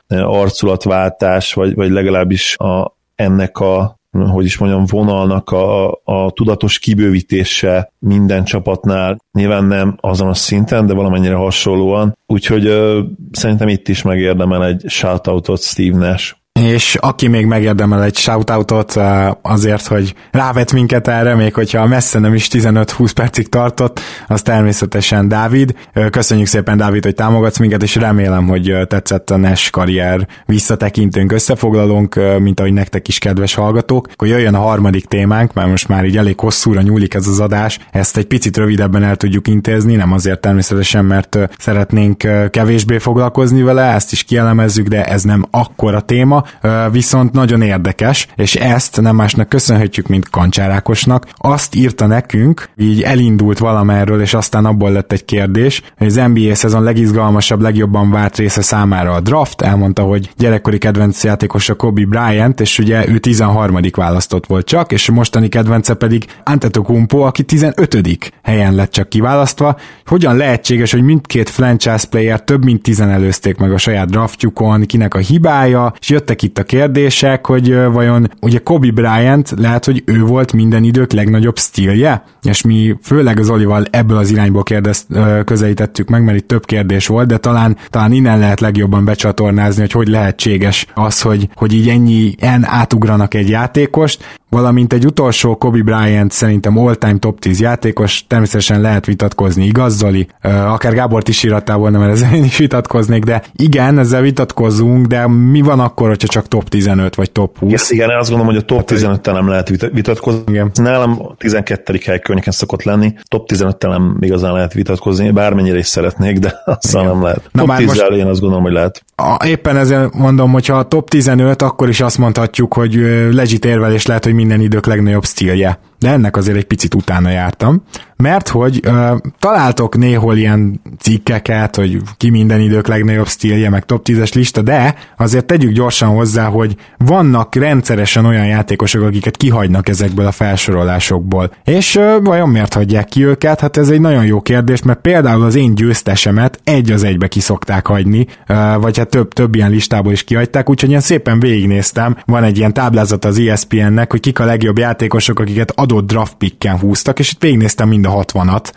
arculatváltás, 0.68 1.52
vagy, 1.52 1.74
vagy 1.74 1.90
legalábbis 1.90 2.56
a, 2.56 2.96
ennek 3.14 3.58
a 3.58 3.96
hogy 4.10 4.44
is 4.44 4.58
mondjam, 4.58 4.84
vonalnak 4.86 5.50
a, 5.50 5.90
a 6.04 6.30
tudatos 6.30 6.78
kibővítése 6.78 7.92
minden 7.98 8.44
csapatnál, 8.44 9.18
nyilván 9.32 9.64
nem 9.64 9.96
azon 10.00 10.28
a 10.28 10.34
szinten, 10.34 10.86
de 10.86 10.94
valamennyire 10.94 11.34
hasonlóan, 11.34 12.18
úgyhogy 12.26 12.66
ö, 12.66 13.02
szerintem 13.32 13.68
itt 13.68 13.88
is 13.88 14.02
megérdemel 14.02 14.64
egy 14.64 14.84
shoutoutot 14.86 15.62
Steve 15.62 15.96
Nash 15.96 16.34
és 16.58 16.94
aki 17.00 17.28
még 17.28 17.46
megérdemel 17.46 18.02
egy 18.02 18.16
shoutoutot 18.16 18.98
azért, 19.42 19.86
hogy 19.86 20.14
rávet 20.30 20.72
minket 20.72 21.08
erre, 21.08 21.34
még 21.34 21.54
hogyha 21.54 21.86
messze 21.86 22.18
nem 22.18 22.34
is 22.34 22.48
15-20 22.52 23.10
percig 23.14 23.48
tartott, 23.48 24.00
az 24.26 24.42
természetesen 24.42 25.28
Dávid. 25.28 25.74
Köszönjük 26.10 26.46
szépen, 26.46 26.76
Dávid, 26.76 27.04
hogy 27.04 27.14
támogatsz 27.14 27.58
minket, 27.58 27.82
és 27.82 27.94
remélem, 27.94 28.46
hogy 28.46 28.76
tetszett 28.86 29.30
a 29.30 29.36
NES 29.36 29.70
karrier 29.70 30.26
visszatekintőnk, 30.46 31.32
összefoglalónk, 31.32 32.20
mint 32.38 32.60
ahogy 32.60 32.72
nektek 32.72 33.08
is 33.08 33.18
kedves 33.18 33.54
hallgatók. 33.54 34.08
Akkor 34.12 34.28
jöjjön 34.28 34.54
a 34.54 34.60
harmadik 34.60 35.06
témánk, 35.06 35.52
mert 35.52 35.68
most 35.68 35.88
már 35.88 36.04
így 36.04 36.16
elég 36.16 36.40
hosszúra 36.40 36.80
nyúlik 36.80 37.14
ez 37.14 37.26
az 37.26 37.40
adás, 37.40 37.78
ezt 37.90 38.16
egy 38.16 38.26
picit 38.26 38.56
rövidebben 38.56 39.02
el 39.02 39.16
tudjuk 39.16 39.48
intézni, 39.48 39.94
nem 39.94 40.12
azért 40.12 40.40
természetesen, 40.40 41.04
mert 41.04 41.38
szeretnénk 41.58 42.16
kevésbé 42.50 42.98
foglalkozni 42.98 43.62
vele, 43.62 43.82
ezt 43.82 44.12
is 44.12 44.24
kielemezzük, 44.24 44.86
de 44.86 45.04
ez 45.04 45.22
nem 45.22 45.44
akkora 45.50 46.00
téma, 46.00 46.44
viszont 46.90 47.32
nagyon 47.32 47.62
érdekes, 47.62 48.26
és 48.36 48.54
ezt 48.54 49.00
nem 49.00 49.16
másnak 49.16 49.48
köszönhetjük, 49.48 50.06
mint 50.06 50.30
Kancsárákosnak. 50.30 51.26
Azt 51.36 51.74
írta 51.74 52.06
nekünk, 52.06 52.68
így 52.76 53.02
elindult 53.02 53.58
valamerről, 53.58 54.20
és 54.20 54.34
aztán 54.34 54.64
abból 54.64 54.92
lett 54.92 55.12
egy 55.12 55.24
kérdés, 55.24 55.82
hogy 55.98 56.06
az 56.06 56.14
NBA 56.14 56.54
szezon 56.54 56.82
legizgalmasabb, 56.82 57.60
legjobban 57.60 58.10
várt 58.10 58.36
része 58.36 58.62
számára 58.62 59.12
a 59.12 59.20
draft, 59.20 59.62
elmondta, 59.62 60.02
hogy 60.02 60.30
gyerekkori 60.36 60.78
kedvenc 60.78 61.24
játékos 61.24 61.68
a 61.68 61.74
Kobe 61.74 62.06
Bryant, 62.06 62.60
és 62.60 62.78
ugye 62.78 63.08
ő 63.08 63.18
13. 63.18 63.78
választott 63.92 64.46
volt 64.46 64.66
csak, 64.66 64.92
és 64.92 65.10
mostani 65.10 65.48
kedvence 65.48 65.94
pedig 65.94 66.24
Antetokounmpo, 66.44 67.18
aki 67.18 67.42
15. 67.42 68.32
helyen 68.42 68.74
lett 68.74 68.90
csak 68.90 69.08
kiválasztva. 69.08 69.76
Hogyan 70.06 70.36
lehetséges, 70.36 70.92
hogy 70.92 71.02
mindkét 71.02 71.48
franchise 71.48 72.06
player 72.10 72.44
több 72.44 72.64
mint 72.64 72.82
10 72.82 73.00
előzték 73.00 73.56
meg 73.56 73.72
a 73.72 73.78
saját 73.78 74.10
draftjukon, 74.10 74.86
kinek 74.86 75.14
a 75.14 75.18
hibája, 75.18 75.92
és 76.00 76.08
jöttek 76.08 76.27
jöttek 76.28 76.42
itt 76.42 76.58
a 76.58 76.62
kérdések, 76.62 77.46
hogy 77.46 77.74
vajon 77.74 78.30
ugye 78.40 78.58
Kobe 78.58 78.90
Bryant 78.90 79.54
lehet, 79.56 79.84
hogy 79.84 80.02
ő 80.06 80.20
volt 80.20 80.52
minden 80.52 80.84
idők 80.84 81.12
legnagyobb 81.12 81.58
stílje, 81.58 82.24
és 82.42 82.62
mi 82.62 82.96
főleg 83.02 83.38
az 83.38 83.50
Olival 83.50 83.84
ebből 83.90 84.16
az 84.16 84.30
irányból 84.30 84.62
kérdezt, 84.62 85.06
közelítettük 85.44 86.08
meg, 86.08 86.24
mert 86.24 86.38
itt 86.38 86.48
több 86.48 86.64
kérdés 86.64 87.06
volt, 87.06 87.26
de 87.26 87.38
talán, 87.38 87.76
talán 87.90 88.12
innen 88.12 88.38
lehet 88.38 88.60
legjobban 88.60 89.04
becsatornázni, 89.04 89.80
hogy 89.80 89.92
hogy 89.92 90.08
lehetséges 90.08 90.86
az, 90.94 91.20
hogy, 91.20 91.48
hogy 91.54 91.72
így 91.72 91.88
ennyi 91.88 92.34
en 92.38 92.64
átugranak 92.64 93.34
egy 93.34 93.48
játékost, 93.48 94.24
valamint 94.50 94.92
egy 94.92 95.06
utolsó 95.06 95.56
Kobe 95.56 95.82
Bryant 95.82 96.32
szerintem 96.32 96.78
all-time 96.78 97.18
top 97.18 97.40
10 97.40 97.60
játékos, 97.60 98.24
természetesen 98.26 98.80
lehet 98.80 99.06
vitatkozni, 99.06 99.64
igaz 99.64 99.96
Zoli? 99.96 100.28
Akár 100.42 100.94
Gábor 100.94 101.22
is 101.26 101.42
írattál 101.42 101.76
volna, 101.76 101.98
mert 101.98 102.12
ezzel 102.12 102.34
én 102.34 102.44
is 102.44 102.56
vitatkoznék, 102.56 103.24
de 103.24 103.42
igen, 103.56 103.98
ezzel 103.98 104.20
vitatkozunk, 104.20 105.06
de 105.06 105.28
mi 105.28 105.60
van 105.60 105.80
akkor, 105.80 106.10
hogyha 106.20 106.40
csak 106.40 106.48
top 106.48 106.68
15 106.68 107.14
vagy 107.14 107.30
top 107.30 107.58
20? 107.58 107.70
Yes, 107.70 107.90
igen, 107.90 108.10
azt 108.10 108.30
gondolom, 108.30 108.54
hogy 108.54 108.62
a 108.62 108.66
top 108.66 108.90
15-tel 108.90 109.32
nem 109.32 109.48
lehet 109.48 109.68
vitatkozni. 109.92 110.42
Igen. 110.46 110.70
Nálam 110.74 111.34
12. 111.38 112.00
hely 112.04 112.18
környéken 112.18 112.52
szokott 112.52 112.82
lenni, 112.82 113.14
top 113.28 113.50
15-tel 113.54 113.88
nem 113.88 114.16
igazán 114.20 114.52
lehet 114.52 114.72
vitatkozni, 114.72 115.30
bármennyire 115.30 115.78
is 115.78 115.86
szeretnék, 115.86 116.38
de 116.38 116.62
azzal 116.80 117.04
nem 117.04 117.22
lehet. 117.22 117.42
Na 117.52 117.64
top 117.64 117.76
10 117.76 117.86
most... 117.86 118.10
én 118.10 118.26
azt 118.26 118.40
gondolom, 118.40 118.64
hogy 118.64 118.72
lehet. 118.72 119.04
A, 119.16 119.46
éppen 119.46 119.76
ezért 119.76 120.14
mondom, 120.14 120.52
hogy 120.52 120.66
ha 120.66 120.76
a 120.76 120.82
top 120.82 121.10
15, 121.10 121.62
akkor 121.62 121.88
is 121.88 122.00
azt 122.00 122.18
mondhatjuk, 122.18 122.74
hogy 122.74 122.94
legit 123.30 123.64
érvelés 123.64 124.06
lehet, 124.06 124.24
hogy 124.24 124.34
minden 124.34 124.60
idők 124.60 124.86
legnagyobb 124.86 125.24
stílje 125.24 125.78
de 125.98 126.10
ennek 126.10 126.36
azért 126.36 126.56
egy 126.56 126.66
picit 126.66 126.94
utána 126.94 127.30
jártam, 127.30 127.82
mert 128.16 128.48
hogy 128.48 128.80
ö, 128.82 129.16
találtok 129.38 129.96
néhol 129.96 130.36
ilyen 130.36 130.80
cikkeket, 130.98 131.76
hogy 131.76 131.98
ki 132.16 132.30
minden 132.30 132.60
idők 132.60 132.86
legnagyobb 132.86 133.26
stílje, 133.28 133.70
meg 133.70 133.84
top 133.84 134.06
10-es 134.08 134.34
lista, 134.34 134.62
de 134.62 134.94
azért 135.16 135.44
tegyük 135.44 135.72
gyorsan 135.72 136.08
hozzá, 136.08 136.46
hogy 136.46 136.74
vannak 136.96 137.54
rendszeresen 137.54 138.24
olyan 138.24 138.46
játékosok, 138.46 139.02
akiket 139.02 139.36
kihagynak 139.36 139.88
ezekből 139.88 140.26
a 140.26 140.32
felsorolásokból. 140.32 141.50
És 141.64 141.96
ö, 141.96 142.18
vajon 142.22 142.48
miért 142.48 142.74
hagyják 142.74 143.06
ki 143.06 143.24
őket? 143.24 143.60
Hát 143.60 143.76
ez 143.76 143.88
egy 143.88 144.00
nagyon 144.00 144.24
jó 144.24 144.40
kérdés, 144.40 144.82
mert 144.82 145.00
például 145.00 145.42
az 145.42 145.54
én 145.54 145.74
győztesemet 145.74 146.60
egy 146.64 146.90
az 146.90 147.02
egybe 147.02 147.28
kiszokták 147.28 147.86
hagyni, 147.86 148.26
ö, 148.46 148.54
vagy 148.80 148.98
hát 148.98 149.08
több, 149.08 149.32
több 149.32 149.54
ilyen 149.54 149.70
listából 149.70 150.12
is 150.12 150.24
kihagyták, 150.24 150.70
úgyhogy 150.70 150.90
én 150.90 151.00
szépen 151.00 151.40
végignéztem, 151.40 152.16
van 152.24 152.44
egy 152.44 152.58
ilyen 152.58 152.72
táblázat 152.72 153.24
az 153.24 153.38
ESPN-nek, 153.38 154.10
hogy 154.10 154.20
kik 154.20 154.38
a 154.38 154.44
legjobb 154.44 154.78
játékosok, 154.78 155.38
akiket 155.38 155.72
adott 155.92 156.06
draft 156.06 156.34
picken 156.34 156.78
húztak, 156.78 157.18
és 157.18 157.32
itt 157.32 157.42
végignéztem 157.42 157.88
mind 157.88 158.06
a 158.06 158.10
60-at, 158.10 158.72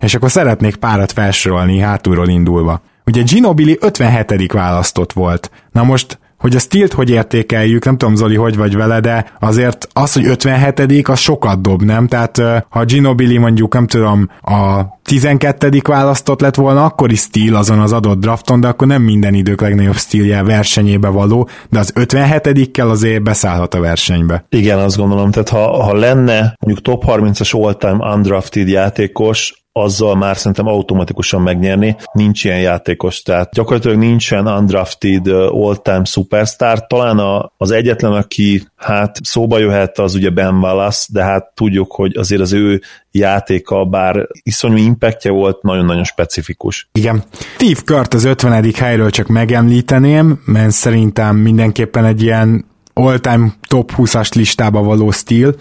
és 0.00 0.14
akkor 0.14 0.30
szeretnék 0.30 0.76
párat 0.76 1.12
felsorolni 1.12 1.78
hátulról 1.78 2.28
indulva. 2.28 2.82
Ugye 3.06 3.22
Ginobili 3.22 3.78
57. 3.80 4.52
választott 4.52 5.12
volt. 5.12 5.50
Na 5.72 5.82
most 5.82 6.18
hogy 6.40 6.56
a 6.56 6.58
stilt 6.58 6.92
hogy 6.92 7.10
értékeljük, 7.10 7.84
nem 7.84 7.96
tudom 7.96 8.14
Zoli, 8.14 8.36
hogy 8.36 8.56
vagy 8.56 8.76
vele, 8.76 9.00
de 9.00 9.32
azért 9.40 9.88
az, 9.92 10.12
hogy 10.12 10.26
57 10.26 11.08
az 11.08 11.18
sokat 11.18 11.60
dob, 11.60 11.82
nem? 11.82 12.08
Tehát 12.08 12.42
ha 12.68 12.84
Ginobili 12.84 13.38
mondjuk, 13.38 13.74
nem 13.74 13.86
tudom, 13.86 14.30
a 14.42 14.82
12. 15.04 15.80
választott 15.88 16.40
lett 16.40 16.54
volna, 16.54 16.84
akkor 16.84 17.12
is 17.12 17.20
stíl 17.20 17.56
azon 17.56 17.78
az 17.78 17.92
adott 17.92 18.20
drafton, 18.20 18.60
de 18.60 18.68
akkor 18.68 18.86
nem 18.86 19.02
minden 19.02 19.34
idők 19.34 19.60
legnagyobb 19.60 19.96
stílje 19.96 20.42
versenyébe 20.42 21.08
való, 21.08 21.48
de 21.70 21.78
az 21.78 21.92
57-kel 21.94 22.90
azért 22.90 23.22
beszállhat 23.22 23.74
a 23.74 23.80
versenybe. 23.80 24.44
Igen, 24.48 24.78
azt 24.78 24.96
gondolom, 24.96 25.30
tehát 25.30 25.48
ha, 25.48 25.82
ha 25.82 25.94
lenne 25.94 26.54
mondjuk 26.60 26.84
top 26.84 27.04
30-as 27.06 27.64
all-time 27.64 28.14
undrafted 28.14 28.68
játékos, 28.68 29.59
azzal 29.72 30.16
már 30.16 30.36
szerintem 30.36 30.66
automatikusan 30.66 31.42
megnyerni. 31.42 31.96
Nincs 32.12 32.44
ilyen 32.44 32.60
játékos, 32.60 33.22
tehát 33.22 33.52
gyakorlatilag 33.52 33.96
nincsen 33.96 34.46
undrafted 34.46 35.26
all-time 35.50 36.04
superstar. 36.04 36.86
Talán 36.86 37.18
a, 37.18 37.52
az 37.56 37.70
egyetlen, 37.70 38.12
aki 38.12 38.62
hát 38.76 39.16
szóba 39.22 39.58
jöhet, 39.58 39.98
az 39.98 40.14
ugye 40.14 40.30
Ben 40.30 40.54
Wallace, 40.54 41.06
de 41.12 41.22
hát 41.22 41.52
tudjuk, 41.54 41.92
hogy 41.92 42.16
azért 42.16 42.40
az 42.40 42.52
ő 42.52 42.80
játéka, 43.10 43.84
bár 43.84 44.26
iszonyú 44.42 44.76
impactja 44.76 45.32
volt, 45.32 45.62
nagyon-nagyon 45.62 46.04
specifikus. 46.04 46.88
Igen. 46.92 47.22
Steve 47.54 47.80
Kurt 47.84 48.14
az 48.14 48.24
50. 48.24 48.72
helyről 48.74 49.10
csak 49.10 49.26
megemlíteném, 49.26 50.42
mert 50.44 50.70
szerintem 50.70 51.36
mindenképpen 51.36 52.04
egy 52.04 52.22
ilyen 52.22 52.68
all-time 52.94 53.52
top 53.68 53.92
20-as 53.96 54.34
listába 54.34 54.82
való 54.82 55.10
stíl, 55.10 55.54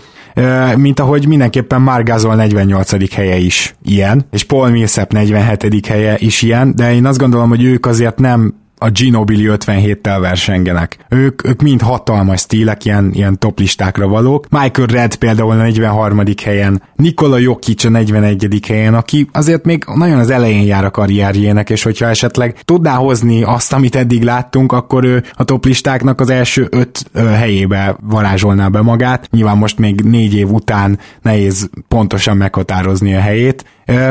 mint 0.76 1.00
ahogy 1.00 1.28
mindenképpen 1.28 1.82
Margazol 1.82 2.36
48. 2.36 3.14
helye 3.14 3.38
is 3.38 3.76
ilyen, 3.84 4.26
és 4.32 4.44
Paul 4.44 4.70
Millsap 4.70 5.12
47. 5.12 5.86
helye 5.86 6.16
is 6.18 6.42
ilyen, 6.42 6.76
de 6.76 6.94
én 6.94 7.06
azt 7.06 7.20
gondolom, 7.20 7.50
hogy 7.50 7.64
ők 7.64 7.86
azért 7.86 8.20
nem 8.20 8.54
a 8.80 8.90
Ginobili 8.90 9.46
57-tel 9.48 10.18
versengenek. 10.22 10.98
Ők, 11.10 11.48
ők 11.48 11.62
mind 11.62 11.82
hatalmas 11.82 12.40
stílek, 12.40 12.86
ilyen, 12.86 13.12
ilyen 13.14 13.40
top 13.40 13.60
listákra 13.60 14.08
valók. 14.08 14.46
Michael 14.50 14.88
Red 14.88 15.16
például 15.16 15.52
a 15.52 15.56
43. 15.56 16.22
helyen, 16.44 16.82
Nikola 16.96 17.38
Jokic 17.38 17.84
a 17.84 17.90
41. 17.90 18.60
helyen, 18.68 18.94
aki 18.94 19.30
azért 19.32 19.66
még 19.66 19.84
nagyon 19.96 20.20
az 20.20 20.30
elején 20.30 20.66
jár 20.66 20.86
a 20.86 20.92
karrierjének, 20.92 21.70
és 21.70 21.84
hogyha 21.84 22.08
esetleg 22.08 22.62
tudná 22.64 22.96
hozni 22.96 23.44
azt, 23.44 23.74
amit 23.74 23.96
eddig 23.96 24.24
láttunk, 24.24 24.72
akkor 24.72 25.04
ő 25.04 25.24
a 25.34 25.44
top 25.44 25.66
listáknak 25.66 26.22
az 26.22 26.30
első 26.30 26.68
öt 26.70 27.12
helyébe 27.14 27.96
varázsolná 28.02 28.68
be 28.68 28.82
magát. 28.82 29.28
Nyilván 29.32 29.58
most 29.58 29.78
még 29.78 30.02
négy 30.02 30.36
év 30.36 30.52
után 30.52 31.00
nehéz 31.22 31.70
pontosan 31.88 32.38
meghatározni 32.38 33.16
a 33.16 33.20
helyét, 33.20 33.66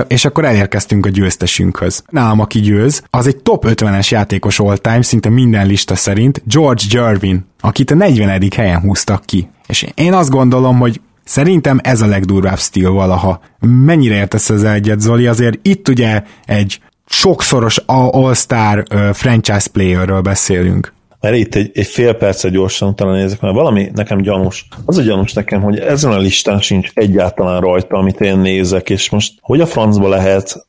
és 0.09 0.24
akkor 0.24 0.44
elérkeztünk 0.44 1.06
a 1.06 1.09
győztesünkhöz. 1.09 2.02
Nálam, 2.10 2.40
aki 2.40 2.60
győz, 2.60 3.02
az 3.10 3.26
egy 3.26 3.36
top 3.36 3.64
50-es 3.68 4.09
játékos 4.09 4.60
all-time, 4.60 5.02
szinte 5.02 5.28
minden 5.28 5.66
lista 5.66 5.94
szerint, 5.94 6.42
George 6.46 6.82
Jervin, 6.90 7.46
akit 7.60 7.90
a 7.90 7.94
40. 7.94 8.42
helyen 8.56 8.80
húztak 8.80 9.24
ki. 9.24 9.48
És 9.66 9.86
én 9.94 10.12
azt 10.12 10.30
gondolom, 10.30 10.78
hogy 10.78 11.00
Szerintem 11.24 11.80
ez 11.82 12.00
a 12.00 12.06
legdurvább 12.06 12.59
stíl 12.59 12.90
valaha. 12.90 13.40
Mennyire 13.60 14.14
értesz 14.14 14.50
ezzel 14.50 14.72
egyet, 14.72 15.00
Zoli? 15.00 15.26
Azért 15.26 15.59
itt 15.62 15.88
ugye 15.88 16.22
egy 16.44 16.80
sokszoros 17.06 17.76
all-star 17.86 18.82
franchise 19.12 19.68
playerről 19.72 20.20
beszélünk 20.20 20.92
mert 21.20 21.36
itt 21.36 21.54
egy, 21.54 21.70
egy 21.74 21.86
fél 21.86 22.12
percet 22.12 22.52
gyorsan 22.52 22.88
utána 22.88 23.12
nézek, 23.12 23.40
mert 23.40 23.54
valami 23.54 23.90
nekem 23.94 24.20
gyanús. 24.20 24.66
Az 24.84 24.98
a 24.98 25.02
gyanús 25.02 25.32
nekem, 25.32 25.62
hogy 25.62 25.78
ezen 25.78 26.12
a 26.12 26.18
listán 26.18 26.60
sincs 26.60 26.90
egyáltalán 26.94 27.60
rajta, 27.60 27.96
amit 27.96 28.20
én 28.20 28.38
nézek, 28.38 28.90
és 28.90 29.10
most 29.10 29.32
hogy 29.40 29.60
a 29.60 29.66
francba 29.66 30.08
lehet 30.08 30.66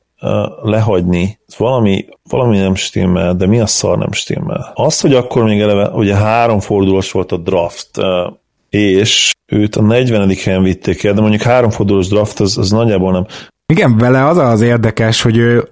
lehagyni, 0.61 1.39
valami, 1.57 2.05
valami 2.30 2.57
nem 2.57 2.76
stimmel, 2.76 3.35
de 3.35 3.47
mi 3.47 3.59
a 3.59 3.65
szar 3.65 3.97
nem 3.97 4.11
stimmel? 4.11 4.71
Azt, 4.76 5.01
hogy 5.01 5.13
akkor 5.13 5.43
még 5.43 5.59
eleve, 5.59 5.89
ugye 5.89 6.15
három 6.15 6.59
fordulós 6.59 7.11
volt 7.11 7.31
a 7.31 7.38
draft, 7.38 7.89
és 8.69 9.34
őt 9.45 9.76
a 9.76 9.81
40. 9.81 10.30
helyen 10.43 10.63
vitték 10.63 11.03
el, 11.03 11.13
de 11.13 11.21
mondjuk 11.21 11.41
három 11.41 11.69
fordulós 11.69 12.07
draft 12.07 12.39
az, 12.39 12.57
az 12.57 12.71
nagyjából 12.71 13.11
nem. 13.11 13.26
Igen, 13.65 13.97
vele 13.97 14.27
az 14.27 14.38
az 14.38 14.61
érdekes, 14.61 15.21
hogy 15.21 15.38
ő 15.38 15.69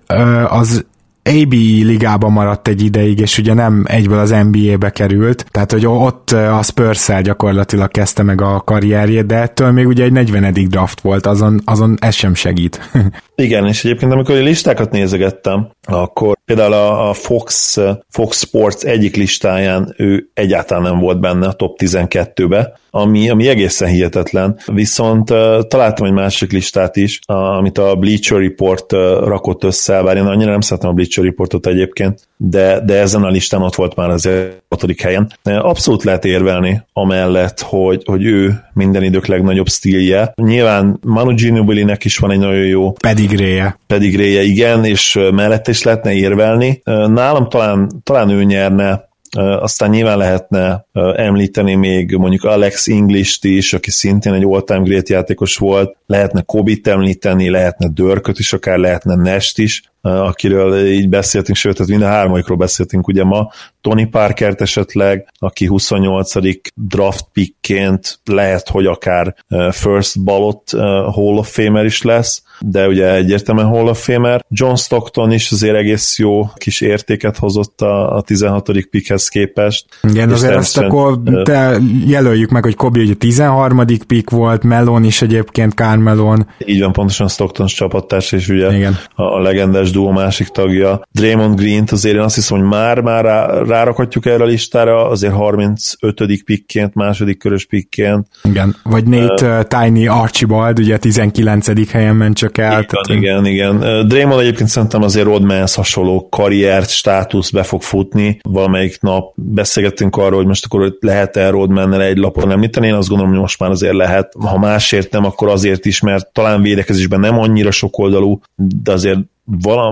az 0.48 0.86
AB 1.28 1.54
ligában 1.84 2.32
maradt 2.32 2.68
egy 2.68 2.84
ideig, 2.84 3.20
és 3.20 3.38
ugye 3.38 3.54
nem 3.54 3.84
egyből 3.88 4.20
az 4.20 4.36
NBA-be 4.52 4.90
került, 4.90 5.46
tehát 5.52 5.72
hogy 5.72 5.86
ott 5.86 6.32
a 6.32 6.64
spurs 6.64 7.12
gyakorlatilag 7.22 7.92
kezdte 7.92 8.24
meg 8.24 8.42
a 8.42 8.62
karrierjét, 8.66 9.26
de 9.26 9.36
ettől 9.36 9.72
még 9.72 9.88
ugye 9.88 10.04
egy 10.04 10.12
40. 10.12 10.54
draft 10.54 11.02
volt, 11.02 11.26
azon, 11.26 11.62
azon 11.66 11.98
ez 12.00 12.14
sem 12.16 12.34
segít. 12.34 12.90
Igen, 13.36 13.66
és 13.66 13.84
egyébként 13.86 14.12
amikor 14.12 14.36
a 14.36 14.42
listákat 14.42 14.92
nézegettem, 14.92 15.70
akkor 15.84 16.37
például 16.48 16.74
a, 16.74 17.10
a 17.10 17.14
Fox, 17.14 17.78
Fox 18.10 18.40
Sports 18.40 18.84
egyik 18.84 19.16
listáján 19.16 19.94
ő 19.98 20.30
egyáltalán 20.34 20.84
nem 20.84 21.00
volt 21.00 21.20
benne 21.20 21.48
a 21.48 21.54
top 21.54 21.80
12-be, 21.84 22.80
ami, 22.90 23.30
ami 23.30 23.48
egészen 23.48 23.90
hihetetlen. 23.90 24.60
Viszont 24.66 25.30
uh, 25.30 25.62
találtam 25.68 26.06
egy 26.06 26.12
másik 26.12 26.52
listát 26.52 26.96
is, 26.96 27.20
amit 27.26 27.78
a 27.78 27.96
Bleacher 27.96 28.40
Report 28.40 28.94
uh, 28.94 29.00
rakott 29.24 29.64
össze, 29.64 30.04
bár 30.04 30.18
én 30.18 30.26
annyira 30.26 30.52
nem 30.52 30.62
szeretem 30.62 30.90
a 30.90 30.94
Bleacher 30.94 31.24
Reportot 31.24 31.68
egyébként, 31.68 32.27
de, 32.38 32.80
de 32.86 33.00
ezen 33.00 33.24
a 33.24 33.30
listán 33.30 33.62
ott 33.62 33.76
volt 33.76 33.96
már 33.96 34.10
az 34.10 34.30
hatodik 34.70 35.02
helyen. 35.02 35.32
Abszolút 35.44 36.04
lehet 36.04 36.26
érvelni 36.26 36.82
amellett, 36.94 37.62
hogy, 37.62 38.02
hogy 38.06 38.26
ő 38.26 38.64
minden 38.74 39.04
idők 39.04 39.26
legnagyobb 39.26 39.70
stílje. 39.70 40.34
Nyilván 40.36 41.00
Manu 41.02 41.34
Ginobili-nek 41.34 42.06
is 42.06 42.18
van 42.18 42.32
egy 42.32 42.40
nagyon 42.40 42.66
jó 42.66 42.92
pedigréje. 42.92 43.80
Pedigréje, 43.88 44.42
igen, 44.42 44.86
és 44.86 45.20
mellett 45.32 45.68
is 45.68 45.84
lehetne 45.84 46.14
érvelni. 46.14 46.82
Nálam 46.84 47.50
talán, 47.50 47.90
talán 48.04 48.30
ő 48.30 48.44
nyerne 48.44 49.06
aztán 49.36 49.90
nyilván 49.90 50.18
lehetne 50.18 50.86
említeni 51.16 51.76
még 51.76 52.16
mondjuk 52.16 52.44
Alex 52.44 52.88
English-t 52.88 53.44
is, 53.44 53.74
aki 53.74 53.92
szintén 53.92 54.34
egy 54.34 54.44
all-time 54.44 54.80
great 54.80 55.10
játékos 55.10 55.58
volt, 55.58 55.98
lehetne 56.06 56.42
Kobit 56.42 56.88
említeni, 56.88 57.50
lehetne 57.50 57.88
Dörköt 57.94 58.40
is, 58.40 58.54
akár 58.54 58.78
lehetne 58.78 59.16
Nest 59.16 59.60
is, 59.60 59.84
akiről 60.08 60.86
így 60.86 61.10
beszéltünk, 61.10 61.58
sőt, 61.58 61.74
tehát 61.74 61.90
minden 61.90 62.10
hármaikról 62.10 62.58
beszéltünk 62.58 63.08
ugye 63.08 63.24
ma, 63.24 63.50
Tony 63.82 64.10
Parkert 64.10 64.62
esetleg, 64.62 65.28
aki 65.40 65.66
28. 65.66 66.32
draft 66.74 67.26
pickként 67.34 68.20
lehet, 68.26 68.70
hogy 68.70 68.86
akár 68.86 69.36
first 69.72 70.24
ballot 70.24 70.72
Hall 71.12 71.38
of 71.38 71.52
Famer 71.52 71.86
is 71.86 72.02
lesz, 72.02 72.44
de 72.60 72.88
ugye 72.88 73.14
egyértelműen 73.14 73.68
Hall 73.68 73.88
of 73.88 74.04
Famer. 74.04 74.46
John 74.50 74.76
Stockton 74.76 75.32
is 75.32 75.52
azért 75.52 75.76
egész 75.76 76.18
jó 76.18 76.50
kis 76.56 76.82
értéket 76.82 77.38
hozott 77.38 77.82
a, 77.82 78.16
a 78.16 78.22
16. 78.22 78.70
pickhez 78.90 79.28
képest. 79.28 79.86
Igen, 80.04 80.30
azért 80.30 80.56
azt 80.56 80.78
akkor 80.78 81.20
te 81.44 81.80
jelöljük 82.08 82.50
meg, 82.50 82.64
hogy 82.64 82.76
Kobe 82.76 83.00
ugye 83.00 83.14
13. 83.14 83.86
pick 84.08 84.30
volt, 84.30 84.64
Melon 84.64 85.04
is 85.04 85.22
egyébként, 85.22 85.74
Carmelon. 85.74 86.48
Így 86.66 86.82
van, 86.82 86.92
pontosan 86.92 87.28
Stockton 87.28 87.68
csapattárs, 87.68 88.32
és 88.32 88.50
ugye 88.50 88.76
Igen. 88.76 88.98
a, 89.16 89.24
a 89.24 89.40
legendás 89.40 89.92
duo 89.98 90.12
másik 90.12 90.48
tagja. 90.48 91.02
Draymond 91.12 91.60
Green-t 91.60 91.92
azért 91.92 92.16
én 92.16 92.22
azt 92.22 92.36
hiszem, 92.36 92.58
hogy 92.58 92.68
már, 92.68 93.02
már 93.02 93.24
rá, 93.24 93.64
rárakhatjuk 93.64 94.26
erre 94.26 94.44
a 94.44 94.46
listára, 94.46 95.10
azért 95.10 95.34
35. 95.34 96.44
pickként, 96.46 96.94
második 96.94 97.38
körös 97.38 97.66
pickként. 97.66 98.28
Igen, 98.44 98.76
vagy 98.84 99.06
Nate 99.08 99.58
uh, 99.58 99.64
Tiny 99.64 100.08
Archibald, 100.08 100.80
ugye 100.80 100.98
19. 100.98 101.92
helyen 101.92 102.16
ment 102.16 102.36
csak 102.38 102.58
el. 102.58 102.72
Igen, 102.72 102.86
tehát, 102.86 103.22
igen, 103.22 103.46
igen. 103.46 104.08
Draymond 104.08 104.42
egyébként 104.42 104.70
szerintem 104.70 105.02
azért 105.02 105.26
Rodmans 105.26 105.76
hasonló 105.76 106.28
karriert, 106.30 106.90
státusz 106.90 107.50
be 107.50 107.64
fog 107.64 107.82
futni. 107.82 108.40
Valamelyik 108.44 109.02
nap 109.02 109.34
beszélgettünk 109.36 110.16
arról, 110.16 110.38
hogy 110.38 110.48
most 110.48 110.66
akkor 110.66 110.98
lehet-e 111.00 111.50
Rodmannel 111.50 112.02
egy 112.02 112.18
lapon 112.18 112.52
említeni. 112.52 112.88
Én 112.88 112.94
azt 112.94 113.08
gondolom, 113.08 113.32
hogy 113.32 113.42
most 113.42 113.60
már 113.60 113.70
azért 113.70 113.94
lehet. 113.94 114.34
Ha 114.40 114.58
másért 114.58 115.12
nem, 115.12 115.26
akkor 115.26 115.50
azért 115.50 115.86
is, 115.86 116.00
mert 116.00 116.32
talán 116.34 116.62
védekezésben 116.62 117.20
nem 117.20 117.40
annyira 117.40 117.72
sokoldalú, 117.72 118.40
de 118.56 118.92
azért 118.92 119.20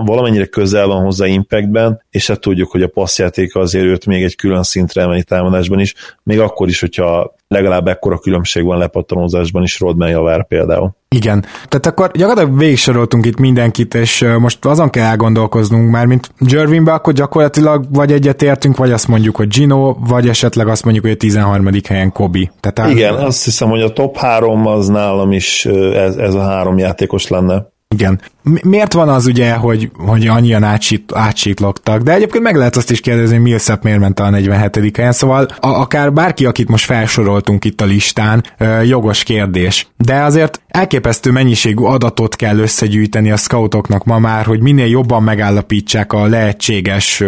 valamennyire 0.04 0.44
közel 0.44 0.86
van 0.86 1.04
hozzá 1.04 1.26
impactben, 1.26 2.02
és 2.10 2.26
hát 2.26 2.40
tudjuk, 2.40 2.70
hogy 2.70 2.82
a 2.82 2.88
passzjátéka 2.88 3.60
azért 3.60 3.84
őt 3.84 4.06
még 4.06 4.22
egy 4.22 4.36
külön 4.36 4.62
szintre 4.62 5.02
emeli 5.02 5.22
támadásban 5.22 5.80
is, 5.80 5.94
még 6.22 6.40
akkor 6.40 6.68
is, 6.68 6.80
hogyha 6.80 7.34
legalább 7.48 7.88
ekkora 7.88 8.18
különbség 8.18 8.64
van 8.64 8.78
lepattanózásban 8.78 9.62
is 9.62 9.80
Rodman 9.80 10.08
javár 10.08 10.46
például. 10.46 10.96
Igen. 11.08 11.44
Tehát 11.68 11.86
akkor 11.86 12.10
gyakorlatilag 12.10 12.58
végigsoroltunk 12.58 13.26
itt 13.26 13.38
mindenkit, 13.38 13.94
és 13.94 14.24
most 14.38 14.64
azon 14.64 14.90
kell 14.90 15.04
elgondolkoznunk 15.04 15.90
már, 15.90 16.06
mint 16.06 16.30
Jervinbe, 16.38 16.92
akkor 16.92 17.12
gyakorlatilag 17.12 17.86
vagy 17.92 18.12
egyetértünk, 18.12 18.76
vagy 18.76 18.92
azt 18.92 19.08
mondjuk, 19.08 19.36
hogy 19.36 19.48
Gino, 19.48 19.94
vagy 19.94 20.28
esetleg 20.28 20.68
azt 20.68 20.84
mondjuk, 20.84 21.04
hogy 21.04 21.14
a 21.14 21.16
13. 21.16 21.68
helyen 21.88 22.12
Kobi. 22.12 22.50
Tehát 22.60 22.90
Igen, 22.90 23.14
azt 23.14 23.44
hiszem, 23.44 23.68
hogy 23.68 23.82
a 23.82 23.92
top 23.92 24.16
3 24.16 24.66
az 24.66 24.88
nálam 24.88 25.32
is 25.32 25.66
ez, 25.94 26.16
ez 26.16 26.34
a 26.34 26.42
három 26.42 26.78
játékos 26.78 27.28
lenne. 27.28 27.74
Igen. 27.88 28.20
Miért 28.62 28.92
van 28.92 29.08
az 29.08 29.26
ugye, 29.26 29.52
hogy, 29.52 29.90
hogy 29.96 30.26
annyian 30.26 30.62
átsít, 30.62 31.12
átsiklogtak? 31.14 32.02
De 32.02 32.12
egyébként 32.12 32.44
meg 32.44 32.56
lehet 32.56 32.76
azt 32.76 32.90
is 32.90 33.00
kérdezni, 33.00 33.34
hogy 33.34 33.44
Millsap 33.44 33.82
miért 33.82 33.98
ment 33.98 34.20
a 34.20 34.30
47. 34.30 34.96
helyen, 34.96 35.12
szóval 35.12 35.48
a, 35.60 35.68
akár 35.68 36.12
bárki, 36.12 36.44
akit 36.44 36.68
most 36.68 36.84
felsoroltunk 36.84 37.64
itt 37.64 37.80
a 37.80 37.84
listán, 37.84 38.44
jogos 38.84 39.22
kérdés. 39.22 39.86
De 39.96 40.22
azért 40.22 40.60
elképesztő 40.68 41.30
mennyiségű 41.30 41.82
adatot 41.82 42.36
kell 42.36 42.58
összegyűjteni 42.58 43.30
a 43.30 43.36
scoutoknak 43.36 44.04
ma 44.04 44.18
már, 44.18 44.44
hogy 44.44 44.60
minél 44.60 44.86
jobban 44.86 45.22
megállapítsák 45.22 46.12
a 46.12 46.26
lehetséges 46.26 47.22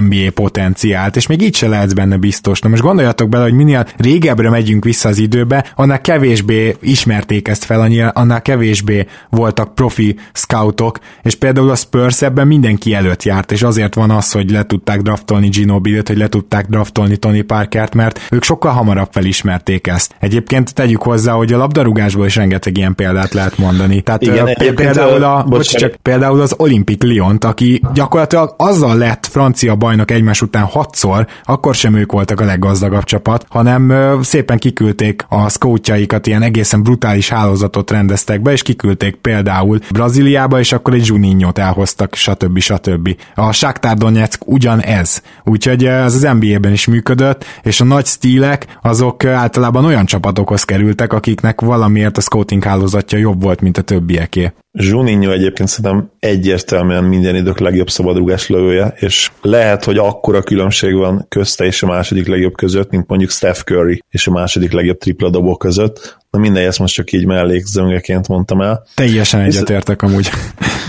NBA 0.00 0.30
potenciált, 0.34 1.16
és 1.16 1.26
még 1.26 1.42
így 1.42 1.56
se 1.56 1.68
lehetsz 1.68 1.92
benne 1.92 2.16
biztos. 2.16 2.60
Na 2.60 2.68
most 2.68 2.82
gondoljatok 2.82 3.28
bele, 3.28 3.42
hogy 3.42 3.54
minél 3.54 3.86
régebbre 3.96 4.50
megyünk 4.50 4.84
vissza 4.84 5.08
az 5.08 5.18
időbe, 5.18 5.72
annál 5.76 6.00
kevésbé 6.00 6.76
ismerték 6.80 7.48
ezt 7.48 7.64
fel, 7.64 8.10
annál 8.12 8.42
kevésbé 8.42 9.06
voltak 9.30 9.74
profi 9.74 10.16
scout 10.32 10.63
scoutok, 10.64 10.98
és 11.22 11.34
például 11.34 11.70
a 11.70 11.74
Spurs 11.74 12.22
ebben 12.22 12.46
mindenki 12.46 12.94
előtt 12.94 13.22
járt, 13.22 13.52
és 13.52 13.62
azért 13.62 13.94
van 13.94 14.10
az, 14.10 14.32
hogy 14.32 14.50
le 14.50 14.62
tudták 14.62 15.00
draftolni 15.00 15.48
Ginobili-t, 15.48 16.08
hogy 16.08 16.16
le 16.16 16.28
tudták 16.28 16.66
draftolni 16.66 17.16
Tony 17.16 17.46
Parkert, 17.46 17.94
mert 17.94 18.20
ők 18.30 18.42
sokkal 18.42 18.72
hamarabb 18.72 19.08
felismerték 19.10 19.86
ezt. 19.86 20.14
Egyébként 20.20 20.74
tegyük 20.74 21.02
hozzá, 21.02 21.32
hogy 21.32 21.52
a 21.52 21.56
labdarúgásból 21.56 22.26
is 22.26 22.36
rengeteg 22.36 22.76
ilyen 22.76 22.94
példát 22.94 23.32
lehet 23.32 23.58
mondani. 23.58 24.00
Tehát 24.00 24.22
Igen, 24.22 24.44
uh, 24.44 24.72
például, 24.72 25.22
a, 25.22 25.44
bocs, 25.48 25.76
csak, 25.76 25.94
például 26.02 26.40
az 26.40 26.54
Olympic 26.58 27.02
Lyon, 27.02 27.36
aki 27.36 27.80
gyakorlatilag 27.94 28.54
azzal 28.58 28.96
lett 28.96 29.26
francia 29.26 29.74
bajnok 29.74 30.10
egymás 30.10 30.42
után 30.42 30.64
hatszor, 30.64 31.26
akkor 31.44 31.74
sem 31.74 31.94
ők 31.94 32.12
voltak 32.12 32.40
a 32.40 32.44
leggazdagabb 32.44 33.04
csapat, 33.04 33.46
hanem 33.48 33.88
uh, 33.88 34.20
szépen 34.20 34.58
kiküldték 34.58 35.24
a 35.28 35.48
scoutjaikat, 35.48 36.26
ilyen 36.26 36.42
egészen 36.42 36.82
brutális 36.82 37.28
hálózatot 37.28 37.90
rendeztek 37.90 38.42
be, 38.42 38.52
és 38.52 38.62
kiküldték 38.62 39.14
például 39.14 39.78
Brazíliába, 39.90 40.53
és 40.60 40.72
akkor 40.72 40.94
egy 40.94 41.06
Juninho-t 41.06 41.58
elhoztak, 41.58 42.14
stb. 42.14 42.58
stb. 42.58 43.16
A 43.34 43.52
Shakhtar 43.52 43.96
Donetsk 43.96 44.46
ugyanez. 44.46 45.22
Úgyhogy 45.44 45.84
ez 45.84 46.14
az 46.14 46.36
NBA-ben 46.38 46.72
is 46.72 46.86
működött, 46.86 47.44
és 47.62 47.80
a 47.80 47.84
nagy 47.84 48.06
stílek 48.06 48.78
azok 48.82 49.24
általában 49.24 49.84
olyan 49.84 50.06
csapatokhoz 50.06 50.64
kerültek, 50.64 51.12
akiknek 51.12 51.60
valamiért 51.60 52.16
a 52.16 52.20
scouting 52.20 52.64
hálózatja 52.64 53.18
jobb 53.18 53.42
volt, 53.42 53.60
mint 53.60 53.78
a 53.78 53.82
többieké. 53.82 54.52
Juninho 54.78 55.30
egyébként 55.32 55.68
szerintem 55.68 56.10
egyértelműen 56.18 57.04
minden 57.04 57.36
idők 57.36 57.58
legjobb 57.58 57.90
szabadrugás 57.90 58.48
lövője, 58.48 58.94
és 58.96 59.30
lehet, 59.42 59.84
hogy 59.84 59.98
akkora 59.98 60.42
különbség 60.42 60.94
van 60.94 61.26
közte 61.28 61.64
és 61.64 61.82
a 61.82 61.86
második 61.86 62.26
legjobb 62.26 62.54
között, 62.54 62.90
mint 62.90 63.08
mondjuk 63.08 63.30
Steph 63.30 63.60
Curry 63.60 64.02
és 64.10 64.26
a 64.26 64.30
második 64.30 64.72
legjobb 64.72 64.98
tripla 64.98 65.30
dobó 65.30 65.56
között. 65.56 66.16
Na 66.30 66.38
mindegy, 66.38 66.64
ezt 66.64 66.78
most 66.78 66.94
csak 66.94 67.12
így 67.12 67.26
mellékzöngeként 67.26 68.28
mondtam 68.28 68.60
el. 68.60 68.86
Teljesen 68.94 69.40
egyetértek 69.40 70.02
amúgy. 70.02 70.30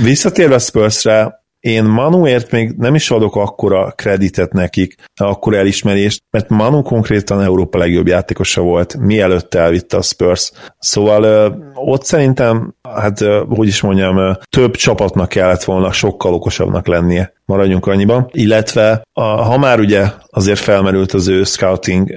Visszatérve 0.04 0.58
Spursre, 0.60 1.45
én 1.66 1.84
Manuért 1.84 2.52
még 2.52 2.72
nem 2.78 2.96
is 2.96 3.12
adok 3.12 3.36
akkora 3.36 3.92
kreditet 3.96 4.54
nekik, 4.54 4.96
akkora 5.16 5.58
elismerést, 5.58 6.24
mert 6.32 6.50
Manu 6.50 6.82
konkrétan 6.82 7.42
Európa 7.42 7.78
legjobb 7.78 8.08
játékosa 8.08 8.62
volt, 8.62 8.98
mielőtt 8.98 9.54
elvitte 9.54 9.98
a 9.98 10.02
Spurs. 10.02 10.52
Szóval 10.80 11.54
ott 11.74 12.04
szerintem, 12.04 12.76
hát 12.96 13.20
hogy 13.50 13.68
is 13.68 13.82
mondjam, 13.82 14.38
több 14.50 14.76
csapatnak 14.76 15.30
kellett 15.30 15.64
volna 15.64 15.92
sokkal 15.92 16.34
okosabbnak 16.34 16.88
lennie 16.88 17.34
maradjunk 17.46 17.88
annyiban, 17.88 18.30
illetve 18.32 19.02
a, 19.14 19.22
ha 19.22 19.58
már 19.58 19.80
ugye 19.80 20.06
azért 20.28 20.60
felmerült 20.60 21.12
az 21.12 21.28
ő 21.28 21.44
scouting 21.44 22.10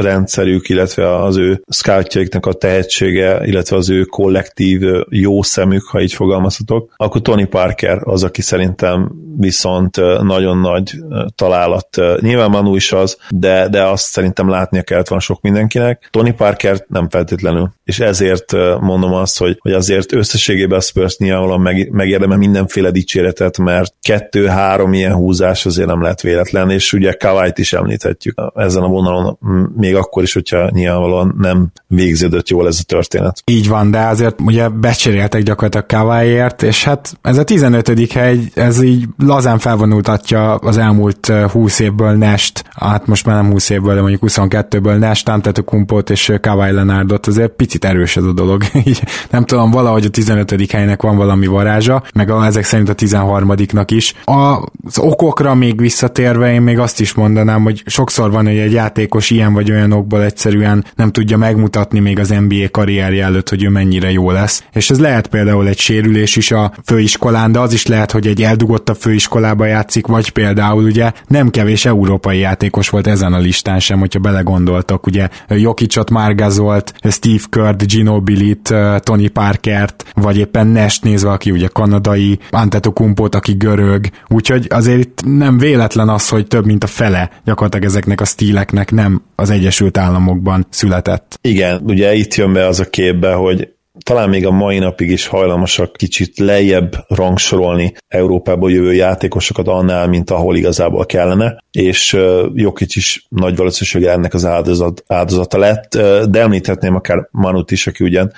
rendszerük, 0.00 0.68
illetve 0.68 1.14
az 1.14 1.36
ő 1.36 1.62
scoutjaiknak 1.68 2.46
a 2.46 2.52
tehetsége, 2.52 3.40
illetve 3.44 3.76
az 3.76 3.90
ő 3.90 4.02
kollektív 4.02 4.82
jó 5.08 5.42
szemük, 5.42 5.82
ha 5.82 6.00
így 6.00 6.12
fogalmazhatok, 6.12 6.92
akkor 6.96 7.20
Tony 7.20 7.48
Parker 7.48 7.98
az, 8.02 8.24
aki 8.24 8.42
szerintem 8.42 8.95
viszont 9.38 9.96
nagyon 10.22 10.58
nagy 10.58 10.94
találat. 11.34 11.88
Nyilván 12.20 12.50
Manu 12.50 12.74
is 12.74 12.92
az, 12.92 13.16
de, 13.30 13.68
de 13.68 13.82
azt 13.82 14.04
szerintem 14.04 14.48
látnia 14.48 14.82
kellett 14.82 15.08
van 15.08 15.20
sok 15.20 15.40
mindenkinek. 15.40 16.08
Tony 16.10 16.36
Parker 16.36 16.84
nem 16.88 17.08
feltétlenül. 17.08 17.70
És 17.84 18.00
ezért 18.00 18.52
mondom 18.80 19.12
azt, 19.12 19.38
hogy, 19.38 19.58
hogy 19.60 19.72
azért 19.72 20.12
összességében 20.12 20.78
a 20.78 20.80
Spurs 20.80 21.16
nyilvánvalóan 21.16 21.60
meg, 21.60 21.90
megérdemel 21.92 22.38
mindenféle 22.38 22.90
dicséretet, 22.90 23.58
mert 23.58 23.94
kettő-három 24.02 24.92
ilyen 24.92 25.12
húzás 25.12 25.66
azért 25.66 25.88
nem 25.88 26.02
lehet 26.02 26.22
véletlen, 26.22 26.70
és 26.70 26.92
ugye 26.92 27.12
Kawait 27.12 27.58
is 27.58 27.72
említhetjük 27.72 28.42
ezen 28.54 28.82
a 28.82 28.88
vonalon, 28.88 29.38
még 29.76 29.94
akkor 29.94 30.22
is, 30.22 30.32
hogyha 30.32 30.70
nyilvánvalóan 30.70 31.34
nem 31.38 31.68
végződött 31.86 32.48
jól 32.48 32.66
ez 32.66 32.78
a 32.80 32.84
történet. 32.86 33.42
Így 33.44 33.68
van, 33.68 33.90
de 33.90 33.98
azért 33.98 34.40
ugye 34.40 34.68
becseréltek 34.68 35.42
gyakorlatilag 35.42 35.86
Kawaiért, 35.86 36.62
és 36.62 36.84
hát 36.84 37.18
ez 37.22 37.38
a 37.38 37.44
15. 37.44 38.12
hely, 38.12 38.38
ez 38.54 38.80
így 38.86 39.08
lazán 39.18 39.58
felvonultatja 39.58 40.54
az 40.54 40.76
elmúlt 40.76 41.32
20 41.52 41.78
évből 41.78 42.12
Nest, 42.12 42.64
hát 42.74 43.06
most 43.06 43.26
már 43.26 43.42
nem 43.42 43.50
20 43.50 43.70
évből, 43.70 43.94
de 43.94 44.00
mondjuk 44.00 44.22
22-ből 44.26 44.98
Nest, 44.98 45.28
Antetokumpot 45.28 46.10
és 46.10 46.32
Kawai 46.40 46.72
Leonardot, 46.72 47.26
azért 47.26 47.50
picit 47.50 47.84
erős 47.84 48.16
ez 48.16 48.24
a 48.24 48.32
dolog. 48.32 48.62
nem 49.30 49.44
tudom, 49.44 49.70
valahogy 49.70 50.04
a 50.04 50.08
15. 50.08 50.70
helynek 50.70 51.02
van 51.02 51.16
valami 51.16 51.46
varázsa, 51.46 52.02
meg 52.14 52.30
a, 52.30 52.44
ezek 52.44 52.64
szerint 52.64 52.88
a 52.88 52.94
13 52.94 53.54
is. 53.86 54.14
A, 54.24 54.62
az 54.86 54.98
okokra 54.98 55.54
még 55.54 55.80
visszatérve 55.80 56.52
én 56.52 56.62
még 56.62 56.78
azt 56.78 57.00
is 57.00 57.14
mondanám, 57.14 57.62
hogy 57.62 57.82
sokszor 57.86 58.30
van, 58.30 58.46
hogy 58.46 58.58
egy 58.58 58.72
játékos 58.72 59.30
ilyen 59.30 59.52
vagy 59.52 59.70
olyan 59.70 59.92
okból 59.92 60.22
egyszerűen 60.22 60.84
nem 60.94 61.12
tudja 61.12 61.36
megmutatni 61.36 61.98
még 61.98 62.18
az 62.18 62.28
NBA 62.28 62.70
karrierje 62.70 63.24
előtt, 63.24 63.48
hogy 63.48 63.64
ő 63.64 63.68
mennyire 63.68 64.10
jó 64.10 64.30
lesz. 64.30 64.64
És 64.72 64.90
ez 64.90 65.00
lehet 65.00 65.26
például 65.26 65.68
egy 65.68 65.78
sérülés 65.78 66.36
is 66.36 66.50
a 66.50 66.72
főiskolán, 66.84 67.52
de 67.52 67.58
az 67.58 67.72
is 67.72 67.86
lehet, 67.86 68.10
hogy 68.10 68.26
egy 68.26 68.42
eldugott 68.42 68.65
a 68.88 68.94
főiskolába 68.94 69.64
játszik, 69.64 70.06
vagy 70.06 70.30
például 70.30 70.84
ugye 70.84 71.12
nem 71.26 71.50
kevés 71.50 71.84
európai 71.84 72.38
játékos 72.38 72.88
volt 72.88 73.06
ezen 73.06 73.32
a 73.32 73.38
listán 73.38 73.80
sem, 73.80 73.98
hogyha 73.98 74.18
belegondoltak, 74.18 75.06
ugye 75.06 75.28
Jokicot, 75.48 76.10
Margazolt, 76.10 76.92
Steve 77.10 77.42
Kerr, 77.50 77.74
Ginobili-t, 77.84 78.74
Tony 78.98 79.32
Parkert, 79.32 80.04
vagy 80.14 80.38
éppen 80.38 80.66
Nest 80.66 81.02
nézve, 81.02 81.30
aki 81.30 81.50
ugye 81.50 81.66
kanadai, 81.66 82.38
Antetokumpot, 82.50 83.34
aki 83.34 83.52
görög, 83.52 84.06
úgyhogy 84.28 84.66
azért 84.70 84.98
itt 84.98 85.20
nem 85.24 85.58
véletlen 85.58 86.08
az, 86.08 86.28
hogy 86.28 86.46
több 86.46 86.66
mint 86.66 86.84
a 86.84 86.86
fele 86.86 87.30
gyakorlatilag 87.44 87.86
ezeknek 87.86 88.20
a 88.20 88.24
stíleknek 88.24 88.90
nem 88.90 89.22
az 89.34 89.50
Egyesült 89.50 89.98
Államokban 89.98 90.66
született. 90.70 91.38
Igen, 91.40 91.82
ugye 91.84 92.14
itt 92.14 92.34
jön 92.34 92.52
be 92.52 92.66
az 92.66 92.80
a 92.80 92.84
képbe, 92.84 93.32
hogy 93.32 93.74
talán 94.02 94.28
még 94.28 94.46
a 94.46 94.50
mai 94.50 94.78
napig 94.78 95.10
is 95.10 95.26
hajlamosak 95.26 95.92
kicsit 95.92 96.38
lejjebb 96.38 97.04
rangsorolni 97.08 97.94
Európából 98.08 98.70
jövő 98.70 98.92
játékosokat 98.92 99.68
annál, 99.68 100.06
mint 100.06 100.30
ahol 100.30 100.56
igazából 100.56 101.06
kellene, 101.06 101.64
és 101.70 102.18
Jokic 102.54 102.96
is 102.96 103.26
nagy 103.28 103.56
valószínűséggel 103.56 104.12
ennek 104.12 104.34
az 104.34 104.44
áldozat, 104.44 105.04
áldozata 105.06 105.58
lett, 105.58 105.96
de 106.28 106.40
említhetném 106.40 106.94
akár 106.94 107.28
Manut 107.30 107.70
is, 107.70 107.86
aki 107.86 108.04
ugyan, 108.04 108.32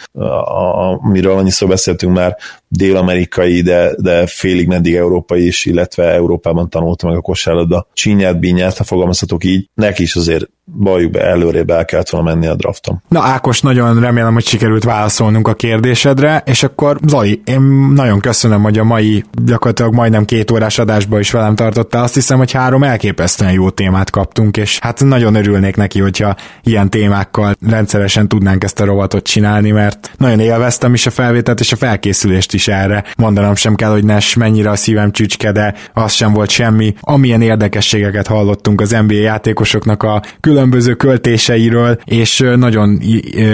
amiről 1.02 1.36
annyiszor 1.36 1.68
beszéltünk 1.68 2.14
már, 2.14 2.36
dél-amerikai, 2.69 3.61
de, 3.61 3.95
de 3.97 4.27
félig 4.27 4.66
meddig 4.66 4.95
európai 4.95 5.47
is, 5.47 5.65
illetve 5.65 6.12
Európában 6.12 6.69
tanulta 6.69 7.07
meg 7.07 7.16
a 7.16 7.20
kosárlabda 7.20 7.86
csinyát, 7.93 8.40
bínyát, 8.40 8.77
ha 8.77 8.85
fogalmazhatok 8.85 9.45
így, 9.45 9.69
neki 9.74 10.03
is 10.03 10.16
azért 10.16 10.49
bajuk 10.77 11.11
be 11.11 11.20
előrébb 11.20 11.70
el 11.70 11.85
kellett 11.85 12.09
volna 12.09 12.35
menni 12.35 12.47
a 12.47 12.55
drafton. 12.55 13.03
Na 13.09 13.20
Ákos, 13.20 13.61
nagyon 13.61 14.01
remélem, 14.01 14.32
hogy 14.32 14.45
sikerült 14.47 14.85
válaszolnunk 14.85 15.49
a 15.49 15.55
kérdésedre, 15.55 16.43
és 16.47 16.62
akkor 16.62 16.99
Zoli, 17.07 17.43
én 17.45 17.61
nagyon 17.95 18.20
köszönöm, 18.20 18.62
hogy 18.62 18.78
a 18.78 18.85
mai 18.85 19.24
gyakorlatilag 19.45 19.95
majdnem 19.95 20.24
két 20.24 20.51
órás 20.51 20.78
adásba 20.78 21.19
is 21.19 21.31
velem 21.31 21.55
tartottál. 21.55 22.03
Azt 22.03 22.15
hiszem, 22.15 22.39
hogy 22.39 22.53
három 22.53 22.82
elképesztően 22.82 23.53
jó 23.53 23.70
témát 23.70 24.11
kaptunk, 24.11 24.57
és 24.57 24.78
hát 24.78 25.05
nagyon 25.05 25.35
örülnék 25.35 25.77
neki, 25.77 26.01
hogyha 26.01 26.36
ilyen 26.62 26.90
témákkal 26.90 27.55
rendszeresen 27.69 28.28
tudnánk 28.28 28.65
ezt 28.65 28.81
a 28.81 28.85
rovatot 28.85 29.24
csinálni, 29.24 29.70
mert 29.70 30.11
nagyon 30.16 30.40
élveztem 30.40 30.95
is 30.95 31.07
a 31.07 31.11
felvételt 31.11 31.61
és 31.61 31.73
a 31.73 31.77
felkészülést 31.77 32.53
erre. 32.66 33.05
Mondanom 33.16 33.55
sem 33.55 33.74
kell, 33.74 33.90
hogy 33.90 34.05
Nes 34.05 34.35
mennyire 34.35 34.70
a 34.70 34.76
szívem 34.76 35.10
csücske, 35.10 35.52
de 35.52 35.74
az 35.93 36.12
sem 36.12 36.32
volt 36.32 36.51
semmi. 36.51 36.94
Amilyen 37.01 37.43
érdekességeket 37.43 38.26
hallottunk 38.26 38.80
az 38.80 38.90
NBA 39.06 39.14
játékosoknak 39.14 40.02
a 40.02 40.22
különböző 40.40 40.94
költéseiről, 40.94 41.98
és 42.05 42.44
nagyon 42.56 42.98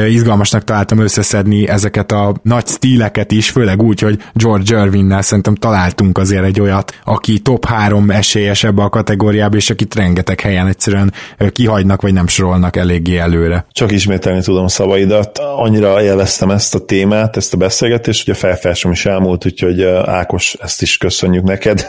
izgalmasnak 0.09 0.65
találtam 0.65 0.99
összeszedni 0.99 1.69
ezeket 1.69 2.13
a 2.13 2.35
nagy 2.43 2.67
stíleket 2.67 3.33
is, 3.33 3.51
főleg 3.51 3.83
úgy, 3.83 4.01
hogy 4.01 4.19
George 4.33 4.83
Irvinnel 4.83 5.23
szerintem 5.23 5.55
találtunk 5.55 6.19
azért 6.19 6.45
egy 6.45 6.61
olyat, 6.61 6.95
aki 7.05 7.39
top 7.39 7.65
3 7.67 8.11
esélyes 8.11 8.65
ebbe 8.65 8.83
a 8.83 8.89
kategóriába, 8.89 9.57
és 9.57 9.71
akit 9.71 9.95
rengeteg 9.95 10.41
helyen 10.41 10.67
egyszerűen 10.67 11.13
kihagynak, 11.53 12.03
vagy 12.03 12.13
nem 12.13 12.27
sorolnak 12.27 12.77
eléggé 12.77 13.17
előre. 13.17 13.67
Csak 13.73 13.93
ismételni 13.93 14.43
tudom 14.43 14.67
szavaidat. 14.67 15.39
Annyira 15.39 16.03
élveztem 16.03 16.51
ezt 16.51 16.75
a 16.75 16.79
témát, 16.79 17.37
ezt 17.37 17.55
a 17.55 17.57
beszélgetést, 17.57 18.25
hogy 18.25 18.35
a 18.35 18.37
felfelsem 18.37 18.91
is 18.95 19.07
elmúlt, 19.07 19.47
úgyhogy 19.47 19.83
Ákos, 20.05 20.55
ezt 20.61 20.83
is 20.83 20.97
köszönjük 20.97 21.45
neked. 21.45 21.87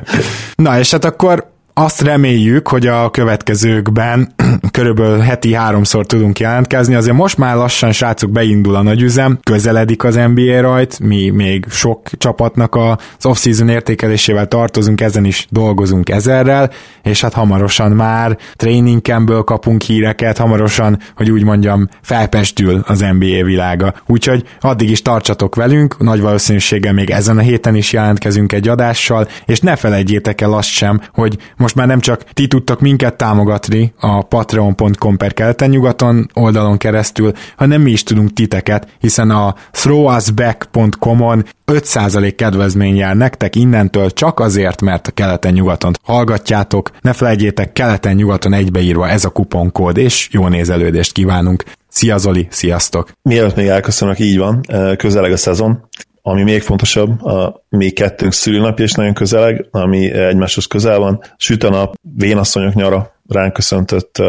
Na, 0.54 0.78
és 0.78 0.90
hát 0.90 1.04
akkor 1.04 1.50
azt 1.80 2.00
reméljük, 2.00 2.68
hogy 2.68 2.86
a 2.86 3.10
következőkben 3.10 4.34
körülbelül 4.70 5.18
heti 5.18 5.54
háromszor 5.54 6.06
tudunk 6.06 6.38
jelentkezni, 6.38 6.94
azért 6.94 7.16
most 7.16 7.38
már 7.38 7.56
lassan 7.56 7.92
srácok 7.92 8.30
beindul 8.30 8.74
a 8.74 8.82
nagyüzem, 8.82 9.38
közeledik 9.42 10.04
az 10.04 10.14
NBA 10.14 10.60
rajt, 10.60 11.00
mi 11.00 11.30
még 11.30 11.64
sok 11.70 12.10
csapatnak 12.18 12.74
az 12.74 13.26
off-season 13.26 13.68
értékelésével 13.68 14.46
tartozunk, 14.46 15.00
ezen 15.00 15.24
is 15.24 15.46
dolgozunk 15.50 16.08
ezerrel, 16.08 16.70
és 17.02 17.20
hát 17.20 17.32
hamarosan 17.32 17.90
már 17.92 18.38
training 18.56 19.02
campből 19.02 19.42
kapunk 19.42 19.82
híreket, 19.82 20.38
hamarosan, 20.38 20.98
hogy 21.16 21.30
úgy 21.30 21.44
mondjam, 21.44 21.88
felpestül 22.02 22.84
az 22.86 23.00
NBA 23.18 23.44
világa. 23.44 23.94
Úgyhogy 24.06 24.44
addig 24.60 24.90
is 24.90 25.02
tartsatok 25.02 25.54
velünk, 25.54 25.98
nagy 25.98 26.20
valószínűséggel 26.20 26.92
még 26.92 27.10
ezen 27.10 27.38
a 27.38 27.40
héten 27.40 27.74
is 27.74 27.92
jelentkezünk 27.92 28.52
egy 28.52 28.68
adással, 28.68 29.28
és 29.46 29.60
ne 29.60 29.76
felejtjétek 29.76 30.40
el 30.40 30.52
azt 30.52 30.68
sem, 30.68 31.00
hogy 31.12 31.36
most 31.56 31.67
most 31.68 31.80
már 31.80 31.88
nem 31.88 32.00
csak 32.00 32.24
ti 32.32 32.46
tudtok 32.46 32.80
minket 32.80 33.16
támogatni 33.16 33.92
a 34.00 34.22
patreon.com 34.22 35.16
per 35.16 35.34
keleten-nyugaton 35.34 36.30
oldalon 36.34 36.76
keresztül, 36.76 37.32
hanem 37.56 37.82
mi 37.82 37.90
is 37.90 38.02
tudunk 38.02 38.32
titeket, 38.32 38.88
hiszen 38.98 39.30
a 39.30 39.54
throwusback.com-on 39.70 41.44
5% 41.66 42.32
kedvezmény 42.36 42.96
jár 42.96 43.16
nektek 43.16 43.56
innentől 43.56 44.10
csak 44.10 44.40
azért, 44.40 44.80
mert 44.80 45.06
a 45.06 45.10
keleten-nyugaton 45.10 45.92
hallgatjátok. 46.02 46.90
Ne 47.00 47.12
felejtjétek, 47.12 47.72
keleten-nyugaton 47.72 48.52
egybeírva 48.52 49.08
ez 49.08 49.24
a 49.24 49.28
kuponkód, 49.28 49.96
és 49.96 50.28
jó 50.32 50.48
nézelődést 50.48 51.12
kívánunk. 51.12 51.64
Szia 51.88 52.18
Zoli, 52.18 52.46
sziasztok! 52.50 53.10
Mielőtt 53.22 53.56
még 53.56 53.66
elköszönök, 53.66 54.18
így 54.18 54.38
van, 54.38 54.60
közeleg 54.96 55.32
a 55.32 55.36
szezon, 55.36 55.88
ami 56.22 56.42
még 56.42 56.62
fontosabb, 56.62 57.24
a 57.24 57.64
mi 57.68 57.90
kettőnk 57.90 58.32
szülőnapja 58.32 58.84
is 58.84 58.92
nagyon 58.92 59.14
közeleg, 59.14 59.68
ami 59.70 60.10
egymáshoz 60.10 60.66
közel 60.66 60.98
van. 60.98 61.22
Süt 61.36 61.62
a 61.62 61.70
nap, 61.70 61.94
vénasszonyok 62.16 62.74
nyara, 62.74 63.14
ránk 63.28 63.52
köszöntött, 63.52 64.22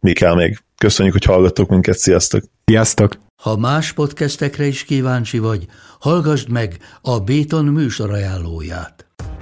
mi 0.00 0.12
kell 0.12 0.34
még. 0.34 0.58
Köszönjük, 0.78 1.14
hogy 1.14 1.24
hallgattok 1.24 1.68
minket, 1.68 1.98
sziasztok! 1.98 2.42
Sziasztok! 2.64 3.22
Ha 3.42 3.56
más 3.56 3.92
podcastekre 3.92 4.66
is 4.66 4.84
kíváncsi 4.84 5.38
vagy, 5.38 5.66
hallgassd 6.00 6.48
meg 6.48 6.78
a 7.02 7.18
Béton 7.18 7.64
műsor 7.64 8.10
ajánlóját. 8.10 9.03